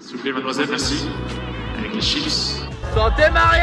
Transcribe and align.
S'il 0.00 0.16
vous 0.16 0.22
plaît, 0.22 0.32
mademoiselle, 0.32 0.66
merci. 0.70 1.06
Avec 1.78 1.94
les 1.94 2.00
chips. 2.00 2.62
Santé 2.94 3.22
Mario 3.32 3.62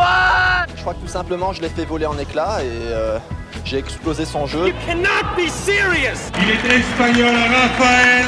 ouais 0.00 0.72
Je 0.74 0.80
crois 0.80 0.94
que 0.94 1.00
tout 1.00 1.08
simplement, 1.08 1.52
je 1.52 1.60
l'ai 1.62 1.68
fait 1.68 1.84
voler 1.84 2.06
en 2.06 2.16
éclats 2.18 2.62
et 2.62 2.68
euh, 2.68 3.18
j'ai 3.64 3.78
explosé 3.78 4.24
son 4.24 4.46
jeu. 4.46 4.72
cannot 4.86 5.36
be 5.36 5.48
serious 5.48 6.30
Il 6.40 6.50
est 6.50 6.78
espagnol, 6.78 7.34
Rafael 7.34 8.26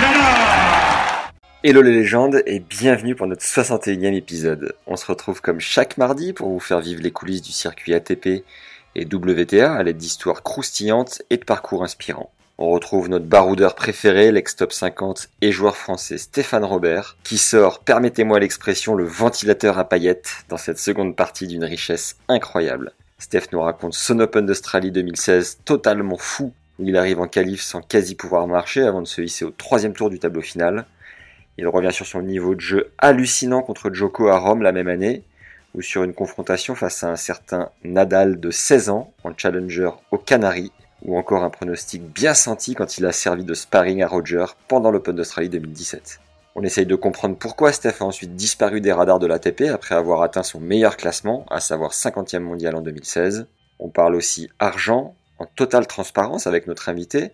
Nadal 0.00 1.32
Hello 1.64 1.82
les 1.82 1.92
légendes 1.92 2.42
et 2.46 2.60
bienvenue 2.60 3.16
pour 3.16 3.26
notre 3.26 3.42
61e 3.42 4.14
épisode. 4.14 4.74
On 4.86 4.96
se 4.96 5.06
retrouve 5.06 5.40
comme 5.40 5.58
chaque 5.60 5.98
mardi 5.98 6.32
pour 6.32 6.48
vous 6.48 6.60
faire 6.60 6.80
vivre 6.80 7.02
les 7.02 7.10
coulisses 7.10 7.42
du 7.42 7.52
circuit 7.52 7.94
ATP 7.94 8.44
et 8.94 9.04
WTA 9.10 9.72
à 9.74 9.82
l'aide 9.82 9.96
d'histoires 9.96 10.42
croustillantes 10.42 11.22
et 11.30 11.38
de 11.38 11.44
parcours 11.44 11.82
inspirants. 11.82 12.30
On 12.58 12.70
retrouve 12.70 13.10
notre 13.10 13.26
baroudeur 13.26 13.74
préféré, 13.74 14.32
l'ex-top 14.32 14.72
50 14.72 15.28
et 15.42 15.52
joueur 15.52 15.76
français 15.76 16.16
Stéphane 16.16 16.64
Robert, 16.64 17.18
qui 17.22 17.36
sort, 17.36 17.80
permettez-moi 17.80 18.40
l'expression, 18.40 18.94
le 18.94 19.04
ventilateur 19.04 19.78
à 19.78 19.86
paillettes 19.86 20.46
dans 20.48 20.56
cette 20.56 20.78
seconde 20.78 21.16
partie 21.16 21.46
d'une 21.46 21.64
richesse 21.64 22.16
incroyable. 22.28 22.92
Steph 23.18 23.48
nous 23.52 23.60
raconte 23.60 23.92
son 23.92 24.20
Open 24.20 24.46
d'Australie 24.46 24.90
2016 24.90 25.58
totalement 25.66 26.16
fou, 26.16 26.54
où 26.78 26.84
il 26.86 26.96
arrive 26.96 27.20
en 27.20 27.28
qualif 27.28 27.60
sans 27.60 27.82
quasi 27.82 28.14
pouvoir 28.14 28.46
marcher 28.46 28.84
avant 28.84 29.02
de 29.02 29.06
se 29.06 29.20
hisser 29.20 29.44
au 29.44 29.50
troisième 29.50 29.92
tour 29.92 30.08
du 30.08 30.18
tableau 30.18 30.40
final. 30.40 30.86
Il 31.58 31.68
revient 31.68 31.92
sur 31.92 32.06
son 32.06 32.22
niveau 32.22 32.54
de 32.54 32.60
jeu 32.60 32.90
hallucinant 32.96 33.60
contre 33.60 33.92
Joko 33.92 34.28
à 34.28 34.38
Rome 34.38 34.62
la 34.62 34.72
même 34.72 34.88
année, 34.88 35.24
ou 35.74 35.82
sur 35.82 36.04
une 36.04 36.14
confrontation 36.14 36.74
face 36.74 37.04
à 37.04 37.10
un 37.10 37.16
certain 37.16 37.68
Nadal 37.84 38.40
de 38.40 38.50
16 38.50 38.88
ans 38.88 39.12
en 39.24 39.36
challenger 39.36 39.90
aux 40.10 40.16
Canaries, 40.16 40.72
ou 41.06 41.16
encore 41.16 41.44
un 41.44 41.50
pronostic 41.50 42.02
bien 42.02 42.34
senti 42.34 42.74
quand 42.74 42.98
il 42.98 43.06
a 43.06 43.12
servi 43.12 43.44
de 43.44 43.54
sparring 43.54 44.02
à 44.02 44.08
Roger 44.08 44.44
pendant 44.68 44.90
l'Open 44.90 45.14
d'Australie 45.14 45.48
2017. 45.48 46.20
On 46.56 46.62
essaye 46.62 46.86
de 46.86 46.96
comprendre 46.96 47.36
pourquoi 47.36 47.72
Steph 47.72 48.00
a 48.00 48.04
ensuite 48.04 48.34
disparu 48.34 48.80
des 48.80 48.92
radars 48.92 49.18
de 49.18 49.26
l'ATP 49.26 49.62
après 49.72 49.94
avoir 49.94 50.22
atteint 50.22 50.42
son 50.42 50.58
meilleur 50.58 50.96
classement, 50.96 51.46
à 51.50 51.60
savoir 51.60 51.92
50e 51.92 52.40
mondial 52.40 52.74
en 52.74 52.80
2016. 52.80 53.46
On 53.78 53.88
parle 53.88 54.14
aussi 54.14 54.50
argent, 54.58 55.14
en 55.38 55.46
totale 55.46 55.86
transparence 55.86 56.46
avec 56.46 56.66
notre 56.66 56.88
invité, 56.88 57.32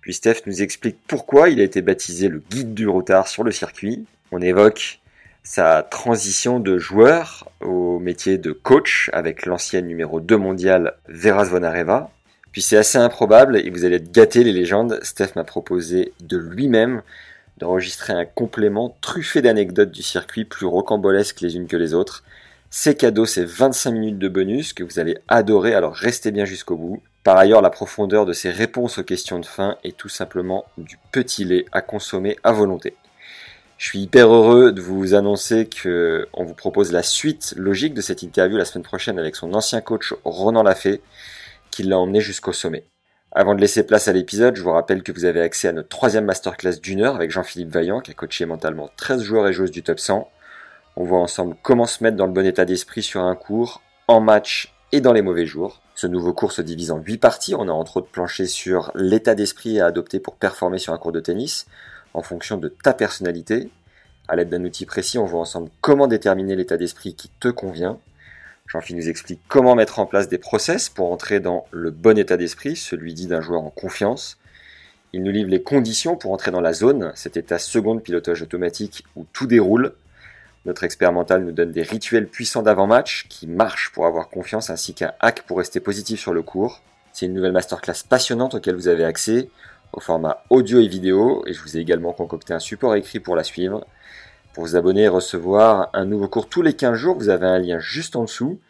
puis 0.00 0.14
Steph 0.14 0.42
nous 0.46 0.62
explique 0.62 0.98
pourquoi 1.06 1.48
il 1.48 1.60
a 1.60 1.64
été 1.64 1.82
baptisé 1.82 2.28
le 2.28 2.42
guide 2.50 2.72
du 2.72 2.88
routard 2.88 3.28
sur 3.28 3.44
le 3.44 3.52
circuit. 3.52 4.04
On 4.30 4.40
évoque 4.40 5.00
sa 5.44 5.82
transition 5.82 6.60
de 6.60 6.78
joueur 6.78 7.48
au 7.60 7.98
métier 7.98 8.38
de 8.38 8.52
coach 8.52 9.10
avec 9.12 9.44
l'ancienne 9.44 9.86
numéro 9.86 10.20
2 10.20 10.36
mondiale 10.36 10.94
Vera 11.08 11.44
Zvonareva. 11.44 12.10
Puis 12.52 12.62
c'est 12.62 12.76
assez 12.76 12.98
improbable 12.98 13.56
et 13.56 13.70
vous 13.70 13.84
allez 13.84 13.96
être 13.96 14.12
gâtés 14.12 14.44
les 14.44 14.52
légendes. 14.52 14.98
Steph 15.02 15.30
m'a 15.36 15.44
proposé 15.44 16.12
de 16.20 16.36
lui-même 16.36 17.02
d'enregistrer 17.58 18.12
un 18.12 18.24
complément 18.24 18.96
truffé 19.00 19.40
d'anecdotes 19.40 19.90
du 19.90 20.02
circuit 20.02 20.44
plus 20.44 20.66
rocambolesques 20.66 21.40
les 21.40 21.56
unes 21.56 21.66
que 21.66 21.76
les 21.76 21.94
autres. 21.94 22.24
C'est 22.70 22.94
cadeau, 22.94 23.26
c'est 23.26 23.44
25 23.44 23.90
minutes 23.90 24.18
de 24.18 24.28
bonus 24.28 24.72
que 24.72 24.82
vous 24.82 24.98
allez 24.98 25.18
adorer, 25.28 25.74
alors 25.74 25.94
restez 25.94 26.30
bien 26.30 26.44
jusqu'au 26.44 26.76
bout. 26.76 27.02
Par 27.22 27.36
ailleurs, 27.36 27.62
la 27.62 27.70
profondeur 27.70 28.26
de 28.26 28.32
ses 28.32 28.50
réponses 28.50 28.98
aux 28.98 29.04
questions 29.04 29.38
de 29.38 29.46
fin 29.46 29.76
est 29.84 29.96
tout 29.96 30.08
simplement 30.08 30.64
du 30.78 30.98
petit 31.12 31.44
lait 31.44 31.66
à 31.70 31.82
consommer 31.82 32.36
à 32.42 32.52
volonté. 32.52 32.94
Je 33.78 33.88
suis 33.88 34.00
hyper 34.00 34.32
heureux 34.32 34.72
de 34.72 34.80
vous 34.80 35.14
annoncer 35.14 35.66
que 35.66 36.28
on 36.32 36.44
vous 36.44 36.54
propose 36.54 36.92
la 36.92 37.02
suite 37.02 37.54
logique 37.56 37.94
de 37.94 38.00
cette 38.00 38.22
interview 38.22 38.56
la 38.56 38.64
semaine 38.64 38.84
prochaine 38.84 39.18
avec 39.18 39.36
son 39.36 39.54
ancien 39.54 39.80
coach 39.80 40.14
Ronan 40.24 40.62
Lafay, 40.62 41.00
qui 41.72 41.82
l'a 41.82 41.98
emmené 41.98 42.20
jusqu'au 42.20 42.52
sommet. 42.52 42.84
Avant 43.32 43.54
de 43.54 43.60
laisser 43.60 43.84
place 43.84 44.08
à 44.08 44.12
l'épisode, 44.12 44.56
je 44.56 44.62
vous 44.62 44.72
rappelle 44.72 45.02
que 45.02 45.10
vous 45.10 45.24
avez 45.24 45.40
accès 45.40 45.66
à 45.66 45.72
notre 45.72 45.88
troisième 45.88 46.26
masterclass 46.26 46.76
d'une 46.76 47.00
heure 47.00 47.16
avec 47.16 47.30
Jean-Philippe 47.30 47.70
Vaillant, 47.70 48.00
qui 48.00 48.10
a 48.10 48.14
coaché 48.14 48.44
mentalement 48.44 48.90
13 48.98 49.22
joueurs 49.22 49.48
et 49.48 49.54
joueuses 49.54 49.70
du 49.70 49.82
top 49.82 49.98
100. 49.98 50.28
On 50.96 51.04
voit 51.04 51.18
ensemble 51.18 51.56
comment 51.62 51.86
se 51.86 52.04
mettre 52.04 52.18
dans 52.18 52.26
le 52.26 52.32
bon 52.32 52.46
état 52.46 52.66
d'esprit 52.66 53.02
sur 53.02 53.22
un 53.22 53.34
cours, 53.34 53.80
en 54.06 54.20
match 54.20 54.74
et 54.92 55.00
dans 55.00 55.14
les 55.14 55.22
mauvais 55.22 55.46
jours. 55.46 55.80
Ce 55.94 56.06
nouveau 56.06 56.34
cours 56.34 56.52
se 56.52 56.60
divise 56.60 56.90
en 56.90 56.98
8 56.98 57.16
parties. 57.16 57.54
On 57.54 57.68
a 57.68 57.72
entre 57.72 57.96
autres 57.96 58.10
planché 58.10 58.46
sur 58.46 58.92
l'état 58.94 59.34
d'esprit 59.34 59.80
à 59.80 59.86
adopter 59.86 60.20
pour 60.20 60.36
performer 60.36 60.78
sur 60.78 60.92
un 60.92 60.98
cours 60.98 61.12
de 61.12 61.20
tennis, 61.20 61.66
en 62.12 62.20
fonction 62.20 62.58
de 62.58 62.68
ta 62.68 62.92
personnalité. 62.92 63.70
À 64.28 64.36
l'aide 64.36 64.50
d'un 64.50 64.62
outil 64.64 64.84
précis, 64.84 65.16
on 65.16 65.24
voit 65.24 65.40
ensemble 65.40 65.70
comment 65.80 66.06
déterminer 66.06 66.54
l'état 66.54 66.76
d'esprit 66.76 67.14
qui 67.14 67.30
te 67.40 67.48
convient. 67.48 67.98
Jean-Philippe 68.72 69.04
nous 69.04 69.10
explique 69.10 69.40
comment 69.48 69.74
mettre 69.74 69.98
en 69.98 70.06
place 70.06 70.28
des 70.28 70.38
process 70.38 70.88
pour 70.88 71.12
entrer 71.12 71.40
dans 71.40 71.66
le 71.72 71.90
bon 71.90 72.16
état 72.16 72.38
d'esprit, 72.38 72.74
celui 72.74 73.12
dit 73.12 73.26
d'un 73.26 73.42
joueur 73.42 73.60
en 73.60 73.68
confiance. 73.68 74.38
Il 75.12 75.22
nous 75.22 75.30
livre 75.30 75.50
les 75.50 75.62
conditions 75.62 76.16
pour 76.16 76.32
entrer 76.32 76.50
dans 76.50 76.62
la 76.62 76.72
zone, 76.72 77.12
cet 77.14 77.36
état 77.36 77.58
second 77.58 77.98
pilotage 77.98 78.40
automatique 78.40 79.04
où 79.14 79.26
tout 79.34 79.46
déroule. 79.46 79.92
Notre 80.64 80.84
expert 80.84 81.12
mental 81.12 81.44
nous 81.44 81.52
donne 81.52 81.70
des 81.70 81.82
rituels 81.82 82.26
puissants 82.26 82.62
d'avant-match 82.62 83.26
qui 83.28 83.46
marchent 83.46 83.92
pour 83.92 84.06
avoir 84.06 84.30
confiance 84.30 84.70
ainsi 84.70 84.94
qu'un 84.94 85.12
hack 85.20 85.42
pour 85.42 85.58
rester 85.58 85.80
positif 85.80 86.18
sur 86.18 86.32
le 86.32 86.40
cours. 86.40 86.80
C'est 87.12 87.26
une 87.26 87.34
nouvelle 87.34 87.52
masterclass 87.52 88.04
passionnante 88.08 88.54
auquel 88.54 88.74
vous 88.74 88.88
avez 88.88 89.04
accès 89.04 89.50
au 89.92 90.00
format 90.00 90.44
audio 90.48 90.80
et 90.80 90.88
vidéo 90.88 91.44
et 91.46 91.52
je 91.52 91.60
vous 91.60 91.76
ai 91.76 91.80
également 91.80 92.14
concocté 92.14 92.54
un 92.54 92.58
support 92.58 92.94
écrit 92.94 93.20
pour 93.20 93.36
la 93.36 93.44
suivre. 93.44 93.86
Pour 94.54 94.64
vous 94.64 94.76
abonner 94.76 95.02
et 95.04 95.08
recevoir 95.08 95.88
un 95.94 96.04
nouveau 96.04 96.28
cours 96.28 96.46
tous 96.48 96.60
les 96.62 96.74
15 96.74 96.94
jours, 96.96 97.16
vous 97.16 97.28
avez 97.30 97.46
un 97.46 97.58
lien 97.58 97.78
juste 97.78 98.16
en 98.16 98.24
dessous. 98.24 98.60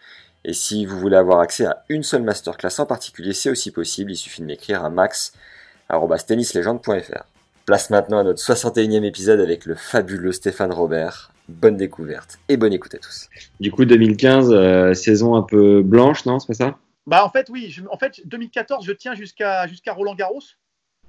Et 0.44 0.52
si 0.52 0.86
vous 0.86 0.96
voulez 0.98 1.16
avoir 1.16 1.40
accès 1.40 1.66
à 1.66 1.82
une 1.88 2.02
seule 2.04 2.22
masterclass 2.22 2.78
en 2.78 2.86
particulier, 2.86 3.32
c'est 3.32 3.50
aussi 3.50 3.70
possible. 3.72 4.12
Il 4.12 4.16
suffit 4.16 4.42
de 4.42 4.46
m'écrire 4.46 4.84
à 4.84 4.90
max.tennislegende.fr. 4.90 7.24
Place 7.66 7.90
maintenant 7.90 8.18
à 8.18 8.22
notre 8.24 8.40
61e 8.42 9.04
épisode 9.04 9.40
avec 9.40 9.66
le 9.66 9.74
fabuleux 9.74 10.32
Stéphane 10.32 10.72
Robert. 10.72 11.30
Bonne 11.48 11.76
découverte 11.76 12.38
et 12.48 12.56
bonne 12.56 12.72
écoute 12.72 12.94
à 12.94 12.98
tous. 12.98 13.28
Du 13.60 13.70
coup, 13.72 13.84
2015, 13.84 14.52
euh, 14.52 14.94
saison 14.94 15.34
un 15.34 15.42
peu 15.42 15.82
blanche, 15.82 16.24
non 16.26 16.38
C'est 16.38 16.46
pas 16.48 16.54
ça? 16.54 16.78
Bah 17.04 17.24
en 17.24 17.30
fait 17.30 17.48
oui, 17.50 17.68
je- 17.68 17.82
en 17.90 17.98
fait 17.98 18.20
2014 18.26 18.86
je 18.86 18.92
tiens 18.92 19.16
jusqu'à 19.16 19.66
jusqu'à 19.66 19.92
Roland 19.92 20.14
Garros 20.14 20.38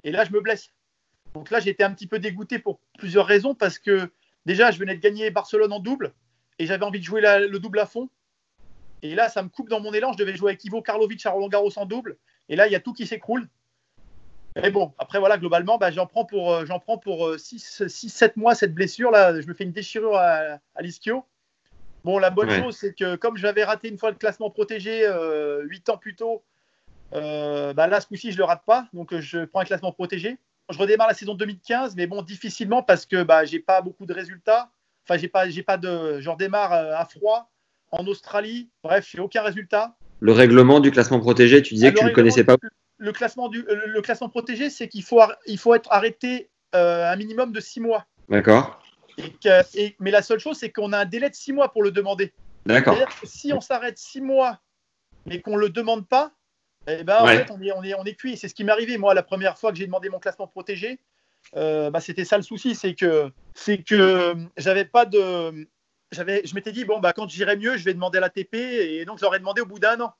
et 0.03 0.11
là 0.11 0.25
je 0.25 0.31
me 0.31 0.41
blesse. 0.41 0.69
Donc 1.35 1.51
là 1.51 1.59
j'étais 1.59 1.83
un 1.83 1.91
petit 1.91 2.07
peu 2.07 2.17
dégoûté 2.17 2.57
pour 2.57 2.79
plusieurs 2.97 3.27
raisons 3.27 3.53
parce 3.53 3.77
que 3.77 4.09
déjà 4.45 4.71
je 4.71 4.79
venais 4.79 4.95
de 4.95 5.01
gagner 5.01 5.29
Barcelone 5.31 5.73
en 5.73 5.79
double 5.79 6.13
et 6.59 6.65
j'avais 6.65 6.85
envie 6.85 6.99
de 6.99 7.05
jouer 7.05 7.21
la- 7.21 7.39
le 7.39 7.59
double 7.59 7.79
à 7.79 7.85
fond. 7.85 8.09
Et 9.01 9.15
là 9.15 9.29
ça 9.29 9.43
me 9.43 9.49
coupe 9.49 9.69
dans 9.69 9.79
mon 9.79 9.93
élan, 9.93 10.13
je 10.13 10.17
devais 10.17 10.35
jouer 10.35 10.51
avec 10.51 10.63
Ivo 10.65 10.81
Karlovic 10.81 11.25
à 11.25 11.31
Roland 11.31 11.49
Garros 11.49 11.77
en 11.77 11.85
double 11.85 12.17
et 12.49 12.55
là 12.55 12.67
il 12.67 12.71
y 12.71 12.75
a 12.75 12.79
tout 12.79 12.93
qui 12.93 13.07
s'écroule. 13.07 13.47
Et 14.61 14.69
bon, 14.69 14.93
après 14.99 15.17
voilà, 15.17 15.39
globalement, 15.39 15.79
bah, 15.79 15.89
j'en 15.89 16.05
prends 16.05 16.25
pour, 16.25 16.53
euh, 16.53 16.65
j'en 16.67 16.77
prends 16.79 16.99
pour 16.99 17.27
6-7 17.39 18.37
mois 18.37 18.53
cette 18.53 18.75
blessure 18.75 19.09
là. 19.09 19.41
Je 19.41 19.47
me 19.47 19.53
fais 19.55 19.63
une 19.63 19.71
déchirure 19.71 20.15
à, 20.15 20.59
à 20.75 20.81
l'ischio. 20.83 21.25
Bon, 22.03 22.19
la 22.19 22.29
bonne 22.29 22.49
Ouais. 22.49 22.59
chose, 22.59 22.77
c'est 22.77 22.93
que 22.93 23.15
comme 23.15 23.35
j'avais 23.35 23.63
raté 23.63 23.87
une 23.87 23.97
fois 23.97 24.11
le 24.11 24.15
classement 24.17 24.51
protégé 24.51 25.07
euh, 25.07 25.63
8 25.63 25.89
ans 25.89 25.97
plus 25.97 26.15
tôt, 26.15 26.43
euh, 27.15 27.73
bah 27.73 27.87
là, 27.87 27.99
ce 27.99 28.05
coup-ci, 28.05 28.31
je 28.31 28.37
le 28.37 28.43
rate 28.43 28.63
pas. 28.65 28.87
Donc, 28.93 29.13
euh, 29.13 29.21
je 29.21 29.45
prends 29.45 29.61
un 29.61 29.65
classement 29.65 29.91
protégé. 29.91 30.37
Je 30.69 30.77
redémarre 30.77 31.07
la 31.07 31.13
saison 31.13 31.35
2015, 31.35 31.95
mais 31.95 32.07
bon, 32.07 32.21
difficilement 32.21 32.83
parce 32.83 33.05
que 33.05 33.23
bah, 33.23 33.45
j'ai 33.45 33.59
pas 33.59 33.81
beaucoup 33.81 34.05
de 34.05 34.13
résultats. 34.13 34.71
Enfin, 35.05 35.17
j'ai 35.19 35.27
pas, 35.27 35.49
j'ai 35.49 35.63
pas 35.63 35.77
de. 35.77 36.19
Je 36.21 36.29
redémarre 36.29 36.71
euh, 36.73 36.95
à 36.95 37.05
froid 37.05 37.51
en 37.91 38.05
Australie. 38.07 38.69
Bref, 38.83 39.07
j'ai 39.11 39.19
aucun 39.19 39.41
résultat. 39.41 39.95
Le 40.19 40.31
règlement 40.31 40.79
du 40.79 40.89
classement 40.91 41.19
protégé, 41.19 41.61
tu 41.61 41.73
disais 41.73 41.89
que 41.91 41.95
tu 41.97 41.99
Alors, 41.99 42.09
le 42.09 42.15
connaissais 42.15 42.43
pas 42.45 42.55
Le 42.97 43.11
classement, 43.11 43.49
du, 43.49 43.63
le, 43.63 43.87
le 43.87 44.01
classement 44.01 44.29
protégé, 44.29 44.69
c'est 44.69 44.87
qu'il 44.87 45.03
faut, 45.03 45.21
il 45.47 45.57
faut 45.57 45.73
être 45.75 45.91
arrêté 45.91 46.49
euh, 46.75 47.11
un 47.11 47.15
minimum 47.17 47.51
de 47.51 47.59
6 47.59 47.81
mois. 47.81 48.05
D'accord 48.29 48.81
Et 49.17 49.31
que- 49.31 49.77
et- 49.77 49.95
mais 49.99 50.11
la 50.11 50.21
seule 50.21 50.39
chose, 50.39 50.57
c'est 50.57 50.71
qu'on 50.71 50.93
a 50.93 50.99
un 50.99 51.05
délai 51.05 51.29
de 51.29 51.35
6 51.35 51.51
mois 51.51 51.71
pour 51.73 51.83
le 51.83 51.91
demander. 51.91 52.31
D'accord. 52.65 52.97
Si 53.25 53.51
on 53.51 53.59
s'arrête 53.59 53.97
6 53.97 54.21
mois, 54.21 54.61
mais 55.25 55.41
qu'on 55.41 55.55
ne 55.57 55.61
le 55.61 55.69
demande 55.69 56.07
pas, 56.07 56.31
eh 56.87 57.03
ben, 57.03 57.17
en 57.21 57.25
fait, 57.27 57.51
on 57.51 57.61
est, 57.61 57.71
on 57.71 57.83
est, 57.83 57.93
on 57.95 58.03
est 58.03 58.15
cuit. 58.15 58.37
C'est 58.37 58.47
ce 58.47 58.53
qui 58.55 58.63
m'est 58.63 58.71
arrivé, 58.71 58.97
moi, 58.97 59.13
la 59.13 59.23
première 59.23 59.57
fois 59.57 59.71
que 59.71 59.77
j'ai 59.77 59.85
demandé 59.85 60.09
mon 60.09 60.19
classement 60.19 60.47
protégé. 60.47 60.99
euh, 61.55 61.89
bah, 61.91 61.99
c'était 61.99 62.25
ça 62.25 62.37
le 62.37 62.43
souci, 62.43 62.75
c'est 62.75 62.93
que, 62.95 63.31
c'est 63.53 63.77
que 63.83 64.35
j'avais 64.57 64.85
pas 64.85 65.05
de. 65.05 65.67
J'avais, 66.11 66.41
je 66.45 66.53
m'étais 66.55 66.71
dit, 66.71 66.85
bon, 66.85 66.99
bah, 66.99 67.11
quand 67.13 67.27
j'irai 67.29 67.55
mieux, 67.57 67.75
je 67.77 67.83
vais 67.85 67.93
demander 67.93 68.19
à 68.19 68.21
l'ATP, 68.21 68.53
et 68.55 69.03
donc 69.05 69.17
je 69.17 69.23
leur 69.23 69.33
ai 69.35 69.39
demandé 69.39 69.61
au 69.61 69.65
bout 69.65 69.79
d'un 69.79 69.99
an. 69.99 70.13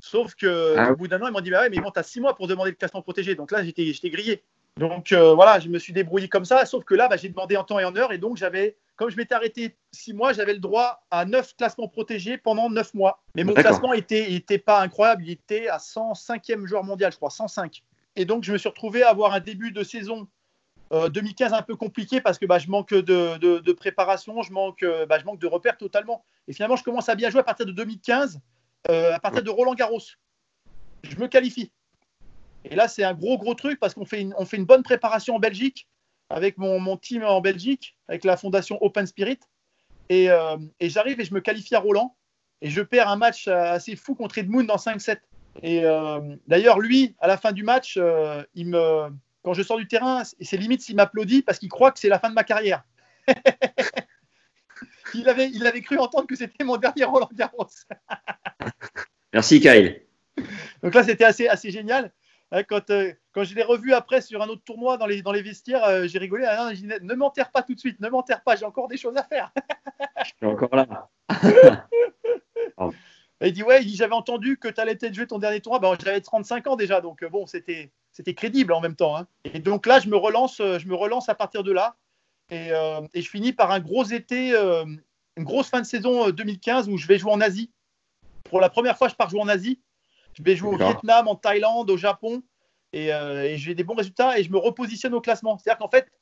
Sauf 0.00 0.34
que 0.34 0.74
Ah. 0.76 0.92
au 0.92 0.96
bout 0.96 1.08
d'un 1.08 1.20
an, 1.22 1.28
ils 1.28 1.32
m'ont 1.32 1.40
dit, 1.40 1.50
bah 1.50 1.62
ouais, 1.62 1.70
mais 1.70 1.78
bon, 1.78 1.90
tu 1.90 1.98
as 1.98 2.02
6 2.02 2.20
mois 2.20 2.34
pour 2.34 2.46
demander 2.46 2.70
le 2.72 2.76
classement 2.76 3.00
protégé. 3.00 3.34
Donc 3.34 3.50
là, 3.50 3.64
j'étais, 3.64 3.86
j'étais 3.86 4.10
grillé. 4.10 4.42
Donc 4.76 5.12
euh, 5.12 5.32
voilà, 5.34 5.60
je 5.60 5.68
me 5.68 5.78
suis 5.78 5.92
débrouillé 5.92 6.28
comme 6.28 6.44
ça, 6.44 6.66
sauf 6.66 6.84
que 6.84 6.94
là, 6.94 7.08
bah, 7.08 7.16
j'ai 7.16 7.28
demandé 7.30 7.56
en 7.56 7.64
temps 7.64 7.78
et 7.78 7.84
en 7.84 7.96
heure, 7.96 8.12
et 8.12 8.18
donc 8.18 8.36
j'avais, 8.36 8.76
comme 8.96 9.10
je 9.10 9.16
m'étais 9.16 9.34
arrêté 9.34 9.76
six 9.92 10.12
mois, 10.12 10.32
j'avais 10.32 10.52
le 10.54 10.60
droit 10.60 11.04
à 11.10 11.24
neuf 11.24 11.54
classements 11.56 11.88
protégés 11.88 12.38
pendant 12.38 12.70
neuf 12.70 12.94
mois. 12.94 13.22
Mais 13.34 13.42
mon 13.44 13.52
classement 13.62 13.92
était, 13.92 14.32
était 14.32 14.58
pas 14.58 14.80
incroyable, 14.80 15.24
il 15.24 15.30
était 15.32 15.68
à 15.68 15.78
105e 15.78 16.66
joueur 16.66 16.84
mondial, 16.84 17.10
je 17.12 17.16
crois, 17.16 17.30
105. 17.30 17.82
Et 18.16 18.24
donc 18.24 18.44
je 18.44 18.52
me 18.52 18.58
suis 18.58 18.68
retrouvé 18.68 19.02
à 19.02 19.10
avoir 19.10 19.32
un 19.32 19.40
début 19.40 19.72
de 19.72 19.82
saison 19.82 20.28
euh, 20.92 21.08
2015 21.08 21.52
un 21.52 21.62
peu 21.62 21.74
compliqué 21.76 22.20
parce 22.20 22.38
que 22.38 22.46
bah, 22.46 22.58
je 22.58 22.68
manque 22.68 22.90
de, 22.94 23.36
de- 23.38 23.58
de 23.58 23.72
préparation, 23.72 24.42
je 24.42 24.52
manque, 24.52 24.82
euh, 24.82 25.06
bah, 25.06 25.18
je 25.18 25.24
manque 25.24 25.40
de 25.40 25.46
repères 25.46 25.76
totalement. 25.76 26.24
Et 26.46 26.52
finalement, 26.52 26.76
je 26.76 26.84
commence 26.84 27.08
à 27.08 27.14
bien 27.16 27.30
jouer 27.30 27.40
à 27.40 27.44
partir 27.44 27.66
de 27.66 27.72
2015, 27.72 28.38
euh, 28.90 29.12
à 29.14 29.18
partir 29.18 29.42
de 29.42 29.50
Roland 29.50 29.74
Garros. 29.74 29.98
Je 31.02 31.16
me 31.16 31.26
qualifie. 31.26 31.72
Et 32.64 32.76
là, 32.76 32.86
c'est 32.88 33.02
un 33.04 33.14
gros, 33.14 33.36
gros 33.38 33.54
truc 33.54 33.80
parce 33.80 33.94
qu'on 33.94 34.04
fait 34.04 34.20
une, 34.20 34.34
on 34.38 34.44
fait 34.46 34.56
une 34.56 34.64
bonne 34.66 34.82
préparation 34.82 35.34
en 35.34 35.38
Belgique 35.38 35.88
avec 36.34 36.58
mon, 36.58 36.80
mon 36.80 36.96
team 36.96 37.22
en 37.22 37.40
Belgique, 37.40 37.96
avec 38.08 38.24
la 38.24 38.36
fondation 38.36 38.76
Open 38.82 39.06
Spirit. 39.06 39.38
Et, 40.08 40.30
euh, 40.30 40.56
et 40.80 40.90
j'arrive 40.90 41.20
et 41.20 41.24
je 41.24 41.32
me 41.32 41.40
qualifie 41.40 41.76
à 41.76 41.78
Roland. 41.78 42.16
Et 42.60 42.70
je 42.70 42.82
perds 42.82 43.08
un 43.08 43.16
match 43.16 43.46
euh, 43.46 43.54
assez 43.54 43.94
fou 43.94 44.16
contre 44.16 44.38
Edmund 44.38 44.68
en 44.68 44.76
5-7. 44.76 45.18
Et 45.62 45.84
euh, 45.84 46.20
d'ailleurs, 46.48 46.80
lui, 46.80 47.14
à 47.20 47.28
la 47.28 47.36
fin 47.36 47.52
du 47.52 47.62
match, 47.62 47.96
euh, 47.96 48.42
il 48.54 48.66
me, 48.66 49.10
quand 49.44 49.54
je 49.54 49.62
sors 49.62 49.76
du 49.76 49.86
terrain, 49.86 50.24
c'est 50.24 50.36
c'est 50.40 50.56
limite 50.56 50.82
s'il 50.82 50.96
m'applaudit 50.96 51.42
parce 51.42 51.60
qu'il 51.60 51.68
croit 51.68 51.92
que 51.92 52.00
c'est 52.00 52.08
la 52.08 52.18
fin 52.18 52.30
de 52.30 52.34
ma 52.34 52.42
carrière. 52.42 52.82
il, 55.14 55.28
avait, 55.28 55.50
il 55.50 55.64
avait 55.68 55.82
cru 55.82 55.98
entendre 55.98 56.26
que 56.26 56.34
c'était 56.34 56.64
mon 56.64 56.78
dernier 56.78 57.04
Roland 57.04 57.30
Garros. 57.32 57.68
Merci 59.32 59.60
Kyle. 59.60 60.02
Donc 60.82 60.94
là, 60.94 61.04
c'était 61.04 61.24
assez, 61.24 61.46
assez 61.46 61.70
génial. 61.70 62.12
Hein, 62.54 62.62
Quand, 62.62 62.88
euh, 62.90 63.12
quand 63.32 63.44
je 63.44 63.54
l'ai 63.54 63.62
revu 63.62 63.92
après 63.92 64.20
sur 64.20 64.40
un 64.40 64.48
autre 64.48 64.62
tournoi 64.64 64.96
dans 64.96 65.06
les, 65.06 65.22
dans 65.22 65.32
les 65.32 65.42
vestiaires, 65.42 65.84
euh, 65.84 66.06
j'ai 66.06 66.18
rigolé. 66.18 66.44
Ah 66.46 66.66
non, 66.66 66.72
dit, 66.72 66.86
ne 66.86 67.14
m'enterre 67.14 67.50
pas 67.50 67.62
tout 67.62 67.74
de 67.74 67.80
suite, 67.80 67.98
ne 68.00 68.08
m'enterre 68.08 68.42
pas, 68.42 68.54
j'ai 68.56 68.64
encore 68.64 68.88
des 68.88 68.96
choses 68.96 69.16
à 69.16 69.24
faire. 69.24 69.50
Je 70.24 70.32
suis 70.36 70.46
encore 70.46 70.74
là. 70.74 71.10
Et 73.40 73.48
il 73.48 73.52
dit 73.52 73.62
Ouais, 73.64 73.82
j'avais 73.82 74.14
entendu 74.14 74.56
que 74.58 74.68
tu 74.68 74.80
allais 74.80 74.94
peut-être 74.94 75.14
jouer 75.14 75.26
ton 75.26 75.38
dernier 75.38 75.60
tournoi. 75.60 75.80
Ben, 75.80 75.96
j'avais 76.02 76.20
35 76.20 76.66
ans 76.68 76.76
déjà, 76.76 77.00
donc 77.00 77.22
euh, 77.22 77.28
bon, 77.28 77.46
c'était 77.46 77.90
c'était 78.12 78.34
crédible 78.34 78.72
en 78.72 78.80
même 78.80 78.94
temps. 78.94 79.16
hein. 79.16 79.26
Et 79.44 79.58
donc 79.58 79.86
là, 79.86 79.98
je 79.98 80.08
me 80.08 80.16
relance, 80.16 80.58
je 80.58 80.86
me 80.86 80.94
relance 80.94 81.28
à 81.28 81.34
partir 81.34 81.64
de 81.64 81.72
là. 81.72 81.96
Et, 82.50 82.70
euh, 82.72 83.00
et 83.14 83.22
je 83.22 83.28
finis 83.30 83.52
par 83.52 83.70
un 83.70 83.80
gros 83.80 84.04
été, 84.04 84.54
euh, 84.54 84.84
une 85.36 85.44
grosse 85.44 85.68
fin 85.68 85.80
de 85.80 85.86
saison 85.86 86.28
euh, 86.28 86.32
2015 86.32 86.88
où 86.88 86.96
je 86.96 87.06
vais 87.06 87.18
jouer 87.18 87.32
en 87.32 87.40
Asie. 87.40 87.70
Pour 88.44 88.60
la 88.60 88.68
première 88.68 88.96
fois, 88.96 89.08
je 89.08 89.14
pars 89.14 89.30
jouer 89.30 89.40
en 89.40 89.48
Asie. 89.48 89.80
Je 90.34 90.42
vais 90.42 90.56
jouer 90.56 90.70
au. 90.74 90.78
Vietnam, 90.92 91.28
en 91.28 91.34
Thaïlande, 91.36 91.90
au 91.90 91.96
Japon. 91.96 92.42
Et, 92.92 93.12
euh, 93.12 93.42
et 93.44 93.56
j'ai 93.58 93.74
des 93.74 93.82
bons 93.84 93.94
résultats 93.96 94.38
et 94.38 94.44
je 94.44 94.50
me 94.52 94.58
repositionne 94.58 95.14
au 95.14 95.20
classement. 95.20 95.58
C'est-à-dire 95.58 95.78
qu'en 95.78 95.88
fait, 95.90 96.12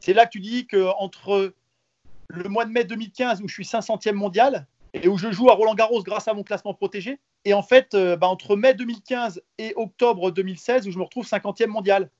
c'est 0.00 0.12
là 0.12 0.26
que 0.26 0.30
tu 0.30 0.40
dis 0.40 0.66
qu'entre 0.66 1.54
le 2.28 2.48
mois 2.48 2.64
de 2.64 2.70
mai 2.70 2.84
2015 2.84 3.42
où 3.42 3.48
je 3.48 3.54
suis 3.54 3.64
500e 3.64 4.12
mondial 4.14 4.66
et 4.92 5.06
où 5.08 5.16
je 5.16 5.30
joue 5.30 5.50
à 5.50 5.54
Roland 5.54 5.74
Garros 5.74 6.02
grâce 6.02 6.26
à 6.26 6.34
mon 6.34 6.42
classement 6.42 6.74
protégé, 6.74 7.20
et 7.44 7.54
en 7.54 7.62
fait, 7.62 7.94
euh, 7.94 8.16
bah, 8.16 8.26
entre 8.28 8.56
mai 8.56 8.74
2015 8.74 9.40
et 9.58 9.72
octobre 9.76 10.32
2016 10.32 10.88
où 10.88 10.90
je 10.90 10.98
me 10.98 11.04
retrouve 11.04 11.24
50e 11.26 11.68
mondial. 11.68 12.10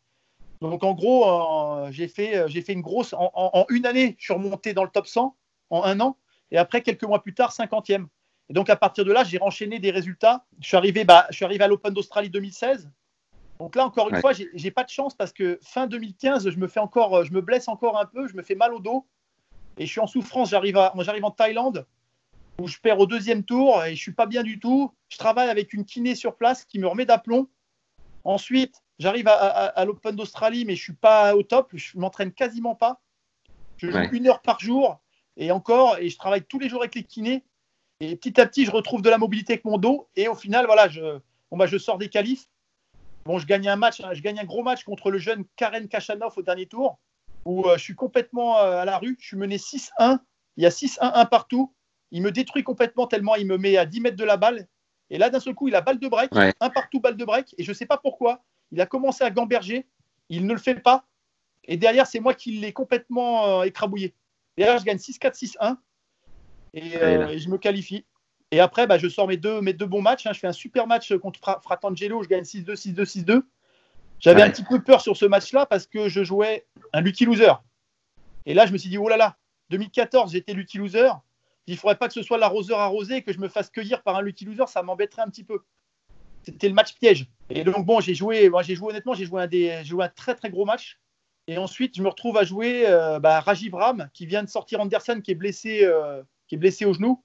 Donc 0.60 0.84
en 0.84 0.92
gros, 0.94 1.28
euh, 1.28 1.90
j'ai 1.90 2.06
fait, 2.06 2.48
j'ai 2.48 2.62
fait 2.62 2.72
une 2.74 2.80
grosse. 2.82 3.12
En, 3.14 3.30
en- 3.34 3.50
en 3.54 3.66
une 3.70 3.86
année, 3.86 4.14
je 4.18 4.24
suis 4.24 4.32
remonté 4.34 4.72
dans 4.72 4.84
le 4.84 4.90
top 4.90 5.06
100 5.08 5.34
en 5.70 5.82
un 5.84 5.98
an, 6.00 6.16
et 6.52 6.58
après, 6.58 6.82
quelques 6.82 7.02
mois 7.04 7.22
plus 7.22 7.34
tard, 7.34 7.52
50e. 7.52 8.06
Et 8.50 8.52
donc 8.52 8.68
à 8.68 8.74
partir 8.76 9.04
de 9.04 9.12
là, 9.12 9.22
j'ai 9.22 9.40
enchaîné 9.40 9.78
des 9.78 9.92
résultats. 9.92 10.44
Je 10.60 10.66
suis 10.66 10.76
arrivé, 10.76 11.04
bah, 11.04 11.26
je 11.30 11.36
suis 11.36 11.44
arrivé 11.44 11.62
à 11.62 11.68
l'Open 11.68 11.94
d'Australie 11.94 12.30
2016. 12.30 12.90
Donc 13.60 13.76
là, 13.76 13.86
encore 13.86 14.08
une 14.08 14.16
Ouais. 14.16 14.20
fois, 14.20 14.32
j'ai 14.32 14.70
pas 14.72 14.82
de 14.82 14.88
chance 14.88 15.14
parce 15.14 15.32
que 15.32 15.58
fin 15.62 15.86
2015, 15.86 16.50
je 16.50 16.58
me 16.58 16.66
fais 16.66 16.80
encore, 16.80 17.24
je 17.24 17.32
me 17.32 17.40
blesse 17.40 17.68
encore 17.68 17.96
un 17.98 18.06
peu, 18.06 18.26
je 18.26 18.34
me 18.34 18.42
fais 18.42 18.56
mal 18.56 18.74
au 18.74 18.80
dos 18.80 19.06
et 19.78 19.86
je 19.86 19.90
suis 19.90 20.00
en 20.00 20.06
souffrance. 20.08 20.50
J'arrive 20.50 20.76
en 20.78 21.30
Thaïlande 21.30 21.86
où 22.60 22.66
je 22.66 22.78
perds 22.78 22.98
au 22.98 23.06
deuxième 23.06 23.44
tour 23.44 23.84
et 23.84 23.94
je 23.94 24.00
suis 24.00 24.12
pas 24.12 24.26
bien 24.26 24.42
du 24.42 24.58
tout. 24.58 24.92
Je 25.10 25.18
travaille 25.18 25.48
avec 25.48 25.72
une 25.72 25.84
kiné 25.84 26.14
sur 26.16 26.34
place 26.36 26.64
qui 26.64 26.78
me 26.80 26.88
remet 26.88 27.06
d'aplomb. 27.06 27.48
Ensuite, 28.24 28.82
j'arrive 28.98 29.28
à, 29.28 29.32
à- 29.34 29.66
à 29.66 29.84
l'Open 29.84 30.16
d'Australie, 30.16 30.64
mais 30.64 30.74
je 30.74 30.82
suis 30.82 30.92
pas 30.94 31.36
au 31.36 31.42
top. 31.44 31.70
Je 31.74 31.96
m'entraîne 31.98 32.32
quasiment 32.32 32.74
pas. 32.74 33.00
Je 33.76 33.90
joue 33.90 33.96
Ouais. 33.96 34.08
une 34.12 34.26
heure 34.26 34.42
par 34.42 34.58
jour 34.58 34.98
et 35.36 35.52
encore, 35.52 35.98
et 35.98 36.08
je 36.10 36.18
travaille 36.18 36.42
tous 36.42 36.58
les 36.58 36.68
jours 36.68 36.80
avec 36.82 36.94
les 36.96 37.04
kinés. 37.04 37.44
Et 38.00 38.16
petit 38.16 38.40
à 38.40 38.46
petit, 38.46 38.64
je 38.64 38.70
retrouve 38.70 39.02
de 39.02 39.10
la 39.10 39.18
mobilité 39.18 39.54
avec 39.54 39.64
mon 39.64 39.78
dos. 39.78 40.08
Et 40.16 40.28
au 40.28 40.34
final, 40.34 40.66
voilà, 40.66 40.88
je, 40.88 41.18
bon, 41.50 41.56
bah, 41.56 41.66
je 41.66 41.76
sors 41.76 41.98
des 41.98 42.08
qualifs. 42.08 42.46
Bon, 43.26 43.38
je 43.38 43.46
gagne 43.46 43.68
un 43.68 43.76
match, 43.76 44.00
hein, 44.00 44.14
je 44.14 44.22
gagne 44.22 44.38
un 44.38 44.44
gros 44.44 44.62
match 44.62 44.84
contre 44.84 45.10
le 45.10 45.18
jeune 45.18 45.44
Karen 45.56 45.86
Kachanov 45.86 46.32
au 46.38 46.42
dernier 46.42 46.66
tour, 46.66 46.98
où 47.44 47.66
euh, 47.68 47.76
je 47.76 47.82
suis 47.82 47.94
complètement 47.94 48.58
euh, 48.58 48.80
à 48.80 48.84
la 48.86 48.96
rue. 48.98 49.16
Je 49.20 49.26
suis 49.26 49.36
mené 49.36 49.58
6-1. 49.58 50.18
Il 50.56 50.62
y 50.62 50.66
a 50.66 50.70
6-1-1 50.70 51.28
partout. 51.28 51.74
Il 52.10 52.22
me 52.22 52.32
détruit 52.32 52.64
complètement 52.64 53.06
tellement 53.06 53.36
il 53.36 53.46
me 53.46 53.58
met 53.58 53.76
à 53.76 53.84
10 53.84 54.00
mètres 54.00 54.16
de 54.16 54.24
la 54.24 54.36
balle. 54.38 54.66
Et 55.10 55.18
là, 55.18 55.28
d'un 55.28 55.40
seul 55.40 55.54
coup, 55.54 55.68
il 55.68 55.74
a 55.74 55.80
balle 55.80 55.98
de 55.98 56.08
break, 56.08 56.34
Ouais. 56.34 56.54
un 56.60 56.70
partout, 56.70 57.00
balle 57.00 57.16
de 57.16 57.24
break. 57.24 57.54
Et 57.58 57.64
je 57.64 57.70
ne 57.70 57.74
sais 57.74 57.86
pas 57.86 57.98
pourquoi. 57.98 58.42
Il 58.72 58.80
a 58.80 58.86
commencé 58.86 59.22
à 59.24 59.30
gamberger. 59.30 59.86
Il 60.28 60.46
ne 60.46 60.52
le 60.54 60.58
fait 60.58 60.76
pas. 60.76 61.04
Et 61.64 61.76
derrière, 61.76 62.06
c'est 62.06 62.20
moi 62.20 62.32
qui 62.32 62.52
l'ai 62.52 62.72
complètement 62.72 63.60
euh, 63.60 63.62
écrabouillé. 63.64 64.14
Derrière, 64.56 64.78
je 64.78 64.84
gagne 64.84 64.96
6-4, 64.98 65.34
6-1. 65.34 65.76
Et, 66.74 66.96
euh, 66.96 67.28
et 67.28 67.38
je 67.38 67.48
me 67.48 67.58
qualifie. 67.58 68.04
Et 68.52 68.60
après, 68.60 68.86
bah, 68.86 68.98
je 68.98 69.08
sors 69.08 69.28
mes 69.28 69.36
deux, 69.36 69.60
mes 69.60 69.72
deux 69.72 69.86
bons 69.86 70.02
matchs. 70.02 70.26
hein. 70.26 70.32
Je 70.32 70.40
fais 70.40 70.46
un 70.48 70.52
super 70.52 70.86
match 70.86 71.14
contre 71.16 71.38
Fra- 71.40 71.60
Fratangelo. 71.62 72.22
Je 72.22 72.28
gagne 72.28 72.42
6-2, 72.44 72.74
6-2, 72.74 73.04
6-2. 73.04 73.42
J'avais 74.18 74.42
Ouais. 74.42 74.48
un 74.48 74.50
petit 74.50 74.64
peu 74.64 74.82
peur 74.82 75.00
sur 75.00 75.16
ce 75.16 75.24
match-là 75.24 75.66
parce 75.66 75.86
que 75.86 76.08
je 76.08 76.22
jouais 76.24 76.66
un 76.92 77.00
lucky 77.00 77.24
loser. 77.24 77.52
Et 78.46 78.54
là, 78.54 78.66
je 78.66 78.72
me 78.72 78.78
suis 78.78 78.90
dit, 78.90 78.98
oh 78.98 79.08
là 79.08 79.16
là, 79.16 79.36
2014, 79.70 80.32
j'étais 80.32 80.52
lucky 80.52 80.78
loser. 80.78 81.08
Il 81.66 81.74
ne 81.74 81.78
faudrait 81.78 81.96
pas 81.96 82.08
que 82.08 82.14
ce 82.14 82.22
soit 82.22 82.38
l'arroseur 82.38 82.80
arrosé 82.80 83.16
et 83.16 83.22
que 83.22 83.32
je 83.32 83.38
me 83.38 83.48
fasse 83.48 83.70
cueillir 83.70 84.02
par 84.02 84.16
un 84.16 84.22
lucky 84.22 84.44
loser. 84.44 84.66
Ça 84.66 84.82
m'embêterait 84.82 85.22
un 85.22 85.28
petit 85.28 85.44
peu. 85.44 85.60
C'était 86.42 86.68
le 86.68 86.74
match 86.74 86.94
piège. 86.94 87.26
Et 87.50 87.64
donc, 87.64 87.84
bon, 87.86 88.00
j'ai 88.00 88.14
joué, 88.14 88.48
moi, 88.48 88.62
j'ai 88.62 88.74
joué 88.74 88.88
honnêtement, 88.90 89.14
j'ai 89.14 89.26
joué, 89.26 89.42
un 89.42 89.46
des, 89.46 89.84
joué 89.84 90.04
un 90.04 90.08
très 90.08 90.34
très 90.34 90.50
gros 90.50 90.64
match. 90.64 90.98
Et 91.46 91.58
ensuite, 91.58 91.96
je 91.96 92.02
me 92.02 92.08
retrouve 92.08 92.36
à 92.38 92.44
jouer 92.44 92.84
euh, 92.86 93.18
bah, 93.20 93.40
Rajiv 93.40 93.74
Ram, 93.74 94.08
qui 94.14 94.26
vient 94.26 94.42
de 94.42 94.48
sortir 94.48 94.80
Anderson, 94.80 95.20
qui 95.22 95.30
est 95.32 95.34
blessé, 95.36 95.80
euh, 95.84 96.22
qui 96.50 96.56
est 96.56 96.58
blessé 96.58 96.84
au 96.84 96.92
genou. 96.92 97.22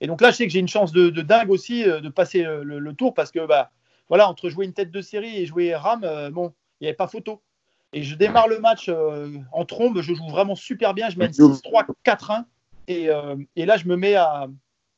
Et 0.00 0.08
donc 0.08 0.20
là, 0.20 0.32
je 0.32 0.36
sais 0.36 0.46
que 0.46 0.52
j'ai 0.52 0.58
une 0.58 0.66
chance 0.68 0.90
de, 0.90 1.10
de 1.10 1.22
dingue 1.22 1.48
aussi 1.48 1.84
euh, 1.88 2.00
de 2.00 2.08
passer 2.08 2.44
euh, 2.44 2.64
le, 2.64 2.80
le 2.80 2.92
tour 2.92 3.14
parce 3.14 3.30
que, 3.30 3.46
bah, 3.46 3.70
voilà, 4.08 4.28
entre 4.28 4.48
jouer 4.48 4.66
une 4.66 4.72
tête 4.72 4.90
de 4.90 5.00
série 5.00 5.38
et 5.38 5.46
jouer 5.46 5.76
Ram, 5.76 6.02
euh, 6.02 6.28
bon, 6.28 6.52
il 6.80 6.84
n'y 6.84 6.88
avait 6.88 6.96
pas 6.96 7.06
photo. 7.06 7.40
Et 7.92 8.02
je 8.02 8.16
démarre 8.16 8.48
le 8.48 8.58
match 8.58 8.86
euh, 8.88 9.38
en 9.52 9.64
trombe, 9.64 10.00
je 10.00 10.12
joue 10.12 10.28
vraiment 10.28 10.56
super 10.56 10.92
bien, 10.92 11.08
je 11.08 11.18
mène 11.18 11.30
6-3, 11.30 11.86
4-1. 12.04 12.44
Et, 12.88 13.10
euh, 13.10 13.36
et 13.54 13.64
là, 13.64 13.76
je 13.76 13.86
me 13.86 13.96
mets 13.96 14.16
à. 14.16 14.48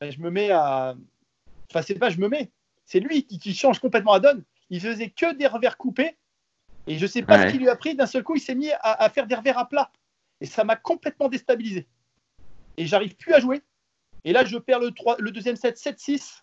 Je 0.01 0.19
me 0.21 0.31
mets 0.31 0.51
à. 0.51 0.95
Enfin, 1.71 1.83
c'est 1.83 1.97
pas 1.99 2.09
je 2.09 2.19
me 2.19 2.29
mets, 2.29 2.51
c'est 2.87 3.01
lui 3.01 3.25
qui, 3.27 3.39
qui 3.39 3.53
change 3.55 3.81
complètement 3.81 4.15
la 4.15 4.21
donne. 4.21 4.43
Il 4.71 4.81
faisait 4.81 5.11
que 5.11 5.35
des 5.35 5.47
revers 5.47 5.77
coupés. 5.77 6.17
Et 6.87 6.97
je 6.99 7.07
sais 7.07 7.23
pas 7.23 7.39
Ouais. 7.39 7.49
ce 7.49 7.53
qui 7.53 7.59
lui 7.59 7.69
a 7.69 7.77
pris. 7.77 7.95
D'un 7.95 8.07
seul 8.07 8.23
coup, 8.23 8.37
il 8.37 8.41
s'est 8.41 8.55
mis 8.55 8.71
à, 8.73 9.03
à 9.05 9.11
faire 9.11 9.27
des 9.27 9.35
revers 9.35 9.59
à 9.59 9.69
plat. 9.69 9.91
Et 10.41 10.47
ça 10.47 10.65
m'a 10.65 10.77
complètement 10.77 11.29
déstabilisé. 11.29 11.87
Et 12.77 12.87
j'arrive 12.87 13.17
plus 13.17 13.33
à 13.33 13.41
jouer. 13.41 13.63
Et 14.25 14.33
là, 14.33 14.45
je 14.45 14.57
perds 14.59 14.81
le, 14.81 14.91
3 14.91 15.17
le 15.19 15.31
deuxième 15.31 15.57
set 15.57 15.77
7-6. 15.77 16.43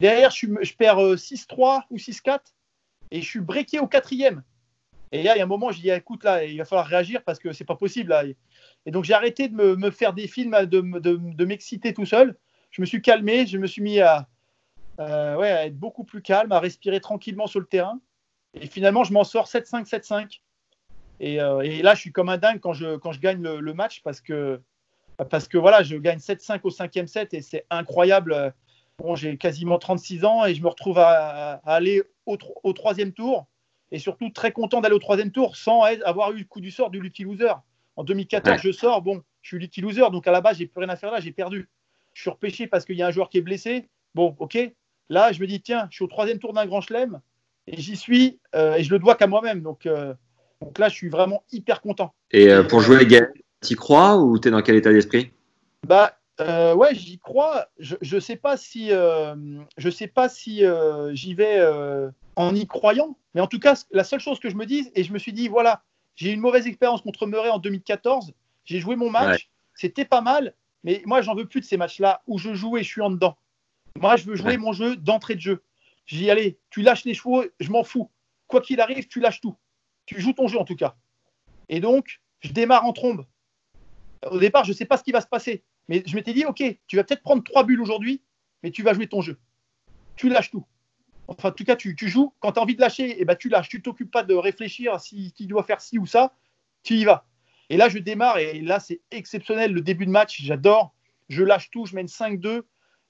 Derrière, 0.00 0.30
je, 0.30 0.46
je 0.62 0.74
perds 0.74 0.98
euh, 0.98 1.16
6-3 1.16 1.82
ou 1.90 1.96
6-4. 1.96 2.40
Et 3.10 3.22
je 3.22 3.28
suis 3.28 3.40
breaké 3.40 3.78
au 3.78 3.86
quatrième. 3.86 4.42
Et 5.12 5.22
là, 5.22 5.36
il 5.36 5.38
y 5.38 5.40
a 5.40 5.44
un 5.44 5.48
moment, 5.48 5.70
je 5.70 5.80
dis 5.80 5.90
écoute, 5.90 6.24
là, 6.24 6.44
il 6.44 6.58
va 6.58 6.64
falloir 6.64 6.86
réagir 6.86 7.22
parce 7.22 7.38
que 7.38 7.52
c'est 7.52 7.64
pas 7.64 7.76
possible. 7.76 8.10
Là. 8.10 8.24
Et 8.86 8.90
donc, 8.90 9.04
j'ai 9.04 9.14
arrêté 9.14 9.48
de 9.48 9.54
me, 9.54 9.76
me 9.76 9.90
faire 9.90 10.12
des 10.12 10.26
films, 10.26 10.56
de, 10.66 10.80
de, 10.80 11.16
de 11.20 11.44
m'exciter 11.44 11.94
tout 11.94 12.06
seul. 12.06 12.36
Je 12.70 12.80
me 12.80 12.86
suis 12.86 13.00
calmé, 13.00 13.46
je 13.46 13.56
me 13.56 13.68
suis 13.68 13.82
mis 13.82 14.00
à, 14.00 14.28
euh, 14.98 15.36
ouais, 15.36 15.50
à 15.50 15.66
être 15.66 15.78
beaucoup 15.78 16.04
plus 16.04 16.22
calme, 16.22 16.50
à 16.52 16.58
respirer 16.58 17.00
tranquillement 17.00 17.46
sur 17.46 17.60
le 17.60 17.66
terrain. 17.66 18.00
Et 18.54 18.66
finalement, 18.66 19.04
je 19.04 19.12
m'en 19.12 19.24
sors 19.24 19.46
7-5, 19.46 19.88
7-5. 19.88 20.40
Et, 21.20 21.40
euh, 21.40 21.60
et 21.60 21.82
là, 21.82 21.94
je 21.94 22.00
suis 22.00 22.12
comme 22.12 22.28
un 22.28 22.38
dingue 22.38 22.60
quand 22.60 22.72
je, 22.72 22.96
quand 22.96 23.12
je 23.12 23.20
gagne 23.20 23.40
le, 23.40 23.60
le 23.60 23.74
match 23.74 24.02
parce 24.02 24.20
que, 24.20 24.60
parce 25.30 25.48
que 25.48 25.58
voilà, 25.58 25.82
je 25.82 25.96
gagne 25.96 26.18
7-5 26.18 26.60
au 26.64 26.70
cinquième 26.70 27.06
set 27.06 27.34
et 27.34 27.40
c'est 27.40 27.66
incroyable. 27.70 28.54
Bon, 28.98 29.16
j'ai 29.16 29.36
quasiment 29.36 29.78
36 29.78 30.24
ans 30.24 30.44
et 30.44 30.54
je 30.54 30.62
me 30.62 30.68
retrouve 30.68 30.98
à, 30.98 31.60
à 31.64 31.74
aller 31.74 32.02
au, 32.26 32.36
tro- 32.36 32.60
au 32.62 32.72
troisième 32.72 33.12
tour 33.12 33.46
et 33.90 33.98
surtout 33.98 34.30
très 34.30 34.52
content 34.52 34.80
d'aller 34.80 34.94
au 34.94 35.00
troisième 35.00 35.30
tour 35.32 35.56
sans 35.56 35.82
avoir 35.82 36.32
eu 36.32 36.38
le 36.38 36.44
coup 36.44 36.60
du 36.60 36.70
sort 36.70 36.90
du 36.90 37.00
lucky 37.00 37.24
loser. 37.24 37.52
En 37.96 38.04
2014, 38.04 38.56
Ouais. 38.56 38.60
je 38.62 38.72
sors, 38.72 39.02
bon, 39.02 39.22
je 39.42 39.48
suis 39.48 39.58
lucky 39.58 39.80
loser, 39.80 40.10
donc 40.10 40.26
à 40.26 40.32
la 40.32 40.40
base, 40.40 40.58
j'ai 40.58 40.66
plus 40.66 40.80
rien 40.80 40.88
à 40.88 40.96
faire 40.96 41.10
là, 41.12 41.20
j'ai 41.20 41.32
perdu. 41.32 41.68
Je 42.12 42.22
suis 42.22 42.30
repêché 42.30 42.66
parce 42.66 42.84
qu'il 42.84 42.96
y 42.96 43.02
a 43.02 43.06
un 43.06 43.10
joueur 43.10 43.28
qui 43.28 43.38
est 43.38 43.42
blessé. 43.42 43.88
Bon, 44.14 44.34
ok. 44.38 44.58
Là, 45.10 45.32
je 45.32 45.40
me 45.40 45.46
dis, 45.46 45.60
tiens, 45.60 45.88
je 45.90 45.96
suis 45.96 46.04
au 46.04 46.08
troisième 46.08 46.38
tour 46.38 46.52
d'un 46.52 46.66
grand 46.66 46.80
chelem 46.80 47.20
et 47.66 47.80
j'y 47.80 47.96
suis 47.96 48.38
euh, 48.54 48.74
et 48.76 48.84
je 48.84 48.90
le 48.92 48.98
dois 49.00 49.16
qu'à 49.16 49.26
moi-même. 49.26 49.60
Donc, 49.62 49.86
euh, 49.86 50.14
donc 50.60 50.78
là, 50.78 50.88
je 50.88 50.94
suis 50.94 51.08
vraiment 51.08 51.42
hyper 51.52 51.80
content. 51.80 52.14
Et 52.30 52.50
euh, 52.52 52.62
pour 52.62 52.80
jouer 52.80 53.04
Gaël, 53.06 53.32
t'y 53.64 53.74
crois 53.74 54.18
ou 54.18 54.38
t'es 54.38 54.50
dans 54.50 54.62
quel 54.62 54.76
état 54.76 54.92
d'esprit? 54.92 55.30
Bah 55.86 56.16
euh, 56.40 56.74
ouais, 56.74 56.94
j'y 56.94 57.18
crois. 57.18 57.66
Je, 57.78 57.96
je 58.00 58.18
sais 58.18 58.36
pas 58.36 58.56
si 58.56 58.88
euh, 58.90 59.34
je 59.76 59.90
sais 59.90 60.08
pas 60.08 60.28
si 60.28 60.64
euh, 60.64 61.14
j'y 61.14 61.34
vais 61.34 61.60
en 62.36 62.54
y 62.54 62.66
croyant. 62.66 63.16
Mais 63.34 63.40
en 63.40 63.46
tout 63.46 63.58
cas, 63.58 63.74
la 63.90 64.04
seule 64.04 64.20
chose 64.20 64.38
que 64.38 64.50
je 64.50 64.56
me 64.56 64.66
dis, 64.66 64.90
et 64.94 65.04
je 65.04 65.12
me 65.12 65.18
suis 65.18 65.32
dit, 65.32 65.48
voilà, 65.48 65.82
j'ai 66.16 66.30
eu 66.30 66.34
une 66.34 66.40
mauvaise 66.40 66.66
expérience 66.66 67.02
contre 67.02 67.26
Murray 67.26 67.50
en 67.50 67.58
2014. 67.58 68.32
J'ai 68.64 68.78
joué 68.78 68.96
mon 68.96 69.10
match, 69.10 69.50
c'était 69.74 70.04
pas 70.04 70.20
mal, 70.20 70.54
mais 70.84 71.02
moi, 71.06 71.20
j'en 71.22 71.34
veux 71.34 71.46
plus 71.46 71.60
de 71.60 71.66
ces 71.66 71.76
matchs-là 71.76 72.22
où 72.26 72.38
je 72.38 72.54
joue 72.54 72.76
et 72.76 72.82
je 72.82 72.88
suis 72.88 73.02
en 73.02 73.10
dedans. 73.10 73.36
Moi, 74.00 74.16
je 74.16 74.24
veux 74.24 74.36
jouer 74.36 74.56
mon 74.56 74.72
jeu 74.72 74.96
d'entrée 74.96 75.34
de 75.34 75.40
jeu. 75.40 75.62
J'y 76.06 76.30
allais, 76.30 76.58
tu 76.70 76.82
lâches 76.82 77.04
les 77.04 77.14
chevaux, 77.14 77.44
je 77.60 77.70
m'en 77.70 77.84
fous. 77.84 78.10
Quoi 78.46 78.60
qu'il 78.60 78.80
arrive, 78.80 79.08
tu 79.08 79.20
lâches 79.20 79.40
tout. 79.40 79.56
Tu 80.06 80.20
joues 80.20 80.32
ton 80.32 80.48
jeu 80.48 80.58
en 80.58 80.64
tout 80.64 80.76
cas. 80.76 80.96
Et 81.68 81.80
donc, 81.80 82.20
je 82.40 82.52
démarre 82.52 82.84
en 82.84 82.92
trombe. 82.92 83.24
Au 84.30 84.38
départ, 84.38 84.64
je 84.64 84.70
ne 84.70 84.76
sais 84.76 84.84
pas 84.84 84.96
ce 84.96 85.04
qui 85.04 85.12
va 85.12 85.20
se 85.20 85.26
passer. 85.26 85.64
Mais 85.88 86.02
je 86.06 86.14
m'étais 86.14 86.32
dit, 86.32 86.44
OK, 86.44 86.62
tu 86.86 86.96
vas 86.96 87.04
peut-être 87.04 87.22
prendre 87.22 87.42
trois 87.42 87.64
bulles 87.64 87.80
aujourd'hui, 87.80 88.22
mais 88.62 88.70
tu 88.70 88.82
vas 88.82 88.94
jouer 88.94 89.06
ton 89.06 89.20
jeu. 89.20 89.38
Tu 90.16 90.28
lâches 90.28 90.50
tout. 90.50 90.66
Enfin, 91.28 91.48
en 91.48 91.52
tout 91.52 91.64
cas, 91.64 91.76
tu, 91.76 91.96
joues. 92.00 92.34
Quand 92.40 92.52
tu 92.52 92.58
as 92.58 92.62
envie 92.62 92.76
de 92.76 92.80
lâcher, 92.80 93.16
eh 93.18 93.24
ben, 93.24 93.36
tu 93.36 93.48
lâches. 93.48 93.68
Tu 93.68 93.82
t'occupes 93.82 94.10
pas 94.10 94.22
de 94.22 94.34
réfléchir 94.34 95.00
si 95.00 95.32
tu 95.32 95.46
dois 95.46 95.62
faire 95.62 95.80
ci 95.80 95.98
ou 95.98 96.06
ça. 96.06 96.34
Tu 96.82 96.94
y 96.94 97.04
vas. 97.04 97.26
Et 97.70 97.76
là, 97.76 97.88
je 97.88 97.98
démarre 97.98 98.38
et 98.38 98.60
là, 98.60 98.78
c'est 98.78 99.00
exceptionnel. 99.10 99.72
Le 99.72 99.80
début 99.80 100.06
de 100.06 100.10
match, 100.10 100.42
j'adore. 100.42 100.94
Je 101.30 101.42
lâche 101.42 101.70
tout, 101.70 101.86
je 101.86 101.94
mène 101.94 102.06
5-2 102.06 102.62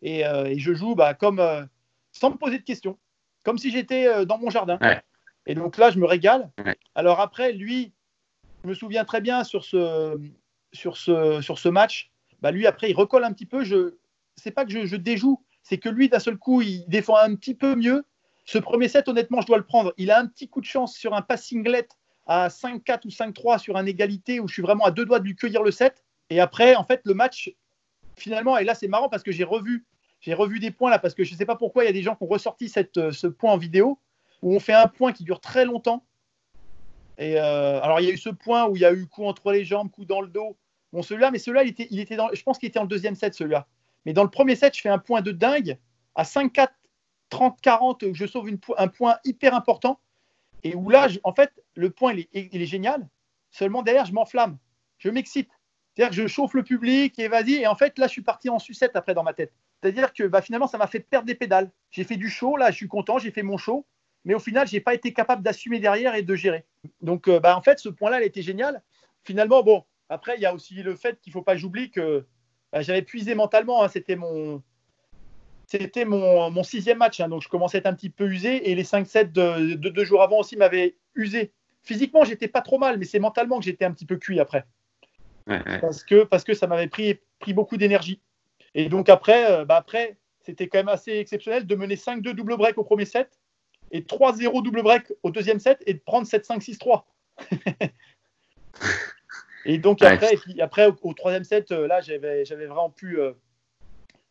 et, 0.03 0.25
euh, 0.25 0.47
et, 0.47 0.59
je 0.59 0.73
joue 0.73 0.95
bah, 0.95 1.15
comme, 1.15 1.41
euh, 1.41 1.65
sans 2.13 2.31
me 2.31 2.37
poser 2.37 2.59
de 2.59 2.63
questions, 2.63 2.97
comme 3.43 3.59
si 3.59 3.73
j'étais 3.73 4.07
euh, 4.07 4.25
dans 4.25 4.39
mon 4.39 4.51
jardin. 4.51 4.79
Et 5.47 5.55
donc 5.55 5.77
là, 5.77 5.91
je 5.91 5.99
me 5.99 6.07
régale. 6.07 6.51
Alors 6.95 7.21
après, 7.21 7.53
lui, 7.53 7.93
je 8.63 8.69
me 8.69 8.75
souviens 8.75 9.05
très 9.05 9.21
bien 9.21 9.43
sur 9.43 9.65
ce, 9.65 10.17
sur 10.75 10.97
ce, 10.97 11.41
sur 11.41 11.59
ce 11.59 11.69
match. 11.69 12.11
Bah, 12.43 12.51
lui, 12.51 12.67
après, 12.67 12.91
il 12.91 12.95
recolle 12.95 13.25
un 13.25 13.33
petit 13.33 13.47
peu. 13.47 13.65
Je 13.65 13.95
c'est 14.37 14.51
pas 14.51 14.65
que 14.65 14.71
je, 14.71 14.85
je 14.85 14.97
déjoue, 14.97 15.43
c'est 15.63 15.79
que 15.79 15.89
lui, 15.89 16.09
d'un 16.09 16.19
seul 16.19 16.37
coup, 16.37 16.61
il 16.61 16.85
défend 16.89 17.17
un 17.17 17.35
petit 17.37 17.55
peu 17.55 17.75
mieux. 17.75 18.05
Ce 18.45 18.59
premier 18.59 18.89
set, 18.89 19.09
honnêtement, 19.09 19.41
je 19.41 19.47
dois 19.47 19.57
le 19.57 19.65
prendre. 19.65 19.95
Il 19.97 20.11
a 20.11 20.19
un 20.19 20.27
petit 20.27 20.49
coup 20.49 20.61
de 20.61 20.67
chance 20.67 20.95
sur 20.95 21.15
un 21.15 21.23
passinglet 21.23 21.89
à 22.27 22.49
5-4 22.49 23.07
ou 23.07 23.11
5-3 23.11 23.59
sur 23.59 23.77
un 23.77 23.87
égalité 23.87 24.41
où 24.41 24.49
je 24.49 24.55
suis 24.55 24.63
vraiment 24.63 24.85
à 24.85 24.91
deux 24.91 25.05
doigts 25.05 25.19
de 25.19 25.25
lui 25.25 25.37
cueillir 25.37 25.63
le 25.63 25.71
set. 25.71 26.05
Et 26.31 26.41
après, 26.41 26.75
en 26.75 26.85
fait, 26.85 27.01
le 27.05 27.15
match, 27.15 27.53
finalement, 28.17 28.59
et 28.59 28.65
là, 28.65 28.75
c'est 28.75 28.89
marrant 28.89 29.09
parce 29.09 29.23
que 29.23 29.33
j'ai 29.33 29.45
revu, 29.45 29.87
j'ai 30.21 30.35
revu 30.35 30.59
des 30.59 30.71
points 30.71 30.91
là 30.91 30.99
parce 30.99 31.15
que 31.15 31.25
je 31.25 31.33
ne 31.33 31.39
sais 31.39 31.47
pas 31.47 31.57
pourquoi 31.57 31.85
il 31.85 31.87
y 31.87 31.91
a 31.91 31.93
des 31.93 32.03
gens 32.03 32.17
qui 32.17 32.25
ont 32.25 32.29
ressorti 32.29 32.69
cette, 32.69 32.97
euh, 32.97 33.13
ce 33.13 33.27
point 33.27 33.53
en 33.53 33.59
vidéo 33.59 33.99
où 34.43 34.55
on 34.55 34.61
fait 34.61 34.75
un 34.75 34.89
point 34.89 35.13
qui 35.13 35.25
dure 35.25 35.41
très 35.41 35.65
longtemps. 35.65 36.05
Et 37.17 37.39
euh, 37.39 37.81
alors, 37.81 38.01
il 38.01 38.07
y 38.07 38.11
a 38.11 38.13
eu 38.13 38.19
ce 38.19 38.31
point 38.31 38.67
où 38.67 38.77
il 38.77 38.83
y 38.83 38.85
a 38.85 38.93
eu 38.93 39.07
coup 39.07 39.25
entre 39.25 39.53
les 39.53 39.65
jambes, 39.65 39.91
coup 39.91 40.05
dans 40.05 40.21
le 40.21 40.29
dos. 40.29 40.57
Bon, 40.95 41.03
celui-là, 41.03 41.33
mais 41.33 41.41
celui-là, 41.41 41.65
il 41.65 41.71
était, 41.71 41.89
il 41.91 41.99
était 41.99 42.15
dans, 42.15 42.29
je 42.33 42.41
pense 42.45 42.57
qu'il 42.57 42.69
était 42.69 42.79
en 42.79 42.85
deuxième 42.85 43.17
set, 43.17 43.35
celui-là. 43.35 43.67
Mais 44.07 44.13
dans 44.13 44.23
le 44.23 44.31
premier 44.31 44.55
set, 44.55 44.77
je 44.77 44.81
fais 44.81 44.89
un 44.89 45.01
point 45.01 45.23
de 45.23 45.33
dingue 45.33 45.77
à 46.15 46.23
5-4, 46.23 46.69
30-40, 47.33 48.15
je 48.15 48.27
sauve 48.27 48.49
un 48.79 48.87
point 48.87 49.17
hyper 49.25 49.57
important. 49.57 49.99
Et 50.63 50.77
où 50.77 50.89
là, 50.91 51.09
en 51.25 51.35
fait, 51.35 51.51
le 51.75 51.91
point, 51.91 52.15
il 52.15 52.29
est, 52.33 52.65
génial. 52.65 53.09
Seulement 53.51 53.83
derrière, 53.83 54.05
je 54.05 54.13
m'enflamme. 54.13 54.57
Je 54.99 55.09
m'excite. 55.09 55.51
C'est-à-dire 55.97 56.17
que 56.17 56.23
je 56.23 56.29
chauffe 56.29 56.55
le 56.55 56.63
public 56.63 57.19
et 57.19 57.27
vas-y. 57.27 57.55
Et 57.55 57.67
en 57.67 57.75
fait, 57.75 57.99
là, 57.99 58.07
je 58.07 58.13
suis 58.13 58.23
parti 58.23 58.49
en 58.49 58.61
sucette 58.61 58.95
après 58.95 59.15
dans 59.15 59.25
ma 59.25 59.35
tête. 59.35 59.53
C'est-à-dire 59.83 60.13
que 60.13 60.23
bah, 60.23 60.43
finalement, 60.43 60.69
ça 60.69 60.79
m'a 60.79 60.87
fait 60.87 61.01
perdre 61.01 61.27
des 61.27 61.35
pédales. 61.35 61.73
J'ai 61.91 62.05
fait 62.05 62.17
du 62.17 62.29
show, 62.29 62.57
là, 62.57 62.71
je 62.71 62.77
suis 62.77 62.89
content, 62.89 63.19
j'ai 63.19 63.33
fait 63.33 63.43
mon 63.43 63.57
show. 63.57 63.85
Mais 64.25 64.35
au 64.35 64.39
final, 64.39 64.69
je 64.69 64.75
n'ai 64.75 64.81
pas 64.81 64.95
été 64.95 65.13
capable 65.13 65.43
d'assumer 65.43 65.81
derrière 65.81 66.15
et 66.15 66.23
de 66.23 66.35
gérer. 66.37 66.65
Donc, 67.01 67.27
euh, 67.27 67.41
bah, 67.41 67.57
en 67.57 67.63
fait, 67.63 67.81
ce 67.81 67.89
point-là, 67.89 68.21
il 68.21 68.27
était 68.27 68.43
génial. 68.43 68.81
Finalement, 69.25 69.65
bon, 69.65 69.85
après, 70.15 70.37
il 70.37 70.41
y 70.41 70.47
a 70.47 70.55
aussi 70.55 70.75
le 70.83 70.95
fait 70.95 71.21
qu'il 71.21 71.31
ne 71.31 71.35
faut 71.35 71.43
pas 71.43 71.57
j'oublie 71.57 71.91
que 71.91 72.25
bah, 72.73 72.83
j'avais 72.83 73.03
puisé 73.03 73.35
mentalement. 73.35 73.83
Hein. 73.83 73.89
c'était 73.89 74.17
mon, 74.17 74.63
c'était 75.67 76.05
mon, 76.05 76.63
sixième 76.63 76.99
match, 76.99 77.21
hein. 77.21 77.29
donc 77.29 77.43
je 77.43 77.49
commençais 77.49 77.79
à 77.79 77.81
être 77.81 77.87
un 77.87 77.95
petit 77.95 78.11
peu 78.11 78.31
usé. 78.31 78.71
Et 78.71 78.75
les 78.75 78.85
5-7 78.85 79.33
de, 79.33 79.75
deux 79.75 80.05
jours 80.05 80.23
avant 80.23 80.39
aussi 80.39 80.57
m'avaient 80.57 80.97
usé. 81.15 81.53
Physiquement, 81.83 82.25
j'étais 82.25 82.49
pas 82.49 82.63
trop 82.63 82.79
mal, 82.79 82.99
mais 82.99 83.05
c'est 83.05 83.19
mentalement 83.19 83.59
que 83.59 83.65
j'étais 83.65 83.85
un 83.85 83.93
petit 83.93 84.07
peu 84.07 84.17
cuit 84.17 84.41
après. 84.41 84.65
Parce, 85.81 86.05
que, 86.05 86.25
parce 86.25 86.45
que 86.45 86.55
ça 86.55 86.67
m'avait 86.67 86.89
pris, 86.89 87.19
pris 87.39 87.53
beaucoup 87.53 87.77
d'énergie. 87.77 88.21
Et 88.75 88.89
donc 88.89 89.09
après, 89.09 89.51
euh, 89.51 89.65
bah 89.65 89.77
après 89.77 90.17
c'était 90.41 90.69
quand 90.69 90.79
même 90.79 90.89
assez 90.89 91.13
exceptionnel 91.13 91.67
de 91.67 91.75
mener 91.75 91.97
5-2 91.97 92.33
double 92.33 92.57
break 92.57 92.77
au 92.77 92.85
premier 92.85 93.07
set 93.07 93.41
et 93.91 94.03
3-0 94.03 94.63
double 94.63 94.83
break 94.83 95.13
au 95.23 95.31
deuxième 95.31 95.59
set 95.59 95.83
et 95.87 95.95
de 95.95 96.01
prendre 96.01 96.27
7-5-6-3. 96.27 97.05
et 99.65 99.79
donc 99.79 100.03
après, 100.03 100.35
et 100.35 100.37
puis 100.37 100.61
après 100.61 100.87
au, 101.03 101.15
troisième 101.15 101.45
set, 101.45 101.73
euh, 101.73 101.87
là, 101.87 102.01
j'avais 102.01 102.45
vraiment 102.67 102.91
pu. 102.91 103.19
Euh, 103.19 103.33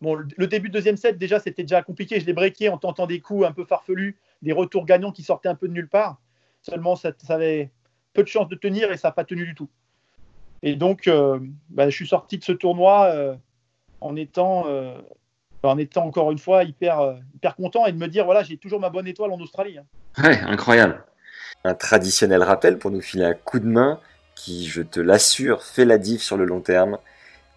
bon, 0.02 0.16
le 0.16 0.48
début 0.48 0.70
de 0.70 0.74
deuxième 0.74 0.98
set, 0.98 1.18
déjà, 1.18 1.40
c'était 1.40 1.64
déjà 1.64 1.82
compliqué. 1.82 2.20
Je 2.20 2.26
l'ai 2.26 2.34
breaké 2.34 2.70
en 2.70 2.78
tentant 2.78 3.08
des 3.08 3.20
coups 3.20 3.46
un 3.46 3.52
peu 3.52 3.66
farfelus, 3.66 4.18
des 4.42 4.52
retours 4.52 4.86
gagnants 4.86 5.12
qui 5.12 5.24
sortaient 5.24 5.50
un 5.50 5.56
peu 5.56 5.68
de 5.68 5.74
nulle 5.74 5.90
part. 5.90 6.20
Seulement, 6.62 6.96
ça, 6.96 7.12
avait 7.30 7.72
peu 8.14 8.24
de 8.24 8.28
chances 8.28 8.48
de 8.48 8.56
tenir 8.56 8.92
et 8.92 8.98
ça 8.98 9.10
n'a 9.10 9.12
pas 9.12 9.26
tenu 9.26 9.46
du 9.46 9.56
tout. 9.56 9.70
Et 10.62 10.76
donc, 10.76 11.08
euh, 11.08 11.40
bah, 11.70 11.90
je 11.90 11.96
suis 11.96 12.08
sorti 12.08 12.38
de 12.38 12.44
ce 12.44 12.54
tournoi 12.54 13.08
euh, 13.08 13.36
en, 14.00 14.16
étant, 14.16 14.66
euh, 14.68 14.98
en 15.64 15.78
étant 15.78 16.06
encore 16.06 16.32
une 16.32 16.38
fois 16.38 16.64
hyper, 16.64 17.18
hyper 17.36 17.56
content 17.56 17.86
et 17.86 17.92
de 17.92 17.98
me 17.98 18.08
dire 18.08 18.24
voilà, 18.24 18.44
j'ai 18.44 18.58
toujours 18.58 18.80
ma 18.80 18.90
bonne 18.90 19.08
étoile 19.08 19.32
en 19.32 19.40
Australie. 19.40 19.78
Hein. 19.78 20.24
Ouais, 20.24 20.40
incroyable. 20.42 21.04
Un 21.66 21.74
traditionnel 21.74 22.44
rappel 22.44 22.78
pour 22.78 22.92
nous 22.92 23.02
filer 23.02 23.26
un 23.26 23.34
coup 23.34 23.60
de 23.60 23.68
main 23.68 24.00
qui, 24.36 24.68
je 24.68 24.82
te 24.82 25.00
l'assure, 25.00 25.64
fait 25.64 25.86
la 25.86 25.98
diff 25.98 26.22
sur 26.22 26.38
le 26.38 26.46
long 26.46 26.62
terme. 26.62 26.98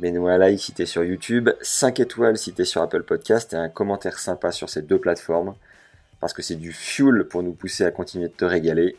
Mets-nous 0.01 0.27
un 0.29 0.39
like 0.39 0.61
si 0.61 0.73
t'es 0.73 0.87
sur 0.87 1.05
YouTube, 1.05 1.51
5 1.63 2.01
étoiles 2.01 2.37
si 2.37 2.53
t'es 2.53 2.65
sur 2.65 2.83
Apple 2.83 3.03
Podcast 3.03 3.55
et 3.55 3.57
un 3.57 3.69
commentaire 3.69 4.19
sympa 4.19 4.53
sur 4.53 4.69
ces 4.69 4.83
deux 4.83 4.99
plateformes 4.99 5.55
parce 6.21 6.33
que 6.33 6.43
c'est 6.43 6.57
du 6.57 6.73
fuel 6.73 7.25
pour 7.25 7.43
nous 7.43 7.53
pousser 7.53 7.85
à 7.85 7.91
continuer 7.91 8.29
de 8.29 8.33
te 8.33 8.45
régaler. 8.45 8.97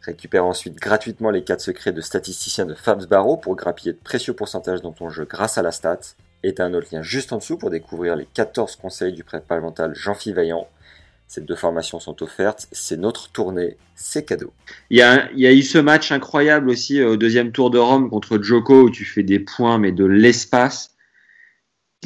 Récupère 0.00 0.44
ensuite 0.44 0.76
gratuitement 0.76 1.30
les 1.30 1.44
4 1.44 1.60
secrets 1.60 1.92
de 1.92 2.00
statisticien 2.00 2.66
de 2.66 2.74
Fabs 2.74 3.06
Barreau 3.06 3.36
pour 3.36 3.54
grappiller 3.54 3.92
de 3.92 3.98
précieux 3.98 4.32
pourcentages 4.32 4.82
dans 4.82 4.92
ton 4.92 5.08
jeu 5.08 5.24
grâce 5.24 5.58
à 5.58 5.62
la 5.62 5.70
stat. 5.70 6.00
Et 6.42 6.54
t'as 6.54 6.64
un 6.64 6.74
autre 6.74 6.88
lien 6.92 7.02
juste 7.02 7.32
en 7.32 7.38
dessous 7.38 7.56
pour 7.56 7.70
découvrir 7.70 8.16
les 8.16 8.26
14 8.26 8.76
conseils 8.76 9.12
du 9.12 9.22
prépa 9.22 9.60
mental 9.60 9.94
Jean-Philippe 9.94 10.36
Vaillant. 10.36 10.66
Ces 11.32 11.40
deux 11.40 11.56
formations 11.56 11.98
sont 11.98 12.22
offertes, 12.22 12.68
c'est 12.72 12.98
notre 12.98 13.32
tournée, 13.32 13.78
c'est 13.94 14.26
cadeau. 14.26 14.52
Il 14.90 14.98
y, 14.98 15.00
a, 15.00 15.30
il 15.32 15.40
y 15.40 15.46
a 15.46 15.52
eu 15.54 15.62
ce 15.62 15.78
match 15.78 16.12
incroyable 16.12 16.68
aussi 16.68 17.00
euh, 17.00 17.12
au 17.12 17.16
deuxième 17.16 17.52
tour 17.52 17.70
de 17.70 17.78
Rome 17.78 18.10
contre 18.10 18.38
Joko 18.42 18.82
où 18.82 18.90
tu 18.90 19.06
fais 19.06 19.22
des 19.22 19.38
points 19.38 19.78
mais 19.78 19.92
de 19.92 20.04
l'espace. 20.04 20.94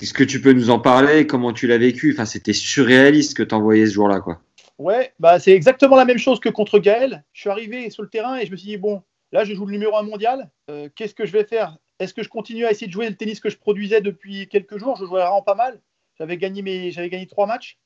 Est-ce 0.01 0.15
que 0.15 0.23
tu 0.23 0.41
peux 0.41 0.53
nous 0.53 0.71
en 0.71 0.79
parler? 0.79 1.27
Comment 1.27 1.53
tu 1.53 1.67
l'as 1.67 1.77
vécu? 1.77 2.13
Enfin, 2.13 2.25
c'était 2.25 2.53
surréaliste 2.53 3.37
que 3.37 3.43
tu 3.43 3.53
envoyais 3.53 3.87
ce 3.87 3.95
jour-là, 3.95 4.21
quoi. 4.21 4.41
Ouais, 4.79 5.13
bah 5.19 5.41
c'est 5.41 5.51
exactement 5.51 5.97
la 5.97 6.05
même 6.05 6.19
chose 6.19 6.39
que 6.39 6.49
contre 6.49 6.79
Gaël. 6.79 7.25
Je 7.33 7.41
suis 7.41 7.51
arrivé 7.51 7.91
sur 7.91 8.05
le 8.05 8.09
terrain 8.09 8.37
et 8.37 8.47
je 8.47 8.53
me 8.53 8.57
suis 8.57 8.69
dit, 8.69 8.77
bon, 8.77 9.03
là 9.33 9.43
je 9.43 9.55
joue 9.55 9.67
le 9.67 9.73
numéro 9.73 9.97
1 9.97 10.05
mondial. 10.05 10.53
Euh, 10.71 10.89
qu'est-ce 10.95 11.17
que 11.17 11.27
je 11.27 11.33
vais 11.33 11.43
faire? 11.43 11.79
Est-ce 11.99 12.15
que 12.15 12.23
je 12.23 12.29
continue 12.29 12.65
à 12.65 12.71
essayer 12.71 12.87
de 12.87 12.93
jouer 12.93 13.09
le 13.09 13.17
tennis 13.17 13.41
que 13.41 13.51
je 13.51 13.59
produisais 13.59 14.01
depuis 14.01 14.47
quelques 14.47 14.79
jours? 14.79 14.95
Je 14.95 15.05
jouais 15.05 15.23
vraiment 15.23 15.43
pas 15.43 15.57
mal. 15.57 15.81
J'avais 16.17 16.37
gagné, 16.37 16.63
mes, 16.63 16.93
j'avais 16.93 17.11
gagné 17.11 17.27
trois 17.27 17.49
matchs 17.49 17.77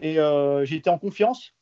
et 0.00 0.18
euh, 0.18 0.64
j'étais 0.64 0.90
en 0.90 0.98
confiance. 0.98 1.54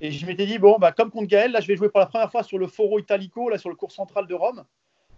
Et 0.00 0.10
je 0.10 0.26
m'étais 0.26 0.46
dit, 0.46 0.58
bon, 0.58 0.76
bah, 0.78 0.92
comme 0.92 1.10
contre 1.10 1.28
Gaël, 1.28 1.52
là 1.52 1.60
je 1.60 1.68
vais 1.68 1.76
jouer 1.76 1.88
pour 1.88 2.00
la 2.00 2.06
première 2.06 2.30
fois 2.30 2.42
sur 2.42 2.58
le 2.58 2.66
Foro 2.66 2.98
Italico, 2.98 3.48
là 3.48 3.58
sur 3.58 3.68
le 3.68 3.76
cours 3.76 3.92
central 3.92 4.26
de 4.26 4.34
Rome. 4.34 4.64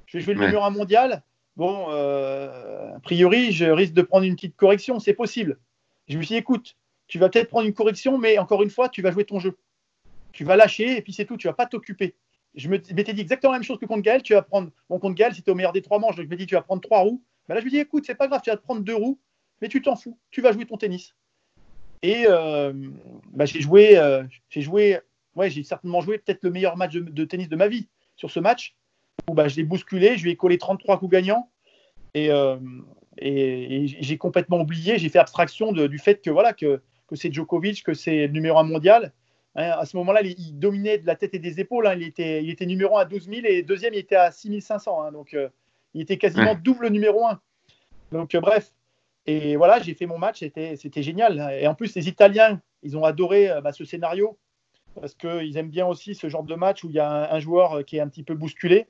Je 0.06 0.18
vais 0.18 0.24
jouer 0.24 0.34
le 0.34 0.40
numéro 0.40 0.62
1 0.62 0.70
mondial. 0.70 1.22
Bon, 1.56 1.86
euh, 1.90 2.94
a 2.94 3.00
priori, 3.00 3.52
je 3.52 3.64
risque 3.64 3.94
de 3.94 4.02
prendre 4.02 4.24
une 4.24 4.34
petite 4.34 4.56
correction, 4.56 5.00
c'est 5.00 5.14
possible. 5.14 5.58
Je 6.06 6.18
me 6.18 6.22
suis 6.22 6.34
dit, 6.34 6.38
écoute, 6.38 6.76
tu 7.08 7.18
vas 7.18 7.28
peut-être 7.28 7.48
prendre 7.48 7.66
une 7.66 7.74
correction, 7.74 8.18
mais 8.18 8.38
encore 8.38 8.62
une 8.62 8.70
fois, 8.70 8.88
tu 8.88 9.00
vas 9.00 9.10
jouer 9.10 9.24
ton 9.24 9.40
jeu. 9.40 9.56
Tu 10.32 10.44
vas 10.44 10.56
lâcher 10.56 10.98
et 10.98 11.02
puis 11.02 11.12
c'est 11.12 11.24
tout, 11.24 11.36
tu 11.36 11.46
vas 11.46 11.54
pas 11.54 11.66
t'occuper. 11.66 12.14
Je 12.54 12.68
m'étais 12.68 13.12
dit 13.12 13.20
exactement 13.20 13.52
la 13.52 13.58
même 13.58 13.64
chose 13.64 13.78
que 13.78 13.86
contre 13.86 14.02
Gaël. 14.02 14.22
Tu 14.22 14.34
vas 14.34 14.42
prendre, 14.42 14.70
bon, 14.88 14.98
contre 14.98 15.14
Gaël, 15.14 15.34
c'était 15.34 15.50
au 15.50 15.54
meilleur 15.54 15.72
des 15.72 15.82
trois 15.82 15.98
manches, 15.98 16.16
donc 16.16 16.26
je 16.26 16.30
me 16.30 16.36
dit, 16.36 16.46
tu 16.46 16.54
vas 16.54 16.62
prendre 16.62 16.82
trois 16.82 17.00
roues. 17.00 17.22
Mais 17.48 17.54
là, 17.54 17.60
je 17.60 17.66
me 17.66 17.70
dis, 17.70 17.78
écoute, 17.78 18.04
c'est 18.06 18.14
pas 18.14 18.28
grave, 18.28 18.42
tu 18.42 18.50
vas 18.50 18.56
te 18.56 18.62
prendre 18.62 18.82
deux 18.82 18.94
roues, 18.94 19.18
mais 19.60 19.68
tu 19.68 19.80
t'en 19.80 19.96
fous, 19.96 20.18
tu 20.30 20.42
vas 20.42 20.52
jouer 20.52 20.66
ton 20.66 20.76
tennis. 20.76 21.14
Et 22.02 22.26
euh, 22.28 22.72
bah, 23.32 23.44
j'ai 23.44 23.60
joué, 23.60 23.98
euh, 23.98 24.22
j'ai 24.50 24.60
joué, 24.60 24.98
ouais, 25.34 25.50
j'ai 25.50 25.62
certainement 25.62 26.00
joué 26.00 26.18
peut-être 26.18 26.42
le 26.42 26.50
meilleur 26.50 26.76
match 26.76 26.92
de, 26.92 27.24
tennis 27.24 27.48
de 27.48 27.56
ma 27.56 27.68
vie 27.68 27.88
sur 28.16 28.30
ce 28.30 28.40
match 28.40 28.76
où 29.28 29.34
bah, 29.34 29.48
je 29.48 29.56
l'ai 29.56 29.64
bousculé, 29.64 30.16
je 30.16 30.24
lui 30.24 30.30
ai 30.30 30.36
collé 30.36 30.58
33 30.58 30.98
coups 30.98 31.10
gagnants 31.10 31.50
et, 32.14 32.30
euh, 32.30 32.56
et, 33.18 33.86
j'ai 33.86 34.18
complètement 34.18 34.60
oublié, 34.60 34.98
j'ai 34.98 35.08
fait 35.08 35.18
abstraction 35.18 35.72
du 35.72 35.98
fait 35.98 36.22
que 36.22 36.30
voilà 36.30 36.52
que 36.52 36.80
que 37.06 37.16
c'est 37.16 37.32
Djokovic, 37.32 37.82
que 37.82 37.94
c'est 37.94 38.26
le 38.26 38.32
numéro 38.32 38.58
un 38.58 38.64
mondial. 38.64 39.12
Hein, 39.54 39.70
à 39.78 39.86
ce 39.86 39.96
moment-là, 39.96 40.22
il 40.22 40.58
dominait 40.58 40.98
de 40.98 41.06
la 41.06 41.16
tête 41.16 41.34
et 41.34 41.38
des 41.38 41.60
épaules. 41.60 41.86
Hein. 41.86 41.94
Il, 41.96 42.02
était, 42.02 42.42
il 42.42 42.50
était 42.50 42.66
numéro 42.66 42.98
1 42.98 43.02
à 43.02 43.04
12 43.04 43.28
000 43.28 43.40
et 43.44 43.62
deuxième, 43.62 43.94
il 43.94 43.98
était 43.98 44.16
à 44.16 44.30
6 44.30 44.60
500. 44.60 45.02
Hein. 45.02 45.12
donc, 45.12 45.34
euh, 45.34 45.48
il 45.94 46.02
était 46.02 46.18
quasiment 46.18 46.54
double 46.54 46.88
numéro 46.88 47.26
1. 47.26 47.40
Donc, 48.12 48.34
euh, 48.34 48.40
bref. 48.40 48.72
Et 49.26 49.56
voilà, 49.56 49.80
j'ai 49.80 49.94
fait 49.94 50.06
mon 50.06 50.18
match. 50.18 50.38
C'était 50.38 51.02
génial. 51.02 51.54
Et 51.60 51.66
en 51.66 51.74
plus, 51.74 51.94
les 51.94 52.08
Italiens, 52.08 52.60
ils 52.82 52.96
ont 52.96 53.04
adoré 53.04 53.50
euh, 53.50 53.60
bah, 53.60 53.72
ce 53.72 53.84
scénario 53.84 54.38
parce 54.98 55.14
qu'ils 55.14 55.56
aiment 55.58 55.68
bien 55.68 55.86
aussi 55.86 56.14
ce 56.14 56.28
genre 56.30 56.44
de 56.44 56.54
match 56.54 56.82
où 56.82 56.88
il 56.88 56.94
y 56.94 57.00
a 57.00 57.34
un, 57.34 57.38
joueur 57.38 57.84
qui 57.84 57.98
est 57.98 58.00
un 58.00 58.08
petit 58.08 58.22
peu 58.22 58.34
bousculé. 58.34 58.86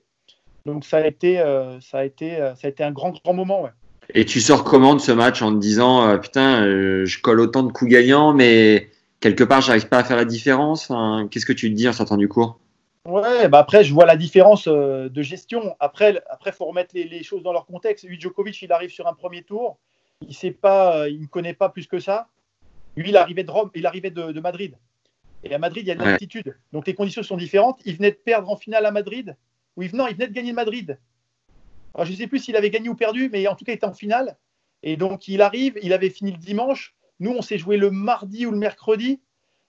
Donc, 0.64 0.84
ça 0.84 0.98
a 0.98 1.06
été, 1.06 1.38
ça 1.80 1.98
a 1.98 2.04
été, 2.04 2.36
ça 2.54 2.66
a 2.66 2.68
été 2.68 2.84
un 2.84 2.92
grand, 2.92 3.10
grand 3.10 3.34
moment. 3.34 3.62
Ouais. 3.62 3.70
Et 4.14 4.24
tu 4.24 4.40
sors 4.40 4.64
comment 4.64 4.94
de 4.94 5.00
ce 5.00 5.12
match 5.12 5.42
en 5.42 5.52
te 5.52 5.58
disant 5.58 6.08
euh, 6.08 6.18
putain, 6.18 6.62
euh, 6.62 7.04
je 7.04 7.20
colle 7.20 7.40
autant 7.40 7.62
de 7.62 7.72
coups 7.72 7.90
gagnants, 7.90 8.32
mais 8.32 8.90
quelque 9.20 9.44
part, 9.44 9.60
j'arrive 9.60 9.88
pas 9.88 9.98
à 9.98 10.04
faire 10.04 10.16
la 10.16 10.24
différence? 10.24 10.92
Qu'est-ce 11.30 11.46
que 11.46 11.52
tu 11.52 11.70
te 11.70 11.74
dis 11.74 11.88
en 11.88 11.92
sortant 11.92 12.16
du 12.16 12.28
cours? 12.28 12.58
Ouais, 13.06 13.48
bah 13.48 13.58
après, 13.58 13.84
je 13.84 13.94
vois 13.94 14.06
la 14.06 14.16
différence 14.16 14.66
euh, 14.68 15.08
de 15.08 15.22
gestion. 15.22 15.76
Après, 15.78 16.20
après, 16.28 16.52
faut 16.52 16.64
remettre 16.66 16.90
les, 16.94 17.22
choses 17.22 17.42
dans 17.42 17.52
leur 17.52 17.66
contexte. 17.66 18.04
Lui, 18.04 18.20
Djokovic, 18.20 18.60
il 18.62 18.72
arrive 18.72 18.90
sur 18.90 19.06
un 19.06 19.14
premier 19.14 19.42
tour. 19.42 19.78
Il 20.22 20.34
sait 20.34 20.50
pas, 20.50 21.02
euh, 21.02 21.08
il 21.08 21.22
ne 21.22 21.26
connaît 21.26 21.54
pas 21.54 21.68
plus 21.68 21.86
que 21.86 21.98
ça. 21.98 22.28
Lui, 22.96 23.10
il 23.10 23.16
arrivait 23.16 23.44
de 23.44 23.50
Rome, 23.50 23.70
il 23.74 23.86
arrivait 23.86 24.10
de, 24.10 24.40
Madrid. 24.40 24.76
Et 25.44 25.54
à 25.54 25.58
Madrid, 25.58 25.84
il 25.84 25.88
y 25.88 25.90
a 25.90 25.94
de 25.94 26.02
l'altitude. 26.02 26.56
Donc 26.72 26.86
les 26.86 26.94
conditions 26.94 27.22
sont 27.22 27.36
différentes. 27.36 27.80
Il 27.84 27.96
venait 27.96 28.10
de 28.10 28.16
perdre 28.16 28.50
en 28.50 28.56
finale 28.56 28.86
à 28.86 28.90
Madrid. 28.90 29.36
Ou 29.76 29.82
il, 29.82 29.94
non, 29.94 30.06
il 30.08 30.14
venait 30.14 30.28
de 30.28 30.32
gagner 30.32 30.52
Madrid. 30.52 30.98
Alors, 31.94 32.06
je 32.06 32.12
ne 32.12 32.16
sais 32.16 32.26
plus 32.26 32.38
s'il 32.38 32.56
avait 32.56 32.70
gagné 32.70 32.88
ou 32.88 32.94
perdu, 32.94 33.28
mais 33.30 33.46
en 33.46 33.54
tout 33.54 33.64
cas, 33.64 33.72
il 33.72 33.76
était 33.76 33.86
en 33.86 33.92
finale. 33.92 34.36
Et 34.82 34.96
donc, 34.96 35.28
il 35.28 35.42
arrive, 35.42 35.78
il 35.82 35.92
avait 35.92 36.10
fini 36.10 36.32
le 36.32 36.38
dimanche. 36.38 36.94
Nous, 37.20 37.30
on 37.30 37.42
s'est 37.42 37.58
joué 37.58 37.76
le 37.76 37.90
mardi 37.90 38.46
ou 38.46 38.50
le 38.50 38.58
mercredi. 38.58 39.20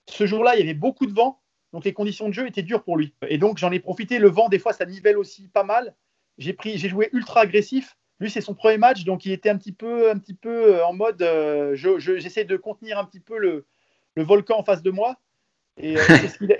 Ce 0.06 0.26
jour-là, 0.26 0.56
il 0.56 0.60
y 0.60 0.62
avait 0.62 0.74
beaucoup 0.74 1.06
de 1.06 1.12
vent. 1.12 1.40
Donc 1.72 1.84
les 1.84 1.92
conditions 1.92 2.28
de 2.28 2.34
jeu 2.34 2.46
étaient 2.46 2.62
dures 2.62 2.82
pour 2.82 2.96
lui. 2.96 3.14
Et 3.28 3.38
donc 3.38 3.58
j'en 3.58 3.70
ai 3.70 3.80
profité. 3.80 4.18
Le 4.18 4.28
vent, 4.28 4.48
des 4.48 4.58
fois, 4.58 4.72
ça 4.72 4.86
nivelle 4.86 5.18
aussi 5.18 5.48
pas 5.48 5.64
mal. 5.64 5.94
J'ai 6.38 6.56
joué 6.88 7.10
ultra 7.12 7.40
agressif. 7.40 7.96
Lui, 8.20 8.30
c'est 8.30 8.40
son 8.40 8.54
premier 8.54 8.78
match, 8.78 9.04
donc 9.04 9.24
il 9.24 9.32
était 9.32 9.48
un 9.48 9.56
petit 9.56 9.72
peu, 9.72 10.10
un 10.10 10.18
petit 10.18 10.34
peu 10.34 10.76
euh, 10.76 10.86
en 10.86 10.92
mode. 10.92 11.22
Euh, 11.22 11.74
j'essaie 11.74 12.44
de 12.44 12.56
contenir 12.56 12.98
un 12.98 13.04
petit 13.04 13.20
peu 13.20 13.38
le, 13.38 13.66
volcan 14.16 14.58
en 14.58 14.64
face 14.64 14.82
de 14.82 14.90
moi. 14.90 15.20
Et, 15.76 15.96
euh, 15.96 16.02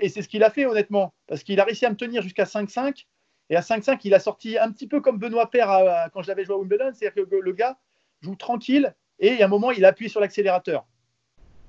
c'est 0.07 0.21
ce 0.21 0.29
qu'il 0.29 0.43
a 0.43 0.49
fait, 0.49 0.65
honnêtement. 0.65 1.13
Parce 1.27 1.43
qu'il 1.43 1.59
a 1.59 1.65
réussi 1.65 1.85
à 1.85 1.89
me 1.89 1.97
tenir 1.97 2.21
jusqu'à 2.21 2.45
5-5. 2.45 3.05
Et 3.49 3.57
à 3.57 3.61
5-5, 3.61 3.99
il 4.05 4.13
a 4.13 4.19
sorti 4.19 4.57
un 4.57 4.71
petit 4.71 4.87
peu 4.87 5.01
comme 5.01 5.17
Benoît 5.17 5.49
Père 5.49 6.09
quand 6.13 6.21
je 6.21 6.27
l'avais 6.27 6.45
joué 6.45 6.55
à 6.55 6.59
Wimbledon. 6.59 6.91
C'est-à-dire 6.93 7.25
que 7.25 7.35
le 7.35 7.51
gars 7.51 7.77
joue 8.21 8.35
tranquille 8.35 8.93
et 9.17 9.41
a 9.41 9.45
un 9.45 9.49
moment, 9.49 9.71
il 9.71 9.83
a 9.85 9.89
appuyé 9.89 10.07
sur 10.07 10.21
l'accélérateur. 10.21 10.85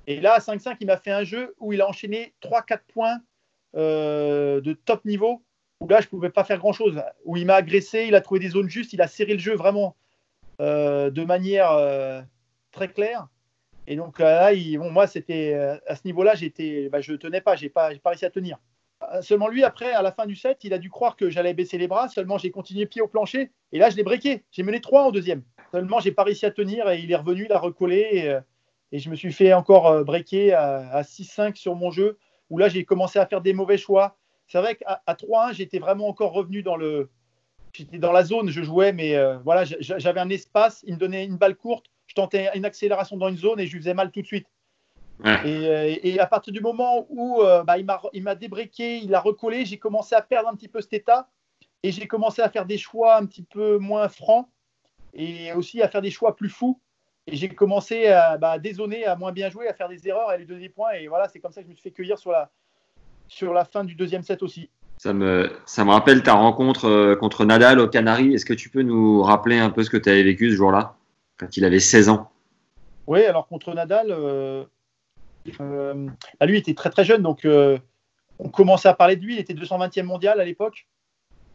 Et 0.06 0.20
là, 0.20 0.34
à 0.34 0.38
5-5, 0.40 0.76
il 0.80 0.86
m'a 0.86 0.98
fait 0.98 1.10
un 1.10 1.24
jeu 1.24 1.54
où 1.58 1.72
il 1.72 1.80
a 1.80 1.88
enchaîné 1.88 2.34
3-4 2.42 2.80
points 2.92 3.18
de 3.74 4.72
top 4.84 5.04
niveau 5.06 5.42
où 5.80 5.88
là 5.88 6.00
je 6.00 6.08
pouvais 6.08 6.30
pas 6.30 6.44
faire 6.44 6.58
grand 6.58 6.72
chose 6.72 7.02
où 7.24 7.36
il 7.36 7.46
m'a 7.46 7.54
agressé 7.54 8.04
il 8.06 8.14
a 8.14 8.20
trouvé 8.20 8.40
des 8.40 8.50
zones 8.50 8.68
justes 8.68 8.92
il 8.92 9.00
a 9.00 9.08
serré 9.08 9.32
le 9.32 9.38
jeu 9.38 9.54
vraiment 9.54 9.96
euh, 10.60 11.10
de 11.10 11.24
manière 11.24 11.72
euh, 11.72 12.20
très 12.70 12.88
claire. 12.88 13.28
Et 13.86 13.96
donc 13.96 14.18
là 14.18 14.52
bon, 14.76 14.90
moi 14.90 15.06
c'était 15.06 15.54
à 15.86 15.96
ce 15.96 16.02
niveau 16.04 16.22
là 16.22 16.34
j'étais 16.34 16.88
bah, 16.90 17.00
je 17.00 17.14
tenais 17.14 17.40
pas 17.40 17.56
j'ai 17.56 17.70
pas, 17.70 17.90
pas 18.02 18.10
réussi 18.10 18.26
à 18.26 18.30
tenir. 18.30 18.58
Seulement 19.22 19.48
lui 19.48 19.64
après 19.64 19.92
à 19.92 20.02
la 20.02 20.12
fin 20.12 20.26
du 20.26 20.36
set 20.36 20.58
il 20.62 20.74
a 20.74 20.78
dû 20.78 20.90
croire 20.90 21.16
que 21.16 21.30
j'allais 21.30 21.54
baisser 21.54 21.78
les 21.78 21.88
bras 21.88 22.08
seulement 22.08 22.36
j'ai 22.36 22.50
continué 22.50 22.84
pied 22.84 23.00
au 23.00 23.08
plancher 23.08 23.50
et 23.72 23.78
là 23.78 23.88
je 23.88 23.96
l'ai 23.96 24.02
breaké. 24.02 24.44
J'ai 24.52 24.62
mené 24.62 24.80
3 24.80 25.04
en 25.04 25.10
deuxième. 25.10 25.42
Seulement 25.72 25.98
j'ai 25.98 26.12
pas 26.12 26.24
réussi 26.24 26.44
à 26.44 26.50
tenir 26.50 26.88
et 26.90 27.00
il 27.00 27.10
est 27.10 27.16
revenu 27.16 27.46
il 27.46 27.52
a 27.52 27.58
recollé 27.58 28.38
et, 28.92 28.98
je 28.98 29.08
me 29.08 29.14
suis 29.14 29.32
fait 29.32 29.54
encore 29.54 30.04
breaker 30.04 30.52
à, 30.52 30.96
à 30.96 31.02
6-5 31.02 31.56
sur 31.56 31.74
mon 31.74 31.90
jeu 31.90 32.18
où 32.50 32.58
là, 32.58 32.68
j'ai 32.68 32.84
commencé 32.84 33.18
à 33.18 33.26
faire 33.26 33.40
des 33.40 33.52
mauvais 33.52 33.78
choix. 33.78 34.16
C'est 34.50 34.58
vrai 34.58 34.74
qu'à 34.74 35.00
3-1, 35.06 35.54
j'étais 35.54 35.78
vraiment 35.78 36.08
encore 36.08 36.32
revenu 36.32 36.64
dans 36.64 36.76
le. 36.76 37.08
J'étais 37.72 37.98
dans 37.98 38.10
la 38.10 38.24
zone, 38.24 38.50
je 38.50 38.62
jouais, 38.62 38.92
mais 38.92 39.14
euh, 39.14 39.38
voilà, 39.44 39.62
j'avais 39.64 40.18
un 40.18 40.28
espace. 40.28 40.82
Il 40.88 40.94
me 40.94 40.98
donnait 40.98 41.24
une 41.24 41.36
balle 41.36 41.54
courte, 41.54 41.86
je 42.08 42.14
tentais 42.16 42.50
une 42.56 42.64
accélération 42.64 43.16
dans 43.16 43.28
une 43.28 43.36
zone 43.36 43.60
et 43.60 43.66
je 43.68 43.72
lui 43.72 43.78
faisais 43.78 43.94
mal 43.94 44.10
tout 44.10 44.22
de 44.22 44.26
suite. 44.26 44.48
Euh, 45.24 45.96
et, 46.02 46.18
à 46.18 46.26
partir 46.26 46.52
du 46.52 46.60
moment 46.60 47.06
où 47.10 47.42
euh, 47.42 47.62
bah, 47.62 47.76
il 47.78 48.22
m'a 48.24 48.34
débréqué, 48.34 48.98
il 48.98 49.14
a 49.14 49.20
recollé, 49.20 49.64
j'ai 49.64 49.78
commencé 49.78 50.16
à 50.16 50.22
perdre 50.22 50.48
un 50.48 50.56
petit 50.56 50.66
peu 50.66 50.80
cet 50.80 50.94
état 50.94 51.28
et 51.84 51.92
j'ai 51.92 52.08
commencé 52.08 52.42
à 52.42 52.48
faire 52.48 52.66
des 52.66 52.78
choix 52.78 53.18
un 53.18 53.26
petit 53.26 53.44
peu 53.44 53.78
moins 53.78 54.08
francs 54.08 54.48
et 55.14 55.52
aussi 55.52 55.80
à 55.80 55.86
faire 55.86 56.02
des 56.02 56.10
choix 56.10 56.34
plus 56.34 56.48
fous. 56.48 56.80
Et 57.28 57.36
j'ai 57.36 57.50
commencé 57.50 58.08
à 58.08 58.36
bah, 58.36 58.58
dézonner, 58.58 59.04
à 59.04 59.14
moins 59.14 59.30
bien 59.30 59.48
jouer, 59.48 59.68
à 59.68 59.74
faire 59.74 59.88
des 59.88 60.08
erreurs, 60.08 60.28
à 60.28 60.36
lui 60.36 60.46
donner 60.46 60.62
des 60.62 60.68
points. 60.70 60.92
Et 60.94 61.06
voilà, 61.06 61.28
c'est 61.28 61.38
comme 61.38 61.52
ça 61.52 61.60
que 61.60 61.66
je 61.66 61.70
me 61.70 61.74
suis 61.74 61.82
fait 61.84 61.92
cueillir 61.92 62.18
sur 62.18 62.32
la, 62.32 62.50
sur 63.30 63.54
la 63.54 63.64
fin 63.64 63.84
du 63.84 63.94
deuxième 63.94 64.22
set 64.22 64.42
aussi. 64.42 64.68
Ça 64.98 65.14
me, 65.14 65.50
ça 65.64 65.84
me 65.84 65.90
rappelle 65.90 66.22
ta 66.22 66.34
rencontre 66.34 66.86
euh, 66.86 67.16
contre 67.16 67.46
Nadal 67.46 67.80
au 67.80 67.88
Canaries. 67.88 68.34
Est-ce 68.34 68.44
que 68.44 68.52
tu 68.52 68.68
peux 68.68 68.82
nous 68.82 69.22
rappeler 69.22 69.58
un 69.58 69.70
peu 69.70 69.82
ce 69.82 69.88
que 69.88 69.96
tu 69.96 70.10
avais 70.10 70.22
vécu 70.22 70.50
ce 70.50 70.56
jour-là, 70.56 70.96
quand 71.38 71.56
il 71.56 71.64
avait 71.64 71.80
16 71.80 72.10
ans? 72.10 72.30
Oui, 73.06 73.24
alors 73.24 73.48
contre 73.48 73.72
Nadal, 73.72 74.08
euh, 74.10 74.64
euh, 75.60 76.08
bah, 76.38 76.46
lui 76.46 76.58
était 76.58 76.74
très 76.74 76.90
très 76.90 77.04
jeune, 77.04 77.22
donc 77.22 77.46
euh, 77.46 77.78
on 78.38 78.50
commençait 78.50 78.88
à 78.88 78.94
parler 78.94 79.16
de 79.16 79.24
lui. 79.24 79.36
Il 79.36 79.40
était 79.40 79.54
220e 79.54 80.02
mondial 80.02 80.38
à 80.40 80.44
l'époque. 80.44 80.86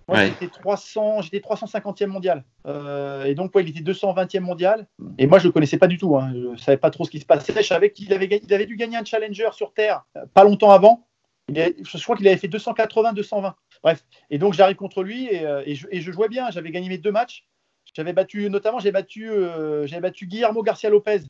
Moi, 0.08 0.26
j'étais 0.26 0.48
300, 0.48 1.22
j'étais 1.22 1.40
350e 1.40 2.08
mondial. 2.08 2.44
Euh, 2.68 3.26
et 3.26 3.34
donc, 3.34 3.56
ouais, 3.56 3.64
il 3.64 3.70
était 3.70 3.92
220e 3.92 4.40
mondial. 4.40 4.88
Et 5.18 5.26
moi, 5.26 5.40
je 5.40 5.48
le 5.48 5.52
connaissais 5.52 5.78
pas 5.78 5.88
du 5.88 5.98
tout. 5.98 6.16
Hein. 6.16 6.32
Je 6.56 6.62
savais 6.62 6.78
pas 6.78 6.92
trop 6.92 7.06
ce 7.06 7.12
qui 7.12 7.20
se 7.20 7.26
passait. 7.26 7.54
Je 7.56 7.68
savais 7.68 7.92
qu'il 7.92 8.14
avait, 8.14 8.28
il 8.28 8.54
avait 8.54 8.68
dû 8.68 8.76
gagner 8.76 8.98
un 8.98 9.06
challenger 9.06 9.50
sur 9.54 9.74
Terre 9.74 10.06
euh, 10.16 10.26
pas 10.34 10.44
longtemps 10.44 10.72
avant. 10.72 11.08
Je 11.50 12.04
crois 12.04 12.16
qu'il 12.16 12.28
avait 12.28 12.38
fait 12.38 12.48
280, 12.48 13.14
220. 13.14 13.56
Bref. 13.84 14.06
Et 14.30 14.38
donc, 14.38 14.54
j'arrive 14.54 14.76
contre 14.76 15.04
lui 15.04 15.28
et, 15.28 15.46
euh, 15.46 15.64
et, 15.66 15.76
je, 15.76 16.12
jouais 16.12 16.30
bien. 16.30 16.50
J'avais 16.52 16.72
gagné 16.72 16.90
mes 16.90 16.98
deux 16.98 17.12
matchs. 17.12 17.46
J'avais 17.94 18.14
battu, 18.14 18.50
notamment, 18.50 18.80
j'ai 18.80 18.92
j'avais 18.92 20.02
battu 20.02 20.28
Guillermo 20.28 20.64
Garcia 20.64 20.90
Lopez, 20.90 21.22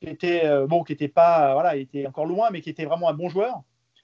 qui 0.00 0.08
était, 0.08 0.48
bon, 0.66 0.84
qui 0.84 0.92
était 0.92 1.08
pas, 1.08 1.54
voilà, 1.54 1.76
il 1.76 1.82
était 1.82 2.06
encore 2.06 2.26
loin, 2.26 2.50
mais 2.50 2.60
qui 2.60 2.70
était 2.70 2.84
vraiment 2.84 3.08
un 3.08 3.14
bon 3.14 3.28
joueur. 3.28 3.62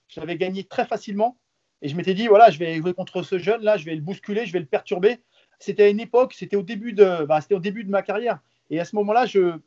J'avais 0.09 0.37
gagné 0.37 0.65
très 0.65 0.87
facilement. 0.87 1.39
Et 1.83 1.89
je 1.89 1.97
m'étais 1.97 2.15
dit, 2.15 2.27
voilà, 2.27 2.51
je 2.51 2.59
vais 2.59 2.77
jouer 2.77 2.95
contre 2.95 3.23
ce 3.23 3.39
jeune-là, 3.39 3.77
je 3.77 3.85
vais 3.85 3.95
le 3.95 4.01
bousculer, 4.01 4.45
je 4.45 4.53
vais 4.53 4.59
le 4.59 4.67
perturber. 4.67 5.21
C'était 5.59 5.85
à 5.85 5.89
une 5.89 6.01
époque, 6.01 6.35
c'était 6.35 6.57
au, 6.57 6.63
début 6.63 6.93
de, 6.93 7.25
bah, 7.25 7.41
au 7.53 7.59
début 7.59 7.85
de 7.85 7.91
ma 7.91 8.03
carrière. 8.03 8.41
Et 8.71 8.81
à 8.81 8.85
ce 8.85 8.97
moment-là, 8.97 9.27
je, 9.27 9.59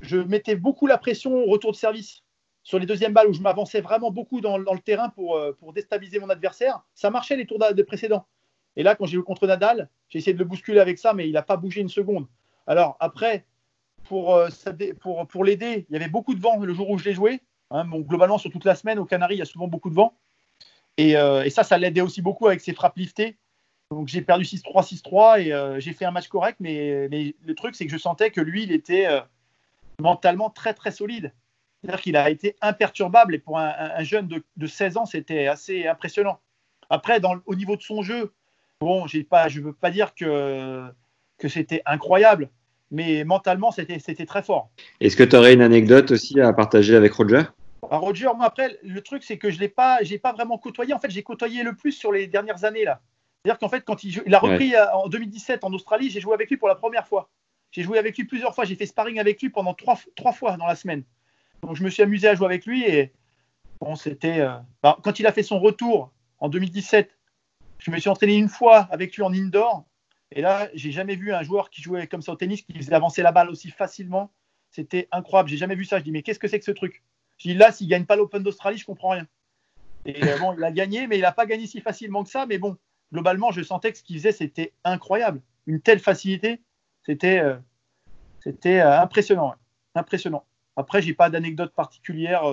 je 0.00 0.16
mettais 0.16 0.56
beaucoup 0.56 0.86
la 0.86 0.98
pression 0.98 1.34
au 1.34 1.46
retour 1.46 1.72
de 1.72 1.76
service 1.76 2.22
sur 2.68 2.78
les 2.78 2.84
deuxièmes 2.84 3.14
balles 3.14 3.28
où 3.28 3.32
je 3.32 3.40
m'avançais 3.40 3.80
vraiment 3.80 4.10
beaucoup 4.10 4.42
dans, 4.42 4.58
le 4.58 4.78
terrain 4.80 5.08
pour, 5.08 5.36
euh, 5.36 5.56
pour, 5.58 5.72
déstabiliser 5.72 6.18
mon 6.18 6.28
adversaire. 6.28 6.82
Ça 6.94 7.08
marchait 7.08 7.34
les 7.34 7.46
tours 7.46 7.58
de 7.58 7.82
précédents. 7.82 8.26
Et 8.76 8.82
là, 8.82 8.94
quand 8.94 9.06
j'ai 9.06 9.14
joué 9.14 9.24
contre 9.24 9.46
Nadal, 9.46 9.88
j'ai 10.10 10.18
essayé 10.18 10.34
de 10.34 10.38
le 10.38 10.44
bousculer 10.44 10.78
avec 10.78 10.98
ça, 10.98 11.14
mais 11.14 11.26
il 11.26 11.32
n'a 11.32 11.40
pas 11.40 11.56
bougé 11.56 11.80
une 11.80 11.88
seconde. 11.88 12.26
Alors 12.66 12.98
après, 13.00 13.46
pour, 14.04 14.34
euh, 14.34 14.50
pour, 15.00 15.44
l'aider, 15.44 15.86
il 15.88 15.94
y 15.94 15.96
avait 15.96 16.10
beaucoup 16.10 16.34
de 16.34 16.42
vent 16.42 16.58
le 16.58 16.74
jour 16.74 16.90
où 16.90 16.98
je 16.98 17.06
l'ai 17.06 17.14
joué. 17.14 17.40
Hein, 17.70 17.88
globalement, 17.88 18.36
sur 18.36 18.50
toute 18.50 18.66
la 18.66 18.74
semaine, 18.74 18.98
aux 18.98 19.06
Canaries, 19.06 19.36
il 19.36 19.38
y 19.38 19.42
a 19.42 19.46
souvent 19.46 19.66
beaucoup 19.66 19.88
de 19.88 19.94
vent. 19.94 20.12
Euh, 21.00 21.44
et, 21.44 21.48
ça, 21.50 21.64
ça 21.64 21.78
l'aidait 21.78 22.02
aussi 22.02 22.20
beaucoup 22.20 22.48
avec 22.48 22.60
ses 22.60 22.74
frappes 22.74 22.98
liftées. 22.98 23.38
Donc 23.90 24.08
j'ai 24.08 24.20
perdu 24.20 24.44
6-3, 24.44 24.86
6-3 24.86 25.40
et 25.40 25.80
j'ai 25.80 25.94
fait 25.94 26.04
un 26.04 26.10
match 26.10 26.28
correct, 26.28 26.58
mais, 26.60 27.08
le 27.08 27.54
truc, 27.54 27.74
c'est 27.74 27.86
que 27.86 27.92
je 27.92 27.96
sentais 27.96 28.30
que 28.30 28.42
lui, 28.42 28.64
il 28.64 28.72
était 28.72 29.08
mentalement 29.98 30.50
très 30.50 30.74
très 30.74 30.90
solide. 30.90 31.32
C'est-à-dire 31.82 32.00
qu'il 32.00 32.16
a 32.16 32.28
été 32.30 32.56
imperturbable 32.60 33.34
et 33.34 33.38
pour 33.38 33.58
un, 33.58 34.02
jeune 34.02 34.28
de, 34.28 34.66
16 34.66 34.96
ans, 34.96 35.06
c'était 35.06 35.46
assez 35.46 35.86
impressionnant. 35.86 36.40
Après, 36.90 37.20
dans, 37.20 37.36
au 37.46 37.54
niveau 37.54 37.76
de 37.76 37.82
son 37.82 38.02
jeu, 38.02 38.32
bon, 38.80 39.06
pas, 39.28 39.48
je 39.48 39.60
ne 39.60 39.66
veux 39.66 39.72
pas 39.72 39.90
dire 39.90 40.14
que, 40.14 40.84
que 41.38 41.48
c'était 41.48 41.82
incroyable, 41.86 42.50
mais 42.90 43.24
mentalement, 43.24 43.70
c'était 43.70 44.26
très 44.26 44.42
fort. 44.42 44.70
Est-ce 45.00 45.16
que 45.16 45.22
tu 45.22 45.36
aurais 45.36 45.54
une 45.54 45.62
anecdote 45.62 46.10
aussi 46.10 46.40
à 46.40 46.52
partager 46.52 46.96
avec 46.96 47.12
Roger? 47.12 47.44
Roger, 47.82 48.28
moi 48.36 48.46
après, 48.46 48.78
le 48.82 49.00
truc 49.00 49.22
c'est 49.22 49.38
que 49.38 49.50
je 49.50 49.60
l'ai 49.60 49.68
pas, 49.68 50.00
pas 50.22 50.32
vraiment 50.32 50.58
côtoyé. 50.58 50.92
En 50.94 50.98
fait, 50.98 51.10
j'ai 51.10 51.22
côtoyé 51.22 51.62
le 51.62 51.74
plus 51.74 51.92
sur 51.92 52.12
les 52.12 52.26
dernières 52.26 52.64
années 52.64 52.84
là. 52.84 53.00
C'est-à-dire 53.44 53.58
qu'en 53.60 53.68
fait, 53.68 53.84
quand 53.84 54.02
il, 54.02 54.34
a 54.34 54.38
repris 54.40 54.74
euh, 54.74 54.92
en 54.92 55.08
2017 55.08 55.62
en 55.62 55.72
Australie, 55.72 56.10
j'ai 56.10 56.20
joué 56.20 56.34
avec 56.34 56.50
lui 56.50 56.56
pour 56.56 56.68
la 56.68 56.74
première 56.74 57.06
fois. 57.06 57.30
J'ai 57.70 57.82
joué 57.82 57.98
avec 57.98 58.16
lui 58.16 58.24
plusieurs 58.24 58.54
fois. 58.54 58.64
J'ai 58.64 58.74
fait 58.74 58.86
sparring 58.86 59.20
avec 59.20 59.40
lui 59.40 59.48
pendant 59.48 59.74
trois, 59.74 59.98
trois 60.16 60.32
fois 60.32 60.56
dans 60.56 60.66
la 60.66 60.74
semaine. 60.74 61.04
Donc 61.62 61.76
je 61.76 61.84
me 61.84 61.90
suis 61.90 62.02
amusé 62.02 62.28
à 62.28 62.34
jouer 62.34 62.46
avec 62.46 62.66
lui 62.66 62.84
et 62.84 63.12
c'était. 63.96 64.40
Euh, 64.40 64.56
bah, 64.82 64.98
quand 65.02 65.18
il 65.18 65.26
a 65.26 65.32
fait 65.32 65.42
son 65.42 65.58
retour 65.58 66.12
en 66.38 66.48
2017, 66.48 67.10
je 67.78 67.90
me 67.90 67.98
suis 67.98 68.08
entraîné 68.08 68.36
une 68.36 68.48
fois 68.48 68.88
avec 68.90 69.16
lui 69.16 69.22
en 69.22 69.32
indoor. 69.32 69.84
Et 70.30 70.42
là, 70.42 70.68
j'ai 70.74 70.90
jamais 70.90 71.16
vu 71.16 71.32
un 71.32 71.42
joueur 71.42 71.70
qui 71.70 71.80
jouait 71.80 72.06
comme 72.06 72.22
ça 72.22 72.32
au 72.32 72.36
tennis, 72.36 72.62
qui 72.62 72.74
faisait 72.74 72.92
avancer 72.92 73.22
la 73.22 73.32
balle 73.32 73.48
aussi 73.48 73.70
facilement. 73.70 74.30
C'était 74.70 75.08
incroyable. 75.10 75.48
J'ai 75.48 75.56
jamais 75.56 75.74
vu 75.74 75.84
ça. 75.84 75.98
Je 75.98 76.04
dis 76.04 76.12
mais 76.12 76.22
qu'est-ce 76.22 76.38
que 76.38 76.48
c'est 76.48 76.58
que 76.58 76.64
ce 76.64 76.70
truc? 76.70 77.02
Je 77.38 77.48
dis 77.48 77.54
là, 77.54 77.72
s'il 77.72 77.88
gagne 77.88 78.04
pas 78.04 78.16
l'Open 78.16 78.42
d'Australie, 78.42 78.78
je 78.78 78.84
comprends 78.84 79.10
rien. 79.10 79.26
Et 80.04 80.22
euh, 80.24 80.38
bon, 80.38 80.54
il 80.56 80.64
a 80.64 80.72
gagné, 80.72 81.06
mais 81.06 81.18
il 81.18 81.22
n'a 81.22 81.32
pas 81.32 81.46
gagné 81.46 81.66
si 81.66 81.80
facilement 81.80 82.24
que 82.24 82.30
ça. 82.30 82.46
Mais 82.46 82.58
bon, 82.58 82.76
globalement, 83.12 83.50
je 83.52 83.62
sentais 83.62 83.92
que 83.92 83.98
ce 83.98 84.02
qu'il 84.02 84.16
faisait, 84.16 84.32
c'était 84.32 84.72
incroyable. 84.84 85.40
Une 85.66 85.80
telle 85.80 86.00
facilité, 86.00 86.60
c'était 87.04 87.42
c'était 88.40 88.80
euh, 88.80 89.00
impressionnant. 89.00 89.54
Impressionnant. 89.94 90.44
Après, 90.78 91.02
j'ai 91.02 91.12
pas 91.12 91.28
d'anecdote 91.28 91.72
particulière 91.74 92.44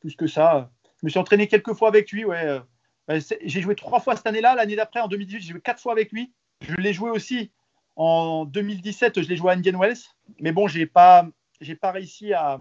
plus 0.00 0.14
que 0.14 0.26
ça. 0.26 0.70
Je 1.00 1.06
me 1.06 1.10
suis 1.10 1.18
entraîné 1.18 1.48
quelques 1.48 1.72
fois 1.72 1.88
avec 1.88 2.12
lui. 2.12 2.26
Ouais. 2.26 2.60
J'ai 3.42 3.62
joué 3.62 3.74
trois 3.74 4.00
fois 4.00 4.16
cette 4.16 4.26
année-là. 4.26 4.54
L'année 4.54 4.76
d'après, 4.76 5.00
en 5.00 5.08
2018, 5.08 5.40
j'ai 5.40 5.52
joué 5.52 5.60
quatre 5.60 5.80
fois 5.80 5.92
avec 5.92 6.12
lui. 6.12 6.30
Je 6.60 6.74
l'ai 6.74 6.92
joué 6.92 7.10
aussi 7.10 7.50
en 7.96 8.44
2017. 8.44 9.22
Je 9.22 9.28
l'ai 9.28 9.36
joué 9.36 9.50
à 9.50 9.54
Indian 9.54 9.80
Wells. 9.80 9.96
Mais 10.40 10.52
bon, 10.52 10.68
j'ai 10.68 10.84
pas, 10.84 11.26
j'ai 11.62 11.74
pas 11.74 11.90
réussi 11.90 12.34
à, 12.34 12.60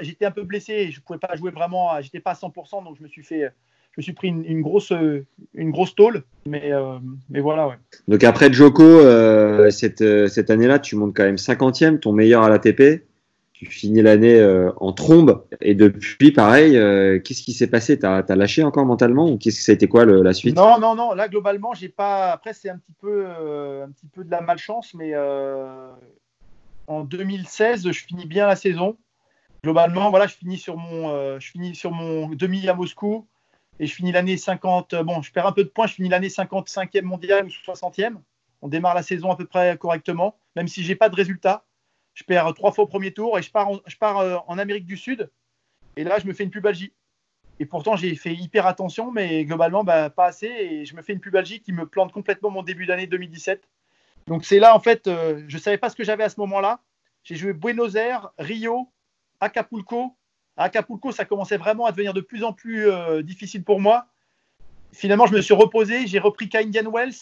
J'étais 0.00 0.24
un 0.24 0.30
peu 0.30 0.44
blessé, 0.44 0.90
je 0.90 0.98
ne 0.98 1.04
pouvais 1.04 1.18
pas 1.18 1.36
jouer 1.36 1.50
vraiment, 1.50 2.00
j'étais 2.00 2.20
pas 2.20 2.30
à 2.30 2.34
100%, 2.34 2.84
donc 2.84 2.96
je 2.96 3.02
me 3.02 3.08
suis 3.08 3.22
fait, 3.22 3.52
je 3.92 3.98
me 3.98 4.02
suis 4.02 4.12
pris 4.12 4.28
une, 4.28 4.62
grosse, 4.62 4.92
une 5.54 5.70
grosse 5.70 5.94
tôle, 5.94 6.22
mais, 6.46 6.72
euh, 6.72 6.98
mais 7.28 7.40
voilà. 7.40 7.68
Ouais. 7.68 7.74
Donc 8.06 8.24
après 8.24 8.52
Joko, 8.52 8.82
euh, 8.82 9.70
cette, 9.70 10.28
cette 10.28 10.50
année-là, 10.50 10.78
tu 10.78 10.96
montes 10.96 11.14
quand 11.14 11.24
même 11.24 11.36
50e, 11.36 11.98
ton 11.98 12.12
meilleur 12.12 12.42
à 12.42 12.48
l'ATP. 12.48 13.04
Tu 13.58 13.66
finis 13.66 14.02
l'année 14.02 14.38
euh, 14.38 14.70
en 14.76 14.92
trombe. 14.92 15.44
Et 15.60 15.74
depuis, 15.74 16.30
pareil, 16.32 16.76
euh, 16.76 17.18
qu'est-ce 17.18 17.42
qui 17.42 17.52
s'est 17.52 17.66
passé? 17.66 17.98
T'as 17.98 18.22
as 18.28 18.36
lâché 18.36 18.62
encore 18.62 18.86
mentalement 18.86 19.28
ou 19.28 19.36
qu'est-ce 19.36 19.56
que 19.56 19.62
ça 19.62 19.72
a 19.72 19.74
été 19.74 19.88
quoi 19.88 20.04
la 20.04 20.32
suite? 20.32 20.56
Non, 20.56 20.78
non, 20.78 20.94
non. 20.94 21.12
Là, 21.12 21.28
globalement, 21.28 21.74
j'ai 21.74 21.88
pas. 21.88 22.30
Après, 22.30 22.52
c'est 22.52 22.70
un 22.70 22.78
petit 22.78 22.94
peu, 23.00 23.24
euh, 23.26 23.84
un 23.84 23.90
petit 23.90 24.06
peu 24.06 24.22
de 24.22 24.30
la 24.30 24.40
malchance, 24.40 24.94
mais 24.94 25.12
en 26.86 27.04
2016, 27.04 27.90
je 27.90 28.04
finis 28.04 28.26
bien 28.26 28.46
la 28.46 28.56
saison. 28.56 28.96
Globalement, 29.64 30.10
voilà, 30.10 30.28
je 30.28 30.34
finis 30.34 30.58
sur 30.58 30.76
mon, 30.76 31.38
je 31.40 31.50
finis 31.50 31.74
sur 31.74 31.90
mon 31.90 32.28
demi 32.28 32.68
à 32.68 32.74
Moscou 32.74 33.26
et 33.80 33.86
je 33.86 33.94
finis 33.94 34.12
l'année 34.12 34.36
50. 34.36 34.94
euh, 34.94 35.02
Bon, 35.02 35.22
je 35.22 35.32
perds 35.32 35.46
un 35.46 35.52
peu 35.52 35.64
de 35.64 35.68
points. 35.68 35.86
Je 35.86 35.94
finis 35.94 36.08
l'année 36.08 36.28
55e 36.28 37.02
mondiale 37.02 37.46
ou 37.46 37.48
60e. 37.48 38.16
On 38.62 38.68
démarre 38.68 38.94
la 38.94 39.02
saison 39.02 39.30
à 39.30 39.36
peu 39.36 39.46
près 39.46 39.76
correctement, 39.78 40.36
même 40.56 40.68
si 40.68 40.82
j'ai 40.82 40.96
pas 40.96 41.08
de 41.08 41.14
résultat. 41.14 41.64
Je 42.18 42.24
perds 42.24 42.52
trois 42.54 42.72
fois 42.72 42.82
au 42.82 42.86
premier 42.88 43.12
tour 43.12 43.38
et 43.38 43.42
je 43.42 43.50
pars, 43.52 44.18
euh, 44.18 44.38
en 44.48 44.58
Amérique 44.58 44.86
du 44.86 44.96
Sud. 44.96 45.30
Et 45.94 46.02
là, 46.02 46.18
je 46.18 46.26
me 46.26 46.32
fais 46.32 46.42
une 46.42 46.50
pubalgie. 46.50 46.92
Et 47.60 47.64
pourtant, 47.64 47.94
j'ai 47.94 48.12
fait 48.16 48.34
hyper 48.34 48.66
attention, 48.66 49.12
mais 49.12 49.44
globalement, 49.44 49.84
bah, 49.84 50.10
pas 50.10 50.26
assez. 50.26 50.48
Et 50.48 50.84
je 50.84 50.96
me 50.96 51.02
fais 51.02 51.12
une 51.12 51.20
pubalgie 51.20 51.60
qui 51.60 51.72
me 51.72 51.86
plante 51.86 52.10
complètement 52.10 52.50
mon 52.50 52.64
début 52.64 52.86
d'année 52.86 53.06
2017. 53.06 53.62
Donc 54.26 54.44
c'est 54.44 54.58
là, 54.58 54.74
en 54.74 54.80
fait, 54.80 55.06
euh, 55.06 55.44
je 55.46 55.58
ne 55.58 55.62
savais 55.62 55.78
pas 55.78 55.90
ce 55.90 55.94
que 55.94 56.02
j'avais 56.02 56.24
à 56.24 56.28
ce 56.28 56.40
moment-là. 56.40 56.80
J'ai 57.22 57.36
joué 57.36 57.52
Buenos 57.52 57.94
Aires, 57.94 58.30
Rio, 58.36 58.90
Acapulco. 59.38 60.16
À 60.56 60.64
Acapulco, 60.64 61.12
ça 61.12 61.24
commençait 61.24 61.56
vraiment 61.56 61.86
à 61.86 61.92
devenir 61.92 62.14
de 62.14 62.20
plus 62.20 62.42
en 62.42 62.52
plus 62.52 62.90
euh, 62.90 63.22
difficile 63.22 63.62
pour 63.62 63.80
moi. 63.80 64.08
Finalement, 64.92 65.26
je 65.26 65.34
me 65.34 65.40
suis 65.40 65.54
reposé. 65.54 66.08
J'ai 66.08 66.18
repris 66.18 66.48
qu'à 66.48 66.58
Indian 66.62 66.90
Wells. 66.90 67.14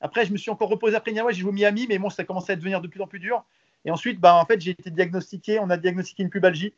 Après, 0.00 0.24
je 0.24 0.32
me 0.32 0.36
suis 0.36 0.52
encore 0.52 0.68
reposé 0.68 0.94
après 0.94 1.10
Indian 1.10 1.24
Wells. 1.24 1.34
J'ai 1.34 1.42
joué 1.42 1.50
Miami, 1.50 1.86
mais 1.88 1.98
bon, 1.98 2.10
ça 2.10 2.22
commençait 2.22 2.52
à 2.52 2.56
devenir 2.56 2.80
de 2.80 2.86
plus 2.86 3.00
en 3.02 3.08
plus 3.08 3.18
dur. 3.18 3.44
Et 3.86 3.90
ensuite, 3.92 4.20
bah, 4.20 4.34
en 4.34 4.44
fait, 4.44 4.60
j'ai 4.60 4.72
été 4.72 4.90
diagnostiqué. 4.90 5.60
On 5.60 5.70
a 5.70 5.76
diagnostiqué 5.76 6.24
une 6.24 6.28
pubalgie. 6.28 6.74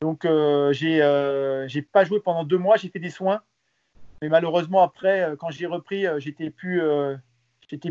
Donc, 0.00 0.24
euh, 0.24 0.72
j'ai 0.72 1.00
euh, 1.00 1.68
pas 1.92 2.04
joué 2.04 2.18
pendant 2.20 2.42
deux 2.42 2.58
mois. 2.58 2.76
J'ai 2.76 2.88
fait 2.88 2.98
des 2.98 3.08
soins. 3.08 3.40
Mais 4.20 4.28
malheureusement, 4.28 4.82
après, 4.82 5.22
euh, 5.22 5.36
quand 5.36 5.50
j'ai 5.50 5.66
repris, 5.66 6.06
euh, 6.06 6.18
j'étais 6.18 6.50
plus, 6.50 6.82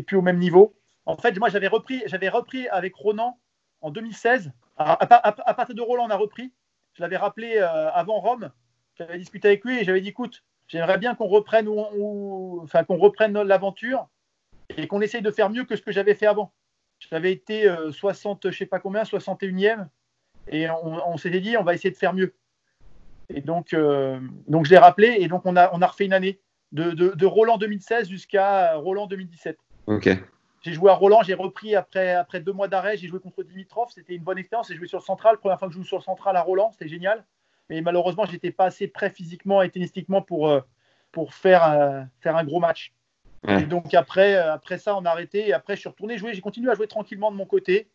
plus 0.06 0.16
au 0.16 0.22
même 0.22 0.38
niveau. 0.38 0.74
En 1.06 1.16
fait, 1.16 1.36
moi, 1.38 1.48
j'avais 1.48 1.68
repris, 1.68 2.02
repris 2.28 2.68
avec 2.68 2.94
Ronan 2.94 3.38
en 3.80 3.90
2016. 3.90 4.52
À, 4.76 4.92
à, 4.92 5.28
à, 5.48 5.54
partir 5.54 5.74
de 5.74 5.80
Roland, 5.80 6.06
on 6.06 6.10
a 6.10 6.16
repris. 6.16 6.52
Je 6.92 7.02
l'avais 7.02 7.16
rappelé 7.16 7.58
avant 7.58 8.20
Rome. 8.20 8.50
J'avais 8.98 9.18
discuté 9.18 9.48
avec 9.48 9.64
lui 9.64 9.78
et 9.78 9.84
j'avais 9.84 10.02
dit, 10.02 10.08
écoute, 10.08 10.44
j'aimerais 10.68 10.98
bien 10.98 11.14
qu'on 11.14 11.28
reprenne, 11.28 11.66
ou- 11.66 12.60
enfin, 12.62 12.84
qu'on 12.84 12.98
reprenne 12.98 13.40
l'aventure 13.40 14.08
et 14.76 14.86
qu'on 14.86 15.00
essaye 15.00 15.22
de 15.22 15.30
faire 15.30 15.48
mieux 15.48 15.64
que 15.64 15.76
ce 15.76 15.82
que 15.82 15.92
j'avais 15.92 16.14
fait 16.14 16.26
avant. 16.26 16.52
J'avais 17.08 17.32
été 17.32 17.68
euh, 17.68 17.90
60, 17.90 18.50
je 18.50 18.56
sais 18.56 18.66
pas 18.66 18.78
combien, 18.78 19.02
61e. 19.02 19.86
Et 20.48 20.68
on, 20.70 21.08
on 21.08 21.16
s'était 21.16 21.40
dit, 21.40 21.56
on 21.56 21.64
va 21.64 21.74
essayer 21.74 21.90
de 21.90 21.96
faire 21.96 22.14
mieux. 22.14 22.34
Et 23.28 23.40
donc, 23.40 23.72
euh, 23.72 24.18
donc 24.48 24.66
je 24.66 24.70
l'ai 24.70 24.78
rappelé 24.78 25.16
et 25.18 25.28
donc 25.28 25.42
on 25.46 25.56
a, 25.56 25.70
on 25.72 25.82
a 25.82 25.86
refait 25.86 26.04
une 26.04 26.12
année 26.12 26.40
de, 26.72 26.90
de, 26.90 27.10
de 27.10 27.26
Roland 27.26 27.58
2016 27.58 28.08
jusqu'à 28.08 28.74
Roland 28.74 29.06
2017. 29.06 29.58
Ok. 29.86 30.08
J'ai 30.62 30.72
joué 30.72 30.90
à 30.90 30.94
Roland, 30.94 31.22
j'ai 31.22 31.34
repris 31.34 31.74
après, 31.74 32.12
après 32.12 32.40
deux 32.40 32.52
mois 32.52 32.68
d'arrêt, 32.68 32.96
j'ai 32.96 33.08
joué 33.08 33.18
contre 33.18 33.42
Dimitrov, 33.42 33.88
c'était 33.94 34.14
une 34.14 34.22
bonne 34.22 34.36
expérience. 34.36 34.68
J'ai 34.68 34.76
joué 34.76 34.86
sur 34.86 34.98
le 34.98 35.04
central, 35.04 35.38
première 35.38 35.58
fois 35.58 35.68
que 35.68 35.74
je 35.74 35.78
joue 35.78 35.84
sur 35.84 35.98
le 35.98 36.02
central 36.02 36.36
à 36.36 36.42
Roland, 36.42 36.70
c'était 36.72 36.88
génial. 36.88 37.24
Mais 37.70 37.80
malheureusement, 37.80 38.26
je 38.26 38.32
n'étais 38.32 38.50
pas 38.50 38.66
assez 38.66 38.88
prêt 38.88 39.10
physiquement 39.10 39.62
et 39.62 39.70
tennistiquement 39.70 40.20
pour, 40.20 40.48
euh, 40.48 40.60
pour 41.12 41.32
faire, 41.32 41.64
euh, 41.64 42.02
faire 42.20 42.36
un 42.36 42.44
gros 42.44 42.60
match. 42.60 42.92
Et 43.48 43.62
donc 43.66 43.94
après, 43.94 44.34
euh, 44.34 44.52
après 44.52 44.76
ça, 44.78 44.96
on 44.96 45.04
a 45.04 45.10
arrêté 45.10 45.48
et 45.48 45.52
après 45.52 45.74
je 45.74 45.80
suis 45.80 45.88
retourné 45.88 46.18
jouer. 46.18 46.34
J'ai 46.34 46.40
continué 46.42 46.70
à 46.70 46.74
jouer 46.74 46.86
tranquillement 46.86 47.30
de 47.30 47.36
mon 47.36 47.46
côté. 47.46 47.88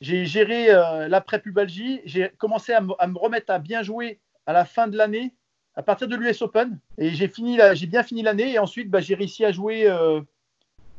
J'ai 0.00 0.26
géré 0.26 0.70
euh, 0.70 1.08
l'après-pubalgie. 1.08 2.02
J'ai 2.04 2.30
commencé 2.36 2.72
à, 2.72 2.80
me- 2.82 2.92
remettre 3.18 3.50
à 3.52 3.58
bien 3.58 3.82
jouer 3.82 4.18
à 4.46 4.52
la 4.52 4.64
fin 4.66 4.86
de 4.88 4.96
l'année, 4.96 5.32
à 5.74 5.82
partir 5.82 6.06
de 6.08 6.16
l'US 6.16 6.42
Open. 6.42 6.78
Et 6.98 7.10
j'ai 7.10 7.28
fini, 7.28 7.58
j'ai 7.72 7.86
bien 7.86 8.02
fini 8.02 8.22
l'année. 8.22 8.52
Et 8.52 8.58
ensuite, 8.58 8.90
bah, 8.90 9.00
j'ai 9.00 9.14
réussi 9.14 9.44
à 9.44 9.52
jouer, 9.52 9.88
euh, 9.88 10.20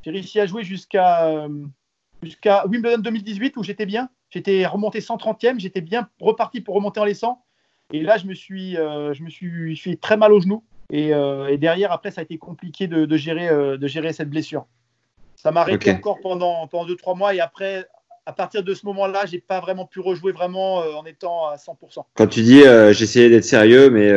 j'ai 0.03 0.11
réussi 0.11 0.39
à 0.39 0.47
jouer 0.47 0.63
jusqu'à 0.63 1.47
jusqu'à 2.23 2.65
Wimbledon 2.65 2.97
2018 3.03 3.55
où 3.57 3.63
j'étais 3.63 3.85
bien. 3.85 4.09
J'étais 4.31 4.65
remonté 4.65 4.99
130e. 4.99 5.59
J'étais 5.59 5.81
bien 5.81 6.09
reparti 6.19 6.61
pour 6.61 6.73
remonter 6.73 6.99
en 6.99 7.05
laissant. 7.05 7.43
Et 7.93 8.01
là, 8.01 8.17
je 8.17 8.25
me 8.25 8.33
suis, 8.33 8.73
je 8.73 9.23
me 9.23 9.29
suis 9.29 9.77
fait 9.77 9.95
très 9.95 10.17
mal 10.17 10.33
au 10.33 10.39
genou. 10.41 10.63
Et, 10.91 11.13
euh, 11.13 11.47
et 11.47 11.57
derrière, 11.57 11.91
après, 11.91 12.11
ça 12.11 12.21
a 12.21 12.23
été 12.23 12.37
compliqué 12.37 12.87
de, 12.87 13.05
de 13.05 13.17
gérer, 13.17 13.49
euh, 13.49 13.77
de 13.77 13.87
gérer 13.87 14.13
cette 14.13 14.29
blessure. 14.29 14.65
Ça 15.35 15.51
m'a 15.51 15.61
arrêté 15.61 15.91
encore 15.91 16.19
pendant, 16.21 16.67
pendant 16.67 16.87
2-3 16.87 17.17
mois. 17.17 17.35
Et 17.35 17.39
après, 17.39 17.85
à 18.25 18.33
partir 18.33 18.63
de 18.63 18.73
ce 18.73 18.85
moment-là, 18.85 19.25
j'ai 19.25 19.39
pas 19.39 19.59
vraiment 19.59 19.85
pu 19.85 19.99
rejouer 19.99 20.31
vraiment 20.31 20.81
euh, 20.81 20.93
en 20.93 21.05
étant 21.05 21.47
à 21.47 21.55
100%. 21.55 22.03
Quand 22.15 22.27
tu 22.27 22.41
dis 22.41 22.61
j'essayais 22.91 23.29
d'être 23.29 23.43
sérieux, 23.43 23.89
mais 23.89 24.09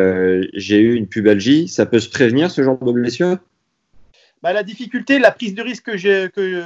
j'ai 0.54 0.78
eu 0.78 0.94
une 0.94 1.08
pubalgie, 1.08 1.68
ça 1.68 1.86
peut 1.86 2.00
se 2.00 2.08
prévenir 2.08 2.50
ce 2.50 2.62
genre 2.62 2.78
de 2.78 2.92
blessure? 2.92 3.38
Bah, 4.42 4.52
la 4.52 4.62
difficulté, 4.62 5.18
la 5.18 5.32
prise 5.32 5.54
de 5.54 5.62
risque 5.62 5.84
que 5.84 5.96
j'ai 5.96 6.30
que, 6.30 6.64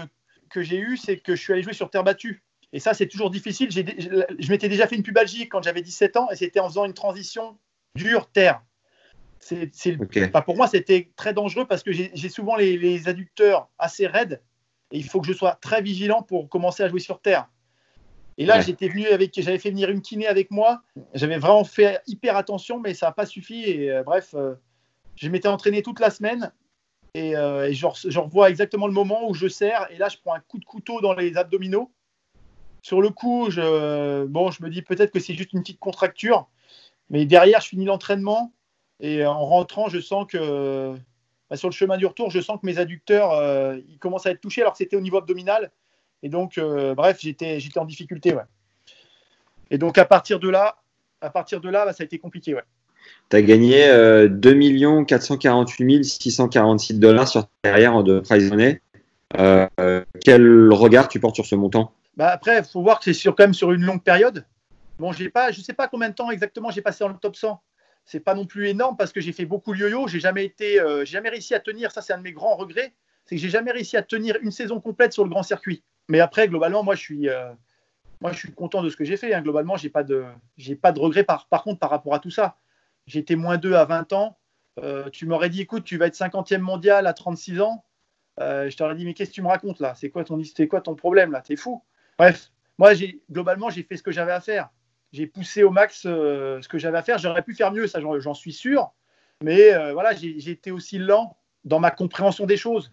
que 0.50 0.62
j'ai 0.62 0.78
eue, 0.78 0.96
c'est 0.96 1.16
que 1.16 1.34
je 1.34 1.40
suis 1.40 1.52
allé 1.52 1.62
jouer 1.62 1.72
sur 1.72 1.90
terre 1.90 2.04
battue. 2.04 2.42
Et 2.74 2.80
ça, 2.80 2.94
c'est 2.94 3.06
toujours 3.06 3.30
difficile. 3.30 3.70
J'ai 3.70 3.84
je 3.98 4.50
m'étais 4.50 4.68
déjà 4.68 4.86
fait 4.86 4.96
une 4.96 5.02
pubalgie 5.02 5.48
quand 5.48 5.62
j'avais 5.62 5.82
17 5.82 6.16
ans 6.16 6.28
et 6.30 6.36
c'était 6.36 6.60
en 6.60 6.68
faisant 6.68 6.84
une 6.84 6.94
transition 6.94 7.56
dure 7.94 8.26
terre. 8.30 8.62
Enfin, 9.44 10.42
pour 10.42 10.56
moi, 10.56 10.66
c'était 10.66 11.10
très 11.16 11.34
dangereux 11.34 11.66
parce 11.66 11.82
que 11.82 11.92
j'ai 11.92 12.28
souvent 12.28 12.56
les, 12.56 12.78
les 12.78 13.08
adducteurs 13.08 13.68
assez 13.78 14.06
raides 14.06 14.40
et 14.92 14.98
il 14.98 15.04
faut 15.04 15.20
que 15.20 15.26
je 15.26 15.32
sois 15.32 15.56
très 15.60 15.82
vigilant 15.82 16.22
pour 16.22 16.48
commencer 16.48 16.82
à 16.82 16.88
jouer 16.88 17.00
sur 17.00 17.20
terre. 17.20 17.48
Et 18.38 18.46
là, 18.46 18.56
Ouais. 18.56 18.62
j'étais 18.62 18.88
venu 18.88 19.06
avec, 19.08 19.38
j'avais 19.40 19.58
fait 19.58 19.70
venir 19.70 19.90
une 19.90 20.00
kiné 20.00 20.26
avec 20.26 20.50
moi. 20.50 20.82
J'avais 21.12 21.38
vraiment 21.38 21.64
fait 21.64 22.00
hyper 22.06 22.36
attention, 22.36 22.80
mais 22.80 22.94
ça 22.94 23.06
n'a 23.06 23.12
pas 23.12 23.26
suffi. 23.26 23.62
Et 23.64 23.90
euh, 23.90 24.02
bref, 24.02 24.34
euh, 24.34 24.54
je 25.16 25.28
m'étais 25.28 25.48
entraîné 25.48 25.82
toute 25.82 26.00
la 26.00 26.10
semaine 26.10 26.52
et, 27.14 27.36
euh, 27.36 27.68
et 27.68 27.74
je, 27.74 27.86
re- 27.86 28.10
je 28.10 28.18
revois 28.18 28.48
exactement 28.48 28.86
le 28.86 28.94
moment 28.94 29.28
où 29.28 29.34
je 29.34 29.48
serre 29.48 29.86
et 29.90 29.98
là, 29.98 30.08
je 30.08 30.16
prends 30.16 30.34
un 30.34 30.40
coup 30.40 30.58
de 30.58 30.64
couteau 30.64 31.00
dans 31.00 31.12
les 31.12 31.36
abdominaux. 31.36 31.92
Sur 32.82 33.02
le 33.02 33.10
coup, 33.10 33.50
je, 33.50 34.24
bon, 34.24 34.50
je 34.50 34.62
me 34.62 34.70
dis 34.70 34.82
peut-être 34.82 35.12
que 35.12 35.20
c'est 35.20 35.34
juste 35.34 35.52
une 35.52 35.60
petite 35.60 35.78
contracture, 35.78 36.48
mais 37.10 37.26
derrière, 37.26 37.60
je 37.60 37.68
finis 37.68 37.84
l'entraînement 37.84 38.52
et 39.02 39.26
en 39.26 39.44
rentrant, 39.44 39.88
je 39.88 40.00
sens 40.00 40.26
que 40.26 40.94
bah, 41.50 41.56
sur 41.58 41.68
le 41.68 41.74
chemin 41.74 41.98
du 41.98 42.06
retour, 42.06 42.30
je 42.30 42.40
sens 42.40 42.58
que 42.58 42.64
mes 42.64 42.78
adducteurs, 42.78 43.32
euh, 43.32 43.76
ils 43.90 43.98
commencent 43.98 44.24
à 44.24 44.30
être 44.30 44.40
touchés 44.40 44.62
alors 44.62 44.72
que 44.72 44.78
c'était 44.78 44.96
au 44.96 45.02
niveau 45.02 45.18
abdominal. 45.18 45.70
Et 46.22 46.30
donc, 46.30 46.56
euh, 46.56 46.94
bref, 46.94 47.18
j'étais, 47.20 47.60
j'étais 47.60 47.78
en 47.78 47.84
difficulté, 47.84 48.32
ouais. 48.32 48.44
Et 49.70 49.76
donc 49.76 49.98
à 49.98 50.06
partir 50.06 50.40
de 50.40 50.48
là, 50.48 50.76
à 51.20 51.28
partir 51.28 51.60
de 51.60 51.68
là, 51.68 51.84
bah, 51.84 51.92
ça 51.92 52.04
a 52.04 52.06
été 52.06 52.18
compliqué, 52.18 52.54
ouais. 52.54 52.62
Tu 53.28 53.36
as 53.36 53.42
gagné 53.42 53.86
euh, 53.88 54.28
2 54.28 55.04
448 55.04 56.04
646 56.04 56.94
dollars 56.98 57.28
sur 57.28 57.42
ta 57.42 57.70
carrière 57.70 58.02
de. 58.02 58.22
Euh, 59.38 59.66
euh, 59.80 60.04
quel 60.24 60.72
regard 60.72 61.08
tu 61.08 61.20
portes 61.20 61.34
sur 61.34 61.46
ce 61.46 61.54
montant? 61.54 61.92
Bah, 62.16 62.28
après, 62.28 62.58
il 62.58 62.64
faut 62.64 62.82
voir 62.82 62.98
que 62.98 63.04
c'est 63.04 63.14
sur, 63.14 63.34
quand 63.34 63.44
même 63.44 63.54
sur 63.54 63.72
une 63.72 63.82
longue 63.82 64.02
période. 64.02 64.46
Bon, 64.98 65.12
j'ai 65.12 65.30
pas, 65.30 65.50
je 65.50 65.58
ne 65.58 65.64
sais 65.64 65.72
pas 65.72 65.88
combien 65.88 66.10
de 66.10 66.14
temps 66.14 66.30
exactement 66.30 66.70
j'ai 66.70 66.82
passé 66.82 66.98
dans 67.00 67.08
le 67.08 67.16
top 67.16 67.36
100. 67.36 67.60
C'est 68.04 68.20
pas 68.20 68.34
non 68.34 68.46
plus 68.46 68.68
énorme 68.68 68.96
parce 68.96 69.12
que 69.12 69.20
j'ai 69.20 69.32
fait 69.32 69.44
beaucoup 69.46 69.72
de 69.72 69.78
yo-yo. 69.78 70.08
J'ai 70.08 70.20
jamais 70.20 70.44
été, 70.44 70.80
euh, 70.80 71.04
jamais 71.04 71.28
réussi 71.28 71.54
à 71.54 71.60
tenir. 71.60 71.92
Ça, 71.92 72.02
c'est 72.02 72.12
un 72.12 72.18
de 72.18 72.22
mes 72.22 72.32
grands 72.32 72.56
regrets, 72.56 72.92
c'est 73.24 73.36
que 73.36 73.40
j'ai 73.40 73.50
jamais 73.50 73.70
réussi 73.70 73.96
à 73.96 74.02
tenir 74.02 74.36
une 74.42 74.50
saison 74.50 74.80
complète 74.80 75.12
sur 75.12 75.24
le 75.24 75.30
grand 75.30 75.42
circuit. 75.42 75.84
Mais 76.08 76.20
après, 76.20 76.48
globalement, 76.48 76.82
moi, 76.82 76.94
je 76.94 77.00
suis, 77.00 77.28
euh, 77.28 77.52
moi, 78.20 78.32
je 78.32 78.38
suis 78.38 78.52
content 78.52 78.82
de 78.82 78.90
ce 78.90 78.96
que 78.96 79.04
j'ai 79.04 79.16
fait. 79.16 79.32
hein. 79.34 79.42
Globalement, 79.42 79.76
j'ai 79.76 79.88
pas 79.90 80.02
de, 80.02 80.24
j'ai 80.56 80.74
pas 80.74 80.92
de 80.92 80.98
regrets 81.00 81.24
par, 81.24 81.48
par 81.48 81.62
contre 81.62 81.78
par 81.78 81.90
rapport 81.90 82.14
à 82.14 82.18
tout 82.18 82.30
ça. 82.30 82.56
J'étais 83.06 83.36
moins 83.36 83.56
2 83.56 83.74
à 83.74 83.84
20 83.84 84.12
ans. 84.12 84.38
Euh, 84.80 85.10
tu 85.10 85.26
m'aurais 85.26 85.50
dit, 85.50 85.60
écoute, 85.60 85.84
tu 85.84 85.96
vas 85.96 86.06
être 86.06 86.16
50e 86.16 86.58
mondial 86.58 87.06
à 87.06 87.12
36 87.12 87.60
ans. 87.60 87.84
Euh, 88.40 88.70
je 88.70 88.76
t'aurais 88.76 88.94
dit, 88.94 89.04
mais 89.04 89.14
qu'est-ce 89.14 89.30
que 89.30 89.34
tu 89.34 89.42
me 89.42 89.48
racontes 89.48 89.80
là? 89.80 89.94
C'est 89.94 90.10
quoi 90.10 90.24
ton, 90.24 90.42
c'est 90.42 90.66
quoi 90.66 90.80
ton 90.80 90.94
problème 90.94 91.30
là? 91.32 91.40
T'es 91.40 91.56
fou. 91.56 91.84
Bref, 92.18 92.50
moi, 92.78 92.94
j'ai, 92.94 93.20
globalement, 93.30 93.70
j'ai 93.70 93.82
fait 93.82 93.96
ce 93.96 94.02
que 94.02 94.10
j'avais 94.12 94.32
à 94.32 94.40
faire. 94.40 94.70
J'ai 95.12 95.26
poussé 95.26 95.62
au 95.62 95.70
max 95.70 96.04
euh, 96.06 96.60
ce 96.62 96.68
que 96.68 96.78
j'avais 96.78 96.96
à 96.96 97.02
faire. 97.02 97.18
J'aurais 97.18 97.42
pu 97.42 97.54
faire 97.54 97.70
mieux, 97.70 97.86
ça, 97.86 98.00
j'en, 98.00 98.34
suis 98.34 98.52
sûr. 98.52 98.92
Mais 99.42 99.74
euh, 99.74 99.92
voilà, 99.92 100.14
j'ai, 100.14 100.50
été 100.50 100.70
aussi 100.70 100.98
lent 100.98 101.36
dans 101.64 101.80
ma 101.80 101.90
compréhension 101.90 102.46
des 102.46 102.56
choses. 102.56 102.92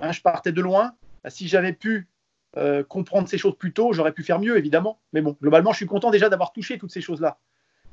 Hein, 0.00 0.12
je 0.12 0.20
partais 0.20 0.52
de 0.52 0.60
loin. 0.60 0.94
Si 1.28 1.48
j'avais 1.48 1.72
pu 1.72 2.08
euh, 2.56 2.84
comprendre 2.84 3.28
ces 3.28 3.38
choses 3.38 3.56
plus 3.56 3.72
tôt, 3.72 3.92
j'aurais 3.92 4.12
pu 4.12 4.22
faire 4.22 4.38
mieux, 4.38 4.56
évidemment. 4.56 5.00
Mais 5.12 5.20
bon, 5.20 5.36
globalement, 5.42 5.72
je 5.72 5.78
suis 5.78 5.86
content 5.86 6.10
déjà 6.10 6.28
d'avoir 6.28 6.52
touché 6.52 6.78
toutes 6.78 6.92
ces 6.92 7.00
choses-là. 7.00 7.38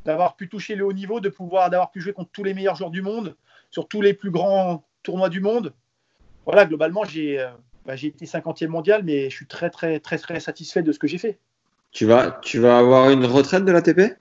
D'avoir 0.05 0.35
pu 0.35 0.47
toucher 0.47 0.75
le 0.75 0.85
haut 0.85 0.93
niveau, 0.93 1.19
de 1.19 1.29
pouvoir, 1.29 1.71
d'avoir 1.71 1.89
pu 1.89 2.01
jouer 2.01 2.13
contre 2.13 2.29
tous 2.31 2.43
les 2.43 2.53
meilleurs 2.53 2.75
joueurs 2.75 2.91
du 2.91 3.01
monde, 3.01 3.35
sur 3.71 3.87
tous 3.87 4.01
les 4.01 4.13
plus 4.13 4.29
grands 4.29 4.85
tournois 5.01 5.29
du 5.29 5.41
monde. 5.41 5.73
Voilà, 6.45 6.65
globalement, 6.65 7.03
j'ai, 7.03 7.43
bah, 7.83 7.95
été 7.95 8.25
50e 8.25 8.67
mondial, 8.67 9.03
mais 9.03 9.31
je 9.31 9.35
suis 9.35 9.47
très, 9.47 9.71
très, 9.71 9.99
très, 9.99 10.19
très 10.19 10.39
satisfait 10.39 10.83
de 10.83 10.91
ce 10.91 10.99
que 10.99 11.07
j'ai 11.07 11.17
fait. 11.17 11.39
Tu 11.97 12.05
vas, 12.05 12.29
tu 12.43 12.59
vas 12.59 12.77
avoir 12.77 13.09
une 13.09 13.25
retraite 13.25 13.65
de 13.65 13.71
l'ATP 13.71 14.19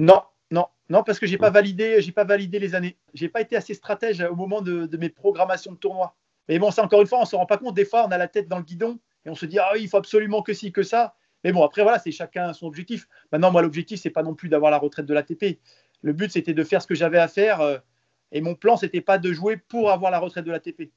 Non, 0.00 0.22
non, 0.50 0.64
non, 0.88 1.02
parce 1.02 1.18
que 1.18 1.26
j'ai 1.26 1.36
pas 1.36 1.50
validé, 1.50 2.00
j'ai 2.00 2.10
pas 2.10 2.24
validé 2.24 2.58
les 2.58 2.74
années. 2.74 2.96
J'ai 3.12 3.28
pas 3.28 3.42
été 3.42 3.54
assez 3.54 3.74
stratège 3.74 4.22
au 4.22 4.34
moment 4.34 4.62
de, 4.62 4.86
de 4.86 4.96
mes 4.96 5.10
programmations 5.10 5.72
de 5.72 5.76
tournoi. 5.76 6.16
Mais 6.48 6.58
bon, 6.58 6.70
ça 6.70 6.82
encore 6.82 7.02
une 7.02 7.06
fois, 7.06 7.20
on 7.20 7.26
se 7.26 7.36
rend 7.36 7.44
pas 7.44 7.58
compte. 7.58 7.74
Des 7.74 7.84
fois, 7.84 8.06
on 8.06 8.10
a 8.10 8.16
la 8.16 8.28
tête 8.28 8.48
dans 8.48 8.56
le 8.56 8.62
guidon 8.64 8.98
et 9.26 9.28
on 9.28 9.34
se 9.34 9.44
dit 9.44 9.58
ah 9.58 9.68
oui, 9.74 9.80
il 9.82 9.88
faut 9.90 9.98
absolument 9.98 10.40
que 10.40 10.54
ci, 10.54 10.72
que 10.72 10.82
ça. 10.82 11.16
Mais 11.44 11.52
bon, 11.52 11.62
après, 11.62 11.82
voilà, 11.82 11.98
c'est 11.98 12.12
chacun 12.12 12.54
son 12.54 12.66
objectif. 12.66 13.06
Maintenant, 13.30 13.50
moi, 13.50 13.60
l'objectif, 13.60 14.00
c'est 14.00 14.08
pas 14.08 14.22
non 14.22 14.34
plus 14.34 14.48
d'avoir 14.48 14.70
la 14.70 14.78
retraite 14.78 15.04
de 15.04 15.12
l'ATP. 15.12 15.58
Le 16.00 16.14
but, 16.14 16.32
c'était 16.32 16.54
de 16.54 16.64
faire 16.64 16.80
ce 16.80 16.86
que 16.86 16.94
j'avais 16.94 17.18
à 17.18 17.28
faire. 17.28 17.60
euh, 17.60 17.76
et 18.32 18.40
mon 18.40 18.54
plan, 18.54 18.78
c'était 18.78 19.02
pas 19.02 19.18
de 19.18 19.30
jouer 19.34 19.58
pour 19.58 19.90
avoir 19.90 20.10
la 20.10 20.18
retraite 20.18 20.46
de 20.46 20.50
l'ATP. 20.52 20.90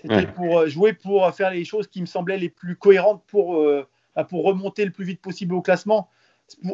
C'était 0.00 0.14
Ouais. 0.14 0.26
pour 0.26 0.60
euh, 0.60 0.68
jouer 0.68 0.94
pour 0.94 1.30
faire 1.34 1.50
les 1.50 1.66
choses 1.66 1.86
qui 1.86 2.00
me 2.00 2.06
semblaient 2.06 2.38
les 2.38 2.48
plus 2.48 2.76
cohérentes 2.76 3.22
pour, 3.26 3.56
euh, 3.56 3.86
pour 4.28 4.44
remonter 4.44 4.84
le 4.84 4.90
plus 4.90 5.04
vite 5.04 5.20
possible 5.20 5.54
au 5.54 5.62
classement. 5.62 6.08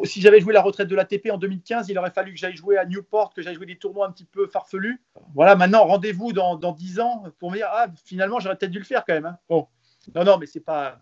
Si 0.03 0.19
j'avais 0.19 0.41
joué 0.41 0.53
la 0.53 0.61
retraite 0.61 0.87
de 0.89 0.95
l'ATP 0.95 1.29
en 1.31 1.37
2015, 1.37 1.87
il 1.89 1.97
aurait 1.97 2.11
fallu 2.11 2.33
que 2.33 2.37
j'aille 2.39 2.55
jouer 2.55 2.77
à 2.77 2.85
Newport, 2.85 3.33
que 3.33 3.41
j'aille 3.41 3.55
jouer 3.55 3.65
des 3.65 3.77
tournois 3.77 4.07
un 4.07 4.11
petit 4.11 4.25
peu 4.25 4.45
farfelus. 4.47 4.99
Voilà, 5.35 5.55
maintenant, 5.55 5.85
rendez-vous 5.85 6.33
dans, 6.33 6.55
dans 6.57 6.73
10 6.73 6.99
ans 6.99 7.23
pour 7.39 7.51
me 7.51 7.57
dire, 7.57 7.67
ah, 7.71 7.87
finalement, 8.03 8.39
j'aurais 8.39 8.57
peut-être 8.57 8.71
dû 8.71 8.79
le 8.79 8.83
faire 8.85 9.05
quand 9.05 9.13
même. 9.13 9.25
hein. 9.25 9.37
Bon. 9.47 9.67
Non, 10.15 10.23
non, 10.25 10.37
mais 10.37 10.47
c'est 10.47 10.59
pas, 10.59 10.99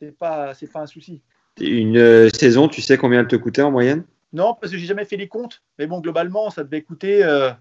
c'est 0.00 0.10
pas, 0.16 0.54
c'est 0.54 0.72
pas 0.72 0.80
un 0.80 0.86
souci. 0.86 1.22
Une 1.60 1.96
euh, 1.98 2.28
saison, 2.30 2.68
tu 2.68 2.82
sais 2.82 2.96
combien 2.98 3.20
elle 3.20 3.28
te 3.28 3.36
coûtait 3.36 3.62
en 3.62 3.70
moyenne? 3.70 4.04
Non, 4.32 4.54
parce 4.54 4.72
que 4.72 4.78
j'ai 4.78 4.86
jamais 4.86 5.04
fait 5.04 5.16
les 5.16 5.28
comptes. 5.28 5.62
Mais 5.78 5.86
bon, 5.86 6.00
globalement, 6.00 6.50
ça 6.50 6.64
devait 6.64 6.82
coûter. 6.82 7.22
euh, 7.24 7.52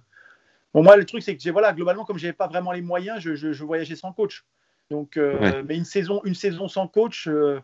Bon, 0.74 0.84
moi, 0.84 0.98
le 0.98 1.06
truc, 1.06 1.22
c'est 1.24 1.36
que 1.36 1.42
j'ai 1.42 1.52
voilà, 1.52 1.74
globalement, 1.74 2.04
comme 2.06 2.18
j'avais 2.18 2.34
pas 2.34 2.48
vraiment 2.48 2.72
les 2.72 2.82
moyens, 2.82 3.20
je, 3.20 3.36
je- 3.36 3.54
je 3.54 3.64
voyageais 3.64 3.96
sans 3.96 4.12
coach. 4.12 4.46
Donc, 4.90 5.16
euh, 5.16 5.40
Ouais. 5.40 5.64
mais 5.64 5.78
une 5.78 5.86
saison, 5.86 6.22
une 6.26 6.36
saison 6.36 6.68
sans 6.68 6.88
coach, 6.88 7.28
euh, 7.28 7.60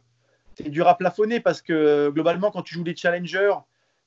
c'est 0.56 0.70
dur 0.70 0.88
à 0.88 0.98
plafonner 0.98 1.40
parce 1.40 1.62
que 1.62 1.74
euh, 1.74 2.12
globalement, 2.12 2.52
quand 2.52 2.62
tu 2.62 2.74
joues 2.74 2.84
des 2.84 2.96
challengers, 2.96 3.54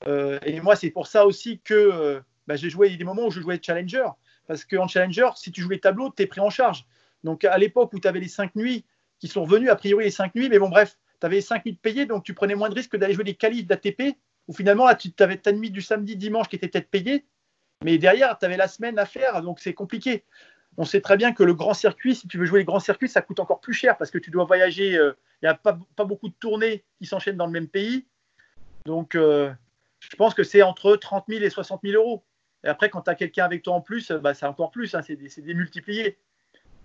euh, 0.07 0.39
et 0.45 0.61
moi, 0.61 0.77
c'est 0.77 0.91
pour 0.91 1.07
ça 1.07 1.27
aussi 1.27 1.61
que 1.61 1.75
euh, 1.75 2.21
bah, 2.47 2.57
j'ai 2.57 2.71
joué 2.71 2.97
des 2.97 3.05
moments 3.05 3.27
où 3.27 3.31
je 3.31 3.41
jouais 3.41 3.59
challenger. 3.63 4.07
Parce 4.47 4.65
qu'en 4.65 4.87
challenger, 4.87 5.29
si 5.37 5.53
tu 5.53 5.63
joues 5.63 5.71
les 5.71 5.81
tableaux, 5.81 6.13
tu 6.15 6.23
es 6.23 6.27
pris 6.27 6.41
en 6.41 6.51
charge. 6.51 6.87
Donc, 7.23 7.45
à 7.45 7.57
l'époque 7.57 7.93
où 7.95 8.01
tu 8.01 8.07
avais 8.07 8.21
les 8.21 8.29
5 8.29 8.55
nuits 8.57 8.85
qui 9.19 9.29
sont 9.29 9.45
revenus, 9.45 9.71
a 9.71 9.77
priori 9.77 10.05
les 10.05 10.11
5 10.11 10.35
nuits, 10.35 10.51
mais 10.51 10.59
bon, 10.59 10.69
bref, 10.69 10.99
tu 11.21 11.27
avais 11.27 11.37
les 11.37 11.43
5 11.43 11.65
nuits 11.65 11.73
de 11.73 11.79
payées, 11.79 12.05
donc 12.05 12.25
tu 12.25 12.35
prenais 12.35 12.55
moins 12.55 12.69
de 12.69 12.75
risques 12.75 12.93
que 12.93 12.97
d'aller 12.99 13.15
jouer 13.15 13.25
des 13.25 13.35
qualifs 13.35 13.67
d'ATP, 13.67 14.19
où 14.47 14.53
finalement, 14.53 14.87
tu 14.95 15.11
avais 15.21 15.39
ta 15.39 15.53
nuit 15.53 15.71
du 15.71 15.81
samedi, 15.81 16.17
dimanche 16.17 16.49
qui 16.49 16.57
était 16.57 16.69
peut-être 16.69 16.91
payée, 16.91 17.25
mais 17.83 17.97
derrière, 17.97 18.39
tu 18.39 18.45
avais 18.45 18.59
la 18.59 18.69
semaine 18.69 18.99
à 18.99 19.07
faire, 19.07 19.41
donc 19.41 19.61
c'est 19.61 19.73
compliqué. 19.73 20.25
On 20.77 20.85
sait 20.85 21.01
très 21.01 21.17
bien 21.17 21.33
que 21.33 21.43
le 21.45 21.55
grand 21.55 21.75
circuit, 21.75 22.15
si 22.17 22.27
tu 22.27 22.37
veux 22.39 22.47
jouer 22.47 22.61
les 22.61 22.65
grands 22.65 22.81
circuits, 22.81 23.09
ça 23.09 23.23
coûte 23.23 23.39
encore 23.41 23.61
plus 23.61 23.73
cher 23.75 23.97
parce 23.97 24.11
que 24.11 24.19
tu 24.19 24.31
dois 24.31 24.45
voyager. 24.45 24.97
euh, 24.97 25.13
Il 25.43 25.47
n'y 25.47 25.49
a 25.51 25.55
pas, 25.55 25.79
pas 25.97 26.05
beaucoup 26.05 26.29
de 26.29 26.35
tournées 26.41 26.85
qui 26.99 27.07
s'enchaînent 27.07 27.37
dans 27.37 27.47
le 27.47 27.53
même 27.53 27.69
pays. 27.69 28.07
Donc, 28.87 29.15
euh, 29.15 29.53
je 30.01 30.17
pense 30.17 30.35
que 30.35 30.43
c'est 30.43 30.63
entre 30.63 30.97
30 30.97 31.25
000 31.29 31.43
et 31.45 31.51
60 31.51 31.81
000 31.85 31.95
euros. 32.03 32.25
Et 32.65 32.69
après, 32.69 32.91
quand 32.91 33.03
tu 33.03 33.11
as 33.11 33.15
quelqu'un 33.15 33.45
avec 33.45 33.63
toi 33.63 33.75
en 33.75 33.81
plus, 33.81 34.11
euh, 34.11 34.19
bah, 34.19 34.35
c'est 34.35 34.47
encore 34.47 34.71
plus, 34.71 34.95
hein, 34.95 35.03
c'est 35.03 35.43
multipliés. 35.43 36.19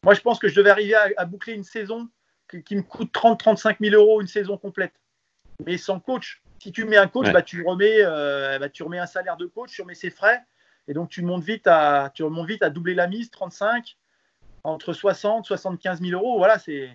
Moi, 0.03 0.13
je 0.13 0.21
pense 0.21 0.39
que 0.39 0.47
je 0.47 0.55
devais 0.55 0.69
arriver 0.69 0.95
à, 0.95 1.07
à 1.17 1.25
boucler 1.25 1.53
une 1.53 1.63
saison 1.63 2.09
qui, 2.49 2.63
qui 2.63 2.75
me 2.75 2.81
coûte 2.83 3.11
30-35 3.13 3.77
000 3.81 3.95
euros 3.95 4.21
une 4.21 4.27
saison 4.27 4.57
complète. 4.57 4.93
Mais 5.65 5.77
sans 5.77 5.99
coach. 5.99 6.41
Si 6.61 6.71
tu 6.71 6.85
mets 6.85 6.97
un 6.97 7.07
coach, 7.07 7.27
Ouais. 7.27 7.33
bah, 7.33 7.41
tu, 7.41 7.63
remets, 7.65 7.97
euh, 8.01 8.59
bah, 8.59 8.69
tu 8.69 8.83
remets 8.83 8.99
un 8.99 9.05
salaire 9.05 9.37
de 9.37 9.45
coach, 9.45 9.71
tu 9.71 9.81
remets 9.81 9.95
ses 9.95 10.09
frais. 10.09 10.41
Et 10.89 10.93
donc, 10.93 11.07
tu 11.09 11.21
montes 11.21 11.43
vite 11.43 11.67
à, 11.67 12.11
tu 12.13 12.23
remontes 12.23 12.47
vite 12.47 12.63
à 12.63 12.71
doubler 12.71 12.95
la 12.95 13.07
mise, 13.07 13.29
35, 13.29 13.95
entre 14.63 14.91
60 14.91 15.45
75 15.45 16.01
000 16.01 16.11
euros. 16.19 16.39
Voilà, 16.39 16.57
c'est, 16.57 16.89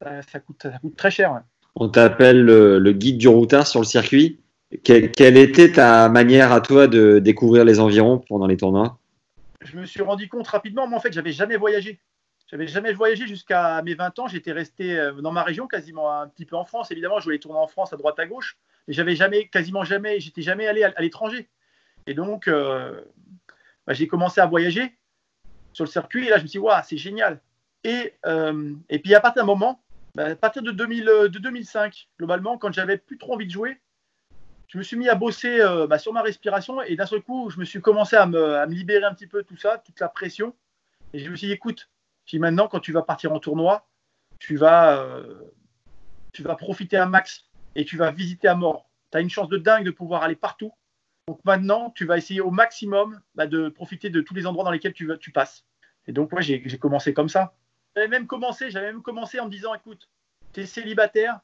ça, 0.00 0.22
ça 0.22 0.38
coûte, 0.38 0.62
ça 0.62 0.78
coûte 0.78 0.96
très 0.96 1.10
cher. 1.10 1.32
ouais. 1.32 1.40
On 1.74 1.88
t'appelle 1.88 2.40
le, 2.42 2.78
le 2.78 2.92
guide 2.92 3.18
du 3.18 3.28
routard 3.28 3.66
sur 3.66 3.80
le 3.80 3.86
circuit. 3.86 4.38
Quelle, 4.84 5.10
quelle 5.10 5.36
était 5.36 5.72
ta 5.72 6.08
manière 6.08 6.52
à 6.52 6.60
toi 6.60 6.86
de 6.86 7.18
découvrir 7.18 7.64
les 7.64 7.80
environs 7.80 8.18
pendant 8.18 8.46
les 8.46 8.56
tournois? 8.56 8.98
Je 9.62 9.76
me 9.76 9.84
suis 9.84 10.02
rendu 10.02 10.28
compte 10.28 10.46
rapidement, 10.46 10.86
moi, 10.86 10.98
en 10.98 11.00
fait, 11.00 11.12
j'avais 11.12 11.32
jamais 11.32 11.56
voyagé. 11.56 11.98
J'avais 12.48 12.68
jamais 12.68 12.92
voyagé 12.92 13.26
jusqu'à 13.26 13.82
mes 13.82 13.94
20 13.94 14.18
ans. 14.20 14.28
J'étais 14.28 14.52
resté 14.52 14.96
euh, 14.96 15.12
dans 15.20 15.32
ma 15.32 15.42
région, 15.42 15.66
quasiment 15.66 16.12
un 16.12 16.28
petit 16.28 16.46
peu 16.46 16.56
en 16.56 16.64
France. 16.64 16.90
Évidemment, 16.92 17.18
je 17.18 17.24
voulais 17.24 17.38
tourner 17.38 17.58
en 17.58 17.66
France 17.66 17.92
à 17.92 17.96
droite 17.96 18.18
à 18.18 18.26
gauche. 18.26 18.56
Mais 18.86 18.94
j'avais 18.94 19.16
jamais, 19.16 19.48
quasiment 19.48 19.84
jamais, 19.84 20.20
j'étais 20.20 20.42
jamais 20.42 20.66
allé 20.66 20.84
à, 20.84 20.92
à 20.94 21.02
l'étranger. 21.02 21.48
Et 22.08 22.14
donc, 22.14 22.48
euh, 22.48 23.00
bah, 23.86 23.92
j'ai 23.92 24.08
commencé 24.08 24.40
à 24.40 24.46
voyager 24.46 24.96
sur 25.74 25.84
le 25.84 25.90
circuit. 25.90 26.26
Et 26.26 26.30
là, 26.30 26.38
je 26.38 26.42
me 26.42 26.48
suis 26.48 26.58
dit, 26.58 26.64
waouh, 26.64 26.80
c'est 26.82 26.96
génial. 26.96 27.40
Et, 27.84 28.14
euh, 28.24 28.74
et 28.88 28.98
puis, 28.98 29.14
à 29.14 29.20
partir 29.20 29.42
d'un 29.42 29.46
moment, 29.46 29.82
bah, 30.14 30.24
à 30.24 30.34
partir 30.34 30.62
de, 30.62 30.70
2000, 30.70 31.08
euh, 31.08 31.28
de 31.28 31.38
2005, 31.38 32.08
globalement, 32.18 32.56
quand 32.56 32.72
j'avais 32.72 32.96
plus 32.96 33.18
trop 33.18 33.34
envie 33.34 33.46
de 33.46 33.52
jouer, 33.52 33.78
je 34.68 34.78
me 34.78 34.82
suis 34.82 34.96
mis 34.96 35.08
à 35.08 35.14
bosser 35.14 35.60
euh, 35.60 35.86
bah, 35.86 35.98
sur 35.98 36.14
ma 36.14 36.22
respiration. 36.22 36.80
Et 36.82 36.96
d'un 36.96 37.04
seul 37.04 37.20
coup, 37.20 37.50
je 37.50 37.58
me 37.60 37.66
suis 37.66 37.82
commencé 37.82 38.16
à 38.16 38.24
me, 38.26 38.66
libérer 38.66 39.04
un 39.04 39.14
petit 39.14 39.26
peu 39.26 39.42
de 39.42 39.46
tout 39.46 39.58
ça, 39.58 39.78
toute 39.78 40.00
la 40.00 40.08
pression. 40.08 40.54
Et 41.12 41.18
je 41.18 41.30
me 41.30 41.36
suis 41.36 41.48
dit, 41.48 41.52
écoute, 41.52 41.90
si 42.24 42.38
maintenant, 42.38 42.68
quand 42.68 42.80
tu 42.80 42.92
vas 42.92 43.02
partir 43.02 43.32
en 43.32 43.38
tournoi, 43.38 43.86
tu 44.38 44.56
vas, 44.56 44.98
euh, 44.98 45.52
tu 46.32 46.42
vas 46.42 46.54
profiter 46.54 46.96
un 46.96 47.06
max 47.06 47.44
et 47.74 47.84
tu 47.84 47.96
vas 47.96 48.10
visiter 48.10 48.48
à 48.48 48.54
mort. 48.54 48.88
Tu 49.10 49.18
as 49.18 49.20
une 49.20 49.30
chance 49.30 49.48
de 49.48 49.58
dingue 49.58 49.84
de 49.84 49.90
pouvoir 49.90 50.22
aller 50.22 50.36
partout. 50.36 50.72
Donc 51.28 51.44
maintenant, 51.44 51.90
tu 51.94 52.06
vas 52.06 52.16
essayer 52.16 52.40
au 52.40 52.50
maximum 52.50 53.20
bah, 53.34 53.46
de 53.46 53.68
profiter 53.68 54.08
de 54.08 54.22
tous 54.22 54.32
les 54.32 54.46
endroits 54.46 54.64
dans 54.64 54.70
lesquels 54.70 54.94
tu, 54.94 55.10
tu 55.20 55.30
passes. 55.30 55.66
Et 56.06 56.12
donc, 56.12 56.32
moi, 56.32 56.40
j'ai 56.40 56.62
j'ai 56.64 56.78
commencé 56.78 57.12
comme 57.12 57.28
ça. 57.28 57.52
J'avais 57.94 58.08
même 58.08 58.26
commencé, 58.26 58.70
j'avais 58.70 58.86
même 58.86 59.02
commencé 59.02 59.38
en 59.38 59.44
me 59.44 59.50
disant, 59.50 59.74
écoute, 59.74 60.08
tu 60.54 60.60
es 60.60 60.66
célibataire, 60.66 61.40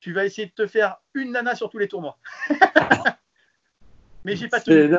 tu 0.00 0.12
vas 0.12 0.24
essayer 0.24 0.48
de 0.48 0.52
te 0.52 0.66
faire 0.66 0.96
une 1.14 1.30
nana 1.30 1.54
sur 1.54 1.70
tous 1.70 1.78
les 1.78 1.86
tournois. 1.86 2.18
mais 4.24 4.34
j'ai 4.34 4.48
pas 4.48 4.60
tenu. 4.60 4.96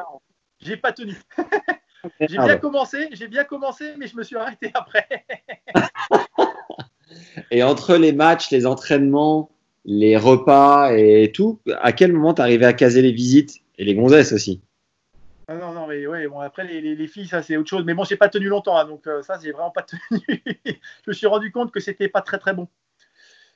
J'ai 0.62 0.78
pas 0.78 0.94
tenu. 0.94 1.18
j'ai 2.22 2.38
Ah 2.38 2.46
bien 2.46 2.58
commencé, 2.60 3.10
j'ai 3.12 3.28
bien 3.28 3.44
commencé, 3.44 3.94
mais 3.98 4.08
je 4.08 4.16
me 4.16 4.24
suis 4.24 4.38
arrêté 4.38 4.72
après. 4.74 5.06
Et 7.52 7.62
entre 7.62 7.98
les 7.98 8.14
matchs, 8.14 8.52
les 8.52 8.66
entraînements, 8.66 9.52
les 9.84 10.16
repas 10.16 10.94
et 10.94 11.34
tout, 11.34 11.60
à 11.82 11.92
quel 11.92 12.14
moment 12.14 12.34
t'arrivais 12.34 12.66
à 12.66 12.72
caser 12.72 13.02
les 13.02 13.12
visites? 13.12 13.63
Et 13.78 13.86
les 13.86 13.96
gonzesses 13.96 14.32
aussi 14.32 14.62
Ah 15.48 15.56
non, 15.56 15.74
non, 15.74 15.88
mais 15.88 16.06
ouais, 16.08 16.28
bon, 16.28 16.40
après, 16.40 16.64
les, 16.66 16.82
les- 16.82 16.96
les 16.96 17.08
filles, 17.08 17.28
ça, 17.28 17.42
c'est 17.42 17.58
autre 17.58 17.70
chose. 17.70 17.84
Mais 17.86 17.94
bon, 17.94 18.04
j'ai 18.04 18.16
pas 18.18 18.30
tenu 18.30 18.48
longtemps, 18.48 18.78
hein, 18.78 18.86
donc 18.86 19.08
euh, 19.08 19.22
ça, 19.24 19.38
j'ai 19.42 19.52
vraiment 19.52 19.72
pas 19.72 19.84
tenu. 19.84 20.02
je 20.66 20.74
me 21.08 21.14
suis 21.14 21.28
rendu 21.28 21.52
compte 21.52 21.72
que 21.72 21.80
c'était 21.80 22.08
pas 22.10 22.22
très, 22.22 22.38
très 22.40 22.54
bon. 22.54 22.68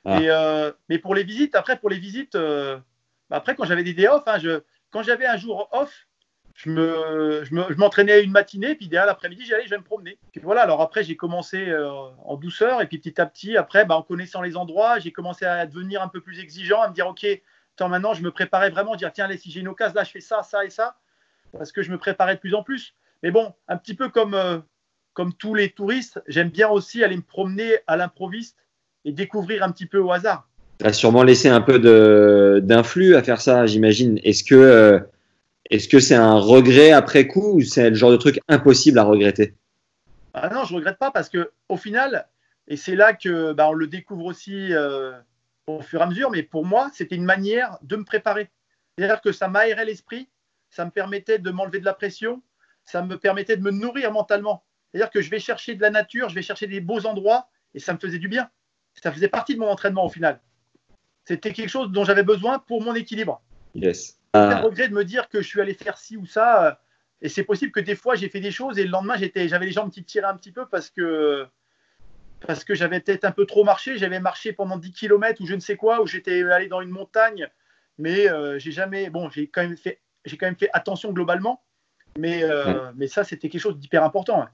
Ah. 0.04 0.20
Et, 0.20 0.30
euh, 0.30 0.70
mais 0.88 0.98
pour 0.98 1.14
les 1.14 1.24
visites, 1.24 1.54
après, 1.54 1.78
pour 1.78 1.90
les 1.90 1.98
visites, 1.98 2.34
euh, 2.34 2.78
bah, 3.30 3.36
après, 3.36 3.54
quand 3.54 3.64
j'avais 3.64 3.82
des 3.84 3.94
day 3.94 4.08
off, 4.08 4.22
hein, 4.26 4.38
je, 4.38 4.60
quand 4.90 5.02
j'avais 5.02 5.26
un 5.26 5.36
jour 5.36 5.68
off, 5.72 6.06
je 6.54 6.70
me, 6.70 7.44
je 7.44 7.54
me- 7.54 7.66
je 7.68 7.74
m'entraînais 7.76 8.22
une 8.22 8.32
matinée, 8.32 8.74
puis 8.74 8.88
derrière 8.88 9.06
l'après-midi, 9.06 9.44
j'allais, 9.46 9.64
je 9.64 9.70
vais 9.70 9.78
me 9.78 9.84
promener. 9.84 10.18
Puis 10.32 10.40
voilà, 10.42 10.62
alors 10.62 10.80
après, 10.80 11.04
j'ai 11.04 11.16
commencé 11.16 11.68
euh, 11.68 11.88
en 12.24 12.36
douceur, 12.36 12.82
et 12.82 12.86
puis 12.86 12.98
petit 12.98 13.20
à 13.20 13.26
petit, 13.26 13.56
après, 13.56 13.84
bah, 13.84 13.96
en 13.96 14.02
connaissant 14.02 14.42
les 14.42 14.56
endroits, 14.56 14.98
j'ai 14.98 15.12
commencé 15.12 15.44
à 15.44 15.66
devenir 15.66 16.02
un 16.02 16.08
peu 16.08 16.20
plus 16.20 16.40
exigeant, 16.40 16.82
à 16.82 16.88
me 16.88 16.94
dire, 16.94 17.06
OK, 17.06 17.26
attends, 17.78 17.88
maintenant, 17.88 18.12
je 18.12 18.22
me 18.22 18.32
préparais 18.32 18.70
vraiment, 18.70 18.96
dire, 18.96 19.12
tiens, 19.12 19.26
allez, 19.26 19.38
si 19.38 19.50
j'ai 19.52 19.60
une 19.60 19.68
occasion, 19.68 19.94
là, 19.94 20.04
je 20.04 20.10
fais 20.10 20.20
ça, 20.20 20.42
ça 20.42 20.64
et 20.64 20.70
ça 20.70 20.96
parce 21.56 21.72
que 21.72 21.82
je 21.82 21.90
me 21.90 21.98
préparais 21.98 22.34
de 22.34 22.40
plus 22.40 22.54
en 22.54 22.62
plus. 22.62 22.94
Mais 23.22 23.30
bon, 23.30 23.54
un 23.68 23.76
petit 23.76 23.94
peu 23.94 24.08
comme, 24.08 24.34
euh, 24.34 24.58
comme 25.12 25.32
tous 25.32 25.54
les 25.54 25.70
touristes, 25.70 26.20
j'aime 26.26 26.50
bien 26.50 26.68
aussi 26.68 27.02
aller 27.02 27.16
me 27.16 27.22
promener 27.22 27.78
à 27.86 27.96
l'improviste 27.96 28.58
et 29.04 29.12
découvrir 29.12 29.62
un 29.62 29.70
petit 29.70 29.86
peu 29.86 29.98
au 29.98 30.12
hasard. 30.12 30.48
T'as 30.78 30.92
sûrement 30.92 31.22
laissé 31.22 31.48
un 31.48 31.60
peu 31.60 31.78
d'influx 32.60 33.16
à 33.16 33.22
faire 33.22 33.40
ça, 33.40 33.66
j'imagine. 33.66 34.20
Est-ce 34.22 34.44
que 34.44 34.54
euh, 34.54 35.00
est-ce 35.70 35.88
que 35.88 35.98
c'est 35.98 36.14
un 36.14 36.36
regret 36.36 36.92
après 36.92 37.26
coup 37.26 37.54
ou 37.54 37.60
c'est 37.62 37.90
le 37.90 37.96
genre 37.96 38.12
de 38.12 38.16
truc 38.16 38.40
impossible 38.48 38.98
à 38.98 39.04
regretter? 39.04 39.54
Ah 40.34 40.50
non, 40.50 40.64
je 40.64 40.74
regrette 40.74 40.98
pas 40.98 41.10
parce 41.10 41.28
que 41.28 41.50
au 41.68 41.76
final, 41.76 42.28
et 42.68 42.76
c'est 42.76 42.94
là 42.94 43.12
que 43.12 43.52
bah, 43.52 43.68
on 43.68 43.72
le 43.72 43.88
découvre 43.88 44.26
aussi 44.26 44.72
euh, 44.72 45.12
au 45.68 45.82
fur 45.82 46.00
et 46.00 46.02
à 46.02 46.06
mesure, 46.06 46.30
mais 46.30 46.42
pour 46.42 46.64
moi, 46.64 46.90
c'était 46.92 47.14
une 47.16 47.24
manière 47.24 47.78
de 47.82 47.96
me 47.96 48.04
préparer. 48.04 48.50
C'est-à-dire 48.96 49.20
que 49.20 49.32
ça 49.32 49.48
m'aérait 49.48 49.84
l'esprit, 49.84 50.28
ça 50.70 50.84
me 50.84 50.90
permettait 50.90 51.38
de 51.38 51.50
m'enlever 51.50 51.80
de 51.80 51.84
la 51.84 51.94
pression, 51.94 52.42
ça 52.84 53.02
me 53.02 53.18
permettait 53.18 53.56
de 53.56 53.62
me 53.62 53.70
nourrir 53.70 54.12
mentalement. 54.12 54.64
C'est-à-dire 54.90 55.10
que 55.10 55.20
je 55.20 55.30
vais 55.30 55.38
chercher 55.38 55.74
de 55.74 55.82
la 55.82 55.90
nature, 55.90 56.28
je 56.30 56.34
vais 56.34 56.42
chercher 56.42 56.66
des 56.66 56.80
beaux 56.80 57.06
endroits, 57.06 57.48
et 57.74 57.78
ça 57.78 57.92
me 57.92 57.98
faisait 57.98 58.18
du 58.18 58.28
bien. 58.28 58.50
Ça 58.94 59.12
faisait 59.12 59.28
partie 59.28 59.54
de 59.54 59.60
mon 59.60 59.68
entraînement 59.68 60.04
au 60.04 60.08
final. 60.08 60.40
C'était 61.26 61.52
quelque 61.52 61.68
chose 61.68 61.92
dont 61.92 62.04
j'avais 62.04 62.22
besoin 62.22 62.58
pour 62.58 62.82
mon 62.82 62.94
équilibre. 62.94 63.42
Yes. 63.74 64.14
De 64.34 64.40
Ah, 64.40 64.60
regret 64.60 64.88
de 64.88 64.94
me 64.94 65.04
dire 65.04 65.28
que 65.28 65.42
je 65.42 65.46
suis 65.46 65.60
allé 65.60 65.74
faire 65.74 65.98
ci 65.98 66.16
ou 66.16 66.26
ça. 66.26 66.66
euh, 66.66 66.72
Et 67.20 67.28
c'est 67.28 67.44
possible 67.44 67.70
que 67.72 67.80
des 67.80 67.94
fois 67.94 68.14
j'ai 68.14 68.28
fait 68.28 68.40
des 68.40 68.50
choses 68.50 68.78
et 68.78 68.84
le 68.84 68.90
lendemain 68.90 69.14
j'avais 69.18 69.66
les 69.66 69.72
jambes 69.72 69.90
qui 69.90 70.04
tiraient 70.04 70.26
un 70.26 70.36
petit 70.36 70.52
peu 70.52 70.66
parce 70.66 70.88
que 70.90 71.46
parce 72.46 72.64
que 72.64 72.74
j'avais 72.74 73.00
peut-être 73.00 73.24
un 73.24 73.32
peu 73.32 73.46
trop 73.46 73.64
marché. 73.64 73.98
J'avais 73.98 74.20
marché 74.20 74.52
pendant 74.52 74.76
10 74.78 74.92
km 74.92 75.40
ou 75.42 75.46
je 75.46 75.54
ne 75.54 75.60
sais 75.60 75.76
quoi, 75.76 76.00
où 76.02 76.06
j'étais 76.06 76.42
allé 76.44 76.68
dans 76.68 76.80
une 76.80 76.90
montagne, 76.90 77.48
mais 77.98 78.30
euh, 78.30 78.58
j'ai 78.58 78.72
jamais. 78.72 79.10
Bon, 79.10 79.28
j'ai 79.30 79.48
quand 79.48 79.62
même 79.62 79.76
fait, 79.76 80.00
j'ai 80.24 80.36
quand 80.36 80.46
même 80.46 80.56
fait 80.56 80.70
attention 80.72 81.12
globalement, 81.12 81.62
mais 82.18 82.42
euh, 82.44 82.90
mais 82.96 83.06
ça 83.08 83.24
c'était 83.24 83.48
quelque 83.48 83.60
chose 83.60 83.78
d'hyper 83.78 84.04
important. 84.04 84.42
hein. 84.42 84.50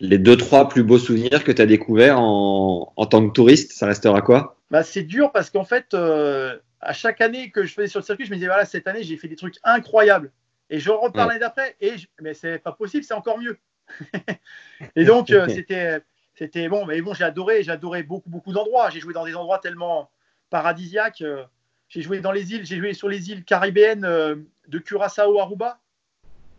les 0.00 0.18
deux 0.18 0.36
trois 0.36 0.68
plus 0.68 0.84
beaux 0.84 0.98
souvenirs 0.98 1.42
que 1.44 1.52
tu 1.52 1.60
as 1.62 1.66
découverts 1.66 2.20
en, 2.20 2.92
en 2.96 3.06
tant 3.06 3.26
que 3.26 3.32
touriste, 3.32 3.72
ça 3.72 3.86
restera 3.86 4.22
quoi? 4.22 4.56
Bah, 4.70 4.82
c'est 4.82 5.02
dur 5.02 5.32
parce 5.32 5.50
qu'en 5.50 5.64
fait, 5.64 5.94
euh, 5.94 6.56
à 6.80 6.92
chaque 6.92 7.20
année 7.20 7.50
que 7.50 7.64
je 7.64 7.72
faisais 7.72 7.88
sur 7.88 8.00
le 8.00 8.04
circuit, 8.04 8.24
je 8.26 8.30
me 8.30 8.36
disais 8.36 8.46
voilà, 8.46 8.64
cette 8.64 8.86
année, 8.86 9.02
j'ai 9.02 9.16
fait 9.16 9.28
des 9.28 9.36
trucs 9.36 9.56
incroyables. 9.64 10.30
Et 10.70 10.78
je 10.78 10.90
Ouais. 10.90 11.08
l'année 11.14 11.38
d'après, 11.38 11.74
et 11.80 11.96
je- 11.96 12.06
mais 12.20 12.34
c'est 12.34 12.58
pas 12.58 12.72
possible, 12.72 13.02
c'est 13.02 13.14
encore 13.14 13.38
mieux. 13.38 13.58
et 14.96 15.04
donc, 15.04 15.28
c'était, 15.48 16.00
c'était 16.38 16.68
bon, 16.68 16.86
mais 16.86 17.00
bon, 17.02 17.14
j'ai 17.14 17.24
adoré, 17.24 17.64
j'ai 17.64 17.72
adoré 17.72 18.04
beaucoup, 18.04 18.30
beaucoup 18.30 18.52
d'endroits. 18.52 18.90
J'ai 18.90 19.00
joué 19.00 19.12
dans 19.12 19.24
des 19.24 19.34
endroits 19.34 19.58
tellement 19.58 20.08
paradisiaques. 20.50 21.22
euh, 21.22 21.44
J'ai 21.88 22.00
joué 22.00 22.20
dans 22.20 22.30
les 22.30 22.52
îles, 22.52 22.64
j'ai 22.64 22.76
joué 22.76 22.94
sur 22.94 23.08
les 23.08 23.30
îles 23.30 23.44
caribéennes 23.44 24.04
euh, 24.04 24.36
de 24.68 24.78
Curaçao, 24.78 25.40
Aruba. 25.40 25.80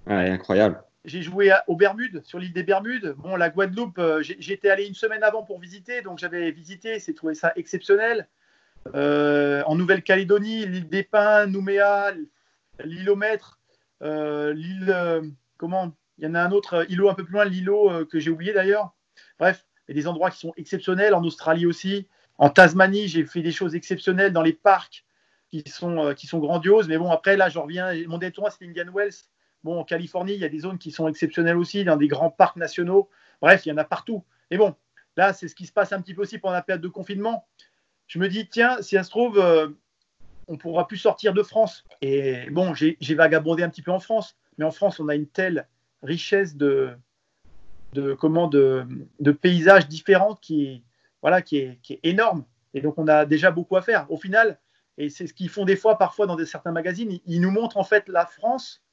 Ouais, 0.06 0.30
incroyable. 0.30 0.84
J'ai 1.06 1.22
joué 1.22 1.54
aux 1.68 1.78
Bermudes, 1.78 2.22
sur 2.26 2.40
l'île 2.40 2.52
des 2.52 2.64
Bermudes. 2.64 3.16
Bon, 3.20 3.38
la 3.38 3.50
Guadeloupe, 3.50 4.00
euh, 4.00 4.22
j'ai- 4.22 4.36
j'étais 4.40 4.70
allé 4.70 4.86
une 4.86 4.96
semaine 4.96 5.24
avant 5.24 5.44
pour 5.44 5.60
visiter, 5.60 6.02
donc 6.02 6.20
j'avais 6.20 6.52
visité, 6.52 7.00
c'est 7.00 7.14
trouvé 7.14 7.36
ça 7.36 7.54
exceptionnel. 7.56 8.28
Euh, 8.96 9.64
en 9.66 9.76
Nouvelle-Calédonie, 9.76 10.66
l'île 10.66 10.90
des 10.90 11.04
Pins, 11.04 11.46
Nouméa, 11.46 12.12
l'île 12.84 13.10
au 13.10 13.16
Maître, 13.16 13.60
euh, 14.02 14.54
l'île. 14.54 14.92
euh, 14.94 15.22
comment? 15.58 15.94
Il 16.18 16.26
y 16.26 16.28
en 16.28 16.36
a 16.36 16.42
un 16.42 16.52
autre 16.52 16.86
îlot 16.90 17.10
un 17.10 17.14
peu 17.14 17.24
plus 17.24 17.34
loin, 17.34 17.46
l'îlot 17.46 18.06
que 18.08 18.20
j'ai 18.20 18.30
oublié 18.30 18.52
d'ailleurs. 18.52 18.94
Bref, 19.38 19.66
a 19.92 19.94
des 19.94 20.08
endroits 20.08 20.32
qui 20.32 20.40
sont 20.40 20.54
exceptionnels, 20.58 21.14
en 21.14 21.24
Australie 21.24 21.66
aussi. 21.66 22.08
En 22.38 22.50
Tasmanie, 22.50 23.08
j'ai 23.08 23.26
fait 23.26 23.42
des 23.42 23.52
choses 23.52 23.76
exceptionnelles 23.76 24.34
dans 24.34 24.42
les 24.42 24.54
parcs 24.54 25.06
qui 25.52 25.64
sont, 25.68 26.06
euh, 26.06 26.14
qui 26.14 26.28
sont 26.28 26.40
grandioses. 26.40 26.88
Mais 26.88 26.98
bon, 26.98 27.12
après, 27.12 27.38
là, 27.38 27.50
je 27.50 27.60
reviens. 27.60 27.94
Mon 28.08 28.20
tournoi, 28.20 28.52
c'était 28.52 28.66
Indian 28.66 28.92
Wells. 28.94 29.14
Bon, 29.64 29.80
en 29.80 29.84
Californie, 29.84 30.34
il 30.34 30.40
y 30.40 30.46
a 30.46 30.50
des 30.50 30.60
zones 30.60 30.78
qui 30.78 30.92
sont 30.92 31.08
exceptionnelles 31.08 31.58
aussi, 31.58 31.84
dans 31.84 31.98
des 31.98 32.08
grands 32.08 32.30
parcs 32.30 32.56
nationaux. 32.56 33.10
Bref, 33.42 33.66
il 33.66 33.70
y 33.70 33.72
en 33.72 33.78
a 33.78 33.84
partout. 33.84 34.24
Mais 34.52 34.58
bon, 34.58 34.76
là, 35.18 35.34
c'est 35.34 35.48
ce 35.48 35.56
qui 35.56 35.66
se 35.66 35.74
passe 35.74 35.92
un 35.92 36.02
petit 36.02 36.14
peu 36.14 36.22
aussi 36.22 36.38
pendant 36.38 36.54
la 36.54 36.62
période 36.62 36.82
de 36.82 36.88
confinement. 36.88 37.46
Je 38.08 38.20
me 38.20 38.30
dis, 38.30 38.48
tiens, 38.48 38.82
si 38.82 38.96
ça 38.96 39.04
se 39.04 39.10
trouve, 39.10 39.38
euh, 39.38 39.68
on 40.48 40.58
pourra 40.58 40.88
plus 40.88 40.98
sortir 40.98 41.34
de 41.34 41.44
France. 41.44 41.84
Et 42.02 42.50
bon, 42.52 42.74
j'ai 42.74 43.16
vagabondé 43.16 43.64
un 43.64 43.70
petit 43.70 43.82
peu 43.82 43.92
en 43.92 44.00
France. 44.00 44.38
Mais 44.58 44.66
en 44.66 44.72
France, 44.72 45.00
on 45.00 45.10
a 45.10 45.16
une 45.16 45.28
telle 45.28 45.68
richesse 46.04 46.56
de, 46.56 46.96
de, 47.94 48.14
comment, 48.14 48.48
de, 48.48 48.86
de 49.20 49.32
paysages 49.32 49.88
différents 49.88 50.36
qui, 50.36 50.84
voilà, 51.22 51.42
qui, 51.42 51.58
est, 51.58 51.80
qui 51.82 51.94
est 51.94 52.00
énorme. 52.04 52.46
Et 52.74 52.82
donc, 52.82 52.98
on 52.98 53.08
a 53.08 53.26
déjà 53.26 53.52
beaucoup 53.52 53.78
à 53.78 53.82
faire. 53.82 54.06
Au 54.10 54.18
final, 54.18 54.60
et 55.00 55.10
c'est 55.10 55.28
ce 55.28 55.34
qu'ils 55.34 55.50
font 55.50 55.66
des 55.66 55.78
fois, 55.78 55.98
parfois, 55.98 56.28
dans 56.28 56.36
des, 56.36 56.46
certains 56.46 56.74
magazines, 56.74 57.20
ils, 57.26 57.42
nous 57.42 57.52
montrent 57.52 57.78
en 57.78 57.86
fait 57.86 58.08
la 58.10 58.26
France 58.26 58.84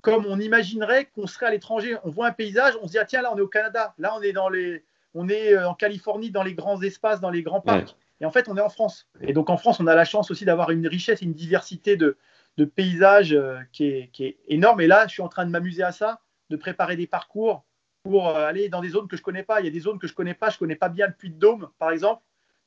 comme 0.00 0.24
on 0.24 0.40
imaginerait 0.40 1.04
qu'on 1.14 1.26
serait 1.26 1.46
à 1.46 1.50
l'étranger. 1.50 1.96
On 2.04 2.10
voit 2.10 2.26
un 2.26 2.32
paysage, 2.32 2.72
on 2.80 2.86
se 2.86 2.92
dit 2.92 2.98
ah, 2.98 3.04
tiens 3.04 3.20
là 3.20 3.30
on 3.34 3.36
est 3.36 3.42
au 3.42 3.48
Canada, 3.48 3.94
là 3.98 4.14
on 4.16 4.22
est 4.22 4.32
dans 4.32 4.48
les, 4.48 4.86
on 5.12 5.28
est 5.28 5.52
euh, 5.52 5.68
en 5.68 5.74
Californie 5.74 6.30
dans 6.30 6.42
les 6.42 6.54
grands 6.54 6.80
espaces, 6.80 7.20
dans 7.20 7.28
les 7.28 7.42
grands 7.42 7.60
parcs. 7.60 7.88
Ouais. 7.88 7.94
Et 8.22 8.24
en 8.24 8.30
fait 8.30 8.48
on 8.48 8.56
est 8.56 8.62
en 8.62 8.70
France. 8.70 9.06
Et 9.20 9.34
donc 9.34 9.50
en 9.50 9.58
France 9.58 9.78
on 9.78 9.86
a 9.86 9.94
la 9.94 10.06
chance 10.06 10.30
aussi 10.30 10.46
d'avoir 10.46 10.70
une 10.70 10.86
richesse, 10.86 11.20
une 11.20 11.34
diversité 11.34 11.98
de, 11.98 12.16
de 12.56 12.64
paysages 12.64 13.34
euh, 13.34 13.58
qui, 13.72 13.84
est, 13.84 14.10
qui 14.14 14.24
est 14.24 14.38
énorme. 14.48 14.80
Et 14.80 14.86
là 14.86 15.06
je 15.06 15.12
suis 15.12 15.22
en 15.22 15.28
train 15.28 15.44
de 15.44 15.50
m'amuser 15.50 15.82
à 15.82 15.92
ça, 15.92 16.22
de 16.48 16.56
préparer 16.56 16.96
des 16.96 17.06
parcours 17.06 17.66
pour 18.02 18.28
euh, 18.28 18.46
aller 18.46 18.68
dans 18.68 18.80
des 18.80 18.90
zones 18.90 19.08
que 19.08 19.16
je 19.16 19.22
connais 19.22 19.42
pas. 19.42 19.60
Il 19.60 19.66
y 19.66 19.68
a 19.68 19.72
des 19.72 19.80
zones 19.80 19.98
que 19.98 20.06
je 20.06 20.14
connais 20.14 20.34
pas, 20.34 20.50
je 20.50 20.58
connais 20.58 20.76
pas 20.76 20.88
bien 20.88 21.06
le 21.06 21.12
Puy-de-Dôme 21.12 21.68
par 21.78 21.90
exemple. 21.90 22.22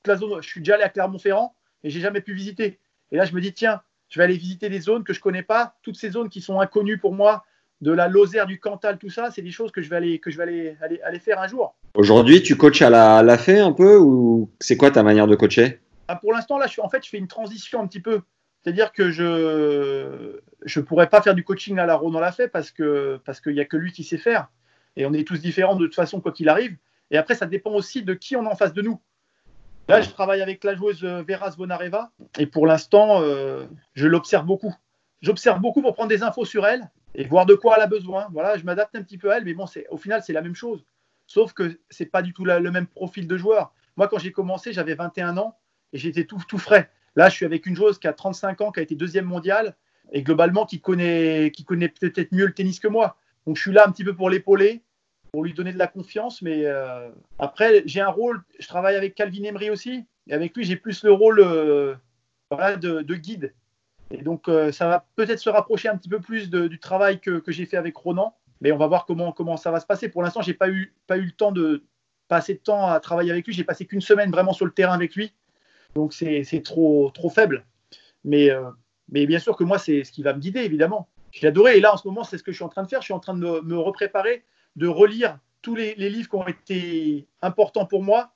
La 0.06 0.16
zone, 0.16 0.42
je 0.42 0.48
suis 0.48 0.62
déjà 0.62 0.76
allé 0.76 0.84
à 0.84 0.90
Clermont-Ferrand 0.90 1.56
et 1.84 1.90
j'ai 1.90 2.00
jamais 2.00 2.22
pu 2.22 2.34
visiter. 2.34 2.80
Et 3.12 3.18
là 3.18 3.26
je 3.26 3.34
me 3.34 3.42
dis 3.42 3.54
tiens 3.54 3.82
je 4.10 4.20
vais 4.20 4.26
aller 4.26 4.38
visiter 4.38 4.70
des 4.70 4.80
zones 4.80 5.04
que 5.04 5.12
je 5.12 5.20
connais 5.20 5.42
pas, 5.42 5.76
toutes 5.82 5.96
ces 5.96 6.12
zones 6.12 6.30
qui 6.30 6.40
sont 6.40 6.60
inconnues 6.60 7.00
pour 7.00 7.16
moi, 7.16 7.46
de 7.82 7.92
la 7.92 8.08
Lozère, 8.08 8.46
du 8.46 8.60
Cantal, 8.60 9.00
tout 9.00 9.10
ça, 9.10 9.32
c'est 9.32 9.42
des 9.42 9.50
choses 9.50 9.72
que 9.72 9.82
je 9.82 9.90
vais 9.90 9.96
aller, 9.96 10.20
que 10.20 10.30
je 10.30 10.38
vais 10.38 10.44
aller, 10.44 10.78
aller, 10.82 11.02
aller 11.02 11.20
faire 11.20 11.40
un 11.40 11.48
jour. 11.48 11.76
Aujourd'hui, 11.96 12.44
tu 12.44 12.56
coaches 12.56 12.84
à 12.84 12.92
la, 12.92 13.18
à 13.18 13.24
la 13.24 13.40
fée 13.40 13.60
un 13.60 13.72
peu 13.72 13.98
ou 13.98 14.52
c'est 14.60 14.78
quoi 14.78 14.92
ta 14.92 15.02
manière 15.02 15.26
de 15.26 15.36
coacher? 15.36 15.80
Ah, 16.08 16.16
pour 16.16 16.32
l'instant, 16.32 16.60
là, 16.60 16.68
je 16.68 16.74
suis, 16.74 16.82
en 16.82 16.90
fait, 16.90 17.04
je 17.04 17.10
fais 17.10 17.18
une 17.18 17.28
transition 17.28 17.82
un 17.82 17.88
petit 17.88 18.02
peu. 18.02 18.22
C'est-à-dire 18.64 18.94
que 18.94 19.10
je 19.12 20.40
je 20.64 20.80
pourrais 20.80 21.10
pas 21.10 21.22
faire 21.22 21.36
du 21.36 21.44
coaching 21.44 21.78
à 21.80 21.86
la 21.86 21.96
Ro 21.96 22.12
dans 22.12 22.22
la 22.22 22.32
fée 22.32 22.48
parce 22.48 22.72
que 22.72 23.20
parce 23.26 23.42
qu'il 23.42 23.54
y 23.54 23.60
a 23.60 23.66
que 23.66 23.76
lui 23.76 23.92
qui 23.92 24.04
sait 24.06 24.18
faire. 24.18 24.48
Et 24.96 25.06
on 25.06 25.14
est 25.14 25.28
tous 25.28 25.42
différents 25.42 25.76
de 25.76 25.86
toute 25.86 25.96
façon 25.96 26.22
quoi 26.22 26.32
qu'il 26.32 26.50
arrive. 26.50 26.78
Et 27.12 27.18
après, 27.18 27.36
ça 27.36 27.46
dépend 27.46 27.72
aussi 27.72 28.04
de 28.04 28.14
qui 28.14 28.36
on 28.36 28.46
a 28.46 28.50
en 28.50 28.56
face 28.56 28.74
de 28.74 28.82
nous. 28.82 29.00
Là, 29.90 30.02
je 30.02 30.10
travaille 30.10 30.42
avec 30.42 30.64
la 30.64 30.76
joueuse 30.76 31.04
euh, 31.04 31.24
Vera 31.28 31.52
Zvonareva 31.52 32.12
et 32.40 32.46
pour 32.46 32.66
l'instant, 32.66 33.22
euh, 33.22 33.66
je 33.96 34.08
l'observe 34.08 34.46
beaucoup. 34.46 34.74
J'observe 35.22 35.60
beaucoup 35.60 35.82
pour 35.82 35.94
prendre 35.94 36.10
des 36.10 36.24
infos 36.24 36.46
sur 36.46 36.66
elle 36.66 36.90
et 37.16 37.26
voir 37.26 37.46
de 37.46 37.54
quoi 37.54 37.76
elle 37.76 37.84
a 37.84 37.88
besoin. 37.88 38.28
Voilà, 38.32 38.58
je 38.58 38.64
m'adapte 38.64 38.96
un 38.96 39.04
petit 39.04 39.18
peu 39.18 39.32
à 39.32 39.38
elle, 39.38 39.46
mais 39.46 39.54
bon, 39.54 39.66
au 39.90 39.98
final, 39.98 40.24
c'est 40.24 40.34
la 40.34 40.42
même 40.42 40.56
chose. 40.56 40.86
Sauf 41.28 41.54
que 41.54 41.80
c'est 41.90 42.06
pas 42.06 42.22
du 42.22 42.34
tout 42.34 42.46
le 42.46 42.72
même 42.72 42.88
profil 42.88 43.28
de 43.28 43.38
joueur. 43.38 43.74
Moi, 43.98 44.08
quand 44.08 44.20
j'ai 44.20 44.32
commencé, 44.32 44.74
j'avais 44.74 44.96
21 44.96 45.38
ans 45.38 45.58
et 45.92 45.98
j'étais 45.98 46.26
tout, 46.26 46.40
frais. 46.58 46.90
Là, 47.16 47.30
je 47.30 47.36
suis 47.36 47.46
avec 47.46 47.66
une 47.66 47.76
joueuse 47.76 48.00
qui 48.00 48.08
a 48.08 48.14
35 48.14 48.62
ans, 48.62 48.72
qui 48.72 48.80
a 48.80 48.84
été 48.84 48.96
deuxième 48.96 49.26
mondiale 49.26 49.76
et 50.12 50.24
globalement 50.24 50.66
qui 50.66 50.82
connaît 50.82 51.52
peut-être 51.52 52.32
mieux 52.32 52.46
le 52.46 52.54
tennis 52.54 52.80
que 52.80 52.88
moi. 52.88 53.18
Donc, 53.46 53.58
je 53.58 53.62
suis 53.62 53.72
là 53.72 53.86
un 53.88 53.92
petit 53.92 54.04
peu 54.04 54.16
pour 54.16 54.30
l'épauler, 54.30 54.82
pour 55.34 55.44
lui 55.44 55.54
donner 55.54 55.74
de 55.74 55.78
la 55.78 55.88
confiance. 55.88 56.42
Mais 56.42 56.66
euh, 56.66 57.10
après, 57.40 57.84
j'ai 57.86 58.02
un 58.02 58.10
rôle. 58.10 58.42
Je 58.60 58.68
travaille 58.68 58.96
avec 58.96 59.16
Calvin 59.16 59.44
Emery 59.44 59.70
aussi. 59.70 60.06
Et 60.28 60.34
avec 60.34 60.56
lui, 60.56 60.64
j'ai 60.64 60.78
plus 60.78 61.04
le 61.04 61.12
rôle 61.12 61.40
euh, 61.42 61.96
de, 62.52 63.02
de 63.02 63.16
guide. 63.16 63.54
Et 64.12 64.22
donc, 64.22 64.48
euh, 64.48 64.72
ça 64.72 64.88
va 64.88 65.06
peut-être 65.16 65.40
se 65.40 65.50
rapprocher 65.50 65.90
un 65.90 65.98
petit 65.98 66.10
peu 66.10 66.20
plus 66.20 66.50
du 66.50 66.80
travail 66.80 67.20
que, 67.20 67.42
j'ai 67.48 67.66
fait 67.66 67.78
avec 67.78 67.98
Ronan. 67.98 68.36
Mais 68.62 68.72
on 68.72 68.78
va 68.78 68.88
voir 68.88 69.06
comment, 69.06 69.58
ça 69.58 69.72
va 69.72 69.80
se 69.80 69.86
passer. 69.86 70.08
Pour 70.08 70.24
l'instant, 70.24 70.42
j'ai 70.42 70.54
pas 70.54 70.70
eu, 70.70 70.94
pas 71.08 71.18
eu 71.18 71.26
le 71.26 71.32
temps 71.32 71.52
de 71.52 71.84
pas 72.30 72.38
assez 72.38 72.54
de 72.54 72.60
temps 72.60 72.88
à 72.88 73.00
travailler 73.02 73.32
avec 73.32 73.46
lui. 73.46 73.54
J'ai 73.54 73.66
passé 73.66 73.86
qu'une 73.86 74.02
semaine 74.02 74.32
vraiment 74.32 74.54
sur 74.54 74.66
le 74.66 74.72
terrain 74.72 74.94
avec 74.94 75.16
lui. 75.16 75.34
Donc, 75.96 76.14
c'est 76.14 76.62
trop, 76.64 77.12
trop 77.14 77.30
faible. 77.30 77.66
Mais, 78.24 78.50
mais 79.10 79.26
bien 79.26 79.40
sûr 79.40 79.58
que 79.58 79.66
moi, 79.66 79.80
c'est 79.80 80.06
ce 80.06 80.12
qui 80.12 80.24
va 80.24 80.34
me 80.34 80.40
guider, 80.40 80.62
évidemment. 80.62 81.10
J'ai 81.34 81.48
adoré. 81.48 81.78
Et 81.78 81.82
là, 81.82 81.94
en 81.94 81.98
ce 81.98 82.08
moment, 82.08 82.24
c'est 82.24 82.38
ce 82.38 82.44
que 82.44 82.52
je 82.52 82.58
suis 82.58 82.64
en 82.64 82.70
train 82.70 82.84
de 82.84 82.88
faire. 82.88 83.02
Je 83.02 83.06
suis 83.06 83.14
en 83.14 83.20
train 83.20 83.34
de 83.34 83.40
me, 83.40 83.62
me 83.62 83.78
repréparer, 83.78 84.46
de 84.76 84.88
relire 84.88 85.40
tous 85.64 85.76
les, 85.76 85.96
livres 85.96 86.30
qui 86.30 86.36
ont 86.36 86.48
été 86.48 87.28
importants 87.42 87.86
pour 87.86 88.04
moi, 88.04 88.34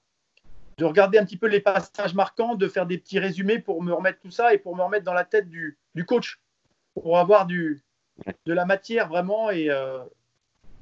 de 0.77 0.85
regarder 0.85 1.19
un 1.19 1.25
petit 1.25 1.37
peu 1.37 1.47
les 1.47 1.59
passages 1.59 2.15
marquants, 2.15 2.55
de 2.55 2.67
faire 2.67 2.87
des 2.87 2.97
petits 2.97 3.19
résumés 3.19 3.59
pour 3.59 3.83
me 3.83 3.93
remettre 3.93 4.19
tout 4.19 4.31
ça 4.31 4.53
et 4.53 4.57
pour 4.57 4.75
me 4.75 4.81
remettre 4.81 5.03
dans 5.03 5.13
la 5.13 5.25
tête 5.25 5.47
du, 5.49 5.77
coach, 6.07 6.39
pour 6.95 7.19
avoir 7.19 7.45
de 7.45 7.77
la 8.45 8.65
matière 8.65 9.09
vraiment 9.09 9.51
et, 9.51 9.69
euh, 9.69 9.99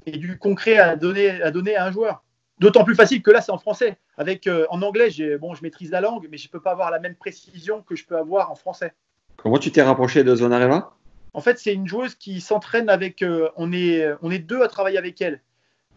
du 0.06 0.38
concret 0.38 0.78
à 0.78 0.96
donner, 0.96 1.76
à 1.76 1.86
un 1.86 1.92
joueur. 1.92 2.24
D'autant 2.60 2.86
plus 2.86 2.96
facile 2.96 3.22
que 3.22 3.32
là, 3.32 3.42
c'est 3.42 3.52
en 3.52 3.58
français. 3.58 3.98
Avec, 4.18 4.48
euh, 4.48 4.66
en 4.70 4.82
anglais, 4.82 5.10
bon, 5.40 5.56
je 5.56 5.64
maîtrise 5.64 5.92
la 5.92 6.00
langue, 6.00 6.28
mais 6.30 6.38
je 6.38 6.48
ne 6.48 6.52
peux 6.52 6.62
pas 6.62 6.72
avoir 6.72 6.92
la 6.92 7.00
même 7.00 7.16
précision 7.16 7.82
que 7.82 7.96
je 7.96 8.06
peux 8.06 8.18
avoir 8.18 8.52
en 8.52 8.56
français. 8.56 8.94
Comment 9.36 9.58
tu 9.58 9.72
t'es 9.72 9.82
rapproché 9.82 10.24
de 10.24 10.34
Zonareva? 10.34 10.96
En 11.36 11.42
fait, 11.42 11.60
c'est 11.60 11.74
une 11.74 11.88
joueuse 11.88 12.16
qui 12.16 12.40
s'entraîne 12.42 12.90
avec. 12.90 13.22
euh, 13.22 13.50
on, 13.58 13.72
est, 13.74 14.08
on 14.22 14.32
est 14.32 14.40
deux 14.40 14.62
à 14.64 14.68
travailler 14.68 14.98
avec 14.98 15.22
elle. 15.22 15.42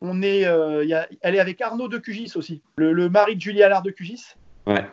On 0.00 0.20
est, 0.22 0.44
euh, 0.46 0.84
il 0.84 0.90
y 0.90 0.94
a- 0.94 1.08
elle 1.22 1.34
est 1.34 1.40
avec 1.40 1.60
Arnaud 1.60 1.88
de 1.88 1.98
Cugis 1.98 2.32
aussi, 2.36 2.62
le, 2.76 2.92
le 2.92 3.08
mari 3.08 3.36
de 3.36 3.40
Julie 3.40 3.62
Allard 3.62 3.82
de 3.82 3.90
Cugis. 3.90 4.34
Ouais. 4.66 4.84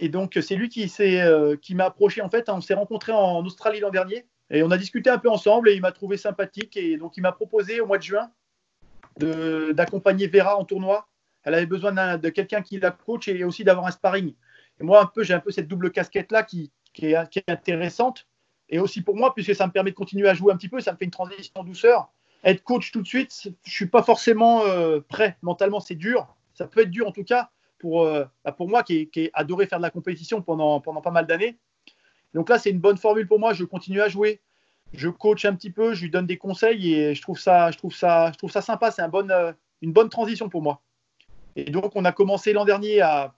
Et 0.00 0.08
donc, 0.08 0.38
c'est 0.42 0.56
lui 0.56 0.68
qui, 0.68 0.92
euh, 1.00 1.56
qui 1.56 1.74
m'a 1.74 1.84
approché. 1.84 2.20
En 2.20 2.28
fait, 2.28 2.48
on 2.48 2.60
s'est 2.60 2.74
rencontrés 2.74 3.12
en 3.12 3.44
Australie 3.46 3.80
l'an 3.80 3.90
dernier. 3.90 4.26
Et 4.50 4.62
on 4.62 4.70
a 4.70 4.76
discuté 4.76 5.08
un 5.08 5.18
peu 5.18 5.30
ensemble 5.30 5.68
et 5.70 5.74
il 5.74 5.80
m'a 5.80 5.92
trouvé 5.92 6.16
sympathique. 6.16 6.76
Et 6.76 6.96
donc, 6.96 7.16
il 7.16 7.20
m'a 7.22 7.32
proposé 7.32 7.80
au 7.80 7.86
mois 7.86 7.98
de 7.98 8.02
juin 8.02 8.30
d'accompagner 9.18 10.26
Vera 10.26 10.56
en 10.58 10.64
tournoi. 10.64 11.08
Elle 11.44 11.54
avait 11.54 11.66
besoin 11.66 12.16
de 12.18 12.28
quelqu'un 12.28 12.62
qui 12.62 12.78
la 12.78 12.90
coach 12.90 13.28
et 13.28 13.44
aussi 13.44 13.64
d'avoir 13.64 13.86
un 13.86 13.90
sparring. 13.90 14.34
Et 14.80 14.84
moi, 14.84 15.02
un 15.02 15.06
peu, 15.06 15.22
j'ai 15.22 15.34
un 15.34 15.40
peu 15.40 15.50
cette 15.50 15.68
double 15.68 15.90
casquette-là 15.90 16.42
qui, 16.42 16.70
qui 16.92 17.06
est, 17.06 17.30
qui 17.30 17.38
est 17.38 17.50
intéressante. 17.50 18.26
Et 18.72 18.78
aussi 18.78 19.02
pour 19.02 19.14
moi, 19.14 19.34
puisque 19.34 19.54
ça 19.54 19.66
me 19.66 19.72
permet 19.72 19.90
de 19.90 19.96
continuer 19.96 20.28
à 20.28 20.34
jouer 20.34 20.50
un 20.50 20.56
petit 20.56 20.70
peu, 20.70 20.80
ça 20.80 20.92
me 20.92 20.96
fait 20.96 21.04
une 21.04 21.10
transition 21.10 21.52
en 21.54 21.62
douceur. 21.62 22.10
Être 22.42 22.64
coach 22.64 22.90
tout 22.90 23.02
de 23.02 23.06
suite, 23.06 23.50
je 23.64 23.70
suis 23.70 23.86
pas 23.86 24.02
forcément 24.02 24.64
euh, 24.64 24.98
prêt. 25.06 25.36
Mentalement, 25.42 25.78
c'est 25.78 25.94
dur. 25.94 26.34
Ça 26.54 26.66
peut 26.66 26.80
être 26.80 26.90
dur 26.90 27.06
en 27.06 27.12
tout 27.12 27.22
cas 27.22 27.50
pour, 27.78 28.02
euh, 28.02 28.24
bah, 28.44 28.52
pour 28.52 28.70
moi 28.70 28.82
qui 28.82 28.96
ai, 28.96 29.06
qui 29.06 29.20
ai 29.20 29.30
adoré 29.34 29.66
faire 29.66 29.78
de 29.78 29.82
la 29.82 29.90
compétition 29.90 30.40
pendant, 30.40 30.80
pendant 30.80 31.02
pas 31.02 31.10
mal 31.10 31.26
d'années. 31.26 31.58
Donc 32.32 32.48
là, 32.48 32.58
c'est 32.58 32.70
une 32.70 32.80
bonne 32.80 32.96
formule 32.96 33.28
pour 33.28 33.38
moi. 33.38 33.52
Je 33.52 33.64
continue 33.64 34.00
à 34.00 34.08
jouer. 34.08 34.40
Je 34.94 35.10
coach 35.10 35.44
un 35.44 35.54
petit 35.54 35.70
peu, 35.70 35.92
je 35.92 36.02
lui 36.02 36.10
donne 36.10 36.26
des 36.26 36.38
conseils 36.38 36.94
et 36.94 37.14
je 37.14 37.20
trouve 37.20 37.38
ça, 37.38 37.70
je 37.70 37.78
trouve 37.78 37.94
ça, 37.94 38.32
je 38.32 38.38
trouve 38.38 38.50
ça 38.50 38.62
sympa. 38.62 38.90
C'est 38.90 39.02
un 39.02 39.08
bon, 39.08 39.30
euh, 39.30 39.52
une 39.82 39.92
bonne 39.92 40.08
transition 40.08 40.48
pour 40.48 40.62
moi. 40.62 40.80
Et 41.56 41.70
donc, 41.70 41.94
on 41.94 42.06
a 42.06 42.12
commencé 42.12 42.54
l'an 42.54 42.64
dernier 42.64 43.02
à, 43.02 43.34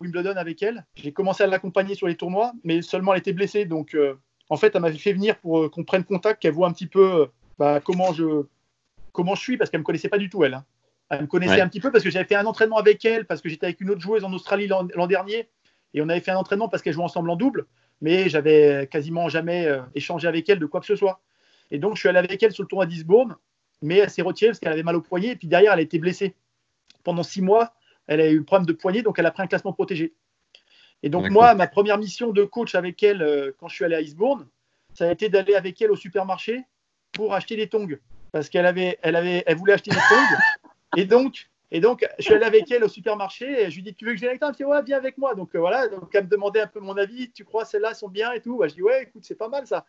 Wimbledon 0.00 0.36
avec 0.36 0.60
elle. 0.64 0.84
J'ai 0.96 1.12
commencé 1.12 1.44
à 1.44 1.46
l'accompagner 1.46 1.94
sur 1.94 2.08
les 2.08 2.16
tournois, 2.16 2.52
mais 2.64 2.82
seulement 2.82 3.14
elle 3.14 3.20
était 3.20 3.32
blessée. 3.32 3.64
Donc, 3.66 3.94
en 4.48 4.56
fait, 4.56 4.74
elle 4.74 4.82
m'avait 4.82 4.98
fait 4.98 5.12
venir 5.12 5.38
pour 5.38 5.58
euh, 5.60 5.68
qu'on 5.68 5.84
prenne 5.84 6.04
contact, 6.04 6.40
qu'elle 6.42 6.52
voit 6.52 6.68
un 6.68 6.72
petit 6.72 6.86
peu 6.86 7.22
euh, 7.22 7.26
bah, 7.58 7.80
comment, 7.80 8.12
je, 8.12 8.44
comment 9.12 9.34
je 9.34 9.40
suis, 9.40 9.56
parce 9.56 9.70
qu'elle 9.70 9.78
ne 9.78 9.82
me 9.82 9.86
connaissait 9.86 10.08
pas 10.08 10.18
du 10.18 10.28
tout, 10.28 10.44
elle. 10.44 10.54
hein. 10.54 10.64
Elle 11.10 11.22
me 11.22 11.26
connaissait 11.26 11.54
Ouais. 11.54 11.60
un 11.60 11.68
petit 11.68 11.80
peu 11.80 11.92
parce 11.92 12.02
que 12.02 12.10
j'avais 12.10 12.24
fait 12.26 12.34
un 12.34 12.46
entraînement 12.46 12.78
avec 12.78 13.04
elle, 13.04 13.26
parce 13.26 13.40
que 13.40 13.48
j'étais 13.48 13.66
avec 13.66 13.80
une 13.80 13.90
autre 13.90 14.00
joueuse 14.00 14.24
en 14.24 14.32
Australie 14.32 14.66
l'an 14.66 15.06
dernier. 15.06 15.48
Et 15.94 16.02
on 16.02 16.08
avait 16.08 16.20
fait 16.20 16.32
un 16.32 16.36
entraînement 16.36 16.68
parce 16.68 16.82
qu'elle 16.82 16.92
jouait 16.92 17.04
ensemble 17.04 17.30
en 17.30 17.36
double, 17.36 17.66
mais 18.00 18.28
j'avais 18.28 18.88
quasiment 18.90 19.28
jamais 19.28 19.66
euh, 19.66 19.80
échangé 19.94 20.26
avec 20.28 20.48
elle 20.48 20.58
de 20.58 20.66
quoi 20.66 20.80
que 20.80 20.86
ce 20.86 20.96
soit. 20.96 21.20
Et 21.70 21.78
donc, 21.78 21.94
je 21.94 22.00
suis 22.00 22.08
allé 22.08 22.18
avec 22.18 22.42
elle 22.42 22.52
sur 22.52 22.64
le 22.64 22.68
tournoi 22.68 22.86
d'Isbourne, 22.86 23.36
mais 23.82 23.98
elle 23.98 24.10
s'est 24.10 24.22
retirée 24.22 24.50
parce 24.50 24.58
qu'elle 24.58 24.72
avait 24.72 24.82
mal 24.82 24.96
au 24.96 25.00
poignet, 25.00 25.28
et 25.28 25.36
puis 25.36 25.48
derrière, 25.48 25.72
elle 25.72 25.78
a 25.78 25.82
été 25.82 25.98
blessée. 25.98 26.34
Pendant 27.04 27.22
six 27.22 27.40
mois, 27.40 27.72
elle 28.08 28.20
a 28.20 28.28
eu 28.28 28.40
un 28.40 28.42
problème 28.42 28.66
de 28.66 28.72
poignet, 28.72 29.02
donc 29.02 29.18
elle 29.18 29.26
a 29.26 29.30
pris 29.30 29.42
un 29.42 29.46
classement 29.46 29.72
protégé. 29.72 30.12
Et 31.02 31.08
donc, 31.08 31.30
moi, 31.30 31.54
ma 31.54 31.66
première 31.66 31.98
mission 31.98 32.30
de 32.32 32.44
coach 32.44 32.74
avec 32.74 33.02
elle, 33.02 33.22
euh, 33.22 33.52
quand 33.58 33.68
je 33.68 33.74
suis 33.74 33.84
allé 33.84 33.94
à 33.94 34.00
Eastbourne, 34.00 34.46
ça 34.94 35.08
a 35.08 35.12
été 35.12 35.28
d'aller 35.28 35.54
avec 35.54 35.80
elle 35.80 35.90
au 35.90 35.96
supermarché 35.96 36.64
pour 37.12 37.34
acheter 37.34 37.56
des 37.56 37.68
tongs. 37.68 37.98
Parce 38.32 38.48
qu'elle 38.48 38.66
avait, 38.66 38.98
elle 39.02 39.16
avait, 39.16 39.42
elle 39.46 39.56
voulait 39.56 39.74
acheter 39.74 39.90
des 39.90 39.96
tongs. 39.96 40.36
Et 40.96 41.04
donc, 41.04 41.48
Et 41.70 41.80
donc, 41.80 42.06
je 42.18 42.24
suis 42.24 42.34
allé 42.34 42.44
avec 42.44 42.70
elle 42.70 42.84
au 42.84 42.88
supermarché 42.88 43.64
et 43.64 43.70
je 43.70 43.76
lui 43.76 43.82
dis 43.82 43.94
Tu 43.94 44.04
veux 44.04 44.12
que 44.12 44.16
je 44.16 44.20
vienne 44.20 44.30
avec 44.30 44.40
toi? 44.40 44.48
Elle 44.48 44.52
me 44.52 44.56
dit 44.56 44.64
Ouais, 44.64 44.82
viens 44.84 44.96
avec 44.96 45.18
moi. 45.18 45.34
Donc 45.34 45.54
euh, 45.54 45.58
voilà, 45.58 45.88
donc 45.88 46.08
elle 46.14 46.24
me 46.24 46.30
demandait 46.30 46.60
un 46.60 46.66
peu 46.66 46.80
mon 46.80 46.96
avis 46.96 47.30
Tu 47.32 47.44
crois 47.44 47.64
celles-là 47.64 47.92
sont 47.92 48.08
bien 48.08 48.32
et 48.32 48.40
tout? 48.40 48.56
Bah, 48.56 48.68
Je 48.68 48.74
dis 48.74 48.82
Ouais, 48.82 49.02
écoute, 49.02 49.24
c'est 49.26 49.34
pas 49.34 49.48
mal 49.48 49.66
ça. 49.66 49.84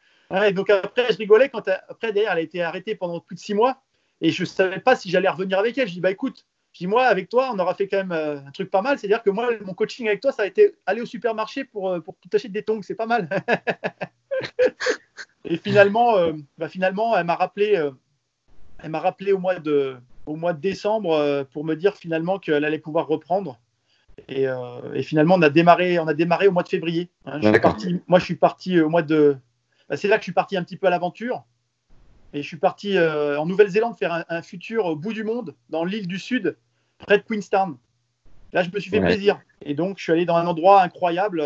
et 0.45 0.51
donc 0.51 0.69
après, 0.69 1.11
je 1.11 1.17
rigolais 1.17 1.49
quand 1.49 1.67
après, 1.87 2.11
d'ailleurs, 2.11 2.33
elle 2.33 2.39
a 2.39 2.41
été 2.41 2.61
arrêtée 2.61 2.95
pendant 2.95 3.19
plus 3.19 3.35
de 3.35 3.39
six 3.39 3.53
mois 3.53 3.81
et 4.21 4.31
je 4.31 4.41
ne 4.41 4.47
savais 4.47 4.79
pas 4.79 4.95
si 4.95 5.09
j'allais 5.09 5.29
revenir 5.29 5.59
avec 5.59 5.77
elle. 5.77 5.87
Je 5.87 5.93
dis 5.93 6.01
Bah 6.01 6.11
écoute, 6.11 6.45
dis 6.79 6.87
Moi, 6.87 7.05
avec 7.05 7.29
toi, 7.29 7.51
on 7.53 7.59
aura 7.59 7.75
fait 7.75 7.87
quand 7.87 7.97
même 7.97 8.11
euh, 8.11 8.39
un 8.39 8.51
truc 8.51 8.69
pas 8.69 8.81
mal. 8.81 8.97
C'est-à-dire 8.97 9.23
que 9.23 9.29
moi, 9.29 9.49
mon 9.65 9.73
coaching 9.73 10.07
avec 10.07 10.21
toi, 10.21 10.31
ça 10.31 10.43
a 10.43 10.45
été 10.45 10.75
aller 10.85 11.01
au 11.01 11.05
supermarché 11.05 11.63
pour, 11.63 11.89
euh, 11.89 11.99
pour 11.99 12.15
t'acheter 12.29 12.49
des 12.49 12.63
tongs. 12.63 12.81
C'est 12.81 12.95
pas 12.95 13.05
mal. 13.05 13.29
et 15.45 15.57
finalement, 15.57 16.15
bah, 16.57 16.69
finalement, 16.69 17.17
elle 17.17 17.25
m'a 17.25 17.35
rappelé, 17.35 17.89
elle 18.79 18.89
m'a 18.89 18.99
rappelé 18.99 19.33
au 19.33 19.39
mois 19.39 19.59
de 19.59 19.97
au 20.27 20.35
mois 20.35 20.53
de 20.53 20.59
décembre 20.59 21.13
euh, 21.13 21.43
pour 21.43 21.63
me 21.63 21.75
dire 21.75 21.95
finalement 21.95 22.37
qu'elle 22.37 22.65
allait 22.65 22.79
pouvoir 22.79 23.07
reprendre. 23.07 23.59
Et, 24.27 24.47
euh, 24.47 25.01
finalement, 25.03 25.35
on 25.35 25.41
a 25.41 25.49
démarré, 25.49 25.99
on 25.99 26.07
a 26.07 26.13
démarré 26.13 26.47
au 26.47 26.51
mois 26.51 26.63
de 26.63 26.69
février. 26.69 27.09
Hein. 27.25 27.39
moi, 28.07 28.19
je 28.19 28.25
suis 28.25 28.35
parti 28.35 28.79
au 28.79 28.89
mois 28.89 29.03
de. 29.03 29.37
Bah, 29.89 29.95
c'est 29.95 30.07
là 30.07 30.17
que 30.17 30.21
je 30.21 30.25
suis 30.25 30.33
parti 30.33 30.57
un 30.57 30.63
petit 30.63 30.77
peu 30.77 30.87
à 30.87 30.89
l'aventure. 30.89 31.43
Et 32.33 32.41
je 32.41 32.47
suis 32.47 32.57
parti 32.57 32.97
euh, 32.97 33.39
en 33.39 33.45
Nouvelle-Zélande 33.45 33.97
faire 33.97 34.25
un, 34.27 34.41
futur 34.41 34.85
au 34.85 34.95
bout 34.95 35.13
du 35.13 35.23
monde, 35.23 35.55
dans 35.69 35.85
l'île 35.85 36.07
du 36.07 36.19
Sud, 36.19 36.57
près 36.97 37.17
de 37.17 37.23
Queenstown. 37.23 37.77
Là, 38.53 38.63
je 38.63 38.69
me 38.73 38.79
suis 38.79 38.89
fait 38.89 39.01
plaisir. 39.01 39.39
Et 39.61 39.73
donc, 39.73 39.97
je 39.97 40.03
suis 40.03 40.11
allé 40.11 40.25
dans 40.25 40.35
un 40.35 40.47
endroit 40.47 40.81
incroyable. 40.81 41.43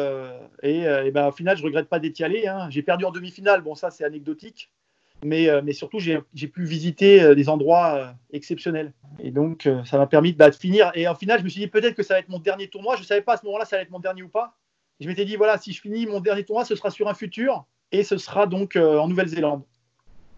et, 0.62 1.12
ben, 1.12 1.28
au 1.28 1.32
final, 1.32 1.58
je 1.58 1.64
regrette 1.64 1.90
pas 1.90 2.00
d'être 2.00 2.20
y 2.20 2.24
allé. 2.24 2.48
Hein. 2.48 2.70
J'ai 2.70 2.84
perdu 2.84 3.06
en 3.06 3.12
demi-finale. 3.12 3.62
Bon, 3.62 3.74
ça, 3.74 3.90
c'est 3.90 4.04
anecdotique 4.04 4.70
mais, 5.24 5.50
euh, 5.50 5.62
mais 5.64 5.74
surtout 5.74 6.00
j'ai 6.00 6.48
pu 6.48 6.64
visiter 6.64 7.22
euh, 7.22 7.36
des 7.36 7.50
endroits 7.50 7.96
euh, 7.96 8.12
exceptionnels. 8.32 8.94
Et 9.20 9.32
donc 9.32 9.70
ça 9.86 9.98
m'a 9.98 10.08
permis 10.08 10.34
bah, 10.34 10.50
de 10.50 10.56
finir. 10.56 10.92
Et 10.96 11.08
en 11.08 11.16
final, 11.16 11.40
je 11.40 11.44
me 11.44 11.50
suis 11.50 11.62
dit 11.62 11.68
peut-être 11.68 11.96
que 11.96 12.04
ça 12.04 12.16
va 12.16 12.20
être 12.20 12.30
mon 12.30 12.40
dernier 12.40 12.68
tournoi. 12.68 12.96
Je 12.96 13.02
ne 13.02 13.06
savais 13.06 13.22
pas 13.22 13.34
à 13.34 13.38
ce 13.38 13.46
moment-là 13.46 13.66
ça 13.66 13.76
allait 13.76 13.84
être 13.84 13.92
mon 13.92 14.00
dernier 14.00 14.24
ou 14.24 14.30
pas. 14.30 14.56
je 15.00 15.08
m'étais 15.08 15.26
dit 15.26 15.36
voilà, 15.36 15.58
si 15.58 15.74
je 15.74 15.82
finis 15.82 16.06
mon 16.06 16.22
dernier 16.22 16.44
tournoi, 16.44 16.66
ce 16.66 16.76
sera 16.76 16.90
sur 16.90 17.08
un 17.08 17.14
futur 17.14 17.66
et 17.92 18.04
ce 18.04 18.18
sera 18.18 18.48
donc 18.48 18.76
en 18.78 19.08
Nouvelle-Zélande, 19.08 19.64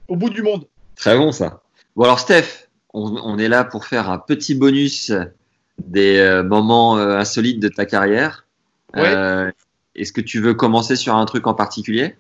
au 0.07 0.16
bout 0.16 0.30
du 0.30 0.41
monde. 0.41 0.68
Très 0.95 1.18
bon 1.18 1.32
ça. 1.32 1.61
Bon 1.95 2.03
alors 2.03 2.20
Steph, 2.20 2.68
on, 2.93 3.37
est 3.37 3.49
là 3.49 3.63
pour 3.63 3.85
faire 3.85 4.09
un 4.09 4.19
petit 4.19 4.55
bonus 4.55 5.11
des 5.79 6.41
moments 6.45 6.97
insolites 6.97 7.59
de 7.59 7.67
ta 7.67 7.85
carrière. 7.85 8.45
Est-ce 8.95 10.13
que 10.13 10.21
tu 10.21 10.39
veux 10.39 10.53
commencer 10.53 10.95
sur 10.95 11.15
un 11.15 11.25
truc 11.25 11.47
en 11.47 11.53
particulier? 11.53 12.15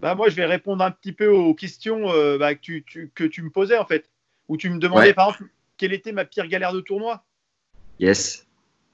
Bah, 0.00 0.14
moi, 0.14 0.30
je 0.30 0.36
vais 0.36 0.46
répondre 0.46 0.82
un 0.82 0.90
petit 0.90 1.12
peu 1.12 1.28
aux 1.28 1.54
questions 1.54 2.10
euh, 2.10 2.38
bah, 2.38 2.54
que, 2.54 2.78
tu, 2.78 3.10
que, 3.14 3.24
tu, 3.24 3.42
me 3.42 3.50
posais, 3.50 3.76
en 3.76 3.84
fait. 3.84 4.10
Où 4.48 4.56
tu 4.56 4.70
me 4.70 4.78
demandais, 4.78 5.12
par 5.12 5.28
exemple, 5.28 5.50
quelle 5.76 5.92
était 5.92 6.12
ma 6.12 6.24
pire 6.24 6.46
galère 6.48 6.72
de 6.72 6.80
tournoi? 6.80 7.22
Yes. 7.98 8.46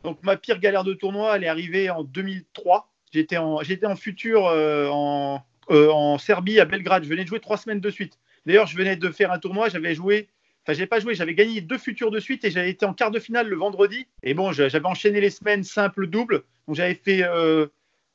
Donc, 0.02 0.18
ma 0.22 0.36
pire 0.36 0.58
galère 0.58 0.84
de 0.84 0.94
tournoi, 0.94 1.36
elle 1.36 1.44
est 1.44 1.48
arrivée 1.48 1.90
en 1.90 2.02
2003. 2.02 2.90
J'étais 3.12 3.38
en, 3.38 3.62
j'étais 3.62 3.86
en 3.86 3.96
futur 3.96 4.46
euh, 4.46 4.88
en, 4.90 5.42
euh, 5.70 5.90
en 5.90 6.18
Serbie, 6.18 6.58
à 6.58 6.64
Belgrade. 6.64 7.04
Je 7.04 7.08
venais 7.08 7.22
de 7.22 7.28
jouer 7.28 7.40
trois 7.40 7.56
semaines 7.56 7.80
de 7.80 7.90
suite. 7.90 8.18
D'ailleurs, 8.44 8.66
je 8.66 8.76
venais 8.76 8.96
de 8.96 9.10
faire 9.10 9.30
un 9.30 9.38
tournoi. 9.38 9.68
J'avais 9.68 9.94
joué 9.94 10.28
Enfin, 10.66 10.72
j'avais 10.72 10.88
pas 10.88 10.98
joué, 10.98 11.14
j'avais 11.14 11.34
gagné 11.34 11.60
deux 11.60 11.78
futurs 11.78 12.10
de 12.10 12.18
suite 12.18 12.44
et 12.44 12.50
j'avais 12.50 12.70
été 12.70 12.84
en 12.84 12.92
quart 12.92 13.12
de 13.12 13.20
finale 13.20 13.46
le 13.46 13.54
vendredi. 13.54 14.08
Et 14.24 14.34
bon, 14.34 14.50
j'avais 14.50 14.84
enchaîné 14.84 15.20
les 15.20 15.30
semaines 15.30 15.62
simple 15.62 16.08
double. 16.08 16.42
Donc 16.66 16.74
j'avais 16.74 16.94
fait 16.94 17.22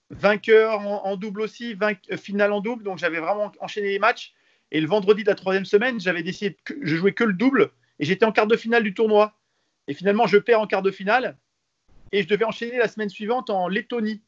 vainqueur 0.10 0.82
en, 0.82 1.16
double 1.16 1.41
aussi, 1.41 1.78
euh, 1.82 2.18
finale 2.18 2.52
en 2.52 2.60
double. 2.60 2.84
Donc 2.84 2.97
j'avais 2.97 3.20
vraiment 3.20 3.54
enchaîné 3.62 3.89
les 3.89 3.99
matchs. 3.99 4.34
Et 4.72 4.82
le 4.82 4.88
vendredi 4.88 5.24
de 5.24 5.30
la 5.30 5.36
troisième 5.36 5.64
semaine, 5.64 6.02
j'avais 6.02 6.24
décidé 6.24 6.58
que 6.66 6.74
je 6.82 6.95
jouais 6.97 7.14
que 7.14 7.24
le 7.24 7.34
double 7.34 7.72
et 7.99 8.06
j'étais 8.06 8.26
en 8.26 8.34
quart 8.34 8.47
de 8.47 8.58
finale 8.58 8.84
du 8.84 8.93
tournoi. 8.93 9.34
Et 9.88 9.93
finalement, 9.93 10.28
je 10.28 10.38
perds 10.38 10.60
en 10.60 10.68
quart 10.68 10.82
de 10.82 10.91
finale 10.91 11.38
et 12.12 12.22
je 12.22 12.28
devais 12.28 12.45
enchaîner 12.45 12.78
la 12.78 12.89
semaine 12.89 13.10
suivante 13.10 13.49
en 13.49 13.70
Lettonie. 13.70 14.22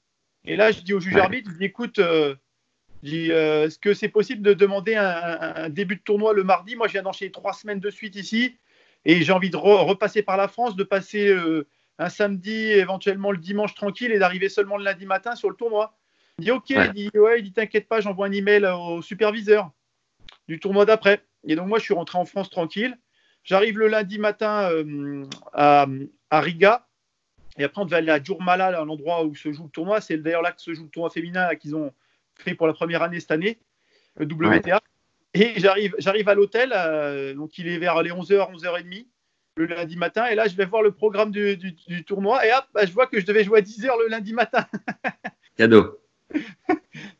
Et 0.45 0.55
là, 0.55 0.71
je 0.71 0.79
dis 0.81 0.93
au 0.93 0.99
juge 0.99 1.15
arbitre, 1.17 1.51
je 1.51 1.57
dis 1.57 1.65
écoute, 1.65 1.99
euh, 1.99 2.35
euh, 3.05 3.65
est-ce 3.65 3.77
que 3.77 3.93
c'est 3.93 4.09
possible 4.09 4.41
de 4.41 4.53
demander 4.53 4.95
un, 4.95 5.69
début 5.69 5.97
de 5.97 6.01
tournoi 6.01 6.33
le 6.33 6.43
mardi? 6.43 6.75
Moi, 6.75 6.87
je 6.87 6.93
viens 6.93 7.03
d'enchaîner 7.03 7.31
trois 7.31 7.53
semaines 7.53 7.79
de 7.79 7.89
suite 7.89 8.15
ici 8.15 8.57
et 9.05 9.21
j'ai 9.21 9.33
envie 9.33 9.49
de 9.49 9.57
repasser 9.57 10.21
par 10.21 10.37
la 10.37 10.47
France, 10.47 10.75
de 10.75 10.83
passer 10.83 11.35
un 11.99 12.09
samedi, 12.09 12.71
éventuellement 12.71 13.31
le 13.31 13.37
dimanche 13.37 13.75
tranquille 13.75 14.11
et 14.11 14.19
d'arriver 14.19 14.49
seulement 14.49 14.77
le 14.77 14.83
lundi 14.83 15.05
matin 15.05 15.35
sur 15.35 15.49
le 15.49 15.55
tournoi. 15.55 15.97
Il 16.39 16.45
dit 16.45 16.51
OK, 16.51 16.69
il 16.69 16.91
dit 16.93 17.11
ouais, 17.13 17.39
il 17.39 17.43
dit 17.43 17.53
t'inquiète 17.53 17.87
pas, 17.87 18.01
j'envoie 18.01 18.27
un 18.27 18.31
email 18.31 18.65
au 18.65 19.01
superviseur 19.01 19.71
du 20.47 20.59
tournoi 20.59 20.85
d'après. 20.85 21.23
Et 21.45 21.55
donc 21.55 21.67
moi 21.67 21.79
je 21.79 21.83
suis 21.83 21.93
rentré 21.93 22.17
en 22.17 22.25
France 22.25 22.49
tranquille. 22.49 22.97
J'arrive 23.43 23.77
le 23.77 23.87
lundi 23.87 24.19
matin 24.19 24.69
euh, 24.71 25.25
à, 25.51 25.85
Riga. 26.31 26.87
Et 27.57 27.63
après, 27.65 27.81
on 27.81 27.85
devait 27.85 27.97
aller 27.97 28.09
à 28.09 28.23
Djurmala, 28.23 28.71
l'endroit 28.83 29.25
où 29.25 29.35
se 29.35 29.51
joue 29.51 29.65
le 29.65 29.69
tournoi. 29.69 30.01
C'est 30.01 30.17
d'ailleurs 30.17 30.41
là 30.41 30.53
que 30.53 30.61
se 30.61 30.73
joue 30.73 30.85
le 30.85 30.89
tournoi 30.89 31.09
féminin 31.09 31.53
qu'ils 31.55 31.75
ont 31.75 31.93
fait 32.39 32.55
pour 32.55 32.67
la 32.67 32.73
première 32.73 33.01
année 33.01 33.19
cette 33.19 33.31
année, 33.31 33.59
le 34.17 34.25
WTA. 34.25 34.81
Et 35.33 35.53
j'arrive, 35.57 35.95
j'arrive 35.97 36.29
à 36.29 36.35
l'hôtel, 36.35 36.73
euh, 36.75 37.33
donc 37.33 37.57
il 37.57 37.67
est 37.67 37.77
vers 37.77 38.01
les 38.03 38.11
11h, 38.11 38.53
11h30 38.53 39.07
le 39.55 39.65
lundi 39.65 39.97
matin. 39.97 40.27
Et 40.27 40.35
là, 40.35 40.47
je 40.47 40.55
vais 40.55 40.65
voir 40.65 40.81
le 40.81 40.91
programme 40.91 41.31
du, 41.31 41.75
tournoi. 42.05 42.45
Et 42.45 42.51
hop, 42.53 42.65
bah, 42.73 42.85
je 42.85 42.91
vois 42.91 43.07
que 43.07 43.19
je 43.19 43.25
devais 43.25 43.43
jouer 43.43 43.59
à 43.59 43.61
10h 43.61 43.87
le 44.03 44.09
lundi 44.09 44.33
matin. 44.33 44.65
Cadeau. 45.57 45.99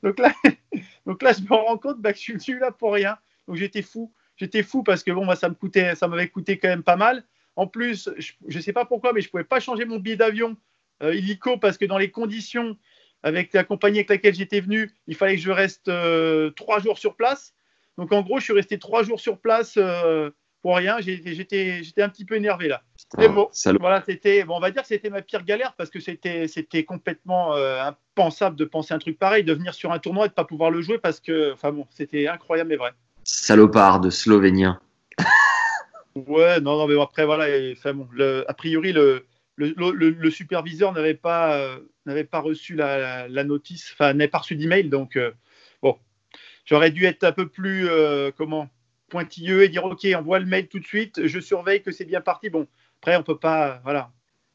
donc, 0.03 0.19
là, 0.19 0.33
donc 1.05 1.21
là, 1.21 1.33
je 1.33 1.41
me 1.41 1.53
rends 1.53 1.77
compte 1.77 2.01
bah, 2.01 2.13
que 2.13 2.19
je 2.19 2.37
suis 2.37 2.59
là 2.59 2.71
pour 2.71 2.93
rien. 2.93 3.17
Donc 3.47 3.57
j'étais 3.57 3.81
fou. 3.81 4.13
J'étais 4.35 4.63
fou 4.63 4.83
parce 4.83 5.03
que 5.03 5.11
bon, 5.11 5.25
bah, 5.25 5.35
ça 5.35 5.49
me 5.49 5.53
coûtait, 5.55 5.95
ça 5.95 6.07
m'avait 6.07 6.29
coûté 6.29 6.57
quand 6.57 6.69
même 6.69 6.83
pas 6.83 6.95
mal. 6.95 7.23
En 7.55 7.67
plus, 7.67 8.09
je 8.17 8.57
ne 8.57 8.61
sais 8.61 8.73
pas 8.73 8.85
pourquoi, 8.85 9.13
mais 9.13 9.21
je 9.21 9.27
ne 9.27 9.31
pouvais 9.31 9.43
pas 9.43 9.59
changer 9.59 9.85
mon 9.85 9.99
billet 9.99 10.15
d'avion 10.15 10.57
euh, 11.03 11.13
illico 11.13 11.57
parce 11.57 11.77
que 11.77 11.85
dans 11.85 11.99
les 11.99 12.09
conditions 12.09 12.77
avec 13.23 13.53
la 13.53 13.63
compagnie 13.63 13.99
avec 13.99 14.09
laquelle 14.09 14.35
j'étais 14.35 14.59
venu, 14.59 14.91
il 15.07 15.15
fallait 15.15 15.35
que 15.35 15.41
je 15.41 15.51
reste 15.51 15.87
euh, 15.87 16.51
trois 16.51 16.79
jours 16.79 16.97
sur 16.97 17.15
place. 17.15 17.53
Donc 17.97 18.11
en 18.11 18.21
gros, 18.21 18.39
je 18.39 18.43
suis 18.43 18.53
resté 18.53 18.77
trois 18.77 19.03
jours 19.03 19.19
sur 19.19 19.39
place 19.39 19.75
euh, 19.77 20.29
pour 20.61 20.75
rien. 20.75 20.97
J'étais, 20.99 21.81
un 21.97 22.09
petit 22.09 22.25
peu 22.25 22.35
énervé 22.35 22.67
là. 22.67 22.81
Mais 23.17 23.29
bon, 23.29 23.49
voilà, 23.79 24.03
c'était, 24.05 24.43
bon, 24.43 24.57
on 24.57 24.59
va 24.59 24.71
dire 24.71 24.81
que 24.81 24.87
c'était 24.87 25.09
ma 25.09 25.21
pire 25.21 25.43
galère 25.43 25.73
parce 25.77 25.89
que 25.89 25.99
c'était, 25.99 26.47
c'était 26.47 26.83
complètement 26.83 27.55
euh, 27.55 27.81
impensable 27.81 28.57
de 28.57 28.65
penser 28.65 28.93
un 28.93 28.99
truc 28.99 29.17
pareil, 29.17 29.43
de 29.43 29.53
venir 29.53 29.73
sur 29.73 29.91
un 29.91 29.99
tournoi 29.99 30.25
et 30.25 30.29
de 30.29 30.33
pas 30.33 30.45
pouvoir 30.45 30.69
le 30.69 30.81
jouer 30.81 30.97
parce 30.97 31.19
que, 31.19 31.53
enfin 31.53 31.71
bon, 31.71 31.87
c'était 31.91 32.27
incroyable 32.27 32.71
mais 32.71 32.75
vrai. 32.75 32.91
Salopard 33.23 34.01
de 34.01 34.09
Slovénien. 34.09 34.81
ouais, 36.15 36.59
non, 36.59 36.77
non, 36.77 36.87
mais 36.87 37.01
après 37.01 37.25
voilà, 37.25 37.45
enfin 37.71 37.93
bon, 37.93 38.07
le, 38.11 38.43
a 38.49 38.53
priori 38.53 38.91
le, 38.91 39.25
le, 39.55 39.73
le, 39.77 40.31
superviseur 40.31 40.91
n'avait 40.91 41.13
pas, 41.13 41.77
n'avait 42.05 42.23
pas 42.23 42.39
reçu 42.39 42.75
la, 42.75 43.27
la, 43.27 43.43
notice, 43.43 43.91
enfin 43.93 44.13
n'avait 44.13 44.29
pas 44.29 44.39
reçu 44.39 44.55
d'email, 44.55 44.89
donc 44.89 45.15
euh, 45.15 45.31
bon, 45.81 45.97
j'aurais 46.65 46.91
dû 46.91 47.05
être 47.05 47.23
un 47.23 47.31
peu 47.31 47.47
plus, 47.47 47.87
comment 48.37 48.69
pointilleux 49.09 49.63
et 49.63 49.69
dire 49.69 49.85
ok, 49.85 50.07
envoie 50.15 50.39
le 50.39 50.45
mail 50.45 50.67
tout 50.67 50.79
de 50.79 50.85
suite, 50.85 51.27
je 51.27 51.39
surveille 51.39 51.81
que 51.81 51.91
c'est 51.91 52.05
bien 52.05 52.21
parti. 52.21 52.49
Bon, 52.49 52.67
après 53.01 53.15
on 53.15 53.23
peut 53.23 53.37
pas, 53.37 53.79
voilà. 53.83 54.11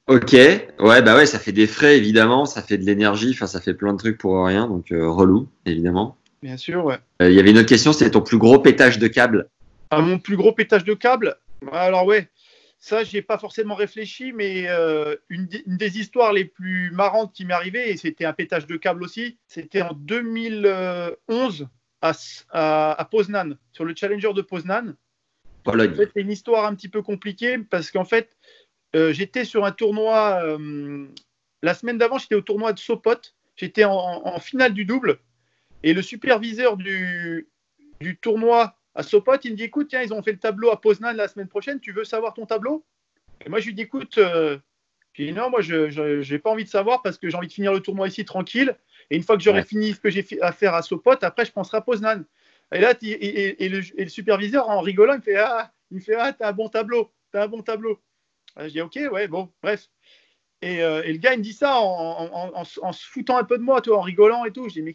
Ok, 0.09 0.33
ouais, 0.33 1.03
bah 1.03 1.15
ouais, 1.15 1.27
ça 1.27 1.39
fait 1.39 1.53
des 1.53 1.67
frais 1.67 1.99
évidemment, 1.99 2.47
ça 2.47 2.63
fait 2.63 2.79
de 2.79 2.85
l'énergie, 2.87 3.33
enfin 3.35 3.47
ça 3.47 3.61
fait 3.61 3.75
plein 3.75 3.93
de 3.93 3.99
trucs 3.99 4.17
pour 4.17 4.43
rien, 4.47 4.67
donc 4.67 4.91
euh, 4.91 5.07
relou 5.07 5.49
évidemment. 5.67 6.17
Bien 6.43 6.57
sûr, 6.57 6.83
ouais. 6.87 6.97
Euh, 7.21 7.29
il 7.29 7.37
y 7.37 7.41
avait 7.41 7.51
une 7.51 7.59
autre 7.59 7.69
question, 7.69 7.93
c'était 7.93 8.13
ton 8.13 8.23
plus 8.23 8.39
gros 8.39 8.59
pétage 8.59 8.99
de 8.99 9.07
câble. 9.07 9.51
Ah, 9.91 10.01
mon 10.01 10.19
plus 10.19 10.37
gros 10.37 10.53
pétage 10.53 10.85
de 10.85 10.95
câble? 10.95 11.37
Alors 11.73 12.07
ouais, 12.07 12.31
ça 12.79 13.05
j'ai 13.05 13.23
pas 13.23 13.39
forcément 13.39 13.75
réfléchi, 13.75 14.33
mais 14.33 14.69
euh, 14.69 15.17
une, 15.29 15.49
des 15.67 15.99
histoires 15.99 16.33
les 16.33 16.45
plus 16.45 16.91
marrantes 16.93 17.35
qui 17.35 17.45
m'est 17.45 17.55
arrivée, 17.55 17.91
et 17.91 17.97
c'était 17.97 18.25
un 18.25 18.33
pétage 18.33 18.67
de 18.67 18.77
câble 18.77 19.03
aussi, 19.03 19.39
c'était 19.47 19.83
en 19.83 19.93
2011 19.95 21.69
à, 22.01 22.13
à, 22.51 23.05
Poznan, 23.07 23.57
sur 23.73 23.85
le 23.85 23.95
Challenger 23.95 24.33
de 24.33 24.43
Poznan. 24.43 24.95
c'est 25.67 26.13
une 26.17 26.31
histoire 26.31 26.67
un 26.67 26.75
petit 26.75 26.89
peu 26.89 27.03
compliquée 27.03 27.59
parce 27.59 27.91
qu'en 27.91 28.05
fait, 28.05 28.37
euh, 28.95 29.13
j'étais 29.13 29.45
sur 29.45 29.65
un 29.65 29.73
tournoi. 29.73 30.41
Euh, 30.43 31.07
la 31.63 31.75
semaine 31.75 31.99
d'avant, 31.99 32.19
j'étais 32.19 32.37
au 32.37 32.41
tournoi 32.41 32.73
de 32.73 32.79
Sopot. 32.79 33.21
J'étais 33.57 33.85
en, 33.85 34.39
finale 34.39 34.73
du 34.73 34.85
double. 34.85 35.19
Et 35.83 35.93
le 35.93 36.03
superviseur 36.03 36.77
du, 36.77 37.49
du 38.01 38.17
tournoi 38.17 38.78
à 38.99 39.05
Sopot, 39.05 39.37
il 39.45 39.53
me 39.53 39.57
dit 39.57 39.63
écoute, 39.63 39.87
tiens, 39.91 40.03
ils 40.03 40.13
ont 40.13 40.25
fait 40.25 40.33
le 40.33 40.41
tableau 40.41 40.71
à 40.71 40.81
Poznan 40.81 41.13
la 41.13 41.29
semaine 41.29 41.47
prochaine. 41.47 41.79
Tu 41.79 41.93
veux 41.93 42.03
savoir 42.03 42.35
ton 42.35 42.47
tableau? 42.47 42.85
Et 43.47 43.49
moi, 43.49 43.61
je 43.61 43.67
lui 43.67 43.75
dis 43.75 43.83
écoute, 43.83 44.19
euh, 44.19 44.59
non, 45.21 45.51
moi, 45.51 45.61
je 45.61 46.33
n'ai 46.33 46.39
pas 46.41 46.51
envie 46.51 46.65
de 46.65 46.69
savoir 46.69 47.01
parce 47.03 47.17
que 47.17 47.31
j'ai 47.31 47.37
envie 47.37 47.47
de 47.47 47.53
finir 47.53 47.73
le 47.73 47.79
tournoi 47.79 48.09
ici 48.09 48.25
tranquille. 48.25 48.77
Et 49.11 49.17
une 49.17 49.23
fois 49.23 49.37
que 49.37 49.43
j'aurai 49.45 49.63
fini 49.63 49.93
ce 49.93 50.01
que 50.01 50.11
j'ai 50.11 50.27
à 50.43 50.51
faire 50.51 50.75
à 50.75 50.83
Sopot, 50.83 51.13
après, 51.23 51.45
je 51.45 51.53
penserai 51.53 51.77
à 51.77 51.81
Poznan. 51.81 52.25
Et 52.75 52.81
là, 52.81 52.93
et, 53.01 53.69
le, 53.69 54.09
superviseur, 54.09 54.69
en 54.69 54.81
rigolant, 54.81 55.13
il 55.15 55.19
me 55.19 55.23
fait 55.23 55.37
Ah, 55.37 55.73
il 55.93 56.01
fait, 56.01 56.17
ah 56.17 56.33
t'as 56.33 56.49
un 56.49 56.53
bon 56.53 56.69
tableau, 56.69 57.13
t'as 57.31 57.45
un 57.45 57.49
bon 57.49 57.63
tableau. 57.63 58.01
je 58.59 58.67
dis 58.67 58.81
Ok, 58.81 58.99
ouais, 59.13 59.29
bon, 59.29 59.49
bref. 59.63 59.89
Et, 60.61 60.83
euh, 60.83 61.05
le 61.05 61.19
gars, 61.19 61.35
il 61.35 61.39
me 61.39 61.45
dit 61.45 61.53
ça 61.53 61.79
en, 61.79 62.53
en, 62.53 62.65
se 62.65 63.07
foutant 63.07 63.39
un 63.39 63.45
peu 63.45 63.59
de 63.59 63.63
moi, 63.63 63.81
toi, 63.81 63.99
en 63.99 64.03
rigolant 64.03 64.45
et 64.45 64.51
tout. 64.51 64.69
Je 64.69 64.75
dis 64.75 64.83
Mais 64.83 64.95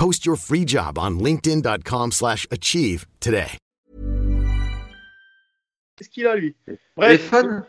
Post 0.00 0.24
your 0.24 0.38
free 0.38 0.64
job 0.66 0.96
on 0.96 1.18
linkedin.com/achieve 1.18 2.12
slash 2.12 2.46
achieve 2.50 3.04
today. 3.20 3.58
Qu'est-ce 5.94 6.08
qu'il 6.08 6.26
a, 6.26 6.34
lui? 6.36 6.56
Téléphone? 6.98 7.66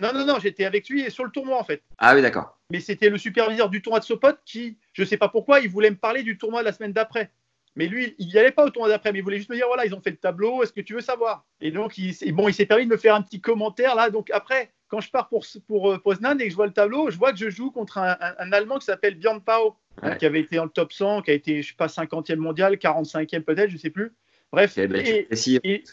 Non, 0.00 0.14
non, 0.14 0.24
non, 0.24 0.38
j'étais 0.40 0.64
avec 0.64 0.88
lui 0.88 1.02
et 1.02 1.10
sur 1.10 1.24
le 1.24 1.30
tournoi, 1.30 1.60
en 1.60 1.64
fait. 1.64 1.82
Ah 1.98 2.14
oui, 2.14 2.22
d'accord. 2.22 2.56
Mais 2.70 2.80
c'était 2.80 3.10
le 3.10 3.18
superviseur 3.18 3.68
du 3.68 3.82
tournoi 3.82 4.00
de 4.00 4.06
Sopot 4.06 4.32
qui, 4.46 4.78
je 4.94 5.04
sais 5.04 5.18
pas 5.18 5.28
pourquoi, 5.28 5.60
il 5.60 5.68
voulait 5.68 5.90
me 5.90 5.96
parler 5.96 6.22
du 6.22 6.38
tournoi 6.38 6.60
de 6.60 6.64
la 6.64 6.72
semaine 6.72 6.94
d'après. 6.94 7.30
Mais 7.76 7.86
lui, 7.86 8.14
il 8.18 8.28
n'y 8.28 8.38
allait 8.38 8.50
pas 8.50 8.64
au 8.64 8.70
tournoi 8.70 8.88
d'après, 8.88 9.12
mais 9.12 9.18
il 9.18 9.22
voulait 9.22 9.36
juste 9.36 9.50
me 9.50 9.56
dire 9.56 9.66
voilà, 9.66 9.84
ils 9.84 9.94
ont 9.94 10.00
fait 10.00 10.12
le 10.12 10.16
tableau, 10.16 10.62
est-ce 10.62 10.72
que 10.72 10.80
tu 10.80 10.94
veux 10.94 11.02
savoir? 11.02 11.44
Et 11.60 11.70
donc, 11.70 11.98
il, 11.98 12.16
bon, 12.32 12.48
il 12.48 12.54
s'est 12.54 12.64
permis 12.64 12.86
de 12.86 12.90
me 12.90 12.96
faire 12.96 13.14
un 13.14 13.20
petit 13.20 13.42
commentaire 13.42 13.94
là. 13.94 14.08
Donc, 14.08 14.30
après, 14.30 14.72
quand 14.88 15.00
je 15.00 15.10
pars 15.10 15.28
pour, 15.28 15.44
pour 15.66 15.92
euh, 15.92 15.98
Poznan 15.98 16.38
et 16.38 16.44
que 16.44 16.50
je 16.50 16.56
vois 16.56 16.66
le 16.66 16.72
tableau, 16.72 17.10
je 17.10 17.16
vois 17.18 17.32
que 17.32 17.38
je 17.38 17.50
joue 17.50 17.70
contre 17.70 17.98
un, 17.98 18.16
un- 18.20 18.34
un 18.38 18.52
Allemand 18.52 18.78
qui 18.78 18.86
s'appelle 18.86 19.14
Björn 19.16 19.40
Pao, 19.40 19.76
hein, 20.02 20.10
Ouais. 20.10 20.16
qui 20.18 20.26
avait 20.26 20.40
été 20.40 20.56
dans 20.56 20.64
le 20.64 20.70
top 20.70 20.92
100, 20.92 21.22
qui 21.22 21.30
a 21.30 21.34
été, 21.34 21.62
je 21.62 21.68
sais 21.68 21.74
pas, 21.76 21.88
50e 21.88 22.36
mondial, 22.36 22.76
45e 22.76 23.42
peut-être, 23.42 23.70
je 23.70 23.76
sais 23.76 23.90
plus. 23.90 24.12
Bref. 24.52 24.74
Eh 24.78 24.86
ben, 24.86 25.04
Et- 25.04 25.26
et- 25.64 25.84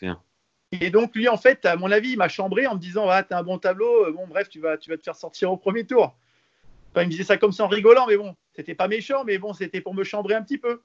et 0.72 0.90
donc 0.90 1.16
lui, 1.16 1.28
en 1.28 1.38
fait, 1.38 1.66
à 1.66 1.76
mon 1.76 1.92
avis, 1.92 2.12
il 2.12 2.18
m'a 2.18 2.28
chambré 2.30 2.68
en 2.68 2.76
me 2.76 2.80
disant, 2.80 3.08
ah, 3.10 3.24
t'as 3.24 3.40
un 3.40 3.44
bon 3.44 3.58
tableau, 3.60 4.06
euh, 4.08 4.12
bon, 4.12 4.28
bref, 4.28 4.50
tu 4.50 4.60
vas, 4.60 4.78
tu 4.78 4.90
vas 4.90 4.98
te 4.98 5.04
faire 5.04 5.16
sortir 5.16 5.52
au 5.52 5.58
premier 5.58 5.86
tour. 5.86 6.16
Enfin, 6.92 7.02
il 7.04 7.06
me 7.08 7.12
disait 7.12 7.24
ça 7.24 7.38
comme 7.38 7.52
ça 7.52 7.66
en 7.66 7.68
rigolant, 7.68 8.08
mais 8.08 8.18
bon, 8.18 8.36
c'était 8.56 8.76
pas 8.76 8.88
méchant, 8.88 9.24
mais 9.26 9.38
bon, 9.38 9.54
c'était 9.54 9.82
pour 9.82 9.94
me 9.94 10.04
chambrer 10.04 10.34
un 10.36 10.42
petit 10.42 10.58
peu. 10.58 10.82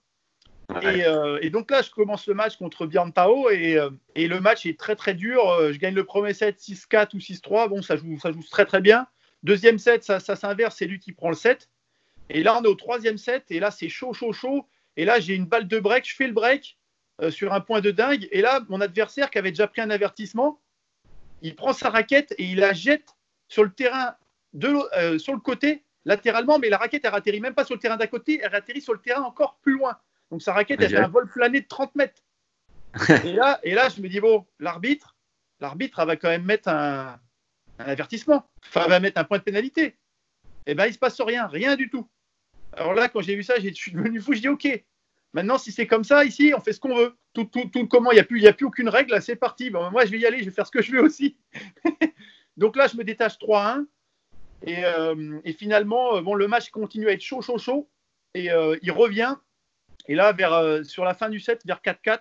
Euh, 0.85 1.39
et 1.43 1.51
donc 1.51 1.71
là, 1.71 1.83
je 1.83 1.91
commence 1.91 2.27
le 2.27 2.35
match 2.35 2.57
contre 2.57 2.87
Björn 2.87 3.13
Pao 3.13 3.51
et, 3.51 3.77
euh, 3.77 3.91
et 4.15 4.29
le 4.29 4.41
match 4.41 4.67
est 4.67 4.79
très 4.79 4.97
très 4.97 5.15
dur. 5.15 5.49
Euh, 5.49 5.73
Je 5.73 5.79
gagne 5.79 5.95
le 5.95 6.05
premier 6.05 6.35
set 6.35 6.59
6-4 6.59 7.15
ou 7.15 7.19
6-3. 7.19 7.69
Bon, 7.69 7.83
ça 7.83 7.97
joue, 7.97 8.19
ça 8.21 8.33
joue 8.33 8.43
très 8.43 8.67
très 8.67 8.81
bien. 8.81 9.07
Deuxième 9.43 9.79
set, 9.79 10.05
ça, 10.05 10.21
ça 10.21 10.37
s'inverse, 10.37 10.77
c'est 10.77 10.87
lui 10.87 10.99
qui 10.99 11.13
prend 11.13 11.31
le 11.31 11.35
set. 11.35 11.69
Et 12.29 12.43
là, 12.43 12.59
on 12.59 12.63
est 12.63 12.69
au 12.69 12.75
troisième 12.75 13.19
set 13.19 13.45
et 13.51 13.59
là, 13.59 13.71
c'est 13.71 13.89
chaud, 13.89 14.13
chaud, 14.13 14.33
chaud. 14.33 14.67
Et 14.97 15.05
là, 15.05 15.19
j'ai 15.19 15.35
une 15.35 15.47
balle 15.47 15.67
de 15.67 15.79
break, 15.81 16.09
je 16.09 16.15
fais 16.15 16.27
le 16.27 16.33
break 16.33 16.77
sur 17.31 17.53
un 17.53 17.61
point 17.61 17.81
de 17.81 17.91
dingue. 17.91 18.29
Et 18.33 18.41
là, 18.41 18.61
mon 18.69 18.81
adversaire 18.81 19.31
qui 19.31 19.39
avait 19.39 19.51
déjà 19.51 19.67
pris 19.67 19.81
un 19.81 19.91
avertissement, 19.91 20.61
il 21.43 21.55
prend 21.55 21.73
sa 21.73 21.91
raquette 21.91 22.35
et 22.39 22.45
il 22.45 22.59
la 22.59 22.73
jette 22.73 23.17
sur 23.49 23.65
le 23.65 23.71
terrain 23.71 24.15
de 24.53 25.19
sur 25.19 25.33
le 25.33 25.41
côté 25.41 25.85
latéralement, 26.05 26.59
mais 26.59 26.69
la 26.69 26.79
raquette 26.79 27.05
elle 27.05 27.15
atterrit 27.15 27.41
même 27.41 27.55
pas 27.55 27.65
sur 27.65 27.75
le 27.75 27.81
terrain 27.81 27.97
d'à 27.97 28.07
côté, 28.07 28.41
elle 28.43 28.55
atterrit 28.55 28.81
sur 28.81 28.93
le 28.93 29.01
terrain 29.01 29.23
encore 29.23 29.59
plus 29.63 29.77
loin. 29.77 29.97
Donc 30.31 30.43
sa 30.43 30.53
raquette, 30.53 30.81
elle 30.81 30.91
fait 30.91 30.97
un 31.05 31.09
vol 31.09 31.29
plané 31.29 31.61
de 31.61 31.67
30 31.67 31.95
mètres. 31.97 32.23
et, 33.25 33.33
là, 33.33 33.61
et 33.63 33.75
là, 33.75 33.89
je 33.89 34.01
me 34.01 34.09
dis, 34.09 34.21
bon, 34.21 34.47
l'arbitre, 34.59 35.17
l'arbitre, 35.61 35.99
elle 36.01 36.07
va 36.07 36.17
quand 36.17 36.29
même 36.29 36.45
mettre 36.45 36.69
un, 36.69 37.19
un 37.79 37.85
avertissement. 37.85 38.49
Enfin, 38.67 38.83
elle 38.85 38.91
va 38.91 39.01
mettre 39.01 39.21
un 39.21 39.25
point 39.25 39.39
de 39.39 39.43
pénalité. 39.43 39.97
Et 40.67 40.75
ben, 40.75 40.87
il 40.87 40.95
se 40.95 40.99
passe 40.99 41.21
rien, 41.21 41.47
rien 41.47 41.77
du 41.77 41.89
tout. 41.91 42.09
Alors 42.73 42.95
là, 42.95 43.09
quand 43.09 43.21
j'ai 43.21 43.35
vu 43.35 43.43
ça, 43.43 43.55
je 43.63 43.69
suis 43.73 43.93
devenu 43.93 44.21
fou. 44.21 44.35
Je 44.35 44.41
dis, 44.41 44.49
OK, 44.49 44.69
maintenant, 45.33 45.59
si 45.59 45.73
c'est 45.73 45.87
comme 45.87 46.05
ça, 46.05 46.25
ici, 46.25 46.53
on 46.57 46.61
fait 46.61 46.73
ce 46.73 46.81
qu'on 46.81 46.97
veut. 46.97 47.17
Tout, 47.33 47.45
tout, 47.45 47.67
tout 47.73 47.87
comment, 47.87 48.11
il 48.11 48.17
n'y 48.17 48.21
a, 48.21 48.25
plus- 48.25 48.41
y 48.41 48.49
a 48.49 48.53
plus 48.53 48.67
aucune 48.67 48.89
règle, 48.89 49.21
c'est 49.23 49.37
parti. 49.37 49.71
Bon, 49.71 49.91
moi, 49.91 50.05
je 50.05 50.11
vais 50.11 50.19
y 50.19 50.27
aller, 50.27 50.41
je 50.41 50.47
vais 50.47 50.51
faire 50.51 50.67
ce 50.67 50.73
que 50.73 50.83
je 50.83 50.93
veux 50.93 51.03
aussi. 51.03 51.37
Donc 52.57 52.77
là, 52.77 52.89
je 52.89 52.97
me 52.97 53.05
détache 53.05 53.39
3-1. 53.39 53.87
Et, 54.63 54.85
euh, 54.85 55.39
et 55.45 55.53
finalement, 55.53 56.17
euh, 56.17 56.21
bon, 56.23 56.35
le 56.35 56.49
match 56.49 56.71
continue 56.71 57.09
à 57.09 57.13
être 57.13 57.21
chaud, 57.23 57.41
chaud, 57.41 57.59
chaud. 57.59 57.89
Et 58.35 58.51
euh, 58.51 58.77
il 58.83 58.91
revient. 58.93 59.37
Et 60.09 60.15
là, 60.15 60.33
vers, 60.33 60.53
euh, 60.53 60.83
sur 60.83 61.05
la 61.05 61.15
fin 61.15 61.29
du 61.29 61.41
set, 61.41 61.63
vers 61.65 61.83
4-4, 61.83 62.21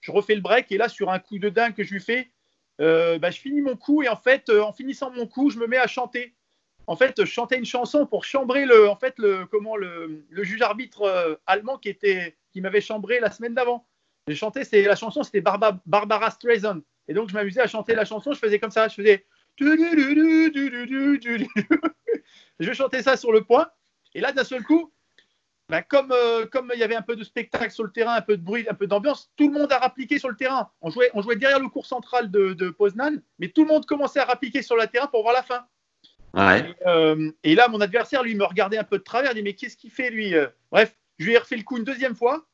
je 0.00 0.12
refais 0.12 0.34
le 0.34 0.40
break. 0.40 0.70
Et 0.72 0.78
là, 0.78 0.88
sur 0.88 1.10
un 1.10 1.18
coup 1.18 1.38
de 1.38 1.48
dingue 1.48 1.74
que 1.74 1.84
je 1.84 1.92
lui 1.92 2.00
fais, 2.00 2.30
euh, 2.80 3.18
bah, 3.18 3.30
je 3.30 3.38
finis 3.38 3.60
mon 3.60 3.76
coup. 3.76 4.02
Et 4.02 4.08
en 4.08 4.16
fait, 4.16 4.48
euh, 4.48 4.62
en 4.62 4.72
finissant 4.72 5.10
mon 5.10 5.26
coup, 5.26 5.50
je 5.50 5.58
me 5.58 5.66
mets 5.66 5.76
à 5.76 5.86
chanter. 5.86 6.34
En 6.86 6.96
fait, 6.96 7.14
je 7.18 7.30
chantais 7.30 7.58
une 7.58 7.64
chanson 7.64 8.06
pour 8.06 8.24
chambrer 8.24 8.66
le, 8.66 8.88
en 8.88 8.96
fait, 8.96 9.14
le, 9.18 9.46
comment, 9.46 9.76
le, 9.76 10.24
juge 10.42 10.62
arbitre 10.62 11.38
allemand 11.46 11.78
qui, 11.78 11.88
était, 11.88 12.36
qui 12.52 12.60
m'avait 12.60 12.80
chambré 12.80 13.20
la 13.20 13.30
semaine 13.30 13.54
d'avant. 13.54 13.86
J'ai 14.26 14.34
chanté, 14.34 14.64
c'est 14.64 14.82
la 14.82 14.96
chanson, 14.96 15.22
c'était 15.22 15.40
Barba- 15.40 15.80
Barbara 15.86 16.30
Streisand. 16.30 16.80
Et 17.06 17.14
donc, 17.14 17.28
je 17.28 17.34
m'amusais 17.34 17.60
à 17.60 17.68
chanter 17.68 17.94
la 17.94 18.04
chanson. 18.04 18.32
Je 18.32 18.38
faisais 18.38 18.58
comme 18.58 18.70
ça. 18.70 18.88
Je 18.88 18.94
faisais. 18.94 19.26
Je 22.60 22.72
chantais 22.72 23.02
ça 23.02 23.16
sur 23.16 23.32
le 23.32 23.42
point. 23.42 23.68
Et 24.14 24.20
là, 24.20 24.32
d'un 24.32 24.44
seul 24.44 24.62
coup, 24.62 24.92
ben, 25.70 25.82
comme, 25.88 26.12
euh, 26.12 26.46
comme 26.46 26.72
il 26.74 26.80
y 26.80 26.82
avait 26.82 26.96
un 26.96 27.02
peu 27.02 27.16
de 27.16 27.22
spectacle 27.22 27.70
sur 27.70 27.84
le 27.84 27.92
terrain, 27.92 28.14
un 28.14 28.22
peu 28.22 28.36
de 28.36 28.42
bruit, 28.42 28.66
un 28.68 28.74
peu 28.74 28.86
d'ambiance, 28.86 29.30
tout 29.36 29.46
le 29.46 29.58
monde 29.58 29.72
a 29.72 29.78
rappliqué 29.78 30.18
sur 30.18 30.28
le 30.28 30.36
terrain. 30.36 30.70
On 30.80 30.90
jouait, 30.90 31.10
on 31.14 31.22
jouait 31.22 31.36
derrière 31.36 31.60
le 31.60 31.68
cours 31.68 31.86
central 31.86 32.30
de, 32.30 32.54
de 32.54 32.70
Poznan, 32.70 33.20
mais 33.38 33.48
tout 33.48 33.62
le 33.62 33.68
monde 33.68 33.86
commençait 33.86 34.18
à 34.18 34.24
rappliquer 34.24 34.62
sur 34.62 34.76
le 34.76 34.86
terrain 34.88 35.06
pour 35.06 35.22
voir 35.22 35.32
la 35.32 35.42
fin. 35.42 35.64
Ouais. 36.34 36.60
Et, 36.60 36.74
euh, 36.86 37.30
et 37.44 37.54
là, 37.54 37.68
mon 37.68 37.80
adversaire, 37.80 38.22
lui, 38.22 38.34
me 38.34 38.44
regardait 38.44 38.78
un 38.78 38.84
peu 38.84 38.98
de 38.98 39.04
travers. 39.04 39.30
Il 39.32 39.36
dit 39.36 39.42
Mais 39.42 39.54
qu'est-ce 39.54 39.76
qu'il 39.76 39.90
fait, 39.90 40.10
lui 40.10 40.34
euh? 40.34 40.48
Bref, 40.72 40.96
je 41.18 41.26
lui 41.26 41.34
ai 41.34 41.38
refait 41.38 41.56
le 41.56 41.62
coup 41.62 41.76
une 41.76 41.84
deuxième 41.84 42.14
fois. 42.14 42.46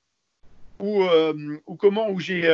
Ou, 0.78 1.04
euh, 1.04 1.58
ou 1.66 1.76
comment 1.76 2.10
Où 2.10 2.20
j'ai 2.20 2.48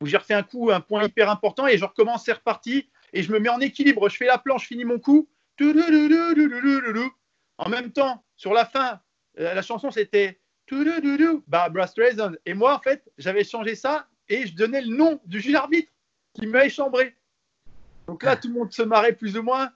où 0.00 0.06
j'ai 0.06 0.16
refait 0.16 0.34
un 0.34 0.42
coup, 0.42 0.70
un 0.70 0.80
point 0.80 1.04
hyper 1.04 1.30
important. 1.30 1.66
Et 1.66 1.78
je 1.78 1.84
recommence, 1.84 2.24
c'est 2.24 2.32
reparti. 2.32 2.88
Et 3.12 3.22
je 3.22 3.32
me 3.32 3.38
mets 3.38 3.48
en 3.48 3.60
équilibre. 3.60 4.08
Je 4.08 4.16
fais 4.16 4.26
la 4.26 4.38
planche, 4.38 4.62
je 4.62 4.68
finis 4.68 4.84
mon 4.84 4.98
coup. 4.98 5.28
En 7.58 7.68
même 7.70 7.90
temps, 7.92 8.22
sur 8.36 8.52
la 8.52 8.66
fin, 8.66 9.00
la 9.36 9.62
chanson, 9.62 9.90
c'était 9.90 10.40
Barbara 11.46 11.86
Streisand. 11.86 12.32
Et 12.44 12.54
moi, 12.54 12.74
en 12.74 12.80
fait, 12.80 13.04
j'avais 13.18 13.44
changé 13.44 13.74
ça. 13.74 14.06
Et 14.28 14.46
je 14.46 14.54
donnais 14.54 14.80
le 14.80 14.94
nom 14.94 15.20
du 15.24 15.40
juge 15.40 15.54
arbitre 15.54 15.92
qui 16.34 16.46
m'a 16.46 16.66
échambré. 16.66 17.14
Donc 18.06 18.22
là, 18.22 18.36
tout 18.36 18.48
le 18.48 18.54
monde 18.54 18.72
se 18.72 18.82
marrait 18.82 19.12
plus 19.12 19.36
ou 19.36 19.42
moins, 19.42 19.70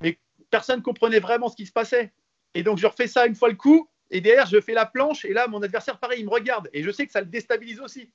mais 0.00 0.18
personne 0.50 0.78
ne 0.78 0.84
comprenait 0.84 1.20
vraiment 1.20 1.48
ce 1.48 1.56
qui 1.56 1.66
se 1.66 1.72
passait. 1.72 2.12
Et 2.54 2.62
donc, 2.62 2.78
je 2.78 2.86
refais 2.86 3.06
ça 3.06 3.26
une 3.26 3.34
fois 3.34 3.48
le 3.48 3.54
coup, 3.54 3.88
et 4.10 4.20
derrière, 4.20 4.46
je 4.46 4.60
fais 4.60 4.72
la 4.72 4.86
planche, 4.86 5.24
et 5.24 5.32
là, 5.32 5.46
mon 5.48 5.62
adversaire, 5.62 5.98
pareil, 5.98 6.20
il 6.20 6.26
me 6.26 6.30
regarde, 6.30 6.70
et 6.72 6.82
je 6.82 6.90
sais 6.90 7.06
que 7.06 7.12
ça 7.12 7.20
le 7.20 7.26
déstabilise 7.26 7.80
aussi. 7.80 8.10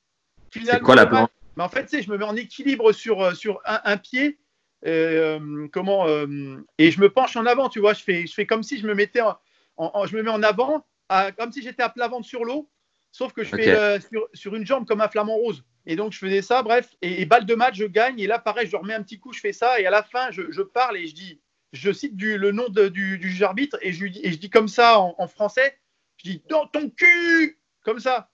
Finalement, 0.50 0.86
quoi 0.86 0.96
la 0.96 1.06
planche? 1.06 1.30
Mais 1.58 1.64
en 1.64 1.70
fait, 1.70 1.84
tu 1.84 1.90
sais, 1.90 2.02
je 2.02 2.10
me 2.10 2.18
mets 2.18 2.26
en 2.26 2.36
équilibre 2.36 2.92
sur, 2.92 3.22
euh, 3.22 3.34
sur 3.34 3.60
un, 3.66 3.82
un 3.84 3.98
pied, 3.98 4.40
euh, 4.86 5.68
comment, 5.72 6.08
euh, 6.08 6.58
et 6.78 6.92
je 6.92 7.00
me 7.02 7.10
penche 7.10 7.36
en 7.36 7.46
avant, 7.46 7.70
tu 7.70 7.80
vois, 7.80 7.94
je 7.94 8.04
fais, 8.04 8.26
je 8.26 8.34
fais 8.34 8.46
comme 8.46 8.64
si 8.64 8.80
je 8.80 8.88
me 8.88 8.96
mettais 8.96 9.22
en, 9.22 9.38
en- 9.78 9.92
en- 9.94 10.06
je 10.06 10.16
me 10.18 10.24
mets 10.24 10.30
en 10.32 10.44
avant, 10.44 10.86
à- 11.10 11.32
comme 11.32 11.52
si 11.52 11.62
j'étais 11.62 11.84
à 11.84 11.90
plat 11.90 12.08
ventre 12.08 12.28
sur 12.28 12.46
l'eau, 12.46 12.70
sauf 13.12 13.34
que 13.34 13.44
je 13.44 13.50
fais 13.56 13.70
euh, 13.76 14.00
sur, 14.00 14.28
sur 14.34 14.56
une 14.56 14.66
jambe 14.66 14.86
comme 14.88 15.02
un 15.02 15.10
flamant 15.10 15.36
rose. 15.36 15.64
Et 15.86 15.96
donc, 15.96 16.12
je 16.14 16.20
faisais 16.20 16.42
ça, 16.42 16.62
bref. 16.64 16.96
Et, 17.02 17.22
et 17.22 17.26
balle 17.26 17.46
de 17.46 17.56
match, 17.56 17.76
je 17.76 17.86
gagne. 17.86 18.20
Et 18.20 18.28
là, 18.28 18.38
pareil, 18.40 18.68
je 18.68 18.76
remets 18.78 18.94
un 18.94 19.02
petit 19.04 19.20
coup, 19.20 19.34
je 19.34 19.40
fais 19.40 19.54
ça. 19.54 19.80
Et 19.80 19.86
à 19.86 19.90
la 19.90 20.04
fin, 20.04 20.30
je, 20.32 20.52
je 20.52 20.62
parle 20.62 20.98
et 20.98 21.08
je 21.08 21.16
dis, 21.16 21.42
je 21.74 21.92
cite 21.92 22.16
du, 22.16 22.38
le 22.38 22.52
nom 22.52 22.70
de- 22.70 22.88
du, 22.88 23.18
du 23.18 23.30
juge 23.30 23.42
arbitre 23.44 23.78
et 23.82 23.92
je, 23.92 24.06
dis, 24.06 24.20
et 24.24 24.32
je 24.32 24.38
dis 24.38 24.50
comme 24.50 24.68
ça 24.68 25.00
en, 25.00 25.16
en 25.18 25.28
français, 25.28 25.80
je 26.18 26.30
dis 26.30 26.44
dans 26.50 26.68
ton 26.68 26.90
cul, 26.90 27.60
comme 27.82 28.00
ça. 28.00 28.30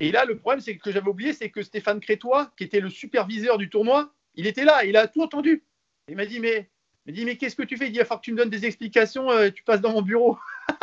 Et 0.00 0.10
là, 0.12 0.24
le 0.24 0.38
problème, 0.38 0.60
c'est 0.60 0.76
que 0.78 0.90
j'avais 0.90 1.08
oublié, 1.08 1.32
c'est 1.32 1.50
que 1.50 1.62
Stéphane 1.62 2.00
Crétois, 2.00 2.50
qui 2.56 2.64
était 2.64 2.80
le 2.80 2.90
superviseur 2.90 3.58
du 3.58 3.68
tournoi, 3.70 4.12
il 4.34 4.46
était 4.46 4.64
là, 4.64 4.84
il 4.84 4.96
a 4.96 5.08
tout 5.08 5.22
entendu. 5.22 5.64
Il 6.08 6.16
m'a 6.16 6.26
dit, 6.26 6.40
mais, 6.40 6.70
il 7.06 7.12
m'a 7.12 7.16
dit, 7.18 7.24
mais 7.24 7.36
qu'est-ce 7.36 7.54
que 7.54 7.62
tu 7.62 7.76
fais? 7.76 7.86
Il 7.86 7.92
dit, 7.92 7.96
il 7.96 8.00
va 8.00 8.04
falloir 8.04 8.20
que 8.20 8.24
tu 8.24 8.32
me 8.32 8.36
donnes 8.36 8.50
des 8.50 8.66
explications, 8.66 9.30
euh, 9.30 9.50
tu 9.50 9.62
passes 9.62 9.80
dans 9.80 9.92
mon 9.92 10.02
bureau. 10.02 10.38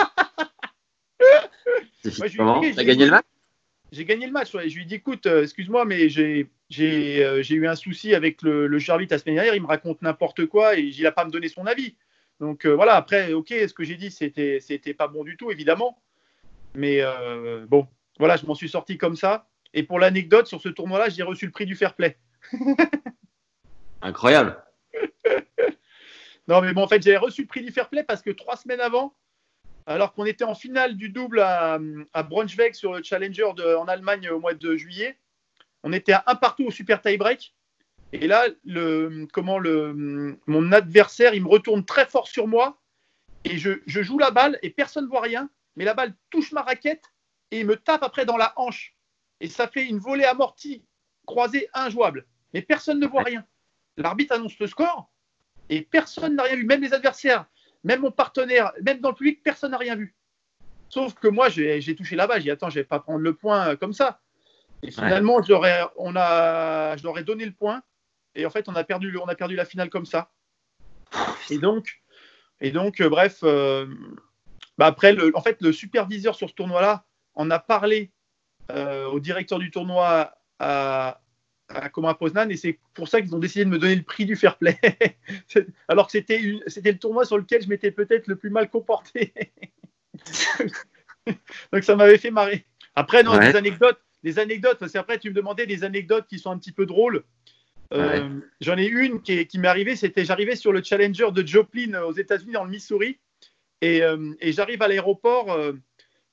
Moi, 2.18 2.28
je 2.28 2.38
comment 2.38 2.62
T'as 2.62 2.84
gagné 2.84 3.06
le 3.06 3.12
match? 3.12 3.26
J'ai 3.92 4.06
gagné 4.06 4.26
le 4.26 4.32
match. 4.32 4.54
ouais. 4.56 4.70
Je 4.70 4.76
lui 4.76 4.84
ai 4.84 4.86
dit, 4.86 4.96
écoute, 4.96 5.26
euh, 5.26 5.44
excuse-moi, 5.44 5.86
mais 5.86 6.10
j'ai 6.10 6.50
euh, 6.80 7.44
j'ai 7.44 7.56
eu 7.56 7.68
un 7.68 7.76
souci 7.76 8.16
avec 8.16 8.42
le, 8.42 8.68
le 8.68 8.90
arbitre 8.90 9.14
la 9.14 9.20
semaine 9.20 9.36
dernière. 9.36 9.56
Il 9.56 9.62
me 9.62 9.68
raconte 9.68 10.02
n'importe 10.02 10.46
quoi 10.46 10.78
et 10.78 10.82
il 10.82 11.04
n'a 11.04 11.12
pas 11.12 11.22
à 11.24 11.26
me 11.26 11.32
donner 11.32 11.50
son 11.50 11.66
avis. 11.66 11.96
Donc 12.40 12.66
voilà, 12.66 12.96
après, 12.96 13.34
ok, 13.34 13.50
ce 13.50 13.74
que 13.74 13.84
j'ai 13.84 13.96
dit, 13.96 14.10
c'était 14.10 14.60
c'était 14.60 14.94
pas 14.94 15.08
bon 15.08 15.24
du 15.24 15.38
tout, 15.38 15.52
évidemment. 15.52 16.02
Mais 16.74 17.02
bon, 17.70 17.88
voilà, 18.18 18.36
je 18.36 18.46
m'en 18.46 18.56
suis 18.56 18.70
sorti 18.70 18.98
comme 18.98 19.16
ça. 19.16 19.48
Et 19.74 19.84
pour 19.84 20.00
l'anecdote, 20.00 20.48
sur 20.48 20.60
ce 20.62 20.70
tournoi-là, 20.70 21.10
j'ai 21.10 21.24
reçu 21.24 21.46
le 21.46 21.52
prix 21.52 21.66
du 21.66 21.76
fair 21.76 21.94
play. 21.94 22.18
Incroyable. 24.02 24.62
Non, 26.48 26.62
mais 26.62 26.74
bon, 26.74 26.84
en 26.84 26.88
fait, 26.88 27.02
j'avais 27.02 27.18
reçu 27.18 27.42
le 27.42 27.48
prix 27.48 27.62
du 27.62 27.72
fair 27.72 27.90
play 27.90 28.04
parce 28.04 28.22
que 28.22 28.30
trois 28.32 28.58
semaines 28.58 28.82
avant, 28.82 29.16
alors 29.86 30.14
qu'on 30.14 30.26
était 30.26 30.44
en 30.44 30.56
finale 30.56 30.96
du 30.98 31.10
double 31.10 31.40
à, 31.40 31.80
à 32.14 32.24
Braunschweig 32.24 32.74
sur 32.74 32.94
le 32.94 33.04
Challenger 33.04 33.54
de- 33.56 33.76
en 33.76 33.86
Allemagne 33.86 34.30
au 34.30 34.40
mois 34.40 34.54
de 34.54 34.76
juillet, 34.76 35.18
on 35.84 35.94
était 35.94 36.14
à 36.14 36.24
un 36.28 36.36
partout 36.36 36.66
au 36.66 36.72
super 36.72 37.02
tie 37.02 37.18
break. 37.18 37.54
Et 38.12 38.28
là, 38.28 38.46
le, 38.66 39.28
comment 39.34 39.58
le, 39.58 40.38
mon 40.46 40.72
adversaire, 40.72 41.34
il 41.34 41.44
me 41.44 41.50
retourne 41.50 41.84
très 41.84 42.06
fort 42.06 42.28
sur 42.28 42.48
moi 42.48 42.80
et 43.44 43.58
je, 43.58 43.72
je 43.88 44.02
joue 44.04 44.18
la 44.20 44.32
balle 44.32 44.60
et 44.62 44.70
personne 44.70 45.06
ne 45.06 45.10
voit 45.10 45.22
rien, 45.22 45.50
mais 45.76 45.84
la 45.84 45.94
balle 45.94 46.14
touche 46.30 46.52
ma 46.52 46.62
raquette 46.62 47.12
et 47.52 47.62
il 47.62 47.66
me 47.66 47.76
tape 47.76 48.04
après 48.04 48.26
dans 48.26 48.38
la 48.38 48.54
hanche. 48.56 48.96
et 49.40 49.48
ça 49.50 49.68
fait 49.68 49.86
une 49.86 49.98
volée 50.00 50.24
amortie, 50.26 50.86
croisée, 51.26 51.68
injouable. 51.74 52.26
Mais 52.54 52.62
personne 52.62 53.00
ne 53.00 53.08
voit 53.08 53.24
rien. 53.24 53.44
L'arbitre 53.98 54.34
annonce 54.36 54.58
le 54.60 54.68
score 54.68 55.10
et 55.70 55.82
personne 55.82 56.36
n'a 56.36 56.44
rien 56.44 56.56
vu, 56.56 56.66
même 56.66 56.82
les 56.82 56.94
adversaires, 56.94 57.46
même 57.84 58.02
mon 58.02 58.12
partenaire, 58.12 58.72
même 58.82 59.00
dans 59.00 59.10
le 59.10 59.16
public, 59.16 59.44
personne 59.44 59.72
n'a 59.72 59.78
rien 59.78 59.96
vu. 59.96 60.16
Sauf 60.90 61.14
que 61.16 61.28
moi, 61.28 61.50
j'ai 61.50 61.96
touché 61.96 62.16
la 62.16 62.28
balle, 62.28 62.40
j'ai 62.40 62.46
dit 62.46 62.52
attends, 62.52 62.70
je 62.70 62.76
vais 62.76 62.84
pas 62.84 63.00
prendre 63.00 63.20
le 63.20 63.34
point 63.34 63.70
euh, 63.70 63.76
comme 63.76 63.94
ça. 63.94 64.20
Et 64.84 64.92
finalement, 64.92 65.38
ouais. 65.38 65.82
on 65.96 66.16
a, 66.16 66.98
je 66.98 67.04
leur 67.04 67.18
ai 67.18 67.24
donné 67.24 67.46
le 67.46 67.54
point 67.54 67.82
et 68.36 68.46
en 68.46 68.50
fait, 68.50 68.68
on 68.70 68.76
a 68.76 68.84
perdu, 68.84 69.18
on 69.18 69.28
a 69.28 69.36
perdu 69.36 69.56
la 69.56 69.66
finale 69.66 69.90
comme 69.90 70.06
ça. 70.06 70.32
Et 71.50 71.58
donc, 71.58 72.02
et 72.62 72.72
donc, 72.72 73.02
euh, 73.02 73.10
bref, 73.10 73.40
euh, 73.44 73.86
bah 74.78 74.88
après, 74.88 75.14
le, 75.14 75.32
en 75.36 75.42
fait, 75.42 75.62
le 75.62 75.72
superviseur 75.72 76.36
sur 76.36 76.50
ce 76.50 76.56
tournoi-là 76.56 77.06
en 77.36 77.52
a 77.52 77.60
parlé 77.60 78.12
euh, 78.72 79.06
au 79.08 79.20
directeur 79.20 79.60
du 79.60 79.70
tournoi 79.70 80.34
à, 80.60 81.22
à 81.70 81.90
Commun 81.90 82.14
Poznan 82.14 82.50
et 82.50 82.58
c'est 82.58 82.80
pour 82.94 83.08
ça 83.08 83.22
qu'ils 83.22 83.36
ont 83.36 83.40
décidé 83.40 83.66
de 83.66 83.70
me 83.70 83.80
donner 83.80 83.96
le 83.96 84.04
prix 84.04 84.26
du 84.26 84.36
fair 84.36 84.58
play. 84.58 84.78
Alors 85.88 86.08
que 86.08 86.12
c'était 86.12 86.40
le 86.40 86.98
tournoi 86.98 87.26
sur 87.26 87.38
lequel 87.38 87.62
je 87.62 87.70
m'étais 87.70 87.92
peut-être 87.92 88.28
le 88.28 88.36
plus 88.36 88.50
mal 88.50 88.70
comporté. 88.70 89.34
donc 91.72 91.84
ça 91.84 91.96
m'avait 91.96 92.18
fait 92.18 92.32
marrer. 92.32 92.66
Après, 92.96 93.24
non, 93.24 93.32
ouais. 93.32 93.52
des 93.52 93.58
anecdotes, 93.58 94.00
des 94.24 94.40
anecdotes, 94.40 94.78
parce 94.80 94.92
qu'après 94.92 95.20
tu 95.20 95.30
me 95.30 95.36
demandais 95.36 95.66
des 95.66 95.84
anecdotes 95.84 96.28
qui 96.28 96.40
sont 96.40 96.52
un 96.52 96.58
petit 96.58 96.72
peu 96.72 96.86
drôles. 96.86 97.24
Euh, 97.94 98.28
ouais. 98.28 98.42
J'en 98.62 98.78
ai 98.78 98.86
une 98.86 99.22
qui, 99.22 99.46
qui 99.48 99.60
m'est 99.60 99.68
arrivée, 99.68 99.96
c'était 99.96 100.26
j'arrivais 100.26 100.56
sur 100.56 100.72
le 100.72 100.84
Challenger 100.84 101.32
de 101.32 101.46
Joplin 101.46 102.02
aux 102.04 102.14
États-Unis 102.14 102.54
dans 102.54 102.64
le 102.64 102.72
Missouri 102.72 103.20
et, 103.82 104.02
euh, 104.04 104.34
et 104.40 104.52
j'arrive 104.52 104.82
à 104.82 104.88
l'aéroport. 104.88 105.52
Euh, 105.52 105.74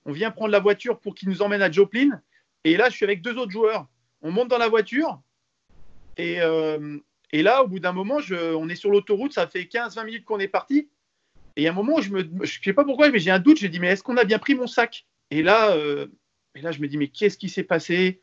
on 0.05 0.13
vient 0.13 0.31
prendre 0.31 0.53
la 0.53 0.61
voiture 0.61 0.99
pour 1.01 1.15
qu'il 1.15 1.29
nous 1.29 1.43
emmène 1.43 1.63
à 1.63 1.71
Joplin. 1.71 2.21
Et 2.65 2.77
là, 2.77 2.89
je 2.89 2.97
suis 2.97 3.05
avec 3.05 3.23
deux 3.23 3.37
autres 3.37 3.51
joueurs. 3.51 3.87
On 4.23 4.31
monte 4.31 4.49
dans 4.49 4.59
la 4.59 4.69
voiture. 4.69 5.21
Et, 6.17 6.41
euh, 6.41 6.99
là, 7.33 7.63
au 7.63 7.69
bout 7.69 7.81
d'un 7.81 7.93
moment, 7.93 8.21
je, 8.21 8.55
on 8.55 8.69
est 8.69 8.75
sur 8.75 8.91
l'autoroute. 8.91 9.33
Ça 9.33 9.47
fait 9.47 9.65
15-20 9.65 10.05
minutes 10.05 10.25
qu'on 10.25 10.39
est 10.39 10.49
parti. 10.49 10.89
Et 11.57 11.67
a 11.67 11.71
un 11.71 11.75
moment 11.75 12.01
je 12.01 12.15
ne 12.15 12.47
sais 12.47 12.73
pas 12.73 12.85
pourquoi, 12.85 13.11
mais 13.11 13.19
j'ai 13.19 13.31
un 13.31 13.39
doute. 13.39 13.59
Je 13.59 13.67
me 13.67 13.71
dis, 13.71 13.81
mais 13.81 13.89
est-ce 13.89 14.03
qu'on 14.03 14.17
a 14.17 14.25
bien 14.25 14.39
pris 14.39 14.55
mon 14.55 14.67
sac? 14.67 15.07
Et 15.31 15.43
là, 15.43 15.73
euh, 15.73 16.07
et 16.55 16.61
là, 16.61 16.73
je 16.73 16.81
me 16.81 16.89
dis, 16.89 16.97
mais 16.97 17.09
qu'est-ce 17.09 17.39
qui 17.39 17.49
s'est 17.49 17.65
passé? 17.65 18.23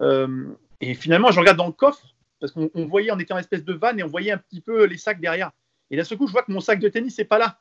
Euh, 0.00 0.46
Et 0.80 0.94
finalement, 0.94 1.30
je 1.30 1.40
regarde 1.40 1.56
dans 1.58 1.66
le 1.66 1.72
coffre. 1.72 2.14
Parce 2.40 2.52
qu'on 2.52 2.86
voyait, 2.86 3.10
on 3.10 3.18
était 3.18 3.32
en 3.32 3.38
espèce 3.38 3.64
de 3.64 3.72
van 3.72 3.96
et 3.96 4.04
on 4.04 4.08
voyait 4.08 4.30
un 4.30 4.38
petit 4.38 4.60
peu 4.60 4.84
les 4.84 4.96
sacs 4.96 5.20
derrière. 5.20 5.50
Et 5.90 5.96
d'un 5.96 6.04
seul 6.04 6.18
coup, 6.18 6.28
je 6.28 6.32
vois 6.32 6.44
que 6.44 6.52
mon 6.52 6.60
sac 6.60 6.78
de 6.78 6.88
tennis 6.88 7.18
n'est 7.18 7.24
pas 7.24 7.38
là. 7.38 7.60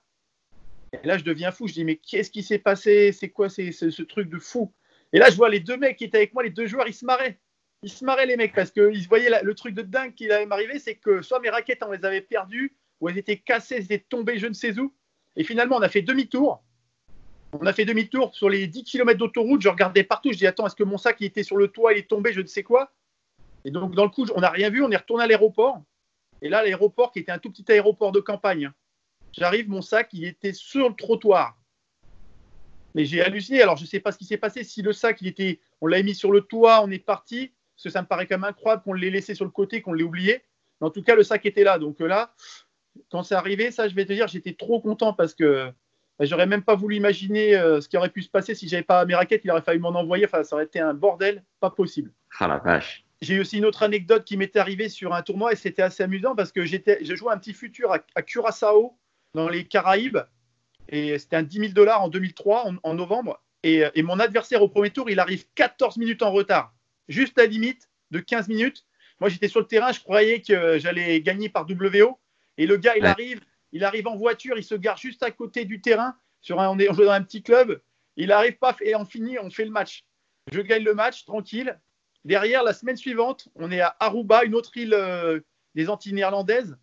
Et 0.94 1.08
là, 1.08 1.18
je 1.18 1.24
deviens 1.24 1.52
fou. 1.52 1.68
Je 1.68 1.74
dis, 1.74 1.84
mais 1.84 1.96
qu'est-ce 1.96 2.30
qui 2.30 2.44
s'est 2.44 2.60
passé? 2.60 3.12
C'est 3.12 3.30
quoi 3.30 3.50
ce 3.50 4.02
truc 4.04 4.30
de 4.30 4.38
fou? 4.38 4.72
Et 5.14 5.20
là, 5.20 5.30
je 5.32 5.36
vois 5.36 5.50
les 5.50 5.60
deux 5.60 5.78
mecs 5.78 5.98
qui 5.98 6.04
étaient 6.04 6.18
avec 6.18 6.34
moi, 6.34 6.44
les 6.44 6.50
deux 6.50 6.68
joueurs, 6.68 6.88
ils 6.88 6.94
se 6.94 7.06
marraient. 7.06 7.40
Ils 7.88 7.90
se 7.90 8.04
marraient, 8.04 8.26
les 8.26 8.36
mecs, 8.36 8.54
parce 8.54 8.70
qu'ils 8.70 9.08
voyaient 9.08 9.32
le 9.42 9.56
truc 9.56 9.74
de 9.74 9.82
dingue 9.82 10.14
qui 10.14 10.30
allait 10.30 10.46
m'arriver, 10.46 10.78
c'est 10.78 10.96
que 10.96 11.22
soit 11.22 11.40
mes 11.40 11.50
raquettes, 11.50 11.82
on 11.88 11.92
les 11.94 12.04
avait 12.04 12.20
perdues, 12.20 12.76
ou 13.00 13.08
elles 13.08 13.18
étaient 13.18 13.38
cassées, 13.38 13.76
elles 13.76 13.84
étaient 13.84 14.06
tombées, 14.10 14.40
je 14.40 14.48
ne 14.48 14.54
sais 14.54 14.78
où. 14.78 14.94
Et 15.38 15.46
finalement, 15.46 15.78
on 15.78 15.82
a 15.82 15.88
fait 15.88 16.02
demi-tour. 16.02 16.62
On 17.54 17.66
a 17.66 17.72
fait 17.72 17.86
demi-tour 17.86 18.36
sur 18.36 18.50
les 18.50 18.68
10 18.68 18.84
km 18.84 19.18
d'autoroute. 19.18 19.62
Je 19.62 19.70
regardais 19.70 20.04
partout. 20.04 20.34
Je 20.34 20.38
dis, 20.38 20.46
attends, 20.46 20.68
est-ce 20.68 20.76
que 20.76 20.84
mon 20.84 20.98
sac 20.98 21.16
il 21.22 21.28
était 21.28 21.44
sur 21.44 21.56
le 21.56 21.70
toit, 21.70 21.94
il 21.94 22.00
est 22.00 22.10
tombé, 22.10 22.34
je 22.34 22.42
ne 22.42 22.48
sais 22.48 22.62
quoi? 22.62 22.92
Et 23.64 23.72
donc, 23.72 23.96
dans 23.96 24.04
le 24.04 24.10
coup, 24.10 24.26
on 24.36 24.42
n'a 24.42 24.50
rien 24.50 24.70
vu. 24.70 24.84
On 24.84 24.92
est 24.92 24.98
retourné 24.98 25.24
à 25.24 25.28
l'aéroport. 25.28 25.82
Et 26.42 26.50
là, 26.50 26.64
l'aéroport, 26.64 27.14
qui 27.14 27.20
était 27.20 27.32
un 27.32 27.40
tout 27.40 27.52
petit 27.52 27.72
aéroport 27.72 28.12
de 28.12 28.20
campagne, 28.20 28.70
J'arrive, 29.32 29.70
mon 29.70 29.82
sac, 29.82 30.10
il 30.12 30.26
était 30.26 30.52
sur 30.52 30.90
le 30.90 30.96
trottoir. 30.96 31.58
Mais 32.96 33.06
j'ai 33.06 33.22
halluciné. 33.22 33.62
Alors, 33.62 33.78
je 33.78 33.84
ne 33.84 33.88
sais 33.88 34.00
pas 34.02 34.12
ce 34.12 34.18
qui 34.18 34.26
s'est 34.26 34.38
passé. 34.38 34.64
Si 34.66 34.82
le 34.82 34.92
sac, 34.92 35.22
il 35.22 35.28
était, 35.28 35.62
on 35.80 35.88
l'a 35.88 36.02
mis 36.02 36.16
sur 36.16 36.32
le 36.32 36.42
toit, 36.42 36.84
on 36.84 36.90
est 36.90 37.00
parti. 37.00 37.54
Parce 37.78 37.84
que 37.84 37.90
ça 37.92 38.02
me 38.02 38.08
paraît 38.08 38.26
quand 38.26 38.40
même 38.40 38.50
incroyable 38.50 38.82
qu'on 38.82 38.94
l'ait 38.94 39.12
laissé 39.12 39.36
sur 39.36 39.46
le 39.46 39.52
côté, 39.52 39.84
qu'on 39.84 39.94
l'ait 39.94 40.04
oublié. 40.04 40.42
Mais 40.82 40.88
en 40.88 40.90
tout 40.90 41.04
cas, 41.04 41.14
le 41.14 41.22
sac 41.22 41.46
était 41.46 41.64
là. 41.64 41.78
Donc 41.78 42.00
là, 42.00 42.34
quand 43.12 43.22
c'est 43.22 43.36
arrivé, 43.36 43.70
ça, 43.70 43.88
je 43.88 43.94
vais 43.94 44.04
te 44.06 44.14
dire, 44.14 44.28
j'étais 44.28 44.54
trop 44.54 44.82
content 44.82 45.14
parce 45.14 45.36
que 45.36 45.72
bah, 46.18 46.26
j'aurais 46.26 46.48
même 46.48 46.64
pas 46.64 46.74
voulu 46.74 46.96
imaginer 46.96 47.56
euh, 47.56 47.80
ce 47.80 47.88
qui 47.88 47.98
aurait 47.98 48.10
pu 48.10 48.24
se 48.24 48.30
passer 48.30 48.56
si 48.56 48.68
j'avais 48.68 48.82
pas 48.82 49.06
mes 49.06 49.14
raquettes. 49.14 49.42
Il 49.44 49.52
aurait 49.52 49.62
fallu 49.62 49.78
m'en 49.78 49.90
envoyer. 49.90 50.26
Enfin, 50.26 50.44
ça 50.44 50.56
aurait 50.56 50.66
été 50.66 50.80
un 50.80 50.96
bordel, 50.96 51.44
pas 51.60 51.70
possible. 51.70 52.12
Ah 52.40 52.48
la 52.48 52.58
vache. 52.58 53.06
J'ai 53.22 53.36
eu 53.36 53.42
aussi 53.42 53.60
une 53.60 53.66
autre 53.66 53.84
anecdote 53.84 54.24
qui 54.24 54.38
m'était 54.38 54.60
arrivée 54.60 54.90
sur 54.90 55.14
un 55.14 55.22
tournoi 55.22 55.54
et 55.54 55.56
c'était 55.56 55.84
assez 55.84 56.02
amusant 56.02 56.36
parce 56.36 56.52
que 56.52 56.66
j'étais, 56.66 57.04
je 57.04 57.16
jouais 57.16 57.32
un 57.32 57.38
petit 57.38 57.54
futur 57.54 57.92
à, 57.94 58.00
à 58.16 58.24
Curaçao 58.24 58.98
dans 59.36 59.50
les 59.50 59.66
Caraïbes. 59.66 60.20
Et 60.90 61.20
c'était 61.20 61.36
un 61.36 61.44
10 61.44 61.60
000 61.60 61.74
dollars 61.74 62.02
en 62.02 62.08
2003, 62.08 62.68
en, 62.68 62.76
en 62.82 62.94
novembre. 62.96 63.40
Et, 63.62 63.84
et, 63.94 64.02
mon 64.02 64.20
adversaire 64.20 64.64
au 64.64 64.70
premier 64.70 64.90
tour, 64.90 65.10
il 65.10 65.20
arrive 65.20 65.46
14 65.54 65.98
minutes 65.98 66.24
en 66.24 66.32
retard. 66.32 66.74
Juste 67.08 67.38
la 67.38 67.46
limite 67.46 67.90
de 68.12 68.20
15 68.20 68.48
minutes. 68.48 68.86
Moi, 69.20 69.30
j'étais 69.30 69.48
sur 69.48 69.60
le 69.60 69.68
terrain, 69.68 69.92
je 69.92 70.00
croyais 70.00 70.42
que 70.42 70.78
j'allais 70.78 71.22
gagner 71.22 71.50
par 71.50 71.66
WO. 71.68 72.20
Et 72.58 72.66
le 72.66 72.78
gars, 72.78 72.96
il 72.96 73.04
ouais. 73.04 73.10
arrive, 73.10 73.42
il 73.72 73.84
arrive 73.84 74.08
en 74.08 74.16
voiture, 74.16 74.58
il 74.58 74.64
se 74.64 74.76
gare 74.76 74.98
juste 74.98 75.24
à 75.24 75.32
côté 75.32 75.66
du 75.66 75.82
terrain. 75.82 76.16
Sur 76.42 76.60
un, 76.60 76.70
on, 76.70 76.80
est, 76.80 76.90
on 76.90 76.94
joue 76.94 77.06
dans 77.06 77.12
un 77.12 77.24
petit 77.24 77.42
club. 77.42 77.82
Il 78.16 78.32
arrive, 78.32 78.58
paf, 78.58 78.82
et 78.82 78.96
on 78.96 79.06
finit, 79.06 79.38
on 79.40 79.50
fait 79.50 79.66
le 79.66 79.72
match. 79.72 80.06
Je 80.52 80.62
gagne 80.62 80.84
le 80.84 80.94
match, 80.94 81.26
tranquille. 81.26 81.80
Derrière, 82.26 82.64
la 82.64 82.74
semaine 82.74 82.98
suivante, 82.98 83.48
on 83.56 83.72
est 83.72 83.82
à 83.82 83.96
Aruba, 84.00 84.44
une 84.44 84.56
autre 84.56 84.76
île 84.78 84.94
euh, 84.94 85.40
des 85.76 85.90
Antilles 85.90 86.14
néerlandaises. 86.14 86.78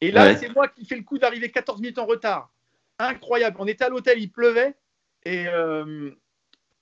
Et 0.00 0.10
là, 0.10 0.26
ouais. 0.26 0.36
c'est 0.36 0.54
moi 0.54 0.68
qui 0.68 0.84
fais 0.84 0.96
le 0.96 1.02
coup 1.02 1.18
d'arriver 1.18 1.50
14 1.50 1.80
minutes 1.80 1.98
en 1.98 2.06
retard. 2.06 2.50
Incroyable. 2.98 3.56
On 3.58 3.66
était 3.66 3.84
à 3.84 3.88
l'hôtel, 3.88 4.20
il 4.20 4.30
pleuvait. 4.30 4.74
Et, 5.24 5.46
euh, 5.48 6.10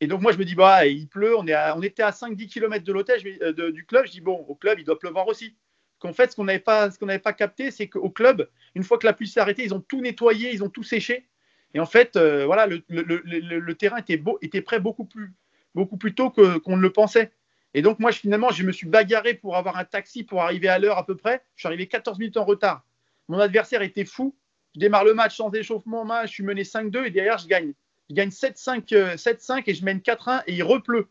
et, 0.02 0.08
donc, 0.08 0.20
moi, 0.20 0.32
je 0.32 0.38
me 0.38 0.44
dis, 0.44 0.56
bah, 0.56 0.84
il 0.86 1.08
pleut. 1.08 1.38
On, 1.38 1.82
était 1.82 2.02
à 2.02 2.10
5-10 2.10 2.48
km 2.48 2.84
de 2.84 2.92
l'hôtel, 2.92 3.22
de, 3.22 3.70
du 3.70 3.86
club. 3.86 4.04
Je 4.06 4.10
dis, 4.10 4.20
bon, 4.20 4.44
au 4.48 4.54
club, 4.56 4.80
il 4.80 4.84
doit 4.84 4.98
pleuvoir 4.98 5.28
aussi. 5.28 5.56
Qu'en 6.00 6.12
fait, 6.12 6.32
ce 6.32 6.36
qu'on 6.36 6.44
n'avait 6.44 6.58
pas, 6.58 7.32
capté, 7.32 7.70
c'est 7.70 7.88
qu'au 7.88 8.10
club, 8.10 8.48
une 8.74 8.82
fois 8.82 8.98
que 8.98 9.06
la 9.06 9.12
pluie 9.12 9.28
s'est 9.28 9.38
arrêtée, 9.38 9.62
ils 9.62 9.72
ont 9.72 9.80
tout 9.80 10.00
nettoyé, 10.00 10.52
ils 10.52 10.64
ont 10.64 10.68
tout 10.68 10.82
séché. 10.82 11.28
Et 11.74 11.80
en 11.80 11.86
fait, 11.86 12.16
euh, 12.16 12.44
voilà, 12.44 12.66
le, 12.66 13.72
terrain 13.74 13.98
était, 13.98 14.16
beau, 14.16 14.38
était 14.42 14.60
prêt 14.60 14.80
beaucoup 14.80 15.04
plus, 15.04 15.32
beaucoup 15.76 15.96
plus 15.96 16.14
tôt 16.14 16.30
qu'on 16.30 16.76
ne 16.76 16.82
le 16.82 16.90
pensait. 16.90 17.30
Et 17.74 17.82
donc, 17.82 18.00
moi, 18.00 18.10
finalement, 18.10 18.50
je 18.50 18.64
me 18.64 18.72
suis 18.72 18.88
bagarré 18.88 19.34
pour 19.34 19.56
avoir 19.56 19.78
un 19.78 19.84
taxi 19.84 20.24
pour 20.24 20.42
arriver 20.42 20.68
à 20.68 20.80
l'heure 20.80 20.98
à 20.98 21.06
peu 21.06 21.16
près. 21.16 21.42
Je 21.54 21.62
suis 21.62 21.66
arrivé 21.68 21.86
14 21.86 22.18
minutes 22.18 22.36
en 22.36 22.44
retard. 22.44 22.84
Mon 23.28 23.38
adversaire 23.38 23.82
était 23.82 24.04
fou. 24.04 24.36
Je 24.74 24.80
démarre 24.80 25.04
le 25.04 25.14
match 25.14 25.36
sans 25.36 25.50
échauffement. 25.52 26.04
Je 26.22 26.30
suis 26.30 26.42
mené 26.42 26.64
5-2 26.64 27.06
et 27.06 27.10
derrière, 27.10 27.38
je 27.38 27.46
gagne. 27.46 27.72
Je 28.12 28.14
gagne 28.14 28.28
7-5 28.28 28.94
euh, 28.94 29.62
et 29.66 29.74
je 29.74 29.84
mène 29.86 30.00
4-1 30.00 30.42
et 30.46 30.52
il 30.52 30.62
repleut. 30.62 31.08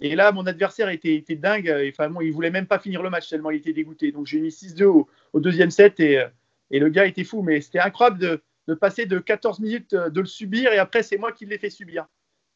Et 0.00 0.16
là, 0.16 0.32
mon 0.32 0.46
adversaire 0.46 0.88
était, 0.88 1.14
était 1.16 1.36
dingue. 1.36 1.70
Enfin, 1.90 2.08
bon, 2.08 2.22
il 2.22 2.32
voulait 2.32 2.50
même 2.50 2.66
pas 2.66 2.78
finir 2.78 3.02
le 3.02 3.10
match 3.10 3.28
tellement 3.28 3.50
il 3.50 3.58
était 3.58 3.74
dégoûté. 3.74 4.10
Donc, 4.10 4.26
j'ai 4.26 4.40
mis 4.40 4.48
6-2 4.48 4.84
au, 4.84 5.08
au, 5.34 5.40
deuxième 5.40 5.70
set 5.70 6.00
et, 6.00 6.18
euh, 6.18 6.28
et, 6.70 6.78
le 6.78 6.88
gars 6.88 7.04
était 7.04 7.24
fou. 7.24 7.42
Mais 7.42 7.60
c'était 7.60 7.80
incroyable 7.80 8.18
de, 8.18 8.40
de, 8.68 8.74
passer 8.74 9.04
de 9.04 9.18
14 9.18 9.60
minutes 9.60 9.92
euh, 9.92 10.08
de 10.08 10.20
le 10.20 10.26
subir 10.26 10.72
et 10.72 10.78
après, 10.78 11.02
c'est 11.02 11.18
moi 11.18 11.32
qui 11.32 11.44
l'ai 11.44 11.58
fait 11.58 11.68
subir. 11.68 12.06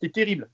C'était 0.00 0.12
terrible. 0.12 0.48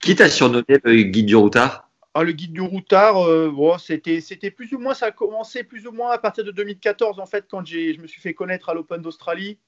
Qui 0.00 0.16
t'a 0.16 0.28
surnommé 0.28 0.64
le 0.82 1.02
guide 1.02 1.26
du 1.26 1.36
routard? 1.36 1.88
Ah, 2.14 2.24
Le 2.24 2.32
guide 2.32 2.52
du 2.52 2.62
routard, 2.62 3.18
euh, 3.28 3.48
bon, 3.48 3.78
c'était, 3.78 4.20
c'était 4.20 4.50
plus 4.50 4.72
ou 4.72 4.80
moins, 4.80 4.94
ça 4.94 5.06
a 5.06 5.10
commencé 5.12 5.62
plus 5.62 5.86
ou 5.86 5.92
moins 5.92 6.10
à 6.10 6.18
partir 6.18 6.42
de 6.42 6.50
2014, 6.50 7.20
en 7.20 7.26
fait, 7.26 7.44
quand 7.48 7.64
j'ai, 7.64 7.94
je 7.94 8.00
me 8.00 8.08
suis 8.08 8.20
fait 8.20 8.34
connaître 8.34 8.70
à 8.70 8.74
l'Open 8.74 9.00
d'Australie 9.00 9.58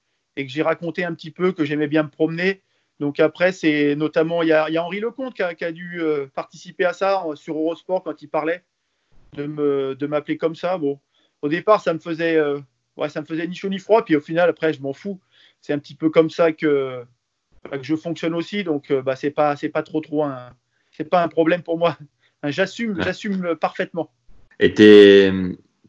et 0.41 0.47
que 0.47 0.53
j'ai 0.53 0.63
raconté 0.63 1.05
un 1.05 1.15
petit 1.15 1.31
peu 1.31 1.53
que 1.53 1.65
j'aimais 1.65 1.87
bien 1.87 2.03
me 2.03 2.09
promener. 2.09 2.63
Donc 2.99 3.21
après, 3.21 3.53
c'est 3.53 3.95
notamment, 3.95 4.43
il 4.43 4.47
y, 4.47 4.49
y, 4.51 4.53
a 4.53 4.85
Henri 4.85 5.01
Lecomte 5.01 5.35
qui 5.35 5.43
a, 5.43 5.55
qui 5.55 5.65
a 5.65 5.73
dû 5.73 6.01
euh, 6.01 6.27
participer 6.35 6.85
à 6.85 6.93
ça 6.93 7.25
sur 7.35 7.57
Eurosport 7.57 8.03
quand 8.03 8.21
il 8.23 8.29
parlait 8.29 8.65
de, 9.35 9.47
me, 9.47 9.95
de 9.95 10.07
m'appeler 10.07 10.37
comme 10.37 10.55
ça. 10.55 10.79
Bon, 10.79 10.99
au 11.43 11.49
départ, 11.49 11.83
ça 11.83 11.95
me 11.95 11.99
faisait, 11.99 12.37
euh, 12.37 12.59
ouais, 12.97 13.09
ça 13.09 13.21
me 13.21 13.27
faisait 13.27 13.47
ni 13.47 13.55
chaud 13.55 13.69
ni 13.69 13.79
froid. 13.79 14.05
Puis 14.05 14.17
au 14.17 14.21
final, 14.21 14.49
après, 14.49 14.73
je 14.73 14.81
m'en 14.83 14.93
fous. 14.93 15.21
C'est 15.61 15.73
un 15.73 15.79
petit 15.79 15.95
peu 15.95 16.11
comme 16.11 16.31
ça 16.31 16.53
que, 16.53 17.05
que 17.71 17.83
je 17.83 17.97
fonctionne 17.97 18.35
aussi. 18.35 18.65
Donc, 18.65 18.91
euh, 18.91 19.03
bah, 19.03 19.17
c'est 19.17 19.31
pas, 19.31 19.57
c'est 19.57 19.69
pas 19.69 19.83
trop, 19.83 20.01
trop 20.01 20.25
un, 20.25 20.51
c'est 20.91 21.09
pas 21.09 21.23
un 21.23 21.29
problème 21.29 21.63
pour 21.63 21.79
moi. 21.79 21.97
J'assume, 22.45 22.97
ouais. 22.97 23.03
j'assume 23.03 23.55
parfaitement. 23.55 24.11
Et 24.61 24.73
tes, 24.73 25.31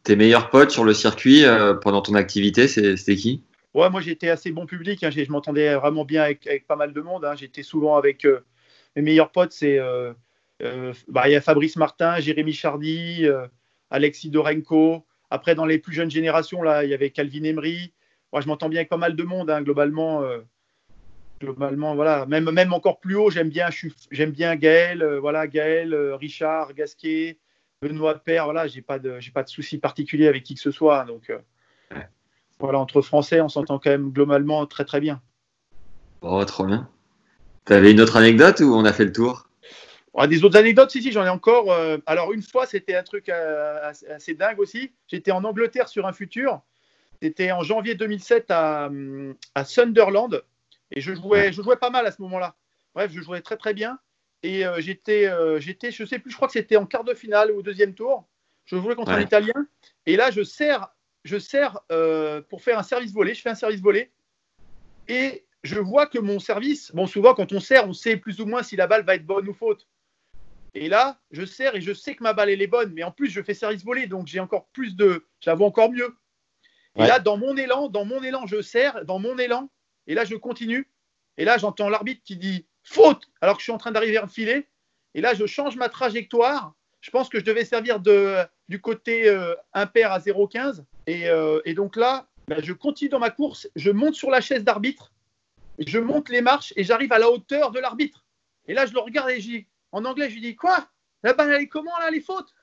tes 0.02 0.16
meilleurs 0.16 0.50
potes 0.50 0.70
sur 0.70 0.84
le 0.84 0.94
circuit 0.94 1.44
euh, 1.44 1.74
pendant 1.74 2.02
ton 2.02 2.14
activité, 2.14 2.68
c'était 2.68 3.16
qui? 3.16 3.42
Ouais, 3.74 3.88
moi 3.88 4.00
j'étais 4.02 4.28
assez 4.28 4.52
bon 4.52 4.66
public. 4.66 5.02
Hein. 5.02 5.10
Je 5.10 5.30
m'entendais 5.30 5.74
vraiment 5.74 6.04
bien 6.04 6.22
avec, 6.22 6.46
avec, 6.46 6.66
pas 6.66 6.76
mal 6.76 6.92
de 6.92 7.00
monde. 7.00 7.24
Hein. 7.24 7.34
J'étais 7.36 7.62
souvent 7.62 7.96
avec 7.96 8.24
euh, 8.24 8.44
mes 8.96 9.02
meilleurs 9.02 9.32
potes. 9.32 9.52
C'est 9.52 9.78
euh, 9.78 10.12
euh, 10.62 10.92
bah, 11.08 11.28
y 11.28 11.34
a 11.34 11.40
Fabrice 11.40 11.76
Martin, 11.76 12.20
Jérémy 12.20 12.52
Chardy, 12.52 13.26
Alexis 13.90 14.30
Dorenko. 14.30 15.06
Après, 15.30 15.54
dans 15.54 15.64
les 15.64 15.78
plus 15.78 15.94
jeunes 15.94 16.10
générations, 16.10 16.62
là, 16.62 16.84
il 16.84 16.90
y 16.90 16.94
avait 16.94 17.10
Calvin 17.10 17.44
Emery. 17.44 17.94
Moi, 18.32 18.42
je 18.42 18.48
m'entends 18.48 18.68
bien 18.68 18.80
avec 18.80 18.90
pas 18.90 18.98
mal 18.98 19.16
de 19.16 19.22
monde, 19.22 19.50
hein, 19.50 19.62
globalement. 19.62 20.22
Globalement, 21.40 21.94
voilà. 21.94 22.26
Même, 22.26 22.50
même 22.50 22.72
encore 22.72 23.00
plus 23.00 23.16
haut, 23.16 23.30
j'aime 23.30 23.48
bien, 23.48 23.68
j'aime 24.10 24.30
bien 24.30 24.54
Gaël, 24.56 25.04
voilà, 25.20 25.48
Gaël, 25.48 25.94
Richard, 26.14 26.74
Gasquet, 26.74 27.38
Benoît 27.80 28.14
Père. 28.18 28.44
Voilà, 28.44 28.68
j'ai 28.68 28.82
pas 28.82 28.98
de, 28.98 29.18
j'ai 29.18 29.32
pas 29.32 29.42
de 29.42 29.48
soucis 29.48 29.78
particuliers 29.78 30.28
avec 30.28 30.44
qui 30.44 30.54
que 30.54 30.60
ce 30.60 30.70
soit. 30.70 31.04
Donc 31.04 31.32
ouais 31.90 32.06
voilà, 32.62 32.78
entre 32.78 33.02
Français, 33.02 33.40
on 33.40 33.48
s'entend 33.48 33.78
quand 33.78 33.90
même 33.90 34.10
globalement 34.10 34.66
très 34.66 34.84
très 34.84 35.00
bien. 35.00 35.20
Oh, 36.20 36.44
trop 36.44 36.64
bien. 36.64 36.88
Tu 37.66 37.72
avais 37.72 37.90
une 37.90 38.00
autre 38.00 38.16
anecdote 38.16 38.60
ou 38.60 38.74
on 38.74 38.84
a 38.84 38.92
fait 38.92 39.04
le 39.04 39.12
tour? 39.12 39.48
Ah, 40.16 40.26
des 40.26 40.44
autres 40.44 40.58
anecdotes, 40.58 40.90
si, 40.90 41.02
si, 41.02 41.10
j'en 41.10 41.24
ai 41.24 41.28
encore. 41.28 41.72
euh, 41.72 41.98
alors, 42.06 42.32
une 42.32 42.42
fois, 42.42 42.66
c'était 42.66 42.94
un 42.94 43.02
truc 43.02 43.28
euh, 43.28 43.90
assez, 44.10 44.34
dingue 44.34 44.60
aussi. 44.60 44.92
J'étais 45.08 45.30
en 45.32 45.42
Angleterre 45.44 45.88
sur 45.88 46.06
un 46.06 46.12
futur. 46.12 46.60
C'était 47.22 47.52
en 47.52 47.62
janvier 47.62 47.94
2007 47.94 48.50
à, 48.50 48.86
hum, 48.86 49.34
à 49.54 49.64
Sunderland. 49.64 50.42
Et 50.90 51.00
je 51.00 51.14
jouais, 51.14 51.52
je 51.52 51.62
jouais 51.62 51.76
pas 51.76 51.90
mal 51.90 52.06
à 52.06 52.10
ce 52.12 52.20
moment-là. 52.22 52.54
Bref, 52.94 53.10
je 53.12 53.22
jouais 53.22 53.40
très, 53.40 53.56
très 53.56 53.74
bien. 53.74 53.98
Et 54.42 54.66
euh, 54.66 54.80
j'étais, 54.80 55.28
euh, 55.28 55.60
j'étais, 55.60 55.90
je 55.90 56.04
sais 56.04 56.18
plus, 56.18 56.30
je 56.30 56.36
crois 56.36 56.48
que 56.48 56.52
c'était 56.52 56.76
en 56.76 56.86
quart 56.86 57.04
de 57.04 57.14
finale 57.14 57.50
ou 57.52 57.58
au 57.58 57.62
deuxième 57.62 57.94
tour. 57.94 58.26
Je 58.66 58.76
jouais 58.76 58.94
contre 58.94 59.12
un. 59.12 59.20
Italien. 59.20 59.66
Et 60.06 60.16
là, 60.16 60.30
je 60.30 60.42
sers, 60.42 60.88
je 61.24 61.38
sers 61.38 61.78
euh, 61.90 62.42
pour 62.42 62.62
faire 62.62 62.78
un 62.78 62.82
service 62.82 63.12
volé. 63.12 63.34
Je 63.34 63.42
fais 63.42 63.50
un 63.50 63.54
service 63.54 63.80
volé. 63.80 64.10
Et 65.08 65.44
je 65.62 65.78
vois 65.78 66.06
que 66.06 66.18
mon 66.18 66.38
service, 66.38 66.92
bon, 66.92 67.06
souvent, 67.06 67.34
quand 67.34 67.52
on 67.52 67.60
sert, 67.60 67.88
on 67.88 67.92
sait 67.92 68.16
plus 68.16 68.40
ou 68.40 68.46
moins 68.46 68.62
si 68.62 68.76
la 68.76 68.86
balle 68.86 69.04
va 69.04 69.14
être 69.14 69.26
bonne 69.26 69.48
ou 69.48 69.54
faute. 69.54 69.86
Et 70.74 70.88
là, 70.88 71.20
je 71.30 71.44
sers 71.44 71.76
et 71.76 71.80
je 71.80 71.92
sais 71.92 72.14
que 72.14 72.22
ma 72.22 72.32
balle, 72.32 72.50
elle 72.50 72.62
est 72.62 72.66
bonne. 72.66 72.92
Mais 72.94 73.02
en 73.02 73.10
plus, 73.12 73.28
je 73.28 73.42
fais 73.42 73.54
service 73.54 73.84
volé. 73.84 74.06
Donc, 74.06 74.26
j'ai 74.26 74.40
encore 74.40 74.68
plus 74.68 74.96
de. 74.96 75.26
Vois 75.46 75.66
encore 75.66 75.92
mieux. 75.92 76.16
Et 76.96 77.06
là, 77.06 77.18
dans 77.18 77.36
mon 77.36 77.56
élan, 77.56 77.88
dans 77.88 78.04
mon 78.04 78.22
élan, 78.22 78.46
je 78.46 78.60
sers, 78.60 79.04
dans 79.04 79.18
mon 79.18 79.38
élan. 79.38 79.70
Et 80.06 80.14
là, 80.14 80.24
je 80.24 80.34
continue. 80.34 80.90
Et 81.38 81.44
là, 81.44 81.56
j'entends 81.58 81.88
l'arbitre 81.88 82.22
qui 82.24 82.36
dit 82.36 82.66
faute, 82.82 83.30
alors 83.40 83.56
que 83.56 83.60
je 83.60 83.64
suis 83.64 83.72
en 83.72 83.78
train 83.78 83.92
d'arriver 83.92 84.18
le 84.20 84.28
filet. 84.28 84.68
Et 85.14 85.20
là, 85.20 85.34
je 85.34 85.46
change 85.46 85.76
ma 85.76 85.88
trajectoire. 85.88 86.74
Je 87.02 87.10
pense 87.10 87.28
que 87.28 87.38
je 87.38 87.44
devais 87.44 87.64
servir 87.64 88.00
de, 88.00 88.36
du 88.68 88.80
côté 88.80 89.28
euh, 89.28 89.54
impair 89.74 90.12
à 90.12 90.18
0,15. 90.20 90.84
Et, 91.06 91.28
euh, 91.28 91.60
et 91.64 91.74
donc 91.74 91.96
là, 91.96 92.28
ben, 92.48 92.62
je 92.62 92.72
continue 92.72 93.10
dans 93.10 93.18
ma 93.18 93.30
course. 93.30 93.68
Je 93.76 93.90
monte 93.90 94.14
sur 94.14 94.30
la 94.30 94.40
chaise 94.40 94.64
d'arbitre. 94.64 95.12
Je 95.78 95.98
monte 95.98 96.28
les 96.28 96.40
marches 96.40 96.72
et 96.76 96.84
j'arrive 96.84 97.12
à 97.12 97.18
la 97.18 97.28
hauteur 97.28 97.72
de 97.72 97.80
l'arbitre. 97.80 98.24
Et 98.66 98.72
là, 98.74 98.86
je 98.86 98.92
le 98.92 99.00
regarde 99.00 99.30
et 99.30 99.40
je 99.40 99.48
dis, 99.48 99.66
en 99.90 100.04
anglais, 100.04 100.28
je 100.30 100.34
lui 100.34 100.40
dis 100.40 100.54
Quoi? 100.56 100.86
La 101.24 101.34
balle, 101.34 101.52
elle 101.52 101.62
est 101.62 101.68
comment 101.68 101.96
là, 101.98 102.10
les 102.10 102.20
fautes? 102.20 102.54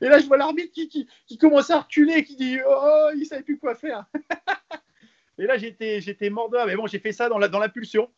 Et 0.00 0.08
là, 0.08 0.20
je 0.20 0.26
vois 0.26 0.36
l'arbitre 0.36 0.72
qui, 0.72 0.88
qui, 0.88 1.08
qui 1.26 1.36
commence 1.36 1.70
à 1.70 1.80
reculer, 1.80 2.22
qui 2.22 2.36
dit 2.36 2.58
Oh, 2.64 3.08
il 3.16 3.26
savait 3.26 3.42
plus 3.42 3.58
quoi 3.58 3.74
faire. 3.74 4.04
et 5.38 5.46
là, 5.46 5.58
j'étais, 5.58 6.30
mort 6.30 6.48
de. 6.48 6.58
Mais 6.64 6.76
bon, 6.76 6.86
j'ai 6.86 7.00
fait 7.00 7.12
ça 7.12 7.28
dans, 7.28 7.38
la, 7.38 7.48
dans 7.48 7.58
l'impulsion. 7.58 8.08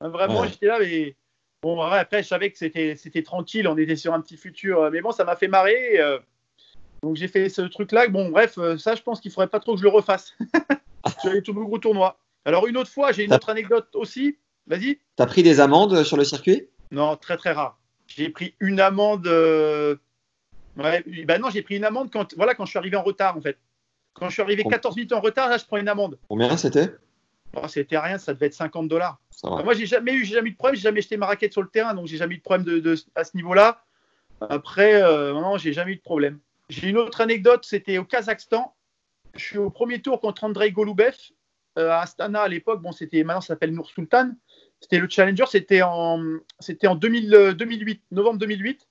Hein, 0.00 0.08
Vraiment, 0.08 0.40
Ouais. 0.40 0.48
j'étais 0.48 0.66
là, 0.66 0.78
mais 0.80 1.16
bon, 1.64 1.90
ouais, 1.90 1.98
après, 1.98 2.22
je 2.22 2.28
savais 2.28 2.50
que 2.50 2.58
c'était, 2.58 3.22
tranquille. 3.24 3.66
On 3.66 3.76
était 3.76 3.96
sur 3.96 4.14
un 4.14 4.20
petit 4.20 4.36
futur. 4.36 4.90
Mais 4.92 5.00
bon, 5.00 5.10
ça 5.10 5.24
m'a 5.24 5.34
fait 5.36 5.48
marrer. 5.48 5.98
euh, 5.98 6.18
donc, 7.02 7.16
j'ai 7.16 7.28
fait 7.28 7.48
ce 7.48 7.62
truc-là. 7.62 8.08
Bon, 8.08 8.30
bref, 8.30 8.56
euh, 8.58 8.78
ça, 8.78 8.94
je 8.94 9.02
pense 9.02 9.20
qu'il 9.20 9.30
faudrait 9.30 9.48
pas 9.48 9.60
trop 9.60 9.72
que 9.74 9.78
je 9.78 9.84
le 9.84 9.90
refasse. 9.90 10.36
sur 11.20 11.32
les 11.32 11.42
tout 11.42 11.52
gros 11.52 11.78
tournois. 11.78 12.18
Alors, 12.44 12.66
une 12.66 12.76
autre 12.76 12.90
fois, 12.90 13.12
j'ai 13.12 13.24
une 13.24 13.34
autre 13.34 13.50
anecdote 13.50 13.88
aussi. 13.94 14.38
Vas-y. 14.66 14.98
T'as 15.16 15.26
pris 15.26 15.42
des 15.42 15.60
amendes 15.60 16.04
sur 16.04 16.16
le 16.16 16.24
circuit? 16.24 16.68
Non, 16.90 17.16
très 17.16 17.36
très 17.36 17.52
rare. 17.52 17.78
J'ai 18.06 18.28
pris 18.28 18.54
une 18.60 18.80
amende. 18.80 19.26
euh, 19.26 19.96
Ouais, 20.76 21.04
bah 21.26 21.38
non, 21.38 21.50
j'ai 21.50 21.62
pris 21.62 21.76
une 21.76 21.84
amende 21.84 22.10
quand, 22.12 22.34
voilà, 22.36 22.54
quand 22.54 22.64
je 22.64 22.70
suis 22.70 22.78
arrivé 22.78 22.96
en 22.96 23.02
retard 23.04 23.36
en 23.36 23.40
fait. 23.40 23.58
Quand 24.12 24.28
je 24.28 24.32
suis 24.32 24.42
arrivé 24.42 24.64
Bon. 24.64 24.70
14 24.70 24.96
minutes 24.96 25.12
en 25.12 25.20
retard, 25.20 25.48
là, 25.48 25.56
je 25.56 25.64
prends 25.64 25.76
une 25.76 25.88
amende. 25.88 26.18
Combien 26.28 26.56
c'était? 26.56 26.90
Oh, 27.56 27.68
C'était 27.68 27.98
rien, 27.98 28.18
ça 28.18 28.34
devait 28.34 28.46
être 28.46 28.54
50 28.54 28.88
dollars. 28.88 29.18
Va. 29.42 29.62
Moi, 29.62 29.74
j'ai 29.74 29.86
jamais 29.86 30.12
eu, 30.14 30.24
j'ai 30.24 30.34
jamais 30.34 30.48
eu 30.48 30.52
de 30.52 30.56
problème, 30.56 30.76
j'ai 30.76 30.82
jamais 30.82 31.00
jeté 31.02 31.16
ma 31.16 31.26
raquette 31.26 31.52
sur 31.52 31.62
le 31.62 31.68
terrain, 31.68 31.94
donc 31.94 32.06
j'ai 32.06 32.16
jamais 32.16 32.34
eu 32.34 32.38
de 32.38 32.42
problème 32.42 32.64
de, 32.64 32.78
de- 32.78 32.96
à 33.14 33.24
ce 33.24 33.36
niveau-là. 33.36 33.84
Après, 34.40 35.02
euh, 35.02 35.32
non, 35.32 35.56
j'ai 35.58 35.72
jamais 35.72 35.92
eu 35.92 35.96
de 35.96 36.02
problème. 36.02 36.38
J'ai 36.68 36.88
une 36.88 36.96
autre 36.98 37.20
anecdote, 37.20 37.64
c'était 37.64 37.98
au 37.98 38.04
Kazakhstan. 38.04 38.74
Je 39.34 39.42
suis 39.44 39.58
au 39.58 39.70
premier 39.70 40.00
tour 40.00 40.20
contre 40.20 40.44
Andrei 40.44 40.70
Golubev 40.70 41.14
euh, 41.78 41.90
à 41.90 42.00
Astana 42.00 42.42
à 42.42 42.48
l'époque. 42.48 42.80
Bon, 42.82 42.92
c'était 42.92 43.22
maintenant 43.24 43.40
ça 43.40 43.48
s'appelle 43.48 43.72
Nour 43.74 43.86
Sultan. 43.88 44.32
C'était 44.80 44.98
le 44.98 45.08
challenger, 45.08 45.44
c'était 45.48 45.82
en, 45.82 46.22
c'était 46.60 46.86
en 46.86 46.94
2000, 46.94 47.34
euh, 47.34 47.52
2008, 47.54 48.02
novembre 48.12 48.38
2008. 48.38 48.86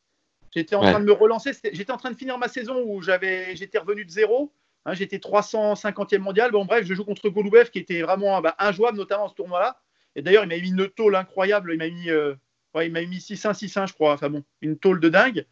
J'étais 0.55 0.75
en 0.75 0.83
Ouais. 0.83 0.91
train 0.91 0.99
de 0.99 1.05
me 1.05 1.11
relancer. 1.13 1.51
J'étais 1.71 1.91
en 1.91 1.97
train 1.97 2.11
de 2.11 2.17
finir 2.17 2.37
ma 2.37 2.47
saison 2.47 2.81
où 2.85 3.01
j'avais, 3.01 3.55
j'étais 3.55 3.77
revenu 3.79 4.05
de 4.05 4.11
zéro. 4.11 4.51
Hein, 4.85 4.93
j'étais 4.93 5.17
350e 5.17 6.19
mondial. 6.19 6.51
Bon, 6.51 6.65
bref, 6.65 6.85
je 6.85 6.93
joue 6.93 7.05
contre 7.05 7.29
Golubev 7.29 7.69
qui 7.69 7.79
était 7.79 8.01
vraiment 8.01 8.41
bah, 8.41 8.55
injouable, 8.59 8.97
notamment 8.97 9.25
en 9.25 9.29
ce 9.29 9.35
tournoi-là. 9.35 9.79
Et 10.15 10.21
d'ailleurs, 10.21 10.43
il 10.43 10.49
m'a 10.49 10.57
mis 10.57 10.69
une 10.69 10.89
tôle 10.89 11.15
incroyable. 11.15 11.73
Il 11.73 11.77
m'a 11.77 11.89
mis, 11.89 12.09
euh, 12.09 12.35
ouais, 12.75 12.89
mis 12.89 13.19
6-1, 13.19 13.53
6-1, 13.53 13.87
je 13.87 13.93
crois. 13.93 14.13
Enfin 14.13 14.29
bon, 14.29 14.43
une 14.61 14.77
tôle 14.77 14.99
de 14.99 15.09
dingue. 15.09 15.45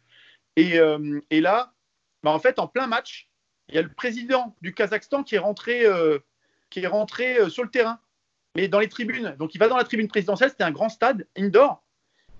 Et, 0.56 0.78
euh, 0.78 1.20
et 1.30 1.40
là, 1.40 1.72
bah, 2.22 2.30
en 2.30 2.38
fait, 2.38 2.58
en 2.58 2.68
plein 2.68 2.86
match, 2.86 3.28
il 3.68 3.74
y 3.74 3.78
a 3.78 3.82
le 3.82 3.88
président 3.92 4.54
du 4.60 4.74
Kazakhstan 4.74 5.22
qui 5.24 5.36
est 5.36 5.38
rentré, 5.38 5.86
euh, 5.86 6.18
qui 6.68 6.80
est 6.80 6.86
rentré 6.86 7.48
sur 7.48 7.62
le 7.62 7.70
terrain, 7.70 8.00
mais 8.54 8.68
dans 8.68 8.80
les 8.80 8.88
tribunes. 8.88 9.34
Donc, 9.38 9.54
il 9.54 9.58
va 9.58 9.68
dans 9.68 9.78
la 9.78 9.84
tribune 9.84 10.08
présidentielle. 10.08 10.50
C'était 10.50 10.64
un 10.64 10.72
grand 10.72 10.90
stade 10.90 11.26
indoor. 11.38 11.82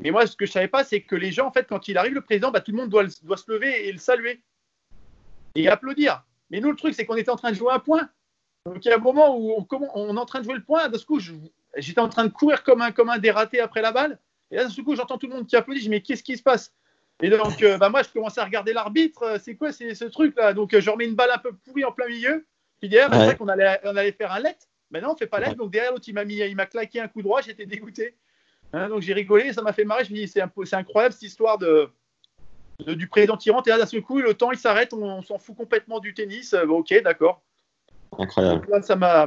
Mais 0.00 0.10
moi, 0.10 0.26
ce 0.26 0.36
que 0.36 0.44
je 0.44 0.52
savais 0.52 0.68
pas, 0.68 0.84
c'est 0.84 1.00
que 1.00 1.16
les 1.16 1.32
gens, 1.32 1.46
en 1.46 1.52
fait, 1.52 1.66
quand 1.68 1.88
il 1.88 1.96
arrive, 1.96 2.12
le 2.12 2.20
président, 2.20 2.50
bah, 2.50 2.60
tout 2.60 2.72
le 2.72 2.76
monde 2.76 2.90
doit 2.90 3.08
se 3.08 3.50
lever 3.50 3.88
et 3.88 3.92
le 3.92 3.98
saluer 3.98 4.42
et 5.54 5.68
applaudir. 5.68 6.24
Mais 6.52 6.60
nous, 6.60 6.70
le 6.70 6.76
truc, 6.76 6.94
c'est 6.94 7.06
qu'on 7.06 7.16
était 7.16 7.30
en 7.30 7.36
train 7.36 7.50
de 7.50 7.56
jouer 7.56 7.72
un 7.72 7.78
point. 7.78 8.08
Donc, 8.66 8.84
il 8.84 8.88
y 8.88 8.92
a 8.92 8.96
un 8.96 9.00
moment 9.00 9.36
où 9.36 9.66
on, 9.94 10.16
est 10.16 10.20
en 10.20 10.26
train 10.26 10.38
de 10.38 10.44
jouer 10.44 10.54
le 10.54 10.62
point. 10.62 10.88
D'un 10.88 10.98
coup, 10.98 11.18
j'étais 11.76 12.00
en 12.00 12.10
train 12.10 12.26
de 12.26 12.30
courir 12.30 12.62
comme 12.62 12.82
un, 12.82 12.92
comme 12.92 13.08
un 13.08 13.18
dératé 13.18 13.58
après 13.58 13.80
la 13.80 13.90
balle. 13.90 14.18
Et 14.50 14.56
là, 14.56 14.66
d'un 14.66 14.82
coup, 14.84 14.94
j'entends 14.94 15.16
tout 15.16 15.26
le 15.26 15.34
monde 15.34 15.46
qui 15.46 15.56
applaudit. 15.56 15.80
Je 15.80 15.84
dis, 15.86 15.90
mais 15.90 16.02
qu'est-ce 16.02 16.22
qui 16.22 16.36
se 16.36 16.42
passe? 16.42 16.74
Et 17.22 17.30
donc, 17.30 17.62
euh, 17.62 17.78
bah, 17.78 17.88
moi, 17.88 18.02
je 18.02 18.10
commence 18.10 18.36
à 18.36 18.44
regarder 18.44 18.74
l'arbitre. 18.74 19.22
Euh, 19.22 19.38
C'est 19.42 19.56
quoi 19.56 19.72
c'est 19.72 19.94
ce 19.94 20.04
truc-là? 20.04 20.52
Donc, 20.52 20.74
euh, 20.74 20.80
je 20.80 20.90
remets 20.90 21.06
une 21.06 21.14
balle 21.14 21.30
un 21.32 21.38
peu 21.38 21.52
pourrie 21.52 21.84
en 21.84 21.92
plein 21.92 22.06
milieu. 22.06 22.46
Puis 22.80 22.90
derrière, 22.90 23.08
c'est 23.10 23.18
Ouais. 23.18 23.24
vrai 23.24 23.36
qu'on 23.36 23.48
allait, 23.48 23.80
on 23.84 23.96
allait 23.96 24.12
faire 24.12 24.32
un 24.32 24.40
let. 24.40 24.58
Mais 24.90 25.00
non, 25.00 25.12
on 25.12 25.16
fait 25.16 25.26
pas 25.26 25.40
let. 25.40 25.54
Donc, 25.54 25.70
derrière, 25.70 25.92
l'autre, 25.92 26.04
il 26.06 26.14
m'a 26.14 26.26
mis, 26.26 26.36
il 26.36 26.54
m'a 26.56 26.66
claqué 26.66 27.00
un 27.00 27.08
coup 27.08 27.22
droit. 27.22 27.40
J'étais 27.40 27.64
dégoûté. 27.64 28.14
Hein, 28.74 28.90
donc, 28.90 29.00
j'ai 29.00 29.14
rigolé. 29.14 29.54
Ça 29.54 29.62
m'a 29.62 29.72
fait 29.72 29.84
marrer. 29.84 30.04
Je 30.04 30.10
me 30.12 30.16
dis, 30.16 30.28
c'est 30.28 30.42
c'est 30.64 30.76
incroyable 30.76 31.14
cette 31.14 31.22
histoire 31.22 31.56
de, 31.56 31.88
de- 32.80 32.94
du 32.94 33.08
président 33.08 33.36
rentre. 33.50 33.68
Et 33.68 33.70
là, 33.70 33.78
d'un 33.78 33.86
seul 33.86 34.02
coup, 34.02 34.18
le 34.20 34.34
temps, 34.34 34.52
il 34.52 34.58
s'arrête. 34.58 34.92
On, 34.92 35.02
on 35.02 35.22
s'en 35.22 35.38
fout 35.38 35.56
complètement 35.56 36.00
du 36.00 36.14
tennis. 36.14 36.54
Euh, 36.54 36.66
ok, 36.66 36.94
d'accord. 37.02 37.42
Incroyable. 38.18 38.60
Donc 38.60 38.68
là, 38.70 38.82
ça 38.82 38.96
m'a, 38.96 39.26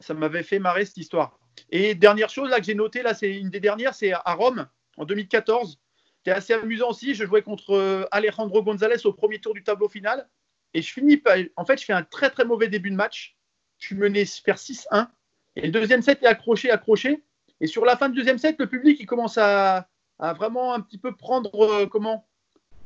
ça 0.00 0.14
m'avait 0.14 0.42
fait 0.42 0.58
marrer 0.58 0.84
cette 0.84 0.96
histoire. 0.98 1.38
Et 1.70 1.94
dernière 1.94 2.28
chose 2.30 2.50
là 2.50 2.58
que 2.58 2.64
j'ai 2.64 2.74
noté 2.74 3.02
là, 3.02 3.14
c'est 3.14 3.30
une 3.34 3.50
des 3.50 3.60
dernières, 3.60 3.94
c'est 3.94 4.12
à 4.12 4.34
Rome 4.34 4.66
en 4.96 5.04
2014. 5.04 5.78
C'était 6.18 6.30
assez 6.36 6.52
amusant 6.54 6.90
aussi. 6.90 7.14
Je 7.14 7.24
jouais 7.26 7.42
contre 7.42 7.74
euh, 7.74 8.04
Alejandro 8.10 8.62
González 8.62 9.04
au 9.06 9.12
premier 9.12 9.38
tour 9.38 9.54
du 9.54 9.62
tableau 9.62 9.88
final 9.88 10.28
et 10.74 10.80
je 10.82 10.92
finis 10.92 11.18
par, 11.18 11.36
en 11.56 11.64
fait, 11.64 11.78
je 11.78 11.84
fais 11.84 11.92
un 11.92 12.02
très 12.02 12.30
très 12.30 12.44
mauvais 12.44 12.68
début 12.68 12.90
de 12.90 12.96
match. 12.96 13.36
Je 13.78 13.86
suis 13.86 13.96
mené 13.96 14.24
vers 14.46 14.56
6-1 14.56 15.08
et 15.56 15.62
le 15.66 15.70
deuxième 15.72 16.02
set 16.02 16.22
est 16.22 16.26
accroché, 16.26 16.70
accroché. 16.70 17.22
Et 17.60 17.66
sur 17.66 17.84
la 17.84 17.96
fin 17.96 18.08
du 18.08 18.16
deuxième 18.16 18.38
set, 18.38 18.56
le 18.58 18.66
public 18.68 18.98
il 18.98 19.06
commence 19.06 19.36
à, 19.38 19.88
à 20.18 20.32
vraiment 20.32 20.72
un 20.74 20.80
petit 20.80 20.98
peu 20.98 21.14
prendre 21.14 21.50
euh, 21.64 21.86
comment 21.86 22.26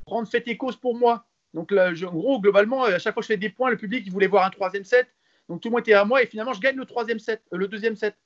prendre 0.06 0.26
fait 0.26 0.46
et 0.48 0.56
cause 0.56 0.76
pour 0.76 0.96
moi. 0.96 1.26
Donc 1.52 1.70
là, 1.70 1.92
je- 1.92 2.06
en 2.06 2.14
gros, 2.14 2.40
globalement, 2.40 2.84
à 2.84 2.98
chaque 2.98 3.12
fois 3.12 3.20
que 3.20 3.26
je 3.26 3.32
fais 3.32 3.36
des 3.36 3.50
points, 3.50 3.70
le 3.70 3.76
public 3.76 4.04
il 4.06 4.12
voulait 4.12 4.26
voir 4.26 4.46
un 4.46 4.50
troisième 4.50 4.84
set. 4.84 5.06
Donc 5.48 5.60
tout 5.60 5.68
le 5.68 5.72
monde 5.72 5.80
était 5.80 5.92
à 5.92 6.04
moi 6.04 6.22
et 6.22 6.26
finalement 6.26 6.54
je 6.54 6.60
gagne 6.60 6.76
le 6.76 6.86
troisième 6.86 7.18
set, 7.18 7.42
euh, 7.52 7.58
le 7.58 7.68
deuxième 7.68 7.96
set. 7.96 8.16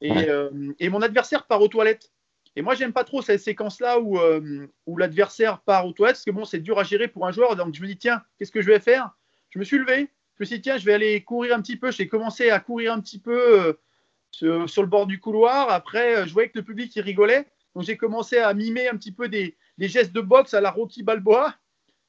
Et, 0.00 0.28
euh, 0.30 0.50
et 0.78 0.88
mon 0.88 1.02
adversaire 1.02 1.46
part 1.46 1.60
aux 1.60 1.68
toilettes. 1.68 2.12
Et 2.56 2.62
moi 2.62 2.74
j'aime 2.74 2.92
pas 2.92 3.04
trop 3.04 3.22
cette 3.22 3.40
séquence-là 3.40 4.00
où, 4.00 4.18
euh, 4.18 4.66
où 4.86 4.96
l'adversaire 4.96 5.60
part 5.60 5.86
aux 5.86 5.92
toilettes 5.92 6.16
parce 6.16 6.24
que 6.24 6.30
bon 6.30 6.44
c'est 6.44 6.58
dur 6.58 6.78
à 6.78 6.84
gérer 6.84 7.06
pour 7.08 7.26
un 7.26 7.32
joueur. 7.32 7.54
Donc 7.56 7.74
je 7.74 7.82
me 7.82 7.86
dis 7.86 7.96
tiens 7.96 8.22
qu'est-ce 8.38 8.50
que 8.50 8.60
je 8.62 8.66
vais 8.66 8.80
faire? 8.80 9.10
Je 9.50 9.58
me 9.58 9.64
suis 9.64 9.78
levé. 9.78 10.08
Je 10.36 10.42
me 10.42 10.44
suis 10.46 10.56
dit 10.56 10.62
tiens 10.62 10.78
je 10.78 10.84
vais 10.84 10.94
aller 10.94 11.22
courir 11.22 11.54
un 11.56 11.62
petit 11.62 11.76
peu. 11.76 11.90
J'ai 11.92 12.08
commencé 12.08 12.50
à 12.50 12.58
courir 12.60 12.92
un 12.92 13.00
petit 13.00 13.20
peu 13.20 13.60
euh, 13.60 13.72
sur, 14.30 14.68
sur 14.68 14.82
le 14.82 14.88
bord 14.88 15.06
du 15.06 15.20
couloir. 15.20 15.70
Après 15.70 16.16
euh, 16.16 16.26
je 16.26 16.32
voyais 16.32 16.48
que 16.48 16.58
le 16.58 16.64
public 16.64 16.94
il 16.96 17.02
rigolait. 17.02 17.46
Donc 17.74 17.84
j'ai 17.84 17.96
commencé 17.96 18.38
à 18.38 18.52
mimer 18.54 18.88
un 18.88 18.96
petit 18.96 19.12
peu 19.12 19.28
des, 19.28 19.56
des 19.78 19.88
gestes 19.88 20.12
de 20.12 20.20
boxe 20.20 20.54
à 20.54 20.60
la 20.60 20.70
Rocky 20.70 21.02
Balboa. 21.02 21.54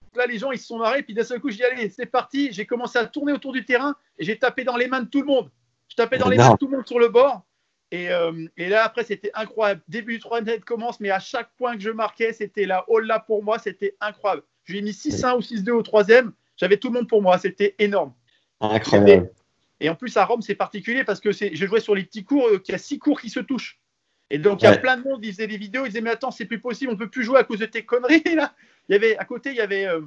Donc 0.01 0.15
là, 0.17 0.25
les 0.25 0.37
gens, 0.39 0.51
ils 0.51 0.57
se 0.59 0.67
sont 0.67 0.79
marrés. 0.79 1.03
Puis 1.03 1.13
d'un 1.13 1.23
seul 1.23 1.39
coup, 1.39 1.49
je 1.51 1.55
dis, 1.57 1.63
allez, 1.63 1.89
c'est 1.89 2.07
parti. 2.07 2.51
J'ai 2.51 2.65
commencé 2.65 2.97
à 2.97 3.05
tourner 3.05 3.31
autour 3.31 3.53
du 3.53 3.63
terrain 3.63 3.95
et 4.17 4.25
j'ai 4.25 4.37
tapé 4.37 4.63
dans 4.63 4.75
les 4.75 4.87
mains 4.87 5.01
de 5.01 5.07
tout 5.07 5.21
le 5.21 5.27
monde. 5.27 5.49
Je 5.87 5.95
tapais 5.95 6.17
dans 6.17 6.29
les 6.29 6.37
mains 6.37 6.53
de 6.53 6.57
tout 6.57 6.67
le 6.67 6.77
monde 6.77 6.87
sur 6.87 6.99
le 6.99 7.09
bord. 7.09 7.43
Et, 7.91 8.09
euh, 8.11 8.45
et 8.57 8.69
là, 8.69 8.83
après, 8.83 9.03
c'était 9.03 9.31
incroyable. 9.33 9.81
Début 9.87 10.13
du 10.13 10.19
troisième 10.19 10.47
set 10.47 10.65
commence, 10.65 10.99
mais 10.99 11.09
à 11.09 11.19
chaque 11.19 11.49
point 11.57 11.75
que 11.75 11.81
je 11.81 11.89
marquais, 11.89 12.33
c'était 12.33 12.65
la 12.65 12.85
all 12.89 13.05
là 13.05 13.19
pour 13.19 13.43
moi. 13.43 13.57
C'était 13.59 13.95
incroyable. 14.01 14.43
Je 14.63 14.73
lui 14.73 14.79
ai 14.79 14.81
mis 14.83 14.91
6-1 14.93 15.35
ou 15.37 15.41
6-2 15.41 15.71
au 15.71 15.81
troisième. 15.81 16.33
J'avais 16.57 16.77
tout 16.77 16.89
le 16.89 16.95
monde 16.95 17.07
pour 17.07 17.21
moi. 17.21 17.37
C'était 17.37 17.75
énorme. 17.79 18.13
Incroyable. 19.05 19.31
Et 19.79 19.89
en 19.89 19.95
plus, 19.95 20.15
à 20.17 20.25
Rome, 20.25 20.41
c'est 20.41 20.55
particulier 20.55 21.03
parce 21.03 21.19
que 21.19 21.31
c'est- 21.31 21.55
je 21.55 21.65
jouais 21.65 21.79
sur 21.79 21.95
les 21.95 22.03
petits 22.03 22.23
cours, 22.23 22.47
euh, 22.47 22.59
qu'il 22.59 22.73
y 22.73 22.75
a 22.75 22.79
six 22.79 22.99
cours 22.99 23.21
qui 23.21 23.29
se 23.29 23.39
touchent. 23.39 23.79
Et 24.31 24.37
donc, 24.37 24.61
il 24.61 24.65
y 24.65 24.67
a 24.67 24.77
plein 24.77 24.97
de 24.97 25.03
monde, 25.03 25.19
ils 25.23 25.31
faisaient 25.33 25.47
des 25.47 25.57
vidéos, 25.57 25.85
ils 25.85 25.89
disaient, 25.89 26.01
mais 26.01 26.11
attends, 26.11 26.31
c'est 26.31 26.45
plus 26.45 26.59
possible, 26.59 26.91
on 26.93 26.97
peut 26.97 27.09
plus 27.09 27.23
jouer 27.23 27.39
à 27.39 27.43
cause 27.43 27.59
de 27.59 27.65
tes 27.65 27.83
conneries, 27.83 28.23
là. 28.35 28.53
Il 28.87 28.93
y 28.93 28.95
avait, 28.95 29.17
à 29.17 29.25
côté, 29.25 29.49
il 29.51 29.55
y 29.55 29.61
avait, 29.61 29.85
euh, 29.85 30.01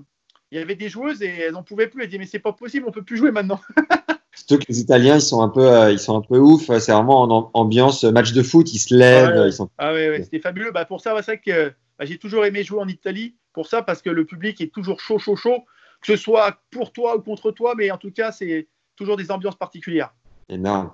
il 0.51 0.59
y 0.59 0.62
avait 0.62 0.75
des 0.75 0.89
joueuses 0.89 1.23
et 1.23 1.29
elles 1.29 1.53
n'en 1.53 1.62
pouvaient 1.62 1.89
plus. 1.89 2.03
Elles 2.03 2.09
disaient, 2.09 2.18
mais 2.18 2.27
c'est 2.27 2.39
pas 2.39 2.53
possible, 2.53 2.85
on 2.87 2.93
peut 2.93 3.03
plus 3.03 3.16
jouer 3.16 3.31
maintenant. 3.31 3.61
Surtout 4.35 4.59
que 4.59 4.64
les 4.68 4.81
Italiens, 4.81 5.16
ils 5.16 5.23
sont 5.23 5.43
un 5.43 5.49
peu, 5.49 5.70
euh, 5.70 5.93
ils 5.93 5.99
sont 5.99 6.16
un 6.16 6.23
peu 6.23 6.39
ouf. 6.39 6.66
C'est 6.79 6.93
vraiment 6.93 7.20
en 7.20 7.39
am- 7.39 7.51
ambiance 7.53 8.05
match 8.05 8.33
de 8.33 8.43
foot. 8.43 8.73
Ils 8.73 8.79
se 8.79 8.95
lèvent. 8.95 9.37
Ouais. 9.37 9.49
Ils 9.49 9.53
sont. 9.53 9.68
Ah 9.77 9.93
ouais, 9.93 10.09
ouais, 10.09 10.23
c'était 10.23 10.41
fabuleux. 10.41 10.70
Bah, 10.73 10.85
pour 10.85 11.01
ça, 11.01 11.14
c'est 11.18 11.33
vrai 11.33 11.41
que 11.45 11.73
bah, 11.99 12.07
j'ai 12.07 12.16
toujours 12.18 12.45
aimé 12.47 12.64
jouer 12.64 12.81
en 12.81 12.89
Italie, 12.89 13.37
pour 13.53 13.66
ça, 13.66 13.83
parce 13.83 14.01
que 14.03 14.11
le 14.11 14.25
public 14.25 14.61
est 14.61 14.73
toujours 14.73 15.01
chaud, 15.01 15.18
chaud, 15.18 15.37
chaud, 15.37 15.64
que 16.01 16.07
ce 16.07 16.16
soit 16.16 16.59
pour 16.70 16.93
toi 16.93 17.16
ou 17.16 17.20
contre 17.20 17.51
toi, 17.51 17.75
mais 17.77 17.91
en 17.91 17.99
tout 17.99 18.11
cas, 18.11 18.33
c'est 18.33 18.68
toujours 18.97 19.16
des 19.16 19.31
ambiances 19.31 19.57
particulières. 19.57 20.14
Énorme. 20.49 20.93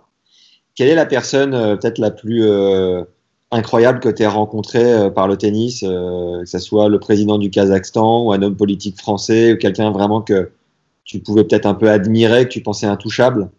Quelle 0.75 0.89
est 0.89 0.95
la 0.95 1.07
personne 1.07 1.55
euh, 1.55 1.77
peut-être 1.77 1.99
la 1.99 2.11
plus, 2.11 2.43
incroyables 3.51 4.01
que 4.01 4.09
tu 4.09 4.23
aies 4.23 4.27
rencontrés 4.27 4.93
euh, 4.93 5.11
par 5.11 5.27
le 5.29 5.37
tennis, 5.37 5.83
euh, 5.83 6.41
que 6.41 6.47
ce 6.47 6.59
soit 6.59 6.89
le 6.89 6.99
président 6.99 7.39
du 7.39 7.51
Kazakhstan 7.51 8.25
ou 8.25 8.33
un 8.33 8.43
homme 8.43 8.57
politique 8.57 8.99
français 8.99 9.53
ou 9.53 9.57
quelqu'un 9.57 9.91
vraiment 9.91 10.21
que 10.23 10.53
tu 11.05 11.21
pouvais 11.21 11.45
peut-être 11.45 11.67
un 11.67 11.75
peu 11.75 11.91
admirer, 11.91 12.45
que 12.45 12.53
tu 12.53 12.63
pensais 12.63 12.87
intouchable 12.87 13.51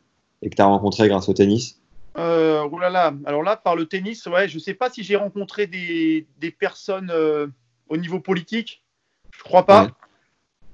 et 0.42 0.50
que 0.50 0.56
tu 0.56 0.62
as 0.62 0.66
rencontré 0.66 1.08
grâce 1.08 1.28
au 1.30 1.34
tennis 1.34 1.80
euh, 2.18 2.68
oulala. 2.68 3.14
Alors 3.26 3.44
là, 3.44 3.56
par 3.56 3.76
le 3.76 3.86
tennis, 3.86 4.26
ouais, 4.26 4.48
je 4.48 4.60
sais 4.60 4.74
pas 4.74 4.90
si 4.90 5.04
j'ai 5.04 5.16
rencontré 5.16 5.68
des, 5.68 6.28
des 6.38 6.52
personnes 6.52 7.12
euh, 7.12 7.48
au 7.88 7.98
niveau 7.98 8.20
politique. 8.20 8.84
Je 9.32 9.44
crois 9.44 9.66
pas. 9.66 9.84
Ouais. 9.86 9.90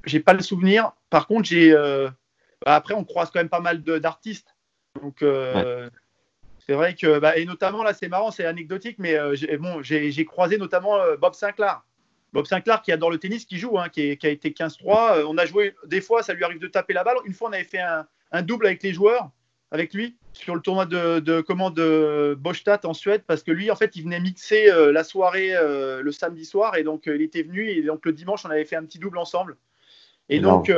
J'ai 0.06 0.20
pas 0.20 0.34
le 0.34 0.42
souvenir. 0.42 0.92
Par 1.10 1.28
contre, 1.28 1.46
j'ai. 1.46 1.72
euh, 1.72 2.10
bah, 2.66 2.76
après, 2.76 2.94
on 2.96 3.04
croise 3.04 3.30
quand 3.32 3.40
même 3.40 3.50
pas 3.50 3.60
mal 3.60 3.84
de- 3.84 4.00
d'artistes. 4.00 4.56
Donc, 5.02 5.24
c'est 6.68 6.74
vrai 6.74 6.96
que. 6.96 7.20
bah, 7.20 7.38
et 7.38 7.46
notamment, 7.46 7.84
là, 7.84 7.94
c'est 7.94 8.08
marrant, 8.10 8.32
c'est 8.32 8.46
anecdotique, 8.46 8.98
mais 9.00 9.16
euh, 9.18 9.36
j'ai 9.36 9.58
bon, 9.58 9.82
j'ai 9.82 10.12
j'ai 10.12 10.26
croisé 10.26 10.58
notamment 10.58 10.98
euh, 10.98 11.16
Bob 11.18 11.34
Sinclair. 11.34 11.84
Bob 12.34 12.46
Sinclair 12.46 12.82
qui 12.82 12.92
adore 12.92 13.12
le 13.12 13.18
tennis, 13.18 13.46
qui 13.46 13.58
joue, 13.58 13.78
hein, 13.80 13.88
qui, 13.90 14.02
est- 14.12 14.18
qui 14.18 14.28
a 14.28 14.30
été 14.30 14.52
15-3. 14.52 15.20
Euh, 15.20 15.26
on 15.28 15.38
a 15.38 15.46
joué, 15.46 15.74
des 15.86 16.02
fois, 16.02 16.22
ça 16.24 16.34
lui 16.34 16.44
arrive 16.44 16.60
de 16.60 16.68
taper 16.68 16.94
la 16.94 17.04
balle. 17.04 17.18
Une 17.26 17.34
fois, 17.34 17.50
on 17.50 17.54
avait 17.54 17.64
fait 17.64 17.80
un, 17.80 18.06
un 18.32 18.42
double 18.42 18.66
avec 18.66 18.84
les 18.84 18.94
joueurs, 18.94 19.30
avec 19.72 19.94
lui, 19.94 20.18
sur 20.34 20.54
le 20.56 20.62
tournoi 20.62 20.86
de, 20.86 21.20
de, 21.20 21.40
comment, 21.42 21.70
de 21.72 22.36
Bostadt 22.38 22.86
en 22.86 22.94
Suède, 22.94 23.24
parce 23.26 23.42
que 23.44 23.52
lui, 23.52 23.72
en 23.72 23.76
fait, 23.78 23.96
il 23.96 24.04
venait 24.04 24.20
mixer 24.20 24.70
euh, 24.70 24.92
la 24.92 25.04
soirée 25.06 25.54
le 25.54 26.12
samedi 26.12 26.44
soir, 26.46 26.76
et 26.76 26.84
donc 26.84 27.04
il 27.06 27.22
était 27.22 27.44
venu, 27.44 27.70
et 27.70 27.82
donc 27.84 28.06
le 28.06 28.12
dimanche, 28.12 28.44
on 28.46 28.50
avait 28.50 28.66
fait 28.66 28.76
un 28.76 28.84
petit 28.84 29.00
double 29.00 29.18
ensemble. 29.18 29.56
Et 30.28 30.40
donc, 30.40 30.72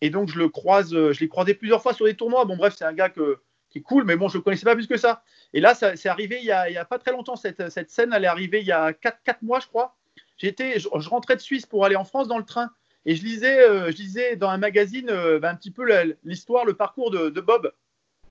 et 0.00 0.10
donc, 0.10 0.28
je 0.30 0.38
le 0.38 0.48
croise, 0.48 0.90
je 0.92 1.20
l'ai 1.20 1.28
croisé 1.28 1.54
plusieurs 1.54 1.82
fois 1.82 1.92
sur 1.92 2.06
des 2.06 2.14
tournois. 2.14 2.44
Bon, 2.46 2.56
bref, 2.56 2.74
c'est 2.76 2.84
un 2.86 2.94
gars 2.94 3.10
que, 3.10 3.38
qui 3.70 3.78
est 3.78 3.82
cool, 3.82 4.04
mais 4.04 4.16
bon, 4.16 4.28
je 4.28 4.36
le 4.38 4.42
connaissais 4.42 4.64
pas 4.64 4.74
plus 4.74 4.86
que 4.86 4.96
ça. 4.96 5.22
Et 5.52 5.60
là, 5.60 5.74
c'est 5.74 6.06
arrivé 6.08 6.38
il 6.40 6.44
y, 6.46 6.50
a, 6.52 6.84
pas 6.84 6.98
très 6.98 7.12
longtemps. 7.12 7.36
Cette, 7.36 7.70
cette 7.70 7.90
scène, 7.90 8.12
elle 8.12 8.24
est 8.24 8.28
arrivée 8.28 8.60
il 8.60 8.66
y 8.66 8.72
a 8.72 8.92
4, 8.92 9.42
mois, 9.42 9.60
je 9.60 9.66
crois. 9.66 9.96
J'étais, 10.36 10.78
je, 10.78 10.88
je 10.98 11.08
rentrais 11.08 11.36
de 11.36 11.40
Suisse 11.40 11.66
pour 11.66 11.84
aller 11.84 11.96
en 11.96 12.04
France 12.04 12.28
dans 12.28 12.38
le 12.38 12.44
train. 12.44 12.70
Et 13.06 13.14
je 13.16 13.22
lisais, 13.24 13.60
euh, 13.60 13.90
je 13.90 13.96
lisais 13.96 14.36
dans 14.36 14.50
un 14.50 14.58
magazine 14.58 15.08
euh, 15.08 15.38
ben, 15.38 15.50
un 15.50 15.54
petit 15.54 15.70
peu 15.70 15.86
l'histoire, 16.24 16.64
le 16.64 16.74
parcours 16.74 17.10
de, 17.10 17.30
de 17.30 17.40
Bob, 17.40 17.72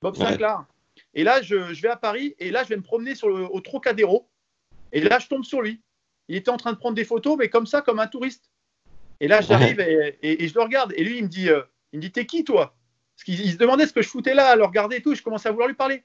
Bob 0.01 0.17
Ouais. 0.17 0.25
Sinclair. 0.25 0.65
Et 1.13 1.23
là, 1.23 1.41
je, 1.41 1.73
je 1.73 1.81
vais 1.81 1.89
à 1.89 1.95
Paris 1.95 2.35
et 2.39 2.51
là, 2.51 2.63
je 2.63 2.69
vais 2.69 2.77
me 2.77 2.81
promener 2.83 3.15
sur 3.15 3.29
le, 3.29 3.45
au 3.45 3.61
Trocadéro. 3.61 4.29
Et 4.91 5.01
là, 5.01 5.19
je 5.19 5.27
tombe 5.27 5.43
sur 5.43 5.61
lui. 5.61 5.81
Il 6.27 6.35
était 6.35 6.49
en 6.51 6.57
train 6.57 6.73
de 6.73 6.77
prendre 6.77 6.95
des 6.95 7.05
photos, 7.05 7.37
mais 7.37 7.49
comme 7.49 7.65
ça, 7.65 7.81
comme 7.81 7.99
un 7.99 8.07
touriste. 8.07 8.51
Et 9.19 9.27
là, 9.27 9.41
j'arrive 9.41 9.79
et, 9.79 10.19
et- 10.21 10.43
et 10.43 10.47
je 10.47 10.53
le 10.53 10.61
regarde. 10.61 10.93
Et 10.95 11.03
lui, 11.03 11.17
il 11.17 11.23
me 11.23 11.29
dit, 11.29 11.49
euh, 11.49 11.61
il 11.93 11.97
me 11.97 12.01
dit, 12.01 12.11
t'es 12.11 12.25
qui 12.25 12.43
toi? 12.43 12.75
Parce 13.20 13.26
qu'il 13.26 13.45
il 13.45 13.51
se 13.51 13.57
demandait 13.57 13.86
ce 13.86 13.91
que 13.91 14.01
je 14.01 14.07
foutais 14.07 14.34
là, 14.34 14.47
à 14.47 14.55
le 14.55 14.63
regarder 14.63 14.95
et 14.95 15.01
tout. 15.01 15.13
Je 15.13 15.22
commençais 15.22 15.49
à 15.49 15.51
vouloir 15.51 15.67
lui 15.67 15.76
parler. 15.76 16.03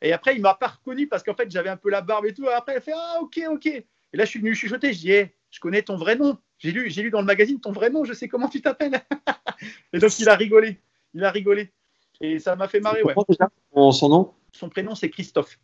Et 0.00 0.12
après, 0.12 0.36
il 0.36 0.40
m'a 0.40 0.54
pas 0.54 0.68
reconnu 0.68 1.08
parce 1.08 1.24
qu'en 1.24 1.34
fait, 1.34 1.50
j'avais 1.50 1.68
un 1.68 1.76
peu 1.76 1.90
la 1.90 2.00
barbe 2.00 2.26
et 2.26 2.32
tout. 2.32 2.46
Après, 2.48 2.76
il 2.76 2.80
fait, 2.80 2.92
ah, 2.94 3.18
ok, 3.22 3.40
ok. 3.50 3.66
Et 3.66 3.84
là, 4.12 4.24
je 4.24 4.30
suis 4.30 4.38
venu 4.38 4.54
chuchoter. 4.54 4.92
Je 4.92 5.00
dis, 5.00 5.10
Eh, 5.10 5.34
je 5.50 5.58
connais 5.58 5.82
ton 5.82 5.96
vrai 5.96 6.14
nom. 6.14 6.38
J'ai 6.58 6.70
lu, 6.70 6.88
j'ai 6.90 7.02
lu 7.02 7.10
dans 7.10 7.18
le 7.18 7.26
magazine 7.26 7.60
ton 7.60 7.72
vrai 7.72 7.90
nom. 7.90 8.04
Je 8.04 8.12
sais 8.12 8.28
comment 8.28 8.48
tu 8.48 8.62
t'appelles. 8.62 9.00
et 9.92 9.98
donc, 9.98 10.16
il 10.20 10.28
a 10.28 10.36
rigolé. 10.36 10.78
Il 11.12 11.24
a 11.24 11.32
rigolé. 11.32 11.72
Et 12.20 12.38
ça 12.38 12.54
m'a 12.54 12.68
fait 12.68 12.78
marrer, 12.78 13.02
ouais. 13.02 13.14
Déjà 13.28 13.48
son- 13.90 14.08
nom? 14.08 14.32
Son 14.52 14.68
prénom, 14.68 14.94
c'est 14.94 15.10
Christophe. 15.10 15.58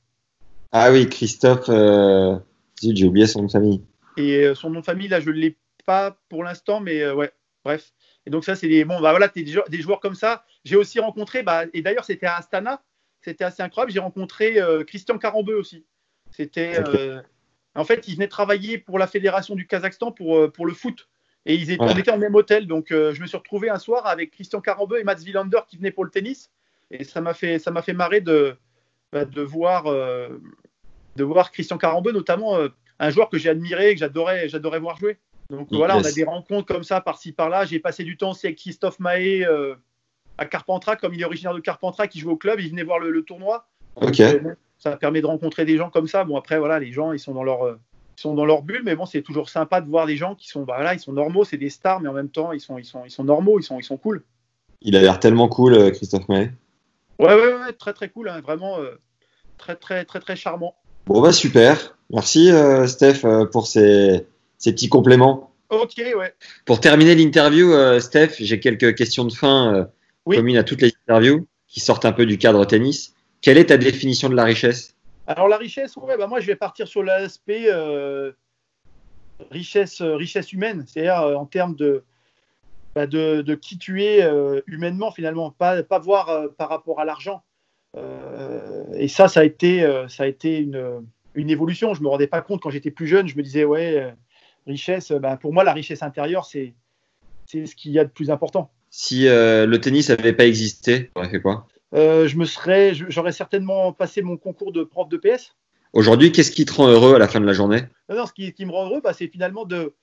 Ah 0.73 0.91
oui, 0.91 1.09
Christophe. 1.09 1.69
Euh... 1.69 2.37
J'ai 2.83 3.05
oublié 3.05 3.29
son 3.29 3.43
nom 3.43 3.47
de 3.47 3.53
famille. 3.53 3.85
Et 4.17 4.45
euh, 4.45 4.57
son 4.57 4.71
nom 4.71 4.81
de 4.81 4.85
famille, 4.85 5.07
là, 5.07 5.21
je 5.21 5.31
ne 5.31 5.37
l'ai 5.37 5.57
pas 5.87 6.19
pour 6.29 6.43
l'instant, 6.43 6.81
mais 6.81 7.01
euh, 7.03 7.15
ouais, 7.15 7.31
bref. 7.65 7.93
Et 8.27 8.31
donc, 8.31 8.45
ça, 8.45 8.55
c'est 8.55 8.69
des. 8.69 8.85
Bon, 8.85 9.01
bah 9.01 9.11
voilà, 9.11 9.29
des, 9.29 9.47
jou- 9.47 9.63
des 9.69 9.81
joueurs 9.81 10.01
comme 10.01 10.15
ça. 10.15 10.45
J'ai 10.65 10.77
aussi 10.77 11.01
rencontré, 11.01 11.43
bah, 11.43 11.65
et 11.73 11.83
d'ailleurs, 11.83 12.05
c'était 12.05 12.27
à 12.27 12.37
Astana. 12.37 12.83
C'était 13.23 13.45
assez 13.45 13.63
incroyable. 13.63 13.93
J'ai 13.93 14.01
rencontré 14.01 14.61
euh, 14.61 14.85
Christian 14.85 15.19
Carambeu 15.19 15.55
aussi. 15.57 15.85
C'était. 16.31 16.75
Euh, 16.89 17.21
en 17.75 17.85
fait, 17.85 18.09
il 18.09 18.15
venait 18.15 18.29
travailler 18.29 18.79
pour 18.79 18.99
la 18.99 19.07
fédération 19.07 19.55
du 19.55 19.67
Kazakhstan 19.67 20.13
pour, 20.13 20.37
euh, 20.37 20.49
pour 20.51 20.67
le 20.67 20.73
foot. 20.75 21.09
Et 21.47 21.55
ils 21.55 21.71
étaient, 21.71 21.83
Ouais. 21.83 21.93
on 21.95 21.99
était 21.99 22.11
en 22.11 22.19
même 22.19 22.35
hôtel. 22.35 22.67
Donc, 22.67 22.91
euh, 22.93 23.15
je 23.15 23.23
me 23.23 23.27
suis 23.27 23.37
retrouvé 23.37 23.71
un 23.71 23.79
soir 23.79 24.07
avec 24.07 24.31
Christian 24.33 24.61
Carambeu 24.61 25.01
et 25.01 25.05
Mats 25.05 25.17
Wilander 25.25 25.61
qui 25.69 25.77
venaient 25.79 25.91
pour 25.93 26.05
le 26.05 26.11
tennis. 26.11 26.51
Et 26.91 27.05
ça 27.05 27.21
m'a 27.21 27.33
fait, 27.35 27.59
ça 27.59 27.71
m'a 27.71 27.81
fait 27.83 27.93
marrer 27.95 28.21
de, 28.21 28.57
bah, 29.13 29.25
de, 29.25 29.41
voir, 29.43 29.85
de 29.85 31.25
voir 31.25 31.51
Christian 31.53 31.79
Carambeu, 31.79 32.13
notamment 32.13 32.59
un 32.99 33.11
joueur 33.11 33.31
que 33.31 33.39
j'ai 33.39 33.49
admiré, 33.49 33.95
que 33.95 34.01
j'adorais, 34.01 34.49
j'adorais 34.49 34.81
voir 34.81 34.97
jouer. 34.99 35.19
Donc 35.51 35.69
Yes. 35.71 35.79
voilà, 35.79 35.97
on 35.99 36.05
a 36.05 36.13
des 36.13 36.25
rencontres 36.25 36.67
comme 36.67 36.85
ça 36.85 37.01
par-ci 37.01 37.33
par-là. 37.33 37.65
J'ai 37.65 37.81
passé 37.81 38.05
du 38.05 38.17
temps 38.17 38.31
aussi 38.31 38.47
avec 38.47 38.59
Christophe 38.59 38.99
Mahé 39.01 39.45
euh, 39.45 39.75
à 40.39 40.47
Carpentras, 40.47 40.97
comme 40.97 41.13
il 41.15 41.21
est 41.21 41.25
originaire 41.25 41.55
de 41.55 41.61
Carpentras, 41.61 42.07
qui 42.07 42.21
joue 42.21 42.31
au 42.31 42.37
club. 42.37 42.61
Il 42.61 42.71
venait 42.71 42.85
voir 42.85 42.99
le, 42.99 43.11
le 43.11 43.23
tournoi. 43.23 43.67
Ok. 43.97 44.21
euh, 44.21 44.39
ça 44.79 44.97
permet 44.97 45.21
de 45.21 45.27
rencontrer 45.27 45.65
des 45.65 45.77
gens 45.77 45.91
comme 45.91 46.07
ça. 46.07 46.25
Bon 46.25 46.37
après 46.39 46.59
voilà, 46.59 46.79
les 46.79 46.93
gens 46.93 47.13
ils 47.13 47.19
sont 47.19 47.35
dans 47.35 47.43
leur 47.45 47.67
euh, 47.67 47.79
ils 48.17 48.21
sont 48.21 48.35
dans 48.35 48.47
leur 48.47 48.63
bulle, 48.63 48.83
mais 48.85 48.95
bon 48.97 49.05
c'est 49.07 49.23
toujours 49.23 49.51
sympa 49.51 49.81
de 49.81 49.89
voir 49.91 50.07
des 50.07 50.17
gens 50.17 50.35
qui 50.35 50.49
sont 50.49 50.63
bah, 50.63 50.75
voilà, 50.77 50.95
ils 50.95 51.01
sont 51.01 51.13
normaux, 51.13 51.45
c'est 51.45 51.57
des 51.59 51.69
stars, 51.71 52.01
mais 52.01 52.09
en 52.09 52.13
même 52.15 52.31
temps 52.31 52.53
ils 52.53 52.61
sont 52.61 52.79
ils 52.79 52.85
sont 52.85 53.05
ils 53.05 53.11
sont 53.11 53.25
normaux, 53.25 53.59
ils 53.59 53.63
sont 53.63 53.79
ils 53.79 53.85
sont 53.85 53.97
cool. 53.97 54.23
Il 54.81 54.97
a 54.97 55.01
l'air 55.03 55.19
tellement 55.21 55.49
cool, 55.49 55.75
euh, 55.75 55.91
Christophe 55.91 56.29
May. 56.29 56.51
Ouais 57.19 57.35
ouais 57.35 57.55
ouais, 57.55 57.73
très 57.79 57.93
très 57.93 58.09
cool, 58.09 58.29
hein, 58.31 58.41
vraiment 58.41 58.79
euh, 58.79 58.99
très 59.59 59.77
très 59.77 60.05
très 60.07 60.21
très 60.21 60.37
charmant. 60.37 60.75
Bon 61.07 61.21
bah 61.21 61.33
super. 61.33 61.99
Merci 62.09 62.51
Steph 62.87 63.21
pour 63.53 63.67
ces, 63.67 64.27
ces 64.61 64.73
petits 64.73 64.89
compléments. 64.89 65.53
Ok 65.71 65.95
ouais. 65.99 66.35
Pour 66.65 66.81
terminer 66.81 67.17
l'interview, 67.17 67.73
euh, 67.73 67.99
Steph, 67.99 68.35
j'ai 68.39 68.61
quelques 68.61 68.95
questions 68.95 69.25
de 69.25 69.33
fin 69.33 69.75
euh, 69.75 69.85
Oui. 70.27 70.37
communes 70.37 70.57
à 70.59 70.63
toutes 70.65 70.83
les 70.83 70.93
interviews 71.09 71.47
qui 71.67 71.81
sortent 71.81 72.05
un 72.05 72.13
peu 72.13 72.27
du 72.27 72.39
cadre 72.39 72.65
tennis. 72.65 73.15
Quelle 73.41 73.59
est 73.59 73.67
ta 73.67 73.77
définition 73.77 74.29
de 74.29 74.37
la 74.37 74.45
richesse? 74.45 74.95
Alors 75.27 75.49
la 75.49 75.57
richesse, 75.57 75.97
ouais, 75.97 76.17
bah 76.17 76.27
moi 76.27 76.41
je 76.41 76.47
vais 76.47 76.57
partir 76.57 76.87
sur 76.89 77.03
l'aspect 77.03 77.65
euh, 77.67 78.33
richesse, 79.51 80.03
richesse 80.03 80.53
humaine, 80.53 80.85
c'est-à-dire 80.87 81.21
euh, 81.21 81.35
en 81.37 81.47
termes 81.47 81.77
de, 81.77 82.03
bah, 82.95 83.07
de, 83.07 83.41
de 83.41 83.55
qui 83.55 83.79
tu 83.79 84.03
es 84.03 84.23
euh, 84.23 84.61
humainement 84.67 85.13
finalement, 85.13 85.53
pas, 85.53 85.83
pas 85.85 85.99
voir 86.01 86.49
par 86.59 86.69
rapport 86.69 87.01
à 87.01 87.05
l'argent. 87.05 87.43
Et 88.95 89.09
ça, 89.09 89.27
ça 89.27 89.41
a 89.41 89.45
été, 89.45 89.85
ça 90.09 90.23
a 90.23 90.27
été 90.27 90.59
une, 90.59 91.03
une 91.35 91.51
évolution. 91.51 91.93
Je 91.93 92.03
me 92.03 92.09
rendais 92.09 92.29
pas 92.29 92.41
compte 92.41 92.61
quand 92.61 92.71
j'étais 92.71 92.93
plus 92.93 93.09
jeune. 93.09 93.27
Je 93.27 93.37
me 93.37 93.43
disais 93.43 93.65
ouais, 93.65 94.15
richesse. 94.67 95.11
euh, 95.11 95.19
bah, 95.19 95.37
pour 95.37 95.53
moi, 95.53 95.65
la 95.65 95.73
richesse 95.73 96.03
intérieure, 96.03 96.45
c'est 96.45 96.75
ce 97.47 97.75
qu'il 97.75 97.93
y 97.93 97.99
a 97.99 98.05
de 98.05 98.11
plus 98.11 98.31
important. 98.31 98.71
Si 98.91 99.29
euh, 99.29 99.67
le 99.67 99.81
tennis 99.81 100.09
n'avait 100.09 100.33
pas 100.33 100.47
existé, 100.47 101.11
t'aurais 101.15 101.29
fait 101.29 101.41
quoi? 101.41 101.67
Euh, 101.95 102.29
je 102.29 102.37
me 102.37 102.45
serais, 102.45 102.95
j'aurais 102.95 103.33
certainement 103.33 103.93
passé 103.93 104.23
mon 104.23 104.37
concours 104.37 104.73
de 104.73 104.85
prof 104.85 105.09
de 105.09 105.17
PS. 105.17 105.55
Aujourd'hui, 105.93 106.31
qu'est-ce 106.31 106.53
qui 106.53 106.65
te 106.65 106.73
rend 106.73 106.87
heureux 106.87 107.15
à 107.15 107.19
la 107.19 107.27
fin 107.27 107.41
de 107.41 107.47
la 107.47 107.53
journée? 107.53 107.83
Non, 108.09 108.17
non, 108.17 108.27
ce 108.27 108.33
qui, 108.33 108.53
qui 108.53 108.65
me 108.65 108.71
rend 108.71 108.87
heureux, 108.87 109.01
bah, 109.03 109.13
c'est 109.13 109.27
finalement 109.27 109.65
de, 109.65 109.95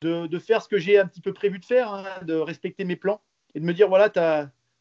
de, 0.00 0.26
de 0.26 0.38
faire 0.38 0.62
ce 0.62 0.68
que 0.68 0.78
j'ai 0.78 0.98
un 0.98 1.06
petit 1.06 1.20
peu 1.20 1.32
prévu 1.34 1.58
de 1.58 1.64
faire, 1.64 1.92
hein, 1.92 2.04
de 2.22 2.34
respecter 2.34 2.84
mes 2.84 2.96
plans 2.96 3.20
et 3.54 3.60
de 3.60 3.64
me 3.64 3.74
dire 3.74 3.88
voilà, 3.88 4.10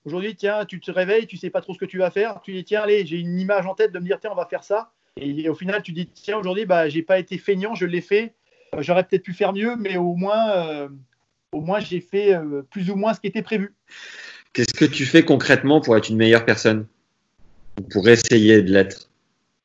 aujourd'hui, 0.06 0.36
tiens, 0.36 0.66
tu 0.66 0.80
te 0.80 0.92
réveilles, 0.92 1.28
tu 1.28 1.38
sais 1.38 1.50
pas 1.50 1.62
trop 1.62 1.74
ce 1.74 1.80
que 1.80 1.86
tu 1.86 1.98
vas 1.98 2.12
faire, 2.12 2.40
tu 2.44 2.54
dis 2.54 2.64
tiens, 2.64 2.82
allez, 2.82 3.06
j'ai 3.06 3.18
une 3.18 3.40
image 3.40 3.66
en 3.66 3.76
tête 3.76 3.92
de 3.92 4.00
me 4.00 4.06
dire 4.06 4.20
tiens, 4.20 4.32
on 4.32 4.36
va 4.36 4.46
faire 4.46 4.64
ça. 4.64 4.92
Et 5.18 5.48
au 5.50 5.56
final, 5.56 5.84
tu 5.84 5.92
dis 5.92 6.08
tiens, 6.08 6.38
aujourd'hui, 6.38 6.66
bah, 6.66 6.90
j'ai 6.90 7.04
pas 7.04 7.20
été 7.20 7.38
feignant, 7.38 7.76
je 7.76 7.86
l'ai 7.86 8.02
fait. 8.02 8.34
J'aurais 8.80 9.04
peut-être 9.04 9.24
pu 9.24 9.34
faire 9.34 9.54
mieux, 9.54 9.76
mais 9.76 9.98
au 9.98 10.16
moins, 10.16 10.50
euh, 10.52 10.90
au 11.52 11.62
moins, 11.62 11.80
j'ai 11.80 12.02
fait 12.02 12.34
euh, 12.34 12.64
plus 12.70 12.90
ou 12.90 12.96
moins 12.96 13.14
ce 13.14 13.20
qui 13.20 13.28
était 13.28 13.42
prévu. 13.42 13.76
Qu'est-ce 14.54 14.74
que 14.74 14.86
tu 14.86 15.06
fais 15.06 15.24
concrètement 15.24 15.82
pour 15.82 15.98
être 15.98 16.10
une 16.10 16.18
meilleure 16.18 16.46
personne? 16.46 16.88
Ou 17.80 17.84
Pour 17.84 18.08
essayer 18.08 18.62
de 18.62 18.72
l'être? 18.72 19.10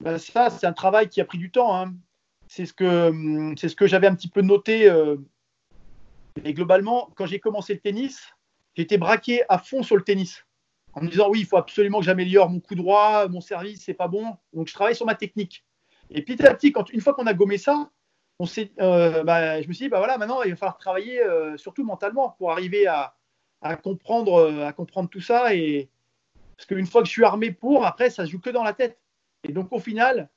Bah, 0.01 0.19
ça, 0.19 0.51
c'est 0.51 0.67
un 0.67 0.73
travail 0.73 1.09
qui 1.09 1.21
a 1.21 1.25
pris 1.25 1.39
du 1.39 1.51
temps. 1.51 1.77
hein. 1.77 1.95
C'est 2.47 2.67
ce 2.67 2.73
que, 2.73 3.09
hum, 3.09 3.57
c'est 3.59 3.69
ce 3.69 3.77
que 3.77 3.87
j'avais 3.87 4.07
un 4.07 4.15
petit 4.15 4.29
peu 4.29 4.41
noté. 4.41 4.89
euh, 4.89 5.17
Et 6.45 6.55
globalement, 6.55 7.11
quand 7.17 7.27
j'ai 7.27 7.41
commencé 7.41 7.75
le 7.75 7.81
tennis, 7.81 8.21
j'étais 8.77 8.97
braqué 8.97 9.43
à 9.49 9.59
fond 9.59 9.83
sur 9.83 9.97
le 9.97 10.03
tennis. 10.03 10.45
En 10.95 11.03
me 11.03 11.09
disant, 11.11 11.29
oui, 11.29 11.41
il 11.41 11.47
faut 11.47 11.59
absolument 11.59 11.99
que 12.01 12.07
j'améliore 12.07 12.49
mon 12.49 12.61
coup 12.61 12.75
droit, 12.75 13.29
mon 13.29 13.41
service, 13.41 13.83
c'est 13.85 13.95
pas 13.95 14.09
bon. 14.09 14.37
Donc, 14.53 14.69
je 14.69 14.75
travaille 14.75 14.97
sur 14.97 15.07
ma 15.07 15.15
technique. 15.15 15.65
Et 16.11 16.23
petit 16.23 16.47
à 16.47 16.55
petit, 16.55 16.73
quand, 16.73 16.91
une 16.91 17.01
fois 17.01 17.13
qu'on 17.13 17.27
a 17.27 17.35
gommé 17.35 17.59
ça, 17.59 17.91
on 18.39 18.47
euh, 18.81 19.25
bah, 19.25 19.61
je 19.61 19.69
me 19.69 19.73
suis 19.73 19.87
dit, 19.87 19.89
bah 19.89 19.99
voilà, 19.99 20.17
maintenant, 20.17 20.43
il 20.43 20.51
va 20.51 20.57
falloir 20.57 20.79
travailler 20.79 21.23
euh, 21.23 21.57
surtout 21.57 21.85
mentalement 21.85 22.37
pour 22.39 22.53
arriver 22.53 22.87
à, 22.87 23.17
à 23.63 23.77
comprendre, 23.77 24.35
euh, 24.35 24.67
à 24.67 24.73
comprendre 24.73 25.09
tout 25.09 25.21
ça. 25.21 25.55
Et... 25.55 25.89
Parce 26.57 26.67
qu'une 26.67 26.87
fois 26.87 27.03
que 27.03 27.09
je 27.09 27.13
suis 27.13 27.25
armé 27.25 27.51
pour, 27.51 27.85
après, 27.85 28.11
ça 28.11 28.27
se 28.27 28.31
joue 28.31 28.41
que 28.41 28.51
dans 28.51 28.63
la 28.63 28.73
tête. 28.73 28.99
Et 29.45 29.53
donc, 29.53 29.73
au 29.73 29.79
final, 29.79 30.29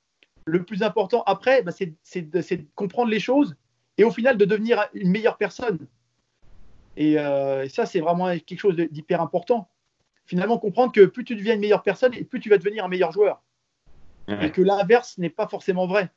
le 0.46 0.64
plus 0.64 0.84
important 0.84 1.24
après, 1.26 1.62
bah, 1.62 1.72
c'est 1.72 2.32
de, 2.32 2.66
comprendre 2.76 3.10
les 3.10 3.20
choses 3.20 3.56
et 3.98 4.04
au 4.04 4.12
final 4.12 4.38
de 4.38 4.46
devenir 4.46 4.88
une 4.94 5.10
meilleure 5.10 5.38
personne. 5.38 5.88
Et, 6.98 7.20
euh, 7.20 7.64
et 7.64 7.70
ça, 7.70 7.86
c'est 7.86 8.00
vraiment 8.00 8.36
quelque 8.40 8.60
chose 8.60 8.76
d'hyper 8.76 9.22
important. 9.22 9.70
Finalement, 10.26 10.58
comprendre 10.58 10.92
que 10.92 11.06
plus 11.06 11.24
tu 11.24 11.36
deviens 11.36 11.56
une 11.56 11.62
meilleure 11.62 11.84
personne 11.84 12.14
et 12.14 12.24
plus 12.24 12.40
tu 12.40 12.50
vas 12.50 12.58
devenir 12.58 12.86
un 12.86 12.88
meilleur 12.88 13.12
joueur. 13.12 13.44
Ouais. 14.28 14.48
Et 14.48 14.52
que 14.52 14.62
l'inverse 14.62 15.18
n'est 15.18 15.30
pas 15.30 15.48
forcément 15.48 15.88
vrai. 15.88 16.10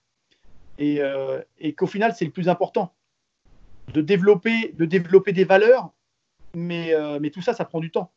Et, 0.79 1.01
euh, 1.01 1.41
et 1.59 1.75
qu'au 1.75 1.87
final, 1.87 2.15
c'est 2.15 2.25
le 2.25 2.31
plus 2.31 2.49
important. 2.49 2.95
De 3.93 4.01
développer, 4.01 4.73
de 4.73 4.85
développer 4.85 5.33
des 5.33 5.45
valeurs, 5.45 5.93
mais, 6.55 6.95
euh, 6.95 7.19
mais 7.21 7.31
tout 7.31 7.43
ça, 7.43 7.53
ça 7.53 7.65
prend 7.65 7.81
du 7.81 7.91
temps. 7.91 8.13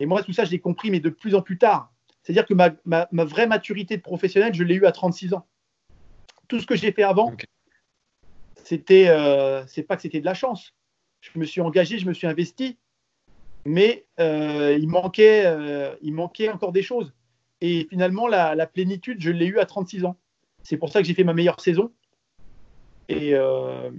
Et 0.00 0.06
moi, 0.06 0.22
tout 0.22 0.32
ça, 0.32 0.44
je 0.44 0.50
l'ai 0.50 0.60
compris, 0.60 0.90
mais 0.90 1.00
de 1.00 1.10
plus 1.10 1.34
en 1.34 1.42
plus 1.42 1.58
tard. 1.58 1.92
C'est-à-dire 2.22 2.46
que 2.46 2.54
ma, 2.54 2.70
ma- 2.84 3.08
ma 3.12 3.24
vraie 3.24 3.46
maturité 3.46 3.96
de 3.96 4.02
professionnel, 4.02 4.54
je 4.54 4.64
l'ai 4.64 4.74
eu 4.74 4.86
à 4.86 4.92
36 4.92 5.34
ans. 5.34 5.46
Tout 6.48 6.60
ce 6.60 6.66
que 6.66 6.76
j'ai 6.76 6.92
fait 6.92 7.02
avant, 7.02 7.30
c'était, 8.64 9.08
euh, 9.08 9.66
c'est 9.66 9.82
pas 9.82 9.96
que 9.96 10.02
c'était 10.02 10.20
de 10.20 10.24
la 10.24 10.34
chance. 10.34 10.74
Je 11.20 11.38
me 11.38 11.44
suis 11.44 11.60
engagé, 11.60 11.98
je 11.98 12.06
me 12.06 12.12
suis 12.12 12.26
investi, 12.26 12.78
mais 13.64 14.06
il 14.18 14.88
manquait, 14.88 15.44
il 16.02 16.12
manquait 16.14 16.48
encore 16.48 16.72
des 16.72 16.82
choses. 16.82 17.12
Et 17.60 17.86
finalement, 17.90 18.28
la, 18.28 18.54
la 18.54 18.66
plénitude, 18.66 19.20
je 19.20 19.30
l'ai 19.30 19.46
eue 19.46 19.58
à 19.58 19.66
36 19.66 20.04
ans. 20.04 20.16
C'est 20.62 20.76
pour 20.76 20.90
ça 20.90 21.00
que 21.00 21.06
j'ai 21.06 21.14
fait 21.14 21.24
ma 21.24 21.34
meilleure 21.34 21.60
saison. 21.60 21.90
Et, 23.08 23.34
euh, 23.34 23.90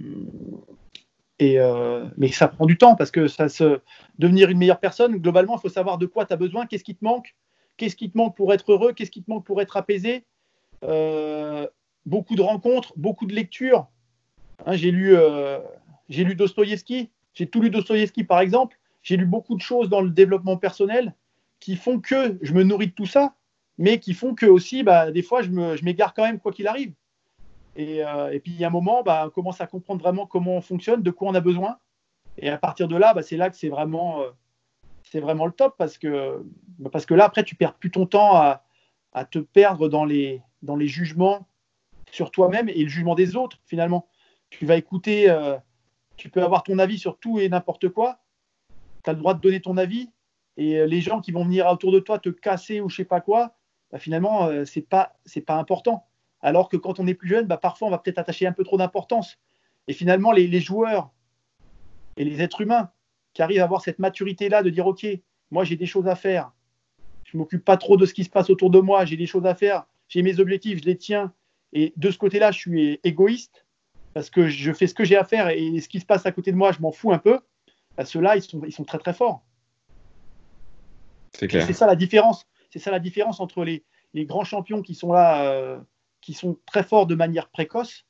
euh, 1.42 2.08
mais 2.16 2.28
ça 2.28 2.48
prend 2.48 2.66
du 2.66 2.76
temps 2.76 2.94
parce 2.94 3.10
que 3.10 3.26
ça 3.26 3.48
se 3.48 3.80
devenir 4.18 4.50
une 4.50 4.58
meilleure 4.58 4.80
personne, 4.80 5.16
globalement, 5.16 5.56
il 5.56 5.60
faut 5.60 5.68
savoir 5.68 5.98
de 5.98 6.06
quoi 6.06 6.26
tu 6.26 6.32
as 6.32 6.36
besoin, 6.36 6.66
qu'est-ce 6.66 6.84
qui 6.84 6.94
te 6.94 7.04
manque, 7.04 7.34
qu'est-ce 7.76 7.96
qui 7.96 8.10
te 8.10 8.16
manque 8.16 8.36
pour 8.36 8.52
être 8.52 8.72
heureux, 8.72 8.92
qu'est-ce 8.92 9.10
qui 9.10 9.22
te 9.22 9.30
manque 9.30 9.44
pour 9.44 9.60
être 9.60 9.76
apaisé. 9.76 10.24
Euh, 10.84 11.66
beaucoup 12.06 12.36
de 12.36 12.42
rencontres, 12.42 12.92
beaucoup 12.96 13.26
de 13.26 13.34
lectures. 13.34 13.88
Hein, 14.66 14.76
j'ai 14.76 14.90
lu, 14.90 15.16
j'ai 16.08 16.24
lu 16.24 16.34
Dostoïevski, 16.34 17.10
j'ai 17.34 17.46
tout 17.46 17.60
lu 17.60 17.70
Dostoïevski 17.70 18.24
par 18.24 18.40
exemple. 18.40 18.78
J'ai 19.02 19.16
lu 19.16 19.24
beaucoup 19.24 19.56
de 19.56 19.62
choses 19.62 19.88
dans 19.88 20.02
le 20.02 20.10
développement 20.10 20.58
personnel 20.58 21.14
qui 21.58 21.76
font 21.76 22.00
que 22.00 22.38
je 22.42 22.52
me 22.52 22.62
nourris 22.62 22.88
de 22.88 22.92
tout 22.92 23.06
ça, 23.06 23.34
mais 23.80 23.98
qui 23.98 24.12
font 24.12 24.34
que 24.34 24.44
aussi, 24.44 24.82
bah, 24.82 25.10
des 25.10 25.22
fois, 25.22 25.40
je 25.40 25.48
m'égare 25.82 26.12
quand 26.12 26.24
même 26.24 26.38
quoi 26.38 26.52
qu'il 26.52 26.68
arrive. 26.68 26.92
Et, 27.76 28.04
euh, 28.04 28.30
et 28.30 28.38
puis, 28.38 28.52
il 28.52 28.60
y 28.60 28.64
a 28.64 28.66
un 28.66 28.70
moment, 28.70 29.02
bah, 29.02 29.24
on 29.26 29.30
commence 29.30 29.62
à 29.62 29.66
comprendre 29.66 30.02
vraiment 30.02 30.26
comment 30.26 30.56
on 30.56 30.60
fonctionne, 30.60 31.02
de 31.02 31.10
quoi 31.10 31.30
on 31.30 31.34
a 31.34 31.40
besoin. 31.40 31.78
Et 32.36 32.50
à 32.50 32.58
partir 32.58 32.88
de 32.88 32.96
là, 32.96 33.14
bah, 33.14 33.22
c'est 33.22 33.38
là 33.38 33.48
que 33.48 33.56
c'est 33.56 33.70
vraiment, 33.70 34.20
euh, 34.20 34.28
c'est 35.02 35.20
vraiment 35.20 35.46
le 35.46 35.52
top 35.52 35.76
parce 35.78 35.96
que, 35.96 36.44
bah, 36.78 36.90
parce 36.92 37.06
que 37.06 37.14
là, 37.14 37.24
après, 37.24 37.42
tu 37.42 37.54
perds 37.54 37.72
plus 37.72 37.90
ton 37.90 38.04
temps 38.04 38.36
à, 38.36 38.62
te 39.30 39.38
perdre 39.38 39.88
dans 39.88 40.04
les, 40.04 40.42
dans 40.60 40.76
les 40.76 40.86
jugements 40.86 41.48
sur 42.10 42.30
toi-même 42.30 42.68
et 42.68 42.82
le 42.82 42.88
jugement 42.88 43.14
des 43.14 43.34
autres, 43.34 43.60
finalement. 43.64 44.08
Tu 44.50 44.66
vas 44.66 44.76
écouter, 44.76 45.30
euh, 45.30 45.56
tu 46.18 46.28
peux 46.28 46.42
avoir 46.42 46.64
ton 46.64 46.78
avis 46.78 46.98
sur 46.98 47.18
tout 47.18 47.40
et 47.40 47.48
n'importe 47.48 47.88
quoi. 47.88 48.20
Tu 49.04 49.08
as 49.08 49.14
le 49.14 49.20
droit 49.20 49.32
de 49.32 49.40
donner 49.40 49.62
ton 49.62 49.78
avis. 49.78 50.10
Et 50.58 50.86
les 50.86 51.00
gens 51.00 51.22
qui 51.22 51.32
vont 51.32 51.44
venir 51.44 51.66
autour 51.66 51.92
de 51.92 52.00
toi 52.00 52.18
te 52.18 52.28
casser 52.28 52.82
ou 52.82 52.90
je 52.90 52.96
sais 52.96 53.04
pas 53.06 53.22
quoi, 53.22 53.56
bah, 53.92 53.98
finalement, 53.98 54.46
euh, 54.46 54.64
c'est 54.64 54.82
pas, 54.82 55.18
c'est 55.24 55.40
pas 55.40 55.56
important. 55.56 56.06
Alors 56.40 56.68
que 56.68 56.76
quand 56.76 57.00
on 57.00 57.06
est 57.06 57.14
plus 57.14 57.28
jeune, 57.28 57.46
bah, 57.46 57.56
parfois, 57.56 57.88
on 57.88 57.90
va 57.90 57.98
peut-être 57.98 58.18
attacher 58.18 58.46
un 58.46 58.52
peu 58.52 58.64
trop 58.64 58.78
d'importance. 58.78 59.38
Et 59.88 59.92
finalement, 59.92 60.32
les, 60.32 60.46
les 60.46 60.60
joueurs 60.60 61.10
et 62.16 62.24
les 62.24 62.40
êtres 62.42 62.60
humains 62.60 62.90
qui 63.34 63.42
arrivent 63.42 63.60
à 63.60 63.64
avoir 63.64 63.82
cette 63.82 63.98
maturité-là 63.98 64.62
de 64.62 64.70
dire, 64.70 64.86
OK, 64.86 65.06
moi, 65.50 65.64
j'ai 65.64 65.76
des 65.76 65.86
choses 65.86 66.08
à 66.08 66.14
faire. 66.14 66.52
Je 67.24 67.36
m'occupe 67.36 67.64
pas 67.64 67.76
trop 67.76 67.96
de 67.96 68.06
ce 68.06 68.14
qui 68.14 68.24
se 68.24 68.30
passe 68.30 68.50
autour 68.50 68.70
de 68.70 68.80
moi. 68.80 69.04
J'ai 69.04 69.16
des 69.16 69.26
choses 69.26 69.46
à 69.46 69.54
faire. 69.54 69.86
J'ai 70.08 70.22
mes 70.22 70.40
objectifs, 70.40 70.80
je 70.80 70.84
les 70.84 70.96
tiens. 70.96 71.32
Et 71.72 71.92
de 71.96 72.10
ce 72.10 72.18
côté-là, 72.18 72.50
je 72.50 72.58
suis 72.58 73.00
égoïste 73.04 73.66
parce 74.14 74.30
que 74.30 74.48
je 74.48 74.72
fais 74.72 74.88
ce 74.88 74.94
que 74.94 75.04
j'ai 75.04 75.16
à 75.16 75.24
faire 75.24 75.48
et 75.48 75.80
ce 75.80 75.88
qui 75.88 76.00
se 76.00 76.06
passe 76.06 76.26
à 76.26 76.32
côté 76.32 76.50
de 76.50 76.56
moi, 76.56 76.72
je 76.72 76.80
m'en 76.80 76.90
fous 76.90 77.12
un 77.12 77.18
peu. 77.18 77.38
Bah, 77.96 78.04
Ceux-là, 78.04 78.36
ils 78.36 78.42
sont, 78.42 78.62
ils 78.66 78.72
sont 78.72 78.84
très 78.84 78.98
très 78.98 79.14
forts. 79.14 79.44
C'est 81.32 81.72
ça 81.72 81.86
la 81.86 81.94
différence. 81.94 82.44
C'est 82.70 82.78
ça 82.78 82.90
la 82.90 83.00
différence 83.00 83.40
entre 83.40 83.64
les, 83.64 83.84
les 84.14 84.24
grands 84.24 84.44
champions 84.44 84.82
qui 84.82 84.94
sont 84.94 85.12
là, 85.12 85.50
euh, 85.50 85.78
qui 86.20 86.32
sont 86.32 86.58
très 86.66 86.82
forts 86.82 87.06
de 87.06 87.14
manière 87.14 87.48
précoce, 87.48 88.06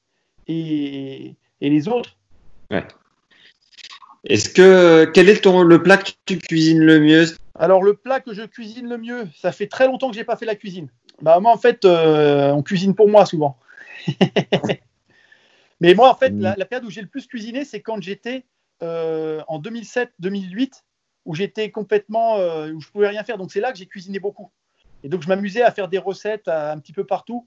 et, 0.46 1.36
et 1.60 1.70
les 1.70 1.88
autres. 1.88 2.16
Est-ce 4.24 4.48
que 4.50 5.10
quel 5.12 5.28
est 5.28 5.42
ton 5.42 5.62
le 5.62 5.82
plat 5.82 5.96
que 5.96 6.10
tu 6.26 6.38
cuisines 6.38 6.80
le 6.80 7.00
mieux? 7.00 7.26
Alors 7.58 7.82
le 7.82 7.94
plat 7.94 8.20
que 8.20 8.32
je 8.32 8.42
cuisine 8.42 8.88
le 8.88 8.98
mieux, 8.98 9.28
ça 9.36 9.52
fait 9.52 9.66
très 9.66 9.86
longtemps 9.86 10.10
que 10.10 10.16
j'ai 10.16 10.24
pas 10.24 10.36
fait 10.36 10.46
la 10.46 10.56
cuisine. 10.56 10.88
Bah 11.22 11.40
moi 11.40 11.52
en 11.52 11.58
fait, 11.58 11.84
euh, 11.84 12.50
on 12.52 12.62
cuisine 12.62 12.94
pour 12.94 13.08
moi 13.08 13.26
souvent. 13.26 13.58
Mais 15.80 15.94
moi 15.94 16.10
en 16.10 16.14
fait, 16.14 16.30
la, 16.30 16.54
la 16.56 16.64
période 16.64 16.86
où 16.86 16.90
j'ai 16.90 17.00
le 17.00 17.06
plus 17.06 17.26
cuisiné, 17.26 17.64
c'est 17.64 17.80
quand 17.80 18.00
j'étais 18.02 18.44
euh, 18.82 19.42
en 19.48 19.60
2007-2008, 19.60 20.82
où 21.24 21.34
j'étais 21.34 21.70
complètement, 21.70 22.36
euh, 22.36 22.72
où 22.72 22.80
je 22.80 22.88
pouvais 22.88 23.08
rien 23.08 23.24
faire. 23.24 23.38
Donc 23.38 23.52
c'est 23.52 23.60
là 23.60 23.72
que 23.72 23.78
j'ai 23.78 23.86
cuisiné 23.86 24.18
beaucoup. 24.18 24.50
Et 25.02 25.08
donc 25.08 25.22
je 25.22 25.28
m'amusais 25.28 25.62
à 25.62 25.70
faire 25.70 25.88
des 25.88 25.98
recettes 25.98 26.48
à- 26.48 26.72
un 26.72 26.78
petit 26.78 26.92
peu 26.92 27.04
partout, 27.04 27.46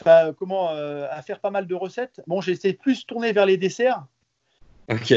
enfin 0.00 0.32
comment, 0.32 0.70
euh, 0.70 1.06
à 1.10 1.22
faire 1.22 1.40
pas 1.40 1.50
mal 1.50 1.66
de 1.66 1.74
recettes. 1.74 2.20
Bon, 2.26 2.40
j'étais 2.40 2.72
plus 2.72 3.06
tourné 3.06 3.32
vers 3.32 3.46
les 3.46 3.56
desserts. 3.56 4.04
Ok. 4.88 5.14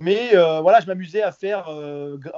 Mais 0.00 0.34
euh, 0.34 0.60
voilà, 0.60 0.80
je 0.80 0.86
m'amusais 0.86 1.22
à 1.22 1.32
faire 1.32 1.70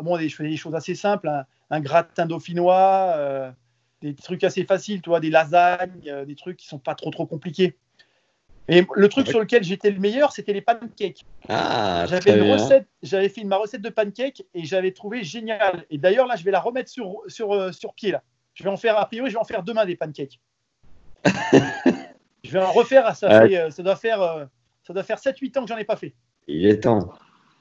bon, 0.03 0.17
des, 0.17 0.29
je 0.29 0.37
faisais 0.37 0.49
des 0.49 0.57
choses 0.57 0.75
assez 0.75 0.95
simples, 0.95 1.29
un, 1.29 1.45
un 1.71 1.81
gratin 1.81 2.27
dauphinois, 2.27 3.53
des 4.01 4.15
trucs 4.15 4.45
assez 4.45 4.65
faciles, 4.65 5.03
tu 5.03 5.09
vois, 5.09 5.19
des 5.19 5.31
lasagnes, 5.31 6.25
des 6.25 6.37
trucs 6.37 6.57
qui 6.57 6.69
sont 6.69 6.79
pas 6.79 6.95
trop 6.95 7.11
trop 7.11 7.27
compliqués. 7.27 7.77
Et 8.71 8.87
le 8.95 9.09
truc 9.09 9.27
Ouais. 9.27 9.31
sur 9.31 9.41
lequel 9.41 9.65
j'étais 9.65 9.91
le 9.91 9.99
meilleur, 9.99 10.33
c'était 10.33 10.53
les 10.53 10.61
pancakes. 10.61 11.25
Ah, 11.49 12.05
J'avais 12.07 12.21
très 12.21 12.39
une 12.39 12.45
bien. 12.45 12.53
recette, 12.55 12.87
j'avais 13.03 13.29
fait 13.31 13.43
ma 13.45 13.57
recette 13.57 13.81
de 13.81 13.89
pancakes 13.89 14.43
et 14.55 14.65
j'avais 14.65 14.93
trouvé 14.93 15.25
génial. 15.25 15.85
Et 15.91 15.97
d'ailleurs 15.99 16.27
là, 16.27 16.37
je 16.37 16.45
vais 16.45 16.51
la 16.51 16.61
remettre 16.61 16.91
sur 16.91 17.23
sur 17.29 17.53
euh, 17.55 17.73
sur 17.73 17.95
pied 17.95 18.11
là. 18.13 18.23
Je 18.55 18.65
vais 18.65 18.71
en 18.71 18.77
faire 18.77 18.99
a 18.99 19.07
priori, 19.07 19.31
je 19.31 19.35
vais 19.37 19.41
en 19.41 19.45
faire 19.45 19.63
demain 19.63 19.87
des 19.87 19.97
pancakes. 19.97 20.39
je 22.45 22.51
vais 22.51 22.59
en 22.61 22.73
refaire. 22.73 23.15
Ça, 23.17 23.47
fait, 23.47 23.57
euh, 23.59 23.71
ça 23.71 23.83
doit 23.83 23.97
faire 23.97 24.21
euh, 24.23 24.45
ça 24.87 24.93
doit 24.93 25.03
faire 25.03 25.19
7-8 25.19 25.59
ans 25.59 25.63
que 25.63 25.69
j'en 25.69 25.77
ai 25.79 25.85
pas 25.85 25.97
fait. 25.97 26.15
Il 26.47 26.67
est 26.67 26.81
temps. 26.81 27.13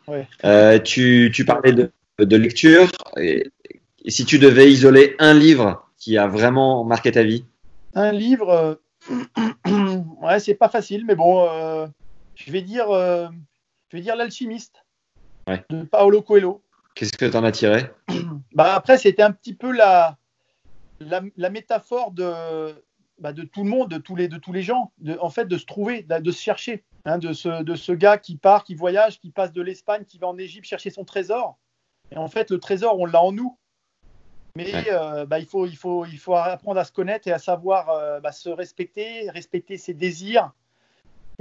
Ouais. 0.08 0.28
Euh, 0.45 0.80
tu, 0.80 1.32
tu 1.34 1.45
parlais 1.45 1.74
de, 1.74 1.91
de 2.20 2.36
lecture. 2.38 2.88
Et, 3.18 3.49
et 4.03 4.12
si 4.12 4.26
tu 4.26 4.39
devais 4.39 4.72
isoler 4.72 5.16
un 5.20 5.34
livre 5.34 5.88
qui 5.97 6.18
a 6.18 6.28
vraiment 6.28 6.84
marqué 6.86 7.12
ta 7.12 7.24
vie? 7.24 7.45
Un 7.95 8.12
livre, 8.12 8.49
euh, 8.49 8.76
ouais, 10.28 10.39
c'est 10.39 10.55
pas 10.55 10.69
facile, 10.69 11.05
mais 11.05 11.15
bon, 11.15 11.47
euh, 11.49 11.88
je 12.36 12.51
vais 12.51 12.61
dire, 12.61 12.89
euh, 12.91 13.28
je 13.89 13.97
vais 13.97 14.03
dire 14.03 14.15
l'alchimiste 14.15 14.84
Ouais. 15.47 15.63
de 15.69 15.84
Paolo 15.84 16.21
Coelho. 16.21 16.61
Qu'est-ce 16.93 17.13
que 17.13 17.25
tu 17.25 17.38
en 17.38 17.43
as 17.43 17.51
tiré? 17.51 17.89
Bah 18.53 18.73
après, 18.73 18.97
c'était 18.97 19.21
un 19.23 19.32
petit 19.32 19.53
peu 19.53 19.71
la, 19.71 20.17
la, 20.99 21.21
la 21.38 21.49
métaphore 21.49 22.11
de, 22.11 22.73
bah, 23.19 23.34
de 23.34 23.43
tout 23.43 23.63
le 23.63 23.69
monde, 23.69 23.89
de 23.89 23.97
tous 23.97 24.15
les, 24.15 24.28
de 24.28 24.38
tous 24.38 24.51
les 24.51 24.63
gens, 24.63 24.91
de, 24.97 25.17
en 25.21 25.30
fait, 25.30 25.45
de 25.45 25.57
se 25.57 25.65
trouver, 25.65 26.03
de, 26.03 26.17
de 26.19 26.32
se 26.32 26.41
chercher, 26.41 26.84
hein, 27.05 27.17
de, 27.19 27.34
ce, 27.34 27.61
de 27.63 27.75
ce 27.75 27.91
gars 27.91 28.17
qui 28.17 28.36
part, 28.36 28.63
qui 28.63 28.73
voyage, 28.75 29.19
qui 29.19 29.30
passe 29.30 29.53
de 29.53 29.61
l'Espagne, 29.61 30.05
qui 30.05 30.17
va 30.17 30.28
en 30.28 30.38
Égypte 30.38 30.65
chercher 30.65 30.89
son 30.89 31.05
trésor. 31.05 31.57
Et 32.11 32.17
en 32.17 32.28
fait, 32.28 32.49
le 32.51 32.59
trésor, 32.59 32.99
on 32.99 33.05
l'a 33.05 33.21
en 33.21 33.32
nous. 33.32 33.57
Mais 34.58 34.74
Ouais. 34.74 34.88
euh, 34.91 35.26
bah, 35.28 35.38
il, 35.38 35.45
faut, 35.45 35.68
il, 35.68 35.78
faut, 35.78 36.03
il 36.08 36.18
faut 36.18 36.34
apprendre 36.34 36.80
à 36.80 36.84
se 36.84 36.91
connaître 36.91 37.28
et 37.28 37.32
à 37.32 37.38
savoir 37.38 37.91
euh, 37.91 38.20
bah, 38.20 38.32
se 38.32 38.49
respecter, 38.49 39.30
respecter 39.30 39.78
ses 39.78 39.93
désirs 39.93 40.51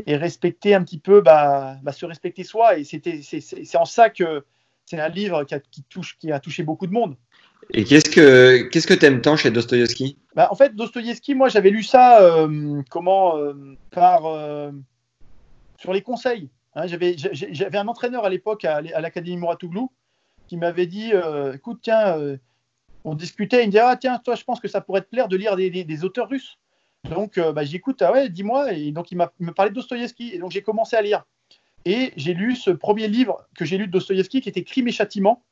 et 0.06 0.16
respecter 0.16 0.74
un 0.74 0.84
petit 0.84 0.98
peu, 0.98 1.22
bah, 1.22 1.78
se 1.92 2.04
respecter 2.04 2.44
soi. 2.44 2.76
Et 2.76 2.84
c'est, 2.84 3.76
en 3.76 3.86
ça 3.86 4.10
que 4.10 4.44
c'est 4.84 5.00
un 5.00 5.08
livre 5.08 5.44
qui 5.44 5.54
a, 5.54 5.60
qui 5.60 5.82
touche, 5.84 6.18
qui 6.18 6.30
a 6.30 6.40
touché 6.40 6.62
beaucoup 6.62 6.86
de 6.86 6.92
monde. 6.92 7.16
Et 7.70 7.84
qu'est-ce 7.84 8.10
que 8.10 8.68
qu'est-ce 8.68 8.86
que 8.86 8.92
t'aimes 8.92 9.22
tant 9.22 9.36
chez 9.36 9.50
Dostoïevski? 9.50 10.18
Bah, 10.34 10.48
en 10.50 10.54
fait, 10.54 10.76
Dostoïevski, 10.76 11.34
moi, 11.34 11.48
j'avais 11.48 11.70
lu 11.70 11.82
ça 11.82 12.20
euh, 12.20 12.82
comment 12.90 13.38
euh, 13.38 13.54
par 13.92 14.26
euh, 14.26 14.72
sur 15.78 15.94
les 15.94 16.02
conseils. 16.02 16.50
Hein, 16.74 16.86
j'avais, 16.86 17.16
un 17.78 17.88
entraîneur 17.88 18.26
à 18.26 18.28
l'époque 18.28 18.66
à, 18.66 18.76
à 18.76 19.00
l'Académie 19.00 19.38
Mouratoglou 19.38 19.90
qui 20.48 20.58
m'avait 20.58 20.86
dit 20.86 21.12
écoute, 21.54 21.78
tiens, 21.82 22.36
on 23.06 23.14
discutait, 23.14 23.62
il 23.62 23.66
me 23.68 23.70
dit 23.72 23.78
ah 23.78 23.96
tiens, 23.96 24.18
toi, 24.18 24.34
je 24.34 24.44
pense 24.44 24.60
que 24.60 24.68
ça 24.68 24.80
pourrait 24.80 25.00
te 25.02 25.08
plaire 25.08 25.28
de 25.28 25.36
lire 25.36 25.56
des, 25.56 25.70
des- 25.70 25.84
des 25.84 26.04
auteurs 26.04 26.28
russes. 26.28 26.58
Donc, 27.08 27.38
euh, 27.38 27.52
bah, 27.52 27.64
j'écoute, 27.64 28.02
ah 28.02 28.10
ouais, 28.12 28.28
dis-moi. 28.28 28.72
Et 28.72 28.90
donc, 28.90 29.10
il 29.12 29.16
me 29.16 29.52
parlait 29.52 29.70
de 29.70 29.76
Dostoïevski. 29.76 30.32
Et 30.34 30.38
donc, 30.38 30.50
j'ai 30.50 30.62
commencé 30.62 30.96
à 30.96 31.02
lire. 31.02 31.24
Et 31.84 32.12
j'ai 32.16 32.34
lu 32.34 32.56
ce 32.56 32.70
premier 32.70 33.06
livre 33.06 33.46
que 33.54 33.64
j'ai 33.64 33.78
lu 33.78 33.86
de 33.86 33.92
Dostoïevski 33.92 34.40
qui 34.40 34.48
était 34.48 34.64
Crime 34.64 34.88
et 34.88 34.92
Châtiment. 34.92 35.44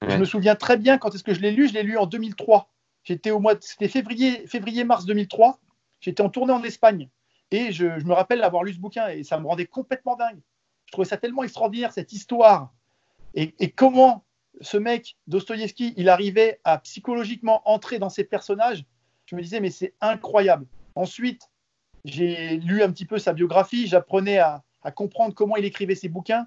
Je 0.00 0.16
me 0.16 0.24
souviens 0.24 0.54
très 0.56 0.76
bien 0.78 0.96
quand 0.98 1.14
est-ce 1.14 1.22
que 1.22 1.34
je 1.34 1.40
l'ai 1.40 1.50
lu? 1.52 1.68
Je 1.68 1.74
l'ai 1.74 1.82
lu 1.82 1.98
en 1.98 2.06
2003. 2.06 2.70
J'étais 3.04 3.30
au 3.30 3.38
mois, 3.38 3.54
de- 3.54 3.62
c'était 3.62 3.88
février, 3.88 4.46
février-mars 4.46 5.04
2003. 5.04 5.58
J'étais 6.00 6.22
en 6.22 6.30
tournée 6.30 6.52
en 6.54 6.62
Espagne 6.64 7.08
et 7.50 7.70
je, 7.70 7.98
je 8.00 8.04
me 8.06 8.14
rappelle 8.14 8.42
avoir 8.42 8.64
lu 8.64 8.72
ce 8.72 8.78
bouquin 8.80 9.08
et 9.08 9.22
ça 9.24 9.38
me 9.38 9.46
rendait 9.46 9.66
complètement 9.66 10.16
dingue. 10.16 10.40
Je 10.86 10.92
trouvais 10.92 11.06
ça 11.06 11.18
tellement 11.18 11.42
extraordinaire 11.44 11.92
cette 11.92 12.12
histoire 12.12 12.72
et, 13.34 13.54
et 13.60 13.70
comment 13.70 14.24
ce 14.60 14.76
mec 14.76 15.16
Dostoïevski, 15.26 15.94
il 15.96 16.08
arrivait 16.08 16.60
à 16.64 16.78
psychologiquement 16.78 17.62
entrer 17.68 17.98
dans 17.98 18.10
ses 18.10 18.24
personnages. 18.24 18.84
Je 19.26 19.36
me 19.36 19.42
disais 19.42 19.60
mais 19.60 19.70
c'est 19.70 19.94
incroyable. 20.00 20.66
Ensuite, 20.94 21.50
j'ai 22.04 22.58
lu 22.58 22.82
un 22.82 22.90
petit 22.90 23.06
peu 23.06 23.18
sa 23.18 23.32
biographie. 23.32 23.86
J'apprenais 23.86 24.38
à, 24.38 24.62
comprendre 24.94 25.34
comment 25.34 25.56
il 25.56 25.64
écrivait 25.64 25.94
ses 25.94 26.08
bouquins. 26.08 26.46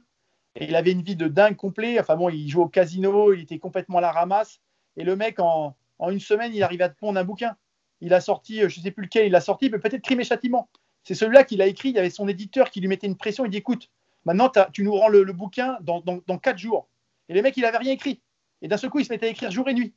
Et 0.55 0.65
il 0.65 0.75
avait 0.75 0.91
une 0.91 1.01
vie 1.01 1.15
de 1.15 1.27
dingue 1.27 1.55
complet. 1.55 1.99
Enfin 1.99 2.15
bon, 2.15 2.29
il 2.29 2.47
jouait 2.47 2.63
au 2.63 2.69
casino, 2.69 3.33
il 3.33 3.41
était 3.41 3.59
complètement 3.59 3.97
à 3.97 4.01
la 4.01 4.11
ramasse. 4.11 4.59
Et 4.97 5.03
le 5.03 5.15
mec, 5.15 5.39
en, 5.39 5.75
en 5.99 6.09
une 6.09 6.19
semaine, 6.19 6.53
il 6.53 6.63
arrivait 6.63 6.83
à 6.83 6.89
te 6.89 6.97
pondre 6.97 7.19
un 7.19 7.23
bouquin. 7.23 7.55
Il 8.01 8.13
a 8.13 8.21
sorti, 8.21 8.61
euh, 8.61 8.69
je 8.69 8.79
ne 8.79 8.83
sais 8.83 8.91
plus 8.91 9.03
lequel, 9.03 9.27
il 9.27 9.35
a 9.35 9.41
sorti, 9.41 9.69
mais 9.69 9.79
peut-être 9.79 10.03
Crime 10.03 10.19
et 10.19 10.25
Châtiment. 10.25 10.69
C'est 11.03 11.15
celui-là 11.15 11.43
qu'il 11.43 11.61
a 11.61 11.67
écrit. 11.67 11.89
Il 11.89 11.95
y 11.95 11.99
avait 11.99 12.09
son 12.09 12.27
éditeur 12.27 12.69
qui 12.69 12.81
lui 12.81 12.87
mettait 12.87 13.07
une 13.07 13.17
pression. 13.17 13.45
Il 13.45 13.51
dit 13.51 13.57
écoute, 13.57 13.89
maintenant 14.25 14.51
tu 14.71 14.83
nous 14.83 14.93
rends 14.93 15.07
le, 15.09 15.23
bouquin 15.33 15.77
dans 15.81 16.37
quatre 16.37 16.57
jours. 16.57 16.87
Et 17.29 17.33
le 17.33 17.41
mec, 17.41 17.55
il 17.57 17.61
n'avait 17.61 17.77
rien 17.77 17.91
écrit. 17.91 18.21
Et 18.61 18.67
d'un 18.67 18.77
seul 18.77 18.89
coup, 18.89 18.99
il 18.99 19.05
se 19.05 19.11
mettait 19.11 19.27
à 19.27 19.29
écrire 19.29 19.51
jour 19.51 19.67
et 19.69 19.73
nuit. 19.73 19.93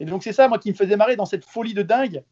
Et 0.00 0.04
donc, 0.04 0.22
c'est 0.22 0.32
ça, 0.32 0.48
moi, 0.48 0.58
qui 0.58 0.70
me 0.70 0.74
faisait 0.76 0.96
marrer 0.96 1.16
dans 1.16 1.26
cette 1.26 1.44
folie 1.44 1.74
de 1.74 1.82
dingue. 1.82 2.24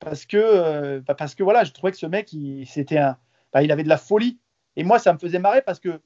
parce 0.00 0.26
que, 0.26 0.98
bah, 1.00 1.14
parce 1.14 1.34
que 1.34 1.42
voilà, 1.42 1.64
je 1.64 1.72
trouvais 1.72 1.92
que 1.92 1.98
ce 1.98 2.06
mec, 2.06 2.32
il, 2.32 2.66
c'était 2.66 2.98
un, 2.98 3.16
bah, 3.52 3.62
il 3.62 3.72
avait 3.72 3.82
de 3.84 3.88
la 3.88 3.98
folie. 3.98 4.38
Et 4.76 4.84
moi, 4.84 4.98
ça 4.98 5.12
me 5.12 5.18
faisait 5.18 5.38
marrer 5.38 5.62
parce 5.62 5.80
que 5.80 6.00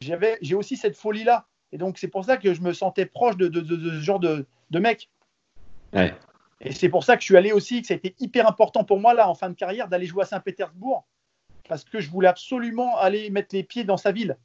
j'avais, 0.00 0.38
j'ai 0.42 0.54
aussi 0.54 0.76
cette 0.76 0.96
folie-là. 0.96 1.46
Et 1.72 1.78
donc, 1.78 1.98
c'est 1.98 2.08
pour 2.08 2.24
ça 2.24 2.36
que 2.36 2.54
je 2.54 2.60
me 2.60 2.72
sentais 2.72 3.06
proche 3.06 3.36
de, 3.36 3.48
de, 3.48 3.60
de, 3.60 3.76
de 3.76 3.90
ce 3.90 4.00
genre 4.00 4.20
de, 4.20 4.46
de 4.70 4.78
mec. 4.78 5.10
Ouais. 5.92 6.14
Et 6.60 6.72
c'est 6.72 6.88
pour 6.88 7.04
ça 7.04 7.16
que 7.16 7.22
je 7.22 7.26
suis 7.26 7.36
allé 7.36 7.52
aussi, 7.52 7.82
que 7.82 7.88
ça 7.88 7.94
a 7.94 7.96
été 7.96 8.14
hyper 8.18 8.48
important 8.48 8.84
pour 8.84 9.00
moi, 9.00 9.12
là, 9.12 9.28
en 9.28 9.34
fin 9.34 9.50
de 9.50 9.54
carrière, 9.54 9.88
d'aller 9.88 10.06
jouer 10.06 10.22
à 10.22 10.26
Saint-Pétersbourg, 10.26 11.04
parce 11.68 11.84
que 11.84 12.00
je 12.00 12.10
voulais 12.10 12.28
absolument 12.28 12.96
aller 12.96 13.28
mettre 13.30 13.54
les 13.54 13.64
pieds 13.64 13.84
dans 13.84 13.96
sa 13.96 14.12
ville. 14.12 14.36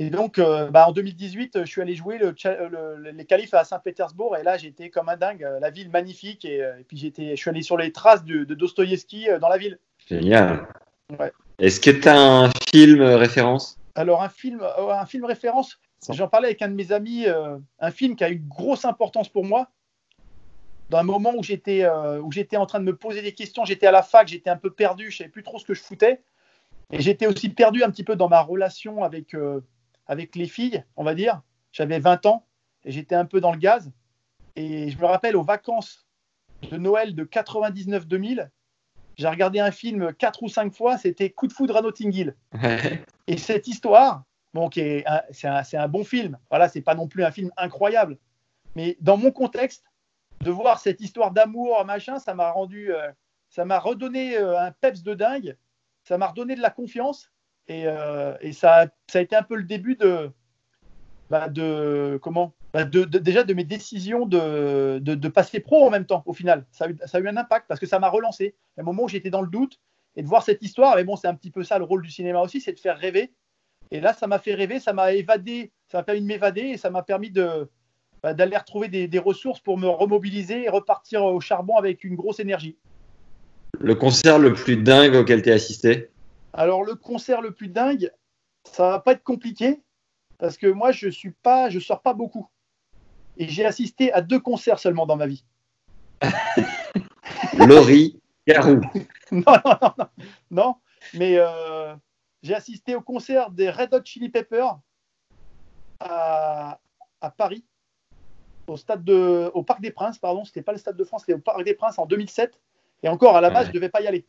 Et 0.00 0.10
donc, 0.10 0.38
euh, 0.38 0.70
bah, 0.70 0.88
en 0.88 0.92
2018, 0.92 1.64
je 1.64 1.68
suis 1.68 1.82
allé 1.82 1.94
jouer 1.94 2.18
le, 2.18 2.34
le, 2.44 3.10
les 3.10 3.24
qualifs 3.24 3.54
à 3.54 3.64
Saint-Pétersbourg, 3.64 4.36
et 4.36 4.42
là, 4.42 4.56
j'étais 4.56 4.90
comme 4.90 5.08
un 5.08 5.16
dingue, 5.16 5.46
la 5.60 5.70
ville 5.70 5.90
magnifique, 5.90 6.44
et, 6.44 6.58
et 6.58 6.84
puis 6.86 6.96
j'étais, 6.96 7.30
je 7.30 7.36
suis 7.36 7.50
allé 7.50 7.62
sur 7.62 7.76
les 7.76 7.90
traces 7.90 8.24
de, 8.24 8.44
de 8.44 8.54
Dostoïevski 8.54 9.26
dans 9.40 9.48
la 9.48 9.58
ville. 9.58 9.78
Génial. 10.06 10.68
Ouais. 11.18 11.32
Est-ce 11.58 11.80
que 11.80 11.90
tu 11.90 12.08
as 12.08 12.20
un 12.20 12.50
film 12.70 13.02
référence? 13.02 13.78
Alors, 13.94 14.22
un 14.22 14.28
film, 14.28 14.60
euh, 14.60 14.90
un 14.90 15.06
film 15.06 15.24
référence, 15.24 15.80
j'en 16.08 16.28
parlais 16.28 16.48
avec 16.48 16.62
un 16.62 16.68
de 16.68 16.74
mes 16.74 16.92
amis, 16.92 17.26
euh, 17.26 17.58
un 17.80 17.90
film 17.90 18.14
qui 18.14 18.22
a 18.22 18.30
eu 18.30 18.36
une 18.36 18.46
grosse 18.46 18.84
importance 18.84 19.28
pour 19.28 19.44
moi, 19.44 19.70
dans 20.88 20.98
un 20.98 21.02
moment 21.02 21.32
où 21.36 21.42
j'étais 21.42 21.82
euh, 21.82 22.20
où 22.20 22.30
j'étais 22.30 22.56
en 22.56 22.64
train 22.64 22.78
de 22.78 22.84
me 22.84 22.94
poser 22.94 23.22
des 23.22 23.34
questions, 23.34 23.64
j'étais 23.64 23.88
à 23.88 23.90
la 23.90 24.02
fac, 24.02 24.28
j'étais 24.28 24.50
un 24.50 24.56
peu 24.56 24.70
perdu, 24.70 25.10
je 25.10 25.18
savais 25.18 25.30
plus 25.30 25.42
trop 25.42 25.58
ce 25.58 25.64
que 25.64 25.74
je 25.74 25.82
foutais, 25.82 26.22
et 26.92 27.00
j'étais 27.00 27.26
aussi 27.26 27.48
perdu 27.48 27.82
un 27.82 27.90
petit 27.90 28.04
peu 28.04 28.14
dans 28.14 28.28
ma 28.28 28.40
relation 28.40 29.02
avec 29.02 29.34
euh, 29.34 29.60
avec 30.08 30.34
les 30.34 30.46
filles, 30.46 30.84
on 30.96 31.04
va 31.04 31.14
dire. 31.14 31.42
J'avais 31.72 32.00
20 32.00 32.26
ans 32.26 32.46
et 32.84 32.90
j'étais 32.90 33.14
un 33.14 33.24
peu 33.24 33.40
dans 33.40 33.52
le 33.52 33.58
gaz. 33.58 33.92
Et 34.56 34.90
je 34.90 34.98
me 34.98 35.06
rappelle 35.06 35.36
aux 35.36 35.44
vacances 35.44 36.06
de 36.70 36.76
Noël 36.76 37.14
de 37.14 37.24
99-2000, 37.24 38.50
j'ai 39.16 39.28
regardé 39.28 39.58
un 39.58 39.70
film 39.70 40.12
quatre 40.14 40.42
ou 40.42 40.48
cinq 40.48 40.72
fois, 40.72 40.96
c'était 40.96 41.30
Coup 41.30 41.48
de 41.48 41.52
foudre 41.52 41.76
à 41.76 41.82
Notting 41.82 42.12
Hill. 42.12 42.36
et 43.26 43.36
cette 43.36 43.66
histoire, 43.66 44.24
bon, 44.54 44.70
c'est 44.72 45.04
un, 45.44 45.62
un, 45.72 45.88
bon 45.88 46.04
film. 46.04 46.38
Voilà, 46.50 46.68
c'est 46.68 46.80
pas 46.80 46.94
non 46.94 47.08
plus 47.08 47.24
un 47.24 47.32
film 47.32 47.50
incroyable, 47.56 48.18
mais 48.76 48.96
dans 49.00 49.16
mon 49.16 49.32
contexte, 49.32 49.84
de 50.40 50.50
voir 50.52 50.78
cette 50.78 51.00
histoire 51.00 51.32
d'amour, 51.32 51.84
machin, 51.84 52.20
ça 52.20 52.34
m'a 52.34 52.52
rendu, 52.52 52.94
euh, 52.94 53.10
ça 53.50 53.64
m'a 53.64 53.80
redonné 53.80 54.36
euh, 54.36 54.58
un 54.58 54.70
peps 54.70 55.02
de 55.02 55.14
dingue, 55.14 55.56
ça 56.04 56.16
m'a 56.16 56.28
redonné 56.28 56.54
de 56.54 56.60
la 56.60 56.70
confiance 56.70 57.32
et, 57.68 57.86
euh, 57.86 58.34
ça, 58.52 58.90
a 59.14 59.20
été 59.20 59.36
un 59.36 59.42
peu 59.42 59.56
le 59.56 59.64
début 59.64 59.94
de, 59.96 60.30
bah, 61.30 61.48
comment, 62.20 62.54
bah, 62.72 62.84
déjà 62.84 63.44
de 63.44 63.54
mes 63.54 63.64
décisions 63.64 64.26
de, 64.26 65.28
passer 65.28 65.60
pro 65.60 65.86
en 65.86 65.90
même 65.90 66.06
temps. 66.06 66.22
Au 66.26 66.32
final, 66.32 66.64
ça 66.72 66.86
a 66.86 67.20
eu, 67.20 67.28
un 67.28 67.36
impact 67.36 67.66
parce 67.68 67.80
que 67.80 67.86
ça 67.86 67.98
m'a 67.98 68.08
relancé. 68.08 68.54
À 68.76 68.80
un 68.80 68.84
moment 68.84 69.04
où 69.04 69.08
j'étais 69.08 69.30
dans 69.30 69.42
le 69.42 69.48
doute 69.48 69.78
et 70.16 70.22
de 70.22 70.26
voir 70.26 70.42
cette 70.42 70.62
histoire, 70.62 70.96
mais 70.96 71.04
bon, 71.04 71.16
c'est 71.16 71.28
un 71.28 71.34
petit 71.34 71.50
peu 71.50 71.62
ça 71.62 71.78
le 71.78 71.84
rôle 71.84 72.02
du 72.02 72.10
cinéma 72.10 72.40
aussi, 72.40 72.60
c'est 72.60 72.72
de 72.72 72.80
faire 72.80 72.98
rêver. 72.98 73.32
Et 73.90 74.00
là, 74.00 74.12
ça 74.12 74.26
m'a 74.26 74.38
fait 74.38 74.54
rêver, 74.54 74.80
ça 74.80 74.92
m'a 74.92 75.12
évadé, 75.12 75.72
ça 75.90 75.98
m'a 75.98 76.04
permis 76.04 76.20
de 76.20 76.26
m'évader 76.26 76.62
et 76.62 76.76
ça 76.76 76.90
m'a 76.90 77.02
permis 77.02 77.30
de, 77.30 77.68
bah, 78.22 78.34
d'aller 78.34 78.56
retrouver 78.56 78.88
des, 78.88 79.18
ressources 79.18 79.60
pour 79.60 79.78
me 79.78 79.88
remobiliser 79.88 80.64
et 80.64 80.68
repartir 80.68 81.24
au 81.24 81.40
charbon 81.40 81.76
avec 81.76 82.04
une 82.04 82.16
grosse 82.16 82.40
énergie. 82.40 82.76
Le 83.80 83.94
concert 83.94 84.38
le 84.38 84.54
plus 84.54 84.76
dingue 84.76 85.14
auquel 85.14 85.42
tu 85.42 85.50
as 85.50 85.54
assisté? 85.54 86.10
Alors 86.58 86.82
le 86.82 86.96
concert 86.96 87.40
le 87.40 87.52
plus 87.52 87.68
dingue, 87.68 88.10
ça 88.64 88.90
va 88.90 88.98
pas 88.98 89.12
être 89.12 89.22
compliqué 89.22 89.80
parce 90.38 90.56
que 90.56 90.66
moi 90.66 90.90
je 90.90 91.08
suis 91.08 91.30
pas, 91.30 91.70
je 91.70 91.78
sors 91.78 92.02
pas 92.02 92.14
beaucoup 92.14 92.48
et 93.36 93.46
j'ai 93.46 93.64
assisté 93.64 94.12
à 94.12 94.22
deux 94.22 94.40
concerts 94.40 94.80
seulement 94.80 95.06
dans 95.06 95.14
ma 95.14 95.28
vie. 95.28 95.44
Laurie 97.58 98.20
Garou. 98.44 98.80
non, 99.30 99.44
non, 99.46 99.78
non, 99.80 99.92
non, 99.98 100.06
non, 100.50 100.74
mais 101.14 101.36
euh, 101.36 101.94
j'ai 102.42 102.56
assisté 102.56 102.96
au 102.96 103.02
concert 103.02 103.52
des 103.52 103.70
Red 103.70 103.94
Hot 103.94 104.04
Chili 104.04 104.28
Peppers 104.28 104.80
à, 106.00 106.80
à 107.20 107.30
Paris 107.30 107.64
au 108.66 108.76
stade 108.76 109.04
de, 109.04 109.48
au 109.54 109.62
Parc 109.62 109.80
des 109.80 109.92
Princes, 109.92 110.18
pardon, 110.18 110.44
c'était 110.44 110.62
pas 110.62 110.72
le 110.72 110.78
Stade 110.78 110.96
de 110.96 111.04
France, 111.04 111.22
c'était 111.22 111.34
au 111.34 111.40
Parc 111.40 111.62
des 111.62 111.74
Princes 111.74 112.00
en 112.00 112.06
2007. 112.06 112.60
Et 113.04 113.08
encore, 113.08 113.36
à 113.36 113.40
la 113.40 113.50
base, 113.50 113.66
ouais. 113.66 113.68
je 113.68 113.72
devais 113.74 113.88
pas 113.88 114.00
y 114.00 114.08
aller. 114.08 114.26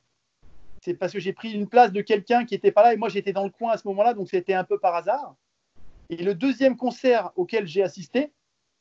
C'est 0.82 0.93
parce 0.93 1.11
que 1.11 1.19
j'ai 1.19 1.34
pris 1.34 1.51
une 1.51 1.67
place 1.67 1.91
de 1.91 2.01
quelqu'un 2.01 2.45
qui 2.45 2.53
n'était 2.53 2.71
pas 2.71 2.84
là 2.84 2.93
et 2.93 2.97
moi 2.97 3.09
j'étais 3.09 3.34
dans 3.34 3.43
le 3.43 3.49
coin 3.49 3.71
à 3.71 3.77
ce 3.77 3.88
moment-là, 3.88 4.13
donc 4.13 4.30
c'était 4.30 4.53
un 4.53 4.63
peu 4.63 4.80
par 4.80 4.95
hasard. 4.95 5.36
Et 6.09 6.23
le 6.23 6.34
deuxième 6.34 6.77
concert 6.77 7.32
auquel 7.36 7.67
j'ai 7.67 7.84
assisté, 7.84 8.32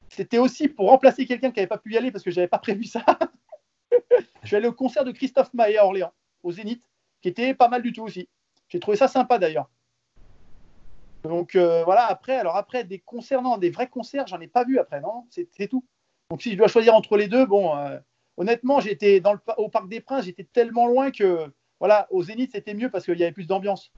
c'était 0.09 0.39
aussi 0.39 0.69
pour 0.69 0.89
remplacer 0.89 1.27
quelqu'un 1.27 1.51
qui 1.51 1.59
n'avait 1.59 1.69
pas 1.69 1.79
pu 1.79 1.93
y 1.93 1.99
aller 1.99 2.11
parce 2.11 2.25
que 2.25 2.31
j'avais 2.31 2.49
pas 2.49 2.59
prévu 2.59 2.85
ça. 2.85 3.05
je 4.43 4.47
suis 4.47 4.57
allé 4.57 4.69
au 4.69 4.73
concert 4.73 5.05
de 5.05 5.13
Christophe 5.13 5.53
Maé 5.55 5.77
à 5.77 5.85
Orléans, 5.85 6.13
au 6.43 6.53
Zénith, 6.53 6.83
qui 7.21 7.29
était 7.29 7.55
pas 7.55 7.69
mal 7.69 7.83
du 7.83 7.93
tout 7.93 8.03
aussi. 8.03 8.29
J'ai 8.69 8.81
trouvé 8.81 8.97
ça 8.97 9.09
sympa 9.09 9.39
d'ailleurs. 9.39 9.69
Donc 11.25 11.57
euh, 11.57 11.85
voilà, 11.85 12.07
après, 12.07 12.37
alors 12.37 12.57
après, 12.57 12.85
des 12.85 13.01
concerts, 13.01 13.43
non, 13.43 13.59
des 13.59 13.71
vrais 13.71 13.89
concerts, 13.89 14.27
j'en 14.27 14.41
ai 14.41 14.47
pas 14.47 14.65
vu 14.65 14.79
après, 14.79 15.01
non, 15.01 15.27
c'est 15.31 15.69
tout. 15.69 15.85
Donc 16.31 16.43
si 16.43 16.53
je 16.53 16.57
dois 16.57 16.69
choisir 16.69 16.95
entre 16.95 17.17
les 17.17 17.29
deux, 17.29 17.45
bon, 17.45 17.77
euh, 17.77 17.99
honnêtement, 18.37 18.81
j'étais 18.81 19.23
au 19.57 19.69
Parc 19.69 19.89
des 19.89 20.01
Princes, 20.01 20.25
j'étais 20.25 20.45
tellement 20.45 20.87
loin 20.87 21.11
que, 21.11 21.51
voilà, 21.81 22.07
au 22.11 22.23
Zénith, 22.23 22.51
c'était 22.55 22.75
mieux 22.75 22.91
parce 22.91 23.05
qu'il 23.05 23.19
y 23.19 23.23
avait 23.23 23.33
plus 23.33 23.47
d'ambiance. 23.47 23.91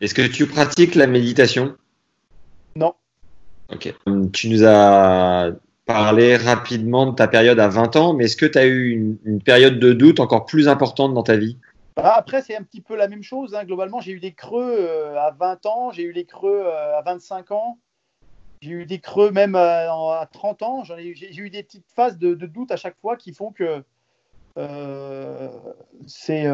Est-ce 0.00 0.14
que 0.14 0.26
tu 0.26 0.46
pratiques 0.46 0.94
la 0.94 1.06
méditation? 1.06 1.76
Non. 2.76 2.94
Ok. 3.72 3.92
Tu 4.32 4.48
nous 4.48 4.64
as 4.64 5.50
parlé 5.86 6.36
rapidement 6.36 7.06
de 7.06 7.14
ta 7.14 7.28
période 7.28 7.58
à 7.58 7.68
20 7.68 7.96
ans, 7.96 8.12
mais 8.14 8.24
est-ce 8.24 8.36
que 8.36 8.46
tu 8.46 8.58
as 8.58 8.66
eu 8.66 8.90
une, 8.90 9.18
une 9.24 9.42
période 9.42 9.78
de 9.78 9.92
doute 9.92 10.20
encore 10.20 10.46
plus 10.46 10.68
importante 10.68 11.14
dans 11.14 11.22
ta 11.22 11.36
vie? 11.36 11.56
Bah 11.98 12.14
après, 12.14 12.42
c'est 12.42 12.54
un 12.54 12.62
petit 12.62 12.80
peu 12.80 12.94
la 12.94 13.08
même 13.08 13.24
chose. 13.24 13.56
Hein. 13.56 13.64
Globalement, 13.64 14.00
j'ai 14.00 14.12
eu 14.12 14.20
des 14.20 14.32
creux 14.32 14.76
euh, 14.78 15.18
à 15.18 15.32
20 15.32 15.66
ans, 15.66 15.90
j'ai 15.90 16.04
eu 16.04 16.12
des 16.12 16.24
creux 16.24 16.62
euh, 16.64 16.96
à 16.96 17.02
25 17.02 17.50
ans, 17.50 17.78
j'ai 18.62 18.70
eu 18.70 18.86
des 18.86 19.00
creux 19.00 19.32
même 19.32 19.56
à, 19.56 19.90
à 20.20 20.28
30 20.30 20.62
ans. 20.62 20.84
J'ai 20.84 21.36
eu 21.36 21.50
des 21.50 21.62
petites 21.64 21.90
phases 21.90 22.16
de, 22.16 22.34
de, 22.34 22.46
doute 22.46 22.70
à 22.70 22.76
chaque 22.76 22.96
fois 23.00 23.16
qui 23.16 23.32
font 23.32 23.50
que 23.50 23.82
euh, 24.58 25.48
c'est. 26.06 26.46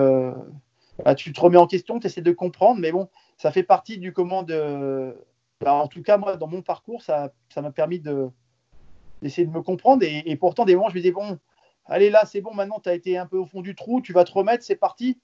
Tu 1.17 1.33
te 1.33 1.41
remets 1.41 1.59
en 1.59 1.67
question, 1.67 1.99
tu 1.99 2.07
essaies 2.07 2.23
de 2.23 2.33
comprendre, 2.33 2.81
mais 2.81 2.93
bon, 2.93 3.09
ça 3.37 3.51
fait 3.51 3.63
partie 3.63 3.99
du 3.99 4.13
comment 4.13 4.43
de. 4.43 5.17
Bah, 5.61 5.75
en 5.75 5.89
tout 5.89 6.03
cas, 6.03 6.19
moi, 6.19 6.37
dans 6.37 6.47
mon 6.47 6.63
parcours, 6.63 7.03
ça 7.03 7.33
m'a 7.57 7.71
permis 7.71 8.01
d'essayer 8.01 9.47
de, 9.47 9.51
de 9.51 9.57
me 9.57 9.63
comprendre. 9.63 10.05
Et, 10.05 10.37
pourtant, 10.37 10.65
des 10.65 10.77
moments, 10.77 10.89
je 10.89 10.95
me 10.95 11.01
disais, 11.01 11.13
bon, 11.13 11.39
allez 11.87 12.11
là, 12.11 12.25
c'est 12.27 12.41
bon, 12.41 12.55
maintenant, 12.55 12.81
tu 12.81 12.89
as 12.89 12.95
été 12.95 13.17
un 13.17 13.27
peu 13.27 13.39
au 13.39 13.47
fond 13.47 13.61
du 13.61 13.75
trou, 13.75 14.01
tu 14.01 14.13
vas 14.13 14.25
te 14.25 14.33
remettre, 14.33 14.65
c'est 14.65 14.77
parti. 14.77 15.19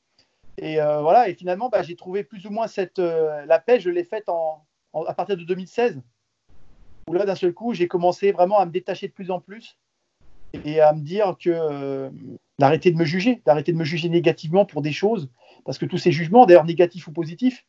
Et 0.59 0.81
euh, 0.81 1.01
voilà, 1.01 1.29
et 1.29 1.35
finalement, 1.35 1.69
bah, 1.69 1.83
j'ai 1.83 1.97
trouvé 1.97 2.25
plus 2.25 2.47
ou 2.47 2.51
moins. 2.51 2.67
Euh, 2.99 3.47
la 3.47 3.59
paix, 3.59 3.81
je 3.81 3.91
l'ai 3.91 4.05
faite 4.05 4.29
à 4.29 5.15
partir 5.15 5.37
de 5.37 5.45
2016, 5.45 6.01
où 7.09 7.13
là, 7.13 7.25
d'un 7.25 7.35
seul 7.35 7.55
coup, 7.55 7.75
j'ai 7.75 7.89
commencé 7.89 8.33
vraiment 8.33 8.59
à 8.59 8.67
me 8.67 8.73
détacher 8.73 9.09
de 9.09 9.13
plus 9.13 9.31
en 9.31 9.41
plus 9.41 9.79
et 10.65 10.81
à 10.81 10.93
me 10.93 11.01
dire 11.01 11.37
que 11.39 11.51
euh, 11.51 12.11
d'arrêter 12.61 12.91
de 12.91 12.97
me 12.99 13.07
juger, 13.07 13.41
d'arrêter 13.47 13.73
de 13.73 13.79
me 13.79 13.85
juger 13.85 14.11
négativement 14.11 14.67
pour 14.67 14.83
des 14.83 14.93
choses, 14.93 15.31
parce 15.65 15.79
que 15.79 15.87
tous 15.87 15.97
ces 15.97 16.13
jugements, 16.13 16.45
d'ailleurs 16.45 16.67
négatifs 16.67 17.09
ou 17.09 17.13
positifs, 17.13 17.65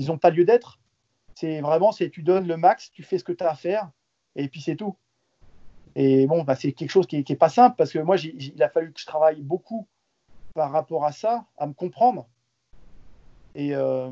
ils 0.00 0.08
n'ont 0.08 0.18
pas 0.18 0.30
lieu 0.30 0.44
d'être. 0.44 0.80
C'est 1.36 1.60
vraiment, 1.60 1.92
c'est 1.92 2.10
tu 2.10 2.24
donnes 2.24 2.48
le 2.48 2.56
max, 2.56 2.90
tu 2.90 3.04
fais 3.04 3.18
ce 3.18 3.24
que 3.24 3.32
tu 3.32 3.44
as 3.44 3.50
à 3.50 3.54
faire, 3.54 3.90
et 4.34 4.48
puis 4.48 4.60
c'est 4.60 4.74
tout. 4.74 4.96
Et 5.94 6.26
bon, 6.26 6.42
bah, 6.42 6.56
c'est 6.56 6.72
quelque 6.72 6.90
chose 6.90 7.06
qui 7.06 7.24
n'est 7.26 7.36
pas 7.36 7.48
simple, 7.48 7.76
parce 7.78 7.92
que 7.92 8.00
moi, 8.00 8.16
il 8.16 8.60
a 8.62 8.68
fallu 8.68 8.92
que 8.92 9.00
je 9.00 9.06
travaille 9.06 9.40
beaucoup 9.40 9.86
par 10.54 10.72
rapport 10.72 11.04
à 11.04 11.12
ça, 11.12 11.46
à 11.56 11.68
me 11.68 11.72
comprendre, 11.72 12.26
et 13.54 13.76
euh, 13.76 14.10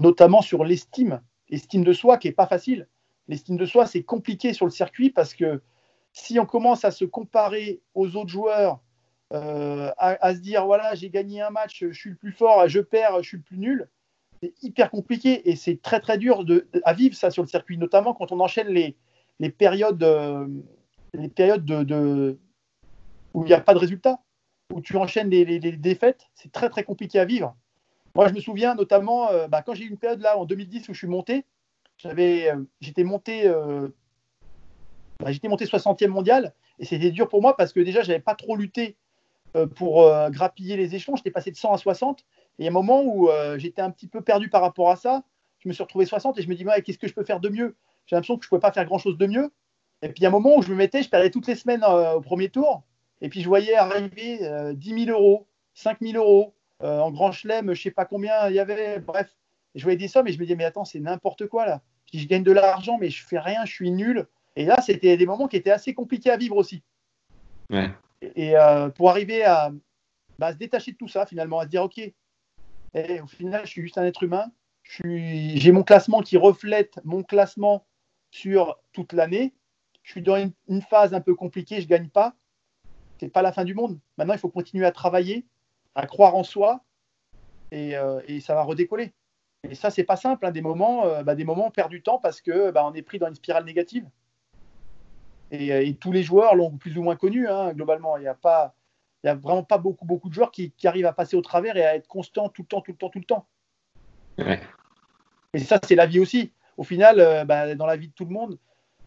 notamment 0.00 0.40
sur 0.40 0.64
l'estime, 0.64 1.20
l'estime 1.50 1.84
de 1.84 1.92
soi 1.92 2.16
qui 2.16 2.28
est 2.28 2.32
pas 2.32 2.46
facile. 2.46 2.88
L'estime 3.28 3.58
de 3.58 3.66
soi, 3.66 3.84
c'est 3.84 4.02
compliqué 4.02 4.54
sur 4.54 4.64
le 4.64 4.70
circuit 4.72 5.10
parce 5.10 5.34
que 5.34 5.60
si 6.14 6.38
on 6.38 6.46
commence 6.46 6.86
à 6.86 6.90
se 6.90 7.04
comparer 7.04 7.82
aux 7.94 8.16
autres 8.16 8.30
joueurs, 8.30 8.80
à, 9.30 9.92
à, 9.98 10.34
se 10.34 10.40
dire 10.40 10.64
voilà, 10.66 10.94
j'ai 10.94 11.10
gagné 11.10 11.42
un 11.42 11.50
match, 11.50 11.80
je 11.80 11.92
suis 11.92 12.10
le 12.10 12.16
plus 12.16 12.32
fort, 12.32 12.68
je 12.68 12.80
perds, 12.80 13.22
je 13.22 13.28
suis 13.28 13.36
le 13.36 13.42
plus 13.42 13.58
nul, 13.58 13.88
c'est 14.42 14.52
hyper 14.62 14.90
compliqué 14.90 15.48
et 15.50 15.56
c'est 15.56 15.80
très 15.82 16.00
très 16.00 16.18
dur 16.18 16.44
à 16.84 16.92
vivre 16.92 17.14
ça 17.14 17.30
sur 17.30 17.42
le 17.42 17.48
circuit, 17.48 17.78
notamment 17.78 18.14
quand 18.14 18.32
on 18.32 18.40
enchaîne 18.40 18.68
les, 18.68 18.96
les 19.40 19.50
périodes, 19.50 20.02
euh, 20.02 20.46
les 21.14 21.28
périodes 21.28 21.64
de, 21.64 21.82
de 21.82 22.38
où 23.34 23.44
il 23.44 23.46
n'y 23.46 23.54
a 23.54 23.60
pas 23.60 23.74
de 23.74 23.78
résultat, 23.78 24.20
où 24.72 24.80
tu 24.80 24.96
enchaînes 24.96 25.30
les, 25.30 25.44
les, 25.44 25.58
défaites, 25.72 26.28
c'est 26.34 26.52
très 26.52 26.68
très 26.68 26.84
compliqué 26.84 27.18
à 27.18 27.24
vivre. 27.24 27.56
Moi, 28.14 28.28
je 28.28 28.34
me 28.34 28.40
souviens 28.40 28.74
notamment 28.74 29.30
euh, 29.30 29.48
bah, 29.48 29.62
quand 29.62 29.74
j'ai 29.74 29.84
eu 29.84 29.88
une 29.88 29.98
période 29.98 30.20
là 30.20 30.38
en 30.38 30.44
2010 30.44 30.88
où 30.88 30.94
je 30.94 30.98
suis 30.98 31.06
monté, 31.06 31.44
j'avais, 31.98 32.50
euh, 32.50 32.62
j'étais 32.80 33.04
monté, 33.04 33.46
euh, 33.46 33.88
bah, 35.20 35.32
j'étais 35.32 35.48
monté 35.48 35.66
60e 35.66 36.08
mondial 36.08 36.52
et 36.78 36.84
c'était 36.84 37.10
dur 37.10 37.28
pour 37.28 37.42
moi 37.42 37.56
parce 37.56 37.72
que 37.72 37.80
déjà 37.80 38.02
j'avais 38.02 38.20
pas 38.20 38.34
trop 38.34 38.56
lutté 38.56 38.96
euh, 38.96 39.07
pour 39.66 40.02
euh, 40.02 40.30
grappiller 40.30 40.76
les 40.76 40.94
échelons. 40.94 41.16
J'étais 41.16 41.30
passé 41.30 41.50
de 41.50 41.56
100 41.56 41.72
à 41.72 41.78
60 41.78 42.20
et 42.20 42.24
il 42.60 42.64
y 42.64 42.68
a 42.68 42.70
un 42.70 42.74
moment 42.74 43.02
où 43.02 43.28
euh, 43.28 43.58
j'étais 43.58 43.82
un 43.82 43.90
petit 43.90 44.08
peu 44.08 44.20
perdu 44.20 44.48
par 44.48 44.62
rapport 44.62 44.90
à 44.90 44.96
ça. 44.96 45.22
Je 45.58 45.68
me 45.68 45.72
suis 45.72 45.82
retrouvé 45.82 46.04
60 46.06 46.38
et 46.38 46.42
je 46.42 46.48
me 46.48 46.54
dis 46.54 46.64
qu'est-ce 46.84 46.98
que 46.98 47.08
je 47.08 47.14
peux 47.14 47.24
faire 47.24 47.40
de 47.40 47.48
mieux? 47.48 47.76
J'ai 48.06 48.16
l'impression 48.16 48.38
que 48.38 48.44
je 48.44 48.48
pouvais 48.48 48.60
pas 48.60 48.72
faire 48.72 48.84
grand 48.84 48.98
chose 48.98 49.18
de 49.18 49.26
mieux. 49.26 49.52
Et 50.02 50.08
puis 50.08 50.18
il 50.18 50.22
y 50.22 50.26
a 50.26 50.28
un 50.28 50.32
moment 50.32 50.56
où 50.56 50.62
je 50.62 50.70
me 50.70 50.76
mettais, 50.76 51.02
je 51.02 51.10
perdais 51.10 51.30
toutes 51.30 51.46
les 51.46 51.56
semaines 51.56 51.84
au 51.84 52.20
premier 52.20 52.48
tour 52.48 52.82
et 53.20 53.28
puis 53.28 53.42
je 53.42 53.48
voyais 53.48 53.74
arriver 53.74 54.38
10 54.74 55.04
000 55.06 55.18
euros. 55.18 55.48
5000 55.78 56.16
euros. 56.16 56.54
Euh, 56.82 57.00
en 57.00 57.10
grand 57.10 57.32
chelem, 57.32 57.74
je 57.74 57.82
sais 57.82 57.90
pas 57.90 58.04
combien 58.04 58.48
il 58.48 58.54
y 58.54 58.60
avait. 58.60 59.00
Bref, 59.00 59.34
je 59.74 59.82
voyais 59.82 59.98
des 59.98 60.08
sommes 60.08 60.28
et 60.28 60.32
je 60.32 60.38
me 60.38 60.44
disais, 60.44 60.54
mais 60.54 60.64
attends, 60.64 60.84
c'est 60.84 61.00
n'importe 61.00 61.46
quoi 61.46 61.66
là. 61.66 61.82
Je 62.12 62.24
gagne 62.26 62.42
de 62.42 62.52
l'argent, 62.52 62.98
mais 62.98 63.10
je 63.10 63.24
fais 63.26 63.38
rien, 63.38 63.64
je 63.64 63.72
suis 63.72 63.90
nul. 63.90 64.26
Et 64.56 64.64
là, 64.64 64.80
c'était 64.80 65.16
des 65.16 65.26
moments 65.26 65.48
qui 65.48 65.56
étaient 65.56 65.70
assez 65.70 65.92
compliqués 65.92 66.30
à 66.30 66.36
vivre 66.36 66.56
aussi. 66.56 66.82
Ouais. 67.70 67.90
Et 68.22 68.56
euh, 68.56 68.88
pour 68.88 69.10
arriver 69.10 69.44
à, 69.44 69.70
bah, 70.38 70.52
se 70.52 70.56
détacher 70.56 70.92
de 70.92 70.96
tout 70.96 71.08
ça, 71.08 71.26
finalement, 71.26 71.60
à 71.60 71.64
se 71.64 71.68
dire, 71.68 71.82
OK, 71.82 71.98
et 71.98 73.20
au 73.20 73.26
final, 73.26 73.62
je 73.64 73.70
suis 73.70 73.82
juste 73.82 73.98
un 73.98 74.04
être 74.04 74.22
humain. 74.22 74.50
J'ai 74.82 75.72
mon 75.72 75.82
classement 75.82 76.22
qui 76.22 76.36
reflète 76.36 76.98
mon 77.04 77.22
classement 77.22 77.86
sur 78.30 78.78
toute 78.92 79.12
l'année. 79.12 79.54
Je 80.02 80.12
suis 80.12 80.22
dans 80.22 80.36
une, 80.36 80.82
phase 80.82 81.12
un 81.12 81.20
peu 81.20 81.34
compliquée, 81.34 81.76
je 81.76 81.82
ne 81.82 81.88
gagne 81.88 82.08
pas. 82.08 82.34
C'est 83.20 83.28
pas 83.28 83.42
la 83.42 83.52
fin 83.52 83.64
du 83.64 83.74
monde. 83.74 83.98
Maintenant, 84.16 84.34
il 84.34 84.40
faut 84.40 84.48
continuer 84.48 84.86
à 84.86 84.92
travailler, 84.92 85.44
à 85.94 86.06
croire 86.06 86.34
en 86.34 86.44
soi, 86.44 86.82
et, 87.70 87.96
euh, 87.96 88.20
ça 88.40 88.54
va 88.54 88.62
redécoller. 88.62 89.12
Et 89.68 89.74
ça, 89.74 89.90
c'est 89.90 90.04
pas 90.04 90.16
simple. 90.16 90.46
Hein. 90.46 90.52
Des 90.52 90.62
moments, 90.62 91.04
euh, 91.04 91.22
bah, 91.22 91.34
des 91.34 91.44
moments, 91.44 91.66
on 91.66 91.70
perd 91.70 91.90
du 91.90 92.00
temps 92.00 92.18
parce 92.18 92.40
que 92.40 92.70
bah, 92.70 92.86
on 92.86 92.94
est 92.94 93.02
pris 93.02 93.18
dans 93.18 93.28
une 93.28 93.34
spirale 93.34 93.64
négative. 93.64 94.08
Et, 95.50 95.68
et 95.68 95.94
tous 95.94 96.12
les 96.12 96.22
joueurs 96.22 96.54
l'ont 96.54 96.76
plus 96.76 96.96
ou 96.98 97.02
moins 97.02 97.16
connu. 97.16 97.48
Hein, 97.48 97.72
globalement, 97.72 98.16
il 98.16 98.20
n'y 98.20 98.28
a 98.28 98.34
pas, 98.34 98.74
il 99.22 99.26
n'y 99.26 99.30
a 99.30 99.34
vraiment 99.34 99.64
pas 99.64 99.78
beaucoup, 99.78 100.04
beaucoup 100.04 100.28
de 100.28 100.34
joueurs 100.34 100.50
qui, 100.50 100.72
qui, 100.72 100.86
arrivent 100.86 101.06
à 101.06 101.12
passer 101.12 101.36
au 101.36 101.42
travers 101.42 101.76
et 101.76 101.84
à 101.84 101.96
être 101.96 102.06
constants 102.06 102.48
tout 102.48 102.62
le 102.62 102.68
temps, 102.68 102.80
tout 102.80 102.92
le 102.92 102.96
temps, 102.96 103.08
tout 103.08 103.18
le 103.18 103.24
temps. 103.24 103.46
Ouais. 104.38 104.60
Et 105.54 105.58
ça, 105.58 105.80
c'est 105.82 105.94
la 105.94 106.06
vie 106.06 106.20
aussi. 106.20 106.52
Au 106.76 106.84
final, 106.84 107.18
euh, 107.18 107.44
bah, 107.44 107.74
dans 107.74 107.86
la 107.86 107.96
vie 107.96 108.08
de 108.08 108.12
tout 108.12 108.24
le 108.24 108.30
monde, 108.30 108.58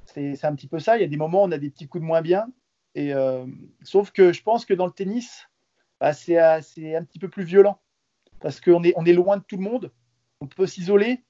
c'est 0.05 0.43
un 0.43 0.55
petit 0.55 0.67
peu 0.67 0.79
ça. 0.79 0.97
Il 0.97 1.01
y 1.01 1.05
a 1.05 1.07
des 1.07 1.17
moments 1.17 1.43
où 1.43 1.47
on 1.47 1.51
a 1.51 1.57
des 1.57 1.69
petits 1.69 1.87
coups 1.87 2.01
de 2.01 2.07
moins 2.07 2.21
bien. 2.21 2.47
Et, 2.95 3.13
euh, 3.13 3.45
sauf 3.83 4.11
que 4.11 4.33
je 4.33 4.43
pense 4.43 4.65
que 4.65 4.73
dans 4.73 4.85
le 4.85 4.91
tennis, 4.91 5.47
bah, 6.01 6.11
c'est 6.11 6.37
un 6.37 7.03
petit 7.03 7.19
peu 7.19 7.29
plus 7.29 7.43
violent. 7.43 7.79
Parce 8.41 8.59
qu'on 8.59 8.83
est, 8.83 8.93
on 8.97 9.05
est 9.05 9.13
loin 9.13 9.37
de 9.37 9.43
tout 9.43 9.55
le 9.55 9.63
monde. 9.63 9.91
On 10.41 10.47
peut 10.47 10.67
s'isoler. 10.67 11.23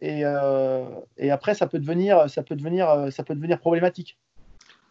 Et, 0.00 0.22
euh, 0.24 0.88
et, 1.18 1.30
après, 1.30 1.54
ça 1.54 1.68
peut, 1.68 1.78
devenir, 1.78 2.28
ça, 2.28 2.42
peut 2.42 2.56
devenir, 2.56 3.12
ça 3.12 3.22
peut 3.22 3.34
devenir 3.34 3.60
problématique. 3.60 4.18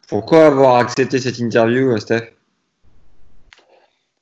Pourquoi 0.10 0.48
avoir 0.48 0.78
accepté 0.78 1.20
cette 1.20 1.38
interview, 1.38 1.96
Steph? 1.98 2.34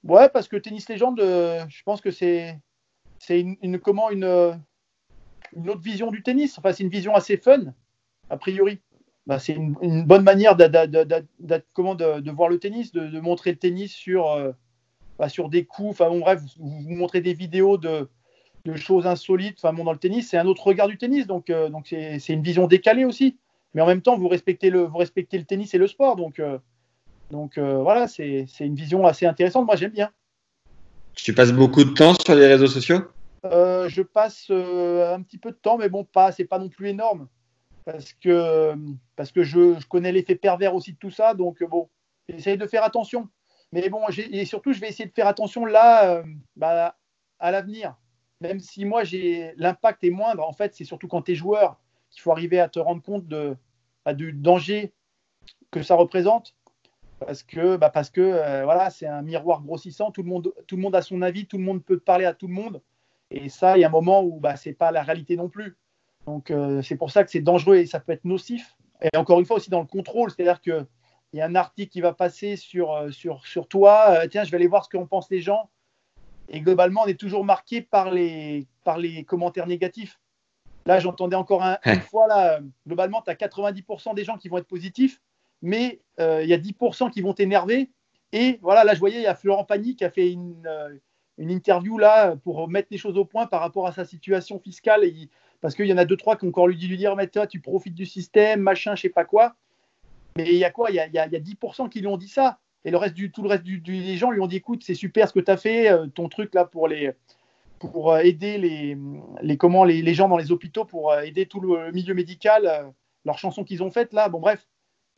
Ouais, 0.03 0.27
parce 0.27 0.49
que 0.49 0.57
Tennis 0.57 0.89
Légende, 0.89 1.22
euh, 1.22 1.64
je 1.69 1.81
pense 1.84 2.01
que 2.01 2.11
c'est 2.11 2.59
une, 3.30 3.55
une, 3.61 3.77
autre 3.77 4.59
vision 5.81 6.11
du 6.11 6.23
tennis. 6.23 6.57
Enfin, 6.57 6.73
c'est 6.73 6.84
une 6.84 6.89
vision 6.89 7.15
assez 7.15 7.38
fun, 7.38 7.73
a 8.30 8.38
priori. 8.38 8.81
Bah, 9.27 9.39
c'est 9.39 9.53
une, 9.53 10.03
bonne 10.03 10.23
manière 10.23 10.57
de, 10.57 12.31
voir 12.31 12.49
le 12.49 12.59
tennis, 12.59 12.91
de, 12.91 13.19
montrer 13.22 13.51
le 13.51 13.57
tennis 13.57 13.93
sur, 13.93 14.30
euh, 14.31 14.51
bah, 15.18 15.30
sur 15.30 15.47
des 15.47 15.64
coups. 15.64 15.91
Enfin, 15.91 16.09
bon, 16.09 16.19
bref, 16.19 16.41
vous, 16.57 16.95
montrez 16.95 17.22
des 17.22 17.34
vidéos 17.34 17.77
de, 17.77 18.09
choses 18.76 19.07
insolites. 19.07 19.59
Enfin, 19.64 19.73
dans 19.73 19.93
le 19.93 19.97
tennis, 19.97 20.30
c'est 20.30 20.38
un 20.38 20.47
autre 20.47 20.68
regard 20.68 20.89
du 20.89 20.97
tennis. 20.97 21.27
Euh, 21.49 21.69
donc 21.69 21.88
c'est 21.88 22.34
une 22.34 22.43
vision 22.43 22.68
décalée 22.68 23.05
aussi. 23.05 23.38
Mais 23.78 23.84
en 23.84 23.86
même 23.86 24.02
temps, 24.02 24.18
vous 24.18 24.28
respectez 24.28 24.72
le, 24.72 24.86
vous 24.86 24.98
respectez 24.98 25.38
le 25.38 25.44
tennis 25.44 25.72
et 25.76 25.78
le 25.78 25.86
sport. 25.86 26.16
Donc, 26.16 26.40
euh, 26.40 26.58
donc 27.30 27.60
euh, 27.60 27.78
voilà, 27.84 28.08
c'est 28.08 28.48
une 28.60 28.74
vision 28.74 29.06
assez 29.06 29.28
intéressante. 29.28 29.68
Moi, 29.68 29.76
j'aime 29.76 29.91
bien. 29.91 30.10
Tu 31.14 31.32
passes 31.32 31.52
beaucoup 31.52 31.84
de 31.84 31.91
temps 31.91 32.16
sur 32.16 32.34
les 32.34 32.48
réseaux 32.48 32.66
sociaux? 32.66 33.02
Euh, 33.45 33.88
Je 33.88 34.02
passe 34.02 34.49
un 34.49 35.22
petit 35.22 35.38
peu 35.38 35.52
de 35.52 35.58
temps, 35.58 35.78
mais 35.78 35.90
bon, 35.90 36.04
pas, 36.04 36.32
c'est 36.32 36.45
pas 36.45 36.58
non 36.58 36.70
plus 36.70 36.88
énorme. 36.88 37.28
Parce 37.86 38.14
que, 38.14 38.74
parce 39.16 39.32
que 39.32 39.44
je, 39.44 39.80
je 39.80 39.86
connais 39.86 40.12
l'effet 40.12 40.34
pervers 40.34 40.74
aussi 40.74 40.94
de 40.94 40.98
tout 40.98 41.12
ça. 41.12 41.36
Donc, 41.36 41.64
bon, 41.64 41.88
j'essaie 42.28 42.58
de 42.58 42.66
faire 42.66 42.84
attention. 42.84 43.30
Mais 43.74 43.90
bon, 43.90 44.02
et 44.18 44.45
surtout, 44.45 44.74
je 44.74 44.80
vais 44.80 44.90
essayer 44.90 45.08
de 45.08 45.14
faire 45.14 45.28
attention 45.28 45.66
là, 45.66 46.24
bah, 46.56 46.98
à 47.38 47.52
l'avenir. 47.52 47.95
Même 48.41 48.60
si 48.60 48.86
moi, 48.86 49.04
j'ai 49.04 49.54
l'impact 49.56 50.04
est 50.04 50.10
moindre, 50.10 50.44
en 50.48 50.54
fait, 50.54 50.74
c'est 50.74 50.84
surtout 50.84 51.08
quand 51.08 51.22
tu 51.22 51.34
es 51.34 51.36
joueur 51.36 51.80
qu'il 52.10 52.24
faut 52.24 52.32
arriver 52.32 52.60
à 52.60 52.70
te 52.70 52.80
rendre 52.80 53.04
compte 53.04 53.28
de, 53.28 53.56
du 54.14 54.34
danger 54.34 54.94
que 55.72 55.82
ça 55.82 55.96
représente 55.96 56.56
parce 57.20 57.44
que, 57.44 57.78
bah 57.78 57.90
parce 57.90 58.10
que 58.10 58.22
euh, 58.22 58.64
voilà, 58.64 58.90
c'est 58.90 59.08
un 59.08 59.22
miroir 59.22 59.62
grossissant. 59.64 60.12
Tout 60.12 60.24
le, 60.24 60.30
monde, 60.30 60.54
tout 60.68 60.76
le 60.76 60.82
monde 60.82 60.96
a 60.96 61.02
son 61.02 61.22
avis, 61.22 61.48
tout 61.48 61.58
le 61.58 61.64
monde 61.64 61.84
peut 61.84 62.00
parler 62.00 62.26
à 62.26 62.34
tout 62.34 62.48
le 62.48 62.54
monde. 62.54 62.82
Et 63.32 63.50
ça, 63.50 63.78
il 63.78 63.82
y 63.82 63.84
a 63.84 63.88
un 63.88 63.92
moment 63.92 64.24
où 64.24 64.40
bah, 64.40 64.56
ce 64.56 64.70
n'est 64.70 64.76
pas 64.76 64.92
la 64.92 65.04
réalité 65.04 65.36
non 65.36 65.50
plus. 65.50 65.76
Donc, 66.26 66.52
euh, 66.52 66.82
c'est 66.82 66.96
pour 66.96 67.12
ça 67.12 67.24
que 67.24 67.32
c'est 67.32 67.42
dangereux 67.42 67.78
et 67.78 67.86
ça 67.86 68.00
peut 68.00 68.12
être 68.12 68.26
nocif. 68.26 68.78
Et 69.02 69.16
encore 69.18 69.40
une 69.40 69.46
fois, 69.46 69.58
aussi 69.58 69.70
dans 69.70 69.80
le 69.80 69.88
contrôle, 69.88 70.32
c'est-à-dire 70.32 70.62
qu'il 70.62 70.86
y 71.34 71.42
a 71.42 71.46
un 71.46 71.56
article 71.56 71.92
qui 71.92 72.02
va 72.02 72.14
passer 72.14 72.56
sur, 72.56 72.94
euh, 72.94 73.12
sur, 73.12 73.46
sur 73.46 73.68
toi. 73.68 74.28
Tiens, 74.30 74.44
je 74.44 74.52
vais 74.52 74.58
aller 74.58 74.68
voir 74.68 74.86
ce 74.86 74.90
qu'en 74.90 75.06
pensent 75.06 75.30
les 75.30 75.42
gens. 75.42 75.70
Et 76.50 76.62
globalement, 76.62 77.02
on 77.04 77.08
est 77.08 77.20
toujours 77.20 77.44
marqué 77.44 77.82
par 77.82 78.12
les, 78.12 78.68
par 78.84 78.98
les 78.98 79.24
commentaires 79.26 79.68
négatifs. 79.68 80.20
Là, 80.88 80.99
j'entendais 80.99 81.35
encore 81.35 81.64
un, 81.64 81.77
une 81.85 82.01
fois, 82.01 82.27
là, 82.27 82.59
globalement, 82.88 83.22
tu 83.22 83.30
as 83.30 83.35
90% 83.35 84.15
des 84.15 84.23
gens 84.23 84.38
qui 84.38 84.49
vont 84.49 84.57
être 84.57 84.68
positifs 84.68 85.22
mais 85.61 85.99
euh, 86.19 86.41
il 86.43 86.49
y 86.49 86.53
a 86.53 86.57
10% 86.57 87.11
qui 87.11 87.22
vont 87.22 87.34
t'énerver. 87.34 87.89
Et 88.34 88.59
voilà, 88.61 88.84
là, 88.84 88.93
je 88.93 88.99
voyais, 88.99 89.18
il 89.18 89.23
y 89.23 89.27
a 89.27 89.35
Florent 89.35 89.64
Pagny 89.64 89.95
qui 89.95 90.03
a 90.03 90.09
fait 90.09 90.31
une, 90.31 90.65
euh, 90.68 90.89
une, 91.38 91.49
interview 91.49 91.97
là 91.97 92.35
pour 92.35 92.68
mettre 92.68 92.89
les 92.91 92.97
choses 92.97 93.18
au 93.18 93.26
point 93.26 93.47
par 93.47 93.61
rapport 93.61 93.88
à 93.88 93.91
sa 93.91 94.05
situation 94.05 94.59
fiscale. 94.59 95.03
Et, 95.03 95.30
parce 95.61 95.76
qu'il 95.76 95.88
y 95.88 95.93
en 95.93 95.97
a 95.97 96.05
deux, 96.05 96.18
trois 96.18 96.35
qui 96.35 96.45
ont 96.45 96.49
encore 96.49 96.68
lui 96.68 96.76
dit 96.76 96.88
lui 96.88 96.97
dire, 96.97 97.15
mais 97.15 97.27
toi, 97.27 97.47
tu 97.47 97.59
profites 97.59 97.95
du 97.95 98.05
système, 98.05 98.61
machin, 98.61 98.95
je 98.95 99.03
sais 99.03 99.09
pas 99.09 99.26
quoi. 99.26 99.55
Mais 100.35 100.49
il 100.49 100.57
y 100.57 100.65
a 100.65 100.72
quoi? 100.72 100.91
Il 100.91 100.95
y 100.95 100.99
a, 100.99 101.07
il 101.07 101.14
y 101.14 101.19
a, 101.19 101.27
10% 101.27 101.89
qui 101.89 102.01
lui 102.01 102.07
ont 102.07 102.18
dit 102.18 102.27
ça. 102.27 102.59
Et 102.85 102.91
le 102.91 102.97
reste 102.97 103.15
du, 103.15 103.31
tout 103.31 103.41
le 103.41 103.49
reste 103.49 103.64
du, 103.64 103.80
du, 103.80 104.03
des 104.03 104.18
gens 104.18 104.30
lui 104.30 104.39
ont 104.39 104.47
dit, 104.47 104.57
écoute, 104.57 104.84
c'est 104.84 104.93
super 104.93 105.27
ce 105.27 105.34
que 105.34 105.39
tu 105.39 105.51
as 105.51 105.57
fait, 105.57 105.89
euh, 105.89 106.07
ton 106.07 106.30
truc 106.30 106.53
là 106.53 106.64
pour 106.64 106.88
les 106.88 107.11
pour 107.80 108.12
euh, 108.12 108.20
aider 108.20 108.58
les, 108.58 108.98
les, 109.41 109.58
comment, 109.58 109.84
les, 109.84 110.02
les, 110.02 110.14
gens 110.14 110.28
dans 110.28 110.38
les 110.38 110.52
hôpitaux, 110.52 110.86
pour 110.86 111.12
euh, 111.12 111.22
aider 111.22 111.45
tout 111.45 111.60
le 111.60 111.91
milieu 111.91 112.14
médical, 112.14 112.66
euh, 112.66 112.84
leurs 113.26 113.38
chansons 113.38 113.64
qu'ils 113.64 113.84
ont 113.84 113.91
faites 113.91 114.14
là. 114.14 114.30
Bon, 114.30 114.40
bref. 114.40 114.68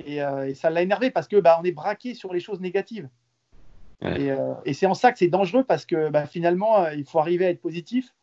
Et, 0.06 0.22
euh, 0.22 0.48
et 0.48 0.54
ça 0.54 0.70
l'a 0.70 0.82
énervé 0.82 1.12
parce 1.12 1.28
que 1.28 1.38
bah, 1.40 1.58
on 1.62 1.64
est 1.64 1.72
braqué 1.72 2.14
sur 2.14 2.34
les 2.34 2.40
choses 2.40 2.62
négatives. 2.62 3.10
Ouais. 4.02 4.22
Et, 4.22 4.32
euh, 4.32 4.54
et 4.66 4.74
c'est 4.74 4.86
en 4.86 4.94
ça 4.94 5.12
que 5.12 5.20
c'est 5.20 5.28
dangereux 5.28 5.64
parce 5.64 5.86
que 5.86 6.10
bah, 6.10 6.26
finalement, 6.26 6.88
il 6.90 7.06
faut 7.06 7.20
arriver 7.20 7.46
à 7.46 7.50
être 7.50 7.62
positif. 7.62 8.14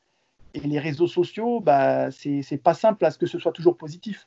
Et 0.55 0.61
les 0.61 0.79
réseaux 0.79 1.07
sociaux, 1.07 1.61
bah, 1.61 2.11
c'est 2.11 2.63
pas 2.63 2.73
simple 2.73 3.05
à 3.05 3.11
ce 3.11 3.19
que 3.19 3.27
ce 3.27 3.39
soit 3.39 3.53
toujours 3.53 3.77
positif. 3.77 4.27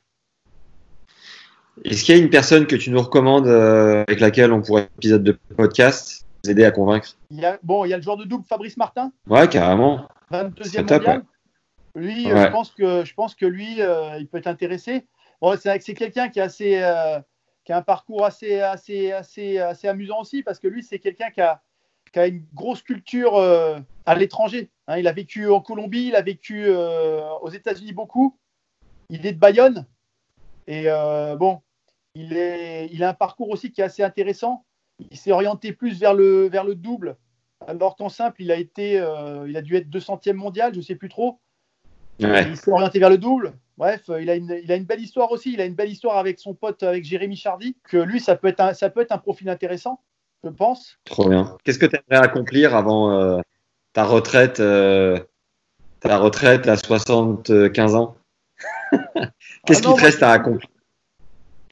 Est-ce 1.84 2.04
qu'il 2.04 2.16
y 2.16 2.18
a 2.18 2.22
une 2.22 2.30
personne 2.30 2.66
que 2.66 2.76
tu 2.76 2.90
nous 2.90 3.00
recommandes 3.00 3.46
euh, 3.46 4.04
avec 4.06 4.20
laquelle 4.20 4.52
on 4.52 4.60
pourrait 4.60 4.88
épisode 4.98 5.24
de 5.24 5.38
podcast? 5.56 6.26
Vous 6.44 6.50
aider 6.50 6.64
à 6.64 6.70
convaincre 6.70 7.16
il 7.30 7.40
y 7.40 7.44
a, 7.44 7.58
Bon, 7.62 7.84
il 7.84 7.88
y 7.90 7.92
a 7.94 7.96
le 7.96 8.02
joueur 8.02 8.16
de 8.16 8.24
double 8.24 8.44
Fabrice 8.44 8.76
Martin. 8.76 9.12
Ouais, 9.28 9.48
carrément. 9.48 10.06
22e 10.30 10.86
top, 10.86 10.98
mondial. 11.02 11.18
ouais. 11.18 11.22
Lui, 12.02 12.32
Ouais. 12.32 12.46
je 12.46 12.50
pense 12.50 12.70
que 12.70 13.04
je 13.04 13.14
pense 13.14 13.34
que 13.34 13.46
lui, 13.46 13.82
euh, 13.82 14.16
il 14.18 14.28
peut 14.28 14.38
être 14.38 14.46
intéressé. 14.46 15.06
Bon, 15.40 15.56
c'est 15.58 15.94
quelqu'un 15.94 16.28
qui 16.28 16.40
euh, 16.40 17.20
qui 17.64 17.72
a 17.72 17.76
un 17.76 17.82
parcours 17.82 18.24
assez, 18.24 18.60
assez, 18.60 19.12
assez, 19.12 19.58
assez 19.58 19.88
amusant 19.88 20.20
aussi 20.20 20.42
parce 20.42 20.58
que 20.58 20.68
lui, 20.68 20.82
c'est 20.82 20.98
quelqu'un 20.98 21.30
qui 21.30 21.40
a, 21.40 21.60
qui 22.12 22.18
a 22.18 22.26
une 22.26 22.44
grosse 22.54 22.82
culture 22.82 23.36
euh, 23.36 23.78
à 24.06 24.14
l'étranger. 24.14 24.70
Hein, 24.86 24.98
il 24.98 25.06
a 25.08 25.12
vécu 25.12 25.48
en 25.50 25.60
Colombie, 25.60 26.06
il 26.08 26.16
a 26.16 26.22
vécu 26.22 26.64
euh, 26.66 27.28
aux 27.42 27.50
États-Unis 27.50 27.92
beaucoup. 27.92 28.36
Il 29.08 29.26
est 29.26 29.32
de 29.32 29.38
Bayonne 29.38 29.86
et 30.66 30.84
euh, 30.86 31.36
bon, 31.36 31.60
il 32.14 32.32
est, 32.36 32.88
il 32.92 33.02
a 33.02 33.10
un 33.10 33.14
parcours 33.14 33.50
aussi 33.50 33.72
qui 33.72 33.80
est 33.80 33.84
assez 33.84 34.02
intéressant. 34.02 34.64
Il 35.10 35.16
s'est 35.16 35.32
orienté 35.32 35.72
plus 35.72 35.98
vers 35.98 36.14
le, 36.14 36.48
vers 36.48 36.64
le 36.64 36.74
double, 36.74 37.16
alors 37.66 37.96
qu'en 37.96 38.08
simple, 38.08 38.42
il 38.42 38.50
a 38.50 38.56
été, 38.56 38.98
euh, 38.98 39.46
il 39.48 39.56
a 39.56 39.62
dû 39.62 39.76
être 39.76 39.88
200e 39.88 40.34
mondial, 40.34 40.74
je 40.74 40.80
sais 40.80 40.94
plus 40.94 41.08
trop. 41.08 41.40
Ouais. 42.20 42.48
Il 42.48 42.56
s'est 42.56 42.70
orienté 42.70 42.98
vers 42.98 43.10
le 43.10 43.18
double. 43.18 43.54
Bref, 43.80 44.10
euh, 44.10 44.20
il 44.20 44.28
a, 44.28 44.34
une, 44.34 44.60
il 44.62 44.70
a 44.70 44.76
une 44.76 44.84
belle 44.84 45.00
histoire 45.00 45.32
aussi. 45.32 45.54
Il 45.54 45.60
a 45.60 45.64
une 45.64 45.74
belle 45.74 45.88
histoire 45.88 46.18
avec 46.18 46.38
son 46.38 46.52
pote, 46.52 46.82
avec 46.82 47.02
Jérémy 47.02 47.34
Chardy, 47.34 47.76
que 47.82 47.96
lui, 47.96 48.20
ça 48.20 48.36
peut 48.36 48.48
être 48.48 48.60
un, 48.60 48.74
ça 48.74 48.90
peut 48.90 49.00
être 49.00 49.12
un 49.12 49.18
profil 49.18 49.48
intéressant, 49.48 50.02
je 50.44 50.50
pense. 50.50 50.98
Trop 51.04 51.28
bien. 51.28 51.56
Qu'est-ce 51.64 51.78
que 51.78 51.86
tu 51.86 51.96
aimerais 51.96 52.22
accomplir 52.22 52.76
avant 52.76 53.10
euh, 53.10 53.40
ta 53.94 54.04
retraite, 54.04 54.60
euh, 54.60 55.18
ta 56.00 56.18
retraite 56.18 56.68
à 56.68 56.76
75 56.76 57.94
ans? 57.94 58.16
Qu'est-ce 58.92 59.80
Ah 59.86 59.92
qui 59.92 59.94
te 59.94 60.00
reste 60.02 60.22
à 60.22 60.32
accomplir? 60.32 60.68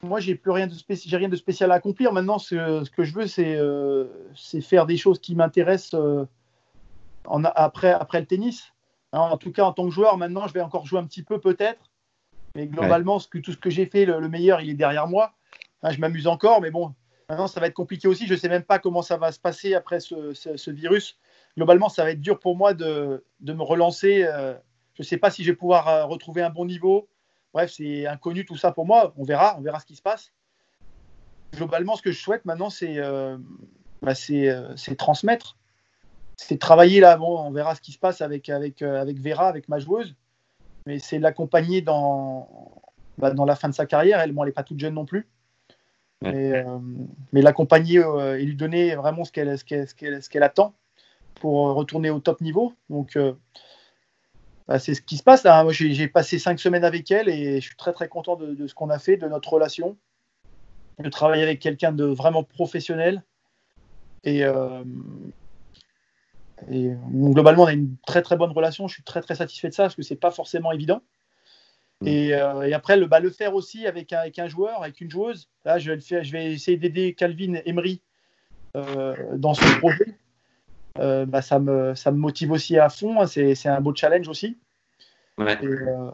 Moi, 0.01 0.19
j'ai 0.19 0.35
plus 0.35 0.51
rien 0.51 0.67
de 0.67 0.73
spécial, 0.73 1.71
à 1.71 1.75
accomplir. 1.75 2.13
Maintenant, 2.13 2.39
ce, 2.39 2.89
que 2.89 3.03
je 3.03 3.13
veux, 3.13 3.27
c'est 3.27 3.55
euh, 3.55 4.05
c'est 4.35 4.61
faire 4.61 4.85
des 4.85 4.97
choses 4.97 5.19
qui 5.19 5.35
m'intéressent 5.35 5.99
euh, 5.99 6.25
après, 7.25 7.97
le 8.19 8.25
tennis. 8.25 8.73
Hein, 9.11 9.19
en 9.19 9.37
tout 9.37 9.51
cas, 9.51 9.63
en 9.63 9.73
tant 9.73 9.85
que 9.85 9.93
joueur, 9.93 10.17
maintenant, 10.17 10.47
je 10.47 10.53
vais 10.53 10.61
encore 10.61 10.85
jouer 10.85 10.99
un 10.99 11.05
petit 11.05 11.23
peu 11.23 11.39
peut-être. 11.39 11.91
Mais 12.55 12.67
globalement, 12.67 13.19
tout 13.19 13.51
ce 13.51 13.57
que 13.57 13.69
j'ai 13.69 13.85
fait, 13.85 14.05
le, 14.05 14.19
le 14.19 14.29
meilleur, 14.29 14.61
il 14.61 14.69
est 14.69 14.75
derrière 14.75 15.07
moi. 15.07 15.33
Hein, 15.83 15.91
je 15.91 15.99
m'amuse 15.99 16.27
encore, 16.27 16.61
mais 16.61 16.71
bon, 16.71 16.93
maintenant, 17.29 17.47
ça 17.47 17.59
va 17.59 17.67
être 17.67 17.73
compliqué 17.73 18.07
aussi. 18.07 18.25
Je 18.25 18.33
ne 18.33 18.39
sais 18.39 18.49
même 18.49 18.63
pas 18.63 18.79
comment 18.79 19.01
ça 19.01 19.17
va 19.17 19.31
se 19.31 19.39
passer 19.39 19.73
après 19.73 19.99
ce, 19.99 20.71
virus. 20.71 21.17
Globalement, 21.57 21.89
ça 21.89 22.03
va 22.03 22.11
être 22.11 22.21
dur 22.21 22.39
pour 22.39 22.55
moi 22.55 22.73
de, 22.73 23.23
me 23.41 23.63
relancer. 23.63 24.23
euh, 24.23 24.53
je 24.93 25.03
ne 25.03 25.05
sais 25.05 25.17
pas 25.17 25.29
si 25.29 25.43
je 25.43 25.51
vais 25.51 25.57
pouvoir 25.57 26.07
retrouver 26.07 26.41
un 26.41 26.49
bon 26.49 26.65
niveau. 26.65 27.09
Bref, 27.53 27.71
c'est 27.75 28.05
inconnu 28.05 28.45
tout 28.45 28.57
ça 28.57 28.71
pour 28.71 28.85
moi. 28.85 29.13
On 29.17 29.23
verra, 29.23 29.55
on 29.57 29.61
verra 29.61 29.79
ce 29.79 29.85
qui 29.85 29.95
se 29.95 30.01
passe. 30.01 30.31
Globalement, 31.55 31.95
ce 31.95 32.01
que 32.01 32.11
je 32.11 32.19
souhaite 32.19 32.45
maintenant, 32.45 32.69
c'est 32.69 32.97
euh, 32.97 33.37
bah, 34.01 34.13
euh, 34.29 34.75
transmettre. 34.97 35.57
c'est 36.37 36.59
travailler 36.59 36.99
là. 36.99 37.17
Bon, 37.17 37.39
on 37.39 37.51
verra 37.51 37.73
ce 37.75 37.81
qui 37.81 37.91
se 37.91 37.97
passe 37.97 38.21
avec, 38.21 38.49
avec, 38.49 38.81
avec 38.81 39.19
Vera, 39.19 39.47
avec 39.47 39.67
ma 39.67 39.79
joueuse. 39.79 40.15
Mais 40.85 40.99
c'est 40.99 41.19
l'accompagner 41.19 41.81
dans, 41.81 42.47
bah, 43.17 43.31
dans 43.31 43.45
la 43.45 43.55
fin 43.55 43.67
de 43.67 43.73
sa 43.73 43.87
carrière. 43.87 44.19
Elle, 44.19 44.31
bon, 44.31 44.43
elle 44.43 44.49
n'est 44.49 44.53
pas 44.53 44.63
toute 44.63 44.79
jeune 44.79 44.93
non 44.93 45.05
plus. 45.05 45.27
Mais, 46.21 46.65
mais 47.31 47.41
l'accompagner 47.41 48.03
et 48.37 48.43
lui 48.43 48.55
donner 48.55 48.93
vraiment 48.95 49.23
qu'elle 49.23 49.57
ce 49.57 49.63
qu'elle 50.29 50.43
attend 50.43 50.73
pour 51.35 51.73
retourner 51.73 52.09
au 52.09 52.19
top 52.19 52.41
niveau. 52.41 52.73
Donc, 52.89 53.17
bah, 54.69 54.77
c'est 54.77 54.93
ce 54.93 55.01
qui 55.01 55.17
se 55.17 55.23
passe 55.23 55.43
là. 55.43 55.63
Moi, 55.63 55.73
j'ai 55.73 56.07
passé 56.07 56.37
cinq 56.37 56.59
semaines 56.59 56.83
avec 56.83 57.09
elle 57.09 57.27
et 57.27 57.59
je 57.59 57.65
suis 57.65 57.75
très 57.75 57.91
très 57.91 58.07
content 58.07 58.35
de, 58.35 58.67
ce 58.67 58.75
qu'on 58.75 58.91
a 58.91 58.99
fait, 58.99 59.17
de 59.17 59.27
notre 59.27 59.51
relation, 59.51 59.97
de 60.99 61.09
travailler 61.09 61.41
avec 61.41 61.59
quelqu'un 61.59 61.91
de 61.91 62.05
vraiment 62.05 62.43
professionnel. 62.43 63.23
Et, 64.23 64.43
euh, 64.43 64.83
globalement, 66.69 67.63
on 67.63 67.65
a 67.65 67.73
une 67.73 67.95
très 68.05 68.21
très 68.21 68.37
bonne 68.37 68.51
relation. 68.51 68.87
Je 68.87 68.93
suis 68.93 69.03
très 69.03 69.21
très 69.21 69.33
satisfait 69.33 69.69
de 69.69 69.73
ça 69.73 69.83
parce 69.85 69.95
que 69.95 70.03
c'est 70.03 70.15
pas 70.15 70.29
forcément 70.29 70.71
évident. 70.71 71.01
Mm. 72.01 72.07
Euh, 72.07 72.61
et, 72.61 72.73
après, 72.73 72.95
le, 72.95 73.07
bah, 73.07 73.19
le 73.19 73.31
faire 73.31 73.55
aussi 73.55 73.87
avec 73.87 74.13
un, 74.13 74.19
avec 74.19 74.37
un 74.37 74.47
joueur, 74.47 74.83
avec 74.83 75.01
une 75.01 75.09
joueuse. 75.09 75.49
Là, 75.65 75.79
je 75.79 75.89
vais, 75.89 75.95
le 75.95 76.01
faire, 76.01 76.23
je 76.23 76.31
vais 76.31 76.51
essayer 76.51 76.77
d'aider 76.77 77.15
Calvin 77.15 77.55
Emery 77.65 78.01
euh, 78.77 79.15
dans 79.35 79.55
son 79.55 79.65
projet. 79.79 80.15
Euh, 80.97 81.25
bah, 81.25 81.41
ça, 81.41 81.59
me, 81.59 81.93
ça 81.95 82.11
me 82.11 82.17
motive 82.17 82.51
aussi 82.51 82.77
à 82.77 82.89
fond. 82.89 83.21
Hein. 83.21 83.27
C'est 83.27 83.67
un 83.67 83.81
beau 83.81 83.93
challenge 83.93 84.27
aussi. 84.27 84.57
Euh, 85.39 86.11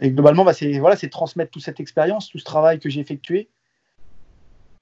et, 0.00 0.10
globalement, 0.10 0.44
bah, 0.44 0.52
c'est 0.52 0.78
voilà, 0.78 0.96
transmettre 0.96 1.50
toute 1.50 1.62
cette 1.62 1.80
expérience, 1.80 2.28
tout 2.28 2.38
ce 2.38 2.44
travail 2.44 2.80
que 2.80 2.88
j'ai 2.88 3.00
effectué. 3.00 3.48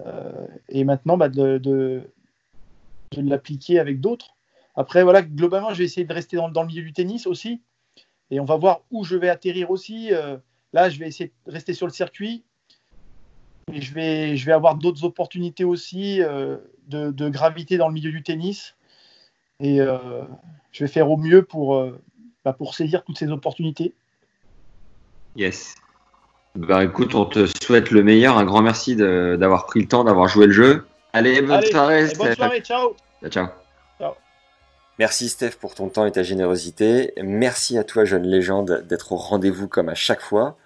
Euh, 0.06 0.46
et 0.68 0.84
maintenant, 0.84 1.16
bah, 1.16 1.28
de, 1.28 1.58
de, 1.58 2.02
l'appliquer 3.16 3.78
avec 3.78 4.00
d'autres. 4.00 4.36
Après, 4.74 5.02
voilà, 5.02 5.22
globalement, 5.22 5.72
je 5.72 5.78
vais 5.78 5.84
essayer 5.84 6.06
de 6.06 6.14
rester 6.14 6.36
dans, 6.36 6.48
dans, 6.48 6.62
le 6.62 6.68
milieu 6.68 6.82
du 6.82 6.92
tennis 6.92 7.26
aussi. 7.26 7.60
Et 8.30 8.40
on 8.40 8.44
va 8.44 8.56
voir 8.56 8.80
où 8.90 9.04
je 9.04 9.16
vais 9.16 9.28
atterrir 9.28 9.70
aussi. 9.70 10.10
là, 10.72 10.88
je 10.88 10.98
vais 10.98 11.08
essayer 11.08 11.32
de 11.46 11.52
rester 11.52 11.74
sur 11.74 11.86
le 11.86 11.92
circuit. 11.92 12.44
Et 13.70 13.82
je 13.82 13.92
vais, 13.92 14.36
je 14.36 14.46
vais 14.46 14.52
avoir 14.52 14.76
d'autres 14.76 15.04
opportunités 15.04 15.64
aussi 15.64 16.20
de, 16.20 17.10
de, 17.10 17.28
gravité 17.28 17.76
dans 17.76 17.88
le 17.88 17.94
milieu 17.94 18.10
du 18.10 18.22
tennis. 18.22 18.74
Et 19.62 19.80
euh, 19.80 19.96
je 20.72 20.84
vais 20.84 20.90
faire 20.90 21.10
au 21.10 21.16
mieux 21.16 21.42
pour, 21.42 21.76
euh, 21.76 21.98
bah, 22.44 22.52
pour 22.52 22.74
saisir 22.74 23.04
toutes 23.04 23.16
ces 23.16 23.30
opportunités. 23.30 23.94
Yes. 25.36 25.76
Bah 26.54 26.84
écoute, 26.84 27.14
on 27.14 27.24
te 27.24 27.46
souhaite 27.62 27.90
le 27.90 28.02
meilleur. 28.02 28.36
Un 28.36 28.44
grand 28.44 28.60
merci 28.60 28.94
d'avoir 28.94 29.64
pris 29.64 29.80
le 29.80 29.88
temps, 29.88 30.04
d'avoir 30.04 30.28
joué 30.28 30.46
le 30.46 30.52
jeu. 30.52 30.84
Allez, 31.14 31.40
bonne 31.40 31.62
soirée. 31.62 32.08
bonne 32.18 32.34
soirée, 32.34 32.60
ciao. 32.60 32.94
Ciao. 33.22 33.30
ciao. 33.30 34.14
Merci 34.98 35.30
Steph 35.30 35.52
pour 35.58 35.74
ton 35.74 35.88
temps 35.88 36.04
et 36.04 36.12
ta 36.12 36.22
générosité. 36.22 37.14
Merci 37.22 37.78
à 37.78 37.84
toi, 37.84 38.04
jeune 38.04 38.24
légende, 38.24 38.84
d'être 38.86 39.12
au 39.12 39.16
rendez-vous 39.16 39.66
comme 39.66 39.88
à 39.88 39.94
chaque 39.94 40.20
fois, 40.20 40.56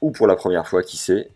ou 0.00 0.10
pour 0.10 0.26
la 0.26 0.36
première 0.36 0.66
fois, 0.66 0.82
qui 0.82 0.96
sait. 0.96 1.28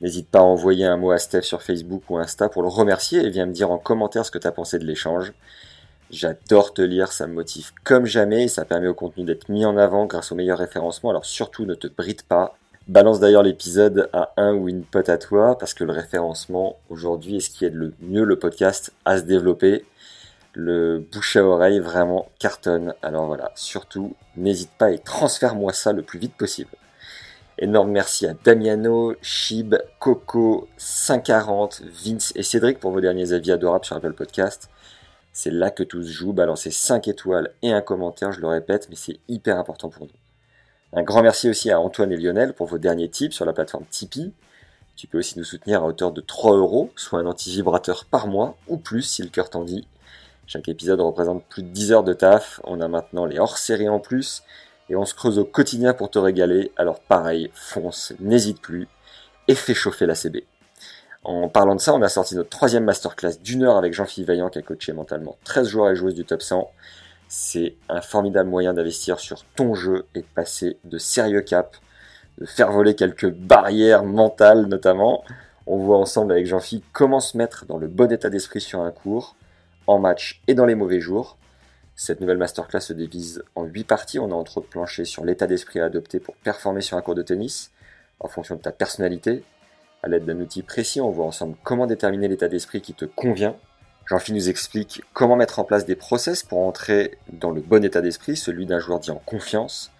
N'hésite 0.00 0.30
pas 0.30 0.38
à 0.38 0.42
envoyer 0.42 0.84
un 0.84 0.96
mot 0.96 1.10
à 1.10 1.18
Steph 1.18 1.42
sur 1.42 1.60
Facebook 1.60 2.04
ou 2.08 2.18
Insta 2.18 2.48
pour 2.48 2.62
le 2.62 2.68
remercier 2.68 3.20
et 3.20 3.30
viens 3.30 3.46
me 3.46 3.52
dire 3.52 3.72
en 3.72 3.78
commentaire 3.78 4.24
ce 4.24 4.30
que 4.30 4.38
tu 4.38 4.46
as 4.46 4.52
pensé 4.52 4.78
de 4.78 4.84
l'échange. 4.84 5.32
J'adore 6.10 6.72
te 6.72 6.80
lire, 6.80 7.12
ça 7.12 7.26
me 7.26 7.34
motive 7.34 7.72
comme 7.84 8.06
jamais 8.06 8.44
et 8.44 8.48
ça 8.48 8.64
permet 8.64 8.88
au 8.88 8.94
contenu 8.94 9.24
d'être 9.24 9.50
mis 9.50 9.66
en 9.66 9.76
avant 9.76 10.06
grâce 10.06 10.32
au 10.32 10.34
meilleur 10.34 10.58
référencement. 10.58 11.10
Alors 11.10 11.26
surtout 11.26 11.66
ne 11.66 11.74
te 11.74 11.86
bride 11.86 12.22
pas. 12.22 12.56
Balance 12.86 13.20
d'ailleurs 13.20 13.42
l'épisode 13.42 14.08
à 14.14 14.32
un 14.38 14.54
ou 14.54 14.70
une 14.70 14.84
pote 14.84 15.10
à 15.10 15.18
toi 15.18 15.58
parce 15.58 15.74
que 15.74 15.84
le 15.84 15.92
référencement 15.92 16.78
aujourd'hui 16.88 17.36
est 17.36 17.40
ce 17.40 17.50
qui 17.50 17.66
aide 17.66 17.74
le 17.74 17.92
mieux 18.00 18.24
le 18.24 18.38
podcast 18.38 18.94
à 19.04 19.18
se 19.18 19.24
développer. 19.24 19.84
Le 20.54 20.98
bouche 21.12 21.36
à 21.36 21.44
oreille 21.44 21.78
vraiment 21.78 22.30
cartonne. 22.38 22.94
Alors 23.02 23.26
voilà, 23.26 23.52
surtout 23.54 24.16
n'hésite 24.38 24.70
pas 24.78 24.90
et 24.90 24.98
transfère-moi 24.98 25.74
ça 25.74 25.92
le 25.92 26.00
plus 26.00 26.18
vite 26.18 26.34
possible. 26.38 26.70
Énorme 27.58 27.90
merci 27.90 28.26
à 28.26 28.32
Damiano, 28.44 29.14
Chib, 29.20 29.74
Coco, 29.98 30.68
540, 30.78 31.82
Vince 32.02 32.32
et 32.34 32.42
Cédric 32.42 32.78
pour 32.78 32.92
vos 32.92 33.02
derniers 33.02 33.34
avis 33.34 33.52
adorables 33.52 33.84
sur 33.84 33.96
Apple 33.96 34.14
Podcast. 34.14 34.70
C'est 35.40 35.52
là 35.52 35.70
que 35.70 35.84
tout 35.84 36.02
se 36.02 36.10
joue. 36.10 36.32
Balancez 36.32 36.72
5 36.72 37.06
étoiles 37.06 37.52
et 37.62 37.70
un 37.70 37.80
commentaire, 37.80 38.32
je 38.32 38.40
le 38.40 38.48
répète, 38.48 38.88
mais 38.90 38.96
c'est 38.96 39.20
hyper 39.28 39.56
important 39.56 39.88
pour 39.88 40.06
nous. 40.06 40.10
Un 40.92 41.04
grand 41.04 41.22
merci 41.22 41.48
aussi 41.48 41.70
à 41.70 41.78
Antoine 41.78 42.10
et 42.10 42.16
Lionel 42.16 42.54
pour 42.54 42.66
vos 42.66 42.78
derniers 42.78 43.08
tips 43.08 43.36
sur 43.36 43.44
la 43.44 43.52
plateforme 43.52 43.84
Tipeee. 43.88 44.32
Tu 44.96 45.06
peux 45.06 45.18
aussi 45.18 45.38
nous 45.38 45.44
soutenir 45.44 45.84
à 45.84 45.86
hauteur 45.86 46.10
de 46.10 46.20
3 46.20 46.56
euros, 46.56 46.90
soit 46.96 47.20
un 47.20 47.26
anti-vibrateur 47.26 48.04
par 48.06 48.26
mois, 48.26 48.56
ou 48.66 48.78
plus 48.78 49.02
si 49.02 49.22
le 49.22 49.28
cœur 49.28 49.48
t'en 49.48 49.62
dit. 49.62 49.86
Chaque 50.48 50.68
épisode 50.68 51.00
représente 51.00 51.44
plus 51.44 51.62
de 51.62 51.68
10 51.68 51.92
heures 51.92 52.02
de 52.02 52.14
taf, 52.14 52.60
on 52.64 52.80
a 52.80 52.88
maintenant 52.88 53.24
les 53.24 53.38
hors-séries 53.38 53.88
en 53.88 54.00
plus, 54.00 54.42
et 54.88 54.96
on 54.96 55.04
se 55.04 55.14
creuse 55.14 55.38
au 55.38 55.44
quotidien 55.44 55.94
pour 55.94 56.10
te 56.10 56.18
régaler, 56.18 56.72
alors 56.76 56.98
pareil, 56.98 57.52
fonce, 57.54 58.12
n'hésite 58.18 58.60
plus, 58.60 58.88
et 59.46 59.54
fais 59.54 59.74
chauffer 59.74 60.06
la 60.06 60.16
CB. 60.16 60.44
En 61.24 61.48
parlant 61.48 61.74
de 61.74 61.80
ça, 61.80 61.94
on 61.94 62.02
a 62.02 62.08
sorti 62.08 62.36
notre 62.36 62.48
troisième 62.48 62.84
masterclass 62.84 63.38
d'une 63.42 63.64
heure 63.64 63.76
avec 63.76 63.92
Jean-Philippe 63.92 64.28
Vaillant 64.28 64.50
qui 64.50 64.58
a 64.58 64.62
coaché 64.62 64.92
mentalement 64.92 65.36
13 65.44 65.68
joueurs 65.68 65.90
et 65.90 65.96
joueuses 65.96 66.14
du 66.14 66.24
top 66.24 66.42
100. 66.42 66.70
C'est 67.28 67.74
un 67.88 68.00
formidable 68.00 68.48
moyen 68.48 68.72
d'investir 68.72 69.20
sur 69.20 69.44
ton 69.56 69.74
jeu 69.74 70.06
et 70.14 70.20
de 70.20 70.26
passer 70.34 70.78
de 70.84 70.96
sérieux 70.96 71.42
caps, 71.42 71.78
de 72.38 72.46
faire 72.46 72.72
voler 72.72 72.94
quelques 72.94 73.30
barrières 73.30 74.04
mentales 74.04 74.66
notamment. 74.66 75.24
On 75.66 75.76
voit 75.76 75.98
ensemble 75.98 76.32
avec 76.32 76.46
Jean-Philippe 76.46 76.86
comment 76.92 77.20
se 77.20 77.36
mettre 77.36 77.66
dans 77.66 77.76
le 77.76 77.88
bon 77.88 78.10
état 78.10 78.30
d'esprit 78.30 78.60
sur 78.60 78.80
un 78.80 78.90
cours, 78.90 79.36
en 79.86 79.98
match 79.98 80.40
et 80.46 80.54
dans 80.54 80.66
les 80.66 80.74
mauvais 80.74 81.00
jours. 81.00 81.36
Cette 81.94 82.20
nouvelle 82.20 82.38
masterclass 82.38 82.80
se 82.80 82.92
divise 82.92 83.42
en 83.56 83.64
8 83.64 83.84
parties. 83.84 84.18
On 84.20 84.30
a 84.30 84.34
entre 84.34 84.58
autres 84.58 84.68
planché 84.68 85.04
sur 85.04 85.24
l'état 85.24 85.48
d'esprit 85.48 85.80
à 85.80 85.86
adopter 85.86 86.20
pour 86.20 86.36
performer 86.36 86.80
sur 86.80 86.96
un 86.96 87.02
cours 87.02 87.16
de 87.16 87.22
tennis, 87.22 87.72
en 88.20 88.28
fonction 88.28 88.54
de 88.54 88.60
ta 88.60 88.72
personnalité, 88.72 89.42
à 90.02 90.08
l'aide 90.08 90.24
d'un 90.24 90.40
outil 90.40 90.62
précis, 90.62 91.00
on 91.00 91.10
voit 91.10 91.26
ensemble 91.26 91.56
comment 91.64 91.86
déterminer 91.86 92.28
l'état 92.28 92.48
d'esprit 92.48 92.80
qui 92.80 92.94
te 92.94 93.04
convient. 93.04 93.56
Jean-Philippe 94.06 94.42
nous 94.42 94.48
explique 94.48 95.02
comment 95.12 95.36
mettre 95.36 95.58
en 95.58 95.64
place 95.64 95.84
des 95.84 95.96
process 95.96 96.42
pour 96.42 96.60
entrer 96.60 97.18
dans 97.32 97.50
le 97.50 97.60
bon 97.60 97.84
état 97.84 98.00
d'esprit, 98.00 98.36
celui 98.36 98.64
d'un 98.64 98.78
joueur 98.78 99.00
dit 99.00 99.10
en 99.10 99.22
confiance. 99.26 99.90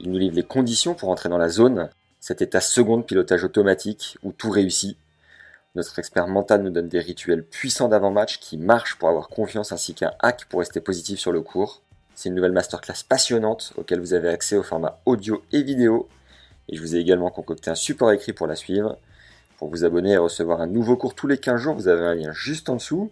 Il 0.00 0.10
nous 0.10 0.18
livre 0.18 0.36
les 0.36 0.42
conditions 0.42 0.94
pour 0.94 1.08
entrer 1.08 1.28
dans 1.28 1.38
la 1.38 1.48
zone, 1.48 1.88
cet 2.20 2.42
état 2.42 2.60
second 2.60 2.98
de 2.98 3.02
pilotage 3.02 3.44
automatique 3.44 4.18
où 4.22 4.32
tout 4.32 4.50
réussit. 4.50 4.98
Notre 5.74 5.98
expert 5.98 6.26
mental 6.26 6.62
nous 6.62 6.70
donne 6.70 6.88
des 6.88 7.00
rituels 7.00 7.44
puissants 7.44 7.88
d'avant-match 7.88 8.40
qui 8.40 8.58
marchent 8.58 8.96
pour 8.98 9.08
avoir 9.08 9.28
confiance 9.28 9.72
ainsi 9.72 9.94
qu'un 9.94 10.12
hack 10.20 10.46
pour 10.48 10.60
rester 10.60 10.80
positif 10.80 11.18
sur 11.18 11.32
le 11.32 11.40
cours. 11.40 11.82
C'est 12.14 12.30
une 12.30 12.34
nouvelle 12.34 12.52
masterclass 12.52 13.04
passionnante 13.08 13.74
auquel 13.76 14.00
vous 14.00 14.14
avez 14.14 14.28
accès 14.28 14.56
au 14.56 14.62
format 14.62 15.00
audio 15.04 15.42
et 15.52 15.62
vidéo. 15.62 16.08
Et 16.68 16.76
je 16.76 16.80
vous 16.80 16.96
ai 16.96 16.98
également 16.98 17.30
concocté 17.30 17.70
un 17.70 17.74
support 17.74 18.10
écrit 18.10 18.32
pour 18.32 18.46
la 18.46 18.56
suivre. 18.56 18.98
Pour 19.58 19.70
vous 19.70 19.84
abonner 19.84 20.12
et 20.12 20.16
recevoir 20.18 20.60
un 20.60 20.66
nouveau 20.66 20.96
cours 20.96 21.14
tous 21.14 21.26
les 21.26 21.38
15 21.38 21.58
jours, 21.58 21.74
vous 21.74 21.88
avez 21.88 22.04
un 22.04 22.14
lien 22.14 22.32
juste 22.32 22.68
en 22.68 22.76
dessous. 22.76 23.10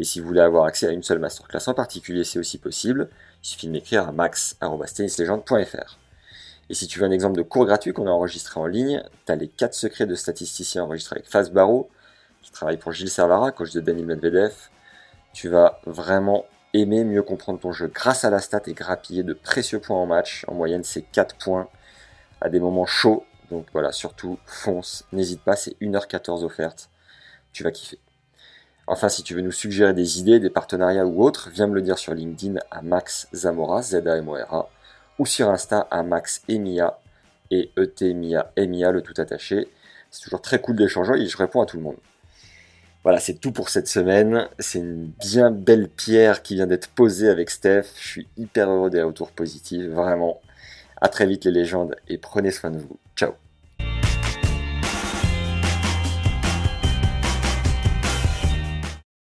Et 0.00 0.04
si 0.04 0.18
vous 0.20 0.26
voulez 0.26 0.40
avoir 0.40 0.64
accès 0.64 0.88
à 0.88 0.90
une 0.90 1.04
seule 1.04 1.20
masterclass 1.20 1.68
en 1.68 1.74
particulier, 1.74 2.24
c'est 2.24 2.40
aussi 2.40 2.58
possible. 2.58 3.08
Il 3.44 3.46
suffit 3.46 3.68
de 3.68 3.72
m'écrire 3.72 4.08
à 4.08 4.12
max.tennislegende.fr. 4.12 5.98
Et 6.68 6.74
si 6.74 6.88
tu 6.88 6.98
veux 6.98 7.06
un 7.06 7.12
exemple 7.12 7.36
de 7.36 7.42
cours 7.42 7.64
gratuit 7.64 7.92
qu'on 7.92 8.08
a 8.08 8.10
enregistré 8.10 8.58
en 8.58 8.66
ligne, 8.66 9.04
tu 9.24 9.32
as 9.32 9.36
les 9.36 9.46
4 9.46 9.72
secrets 9.72 10.06
de 10.06 10.16
statisticiens 10.16 10.82
enregistrés 10.82 11.16
avec 11.16 11.30
Faz 11.30 11.50
Barreau, 11.50 11.88
qui 12.42 12.50
travaille 12.50 12.76
pour 12.76 12.92
Gilles 12.92 13.08
Servara, 13.10 13.52
coach 13.52 13.72
de 13.72 13.80
Denis 13.80 14.04
Medvedev. 14.04 14.54
Tu 15.32 15.48
vas 15.48 15.80
vraiment 15.86 16.44
aimer 16.74 17.04
mieux 17.04 17.22
comprendre 17.22 17.60
ton 17.60 17.70
jeu 17.70 17.86
grâce 17.86 18.24
à 18.24 18.30
la 18.30 18.40
stat 18.40 18.62
et 18.66 18.74
grappiller 18.74 19.22
de 19.22 19.32
précieux 19.32 19.78
points 19.78 19.96
en 19.96 20.06
match. 20.06 20.44
En 20.48 20.54
moyenne, 20.54 20.82
c'est 20.82 21.02
4 21.02 21.36
points 21.36 21.68
à 22.40 22.48
des 22.48 22.58
moments 22.58 22.86
chauds 22.86 23.24
donc 23.50 23.66
voilà, 23.72 23.92
surtout 23.92 24.38
fonce, 24.46 25.04
n'hésite 25.12 25.42
pas, 25.42 25.56
c'est 25.56 25.78
1h14 25.80 26.44
offerte, 26.44 26.90
tu 27.52 27.64
vas 27.64 27.70
kiffer. 27.70 27.98
Enfin, 28.86 29.08
si 29.08 29.22
tu 29.22 29.34
veux 29.34 29.42
nous 29.42 29.52
suggérer 29.52 29.92
des 29.92 30.18
idées, 30.18 30.40
des 30.40 30.50
partenariats 30.50 31.06
ou 31.06 31.22
autres, 31.22 31.50
viens 31.50 31.66
me 31.66 31.74
le 31.74 31.82
dire 31.82 31.98
sur 31.98 32.14
LinkedIn 32.14 32.58
à 32.70 32.80
Max 32.80 33.28
Zamora, 33.34 33.82
z 33.82 33.96
a 33.96 34.16
m 34.16 34.28
o 34.28 34.32
r 34.32 34.54
a 34.54 34.70
ou 35.18 35.26
sur 35.26 35.50
Insta 35.50 35.86
à 35.90 36.02
Max 36.02 36.42
Emia, 36.48 36.98
et 37.50 37.70
e 37.78 37.84
t 37.86 38.14
Mia, 38.14 38.52
Emia, 38.56 38.90
le 38.90 39.02
tout 39.02 39.14
attaché. 39.20 39.68
C'est 40.10 40.22
toujours 40.22 40.40
très 40.40 40.60
cool 40.60 40.76
d'échanger 40.76 41.14
et 41.14 41.26
je 41.26 41.36
réponds 41.36 41.60
à 41.60 41.66
tout 41.66 41.76
le 41.76 41.82
monde. 41.82 41.96
Voilà, 43.04 43.20
c'est 43.20 43.34
tout 43.34 43.52
pour 43.52 43.68
cette 43.68 43.88
semaine. 43.88 44.48
C'est 44.58 44.78
une 44.78 45.06
bien 45.06 45.50
belle 45.50 45.88
pierre 45.88 46.42
qui 46.42 46.54
vient 46.54 46.66
d'être 46.66 46.88
posée 46.88 47.28
avec 47.28 47.50
Steph. 47.50 47.84
Je 47.96 48.06
suis 48.06 48.28
hyper 48.36 48.70
heureux 48.70 48.90
des 48.90 49.02
retours 49.02 49.30
positifs, 49.30 49.86
vraiment. 49.86 50.40
À 51.00 51.08
très 51.08 51.26
vite 51.26 51.44
les 51.44 51.52
légendes 51.52 51.94
et 52.08 52.18
prenez 52.18 52.50
soin 52.50 52.70
de 52.70 52.78
vous. 52.78 52.98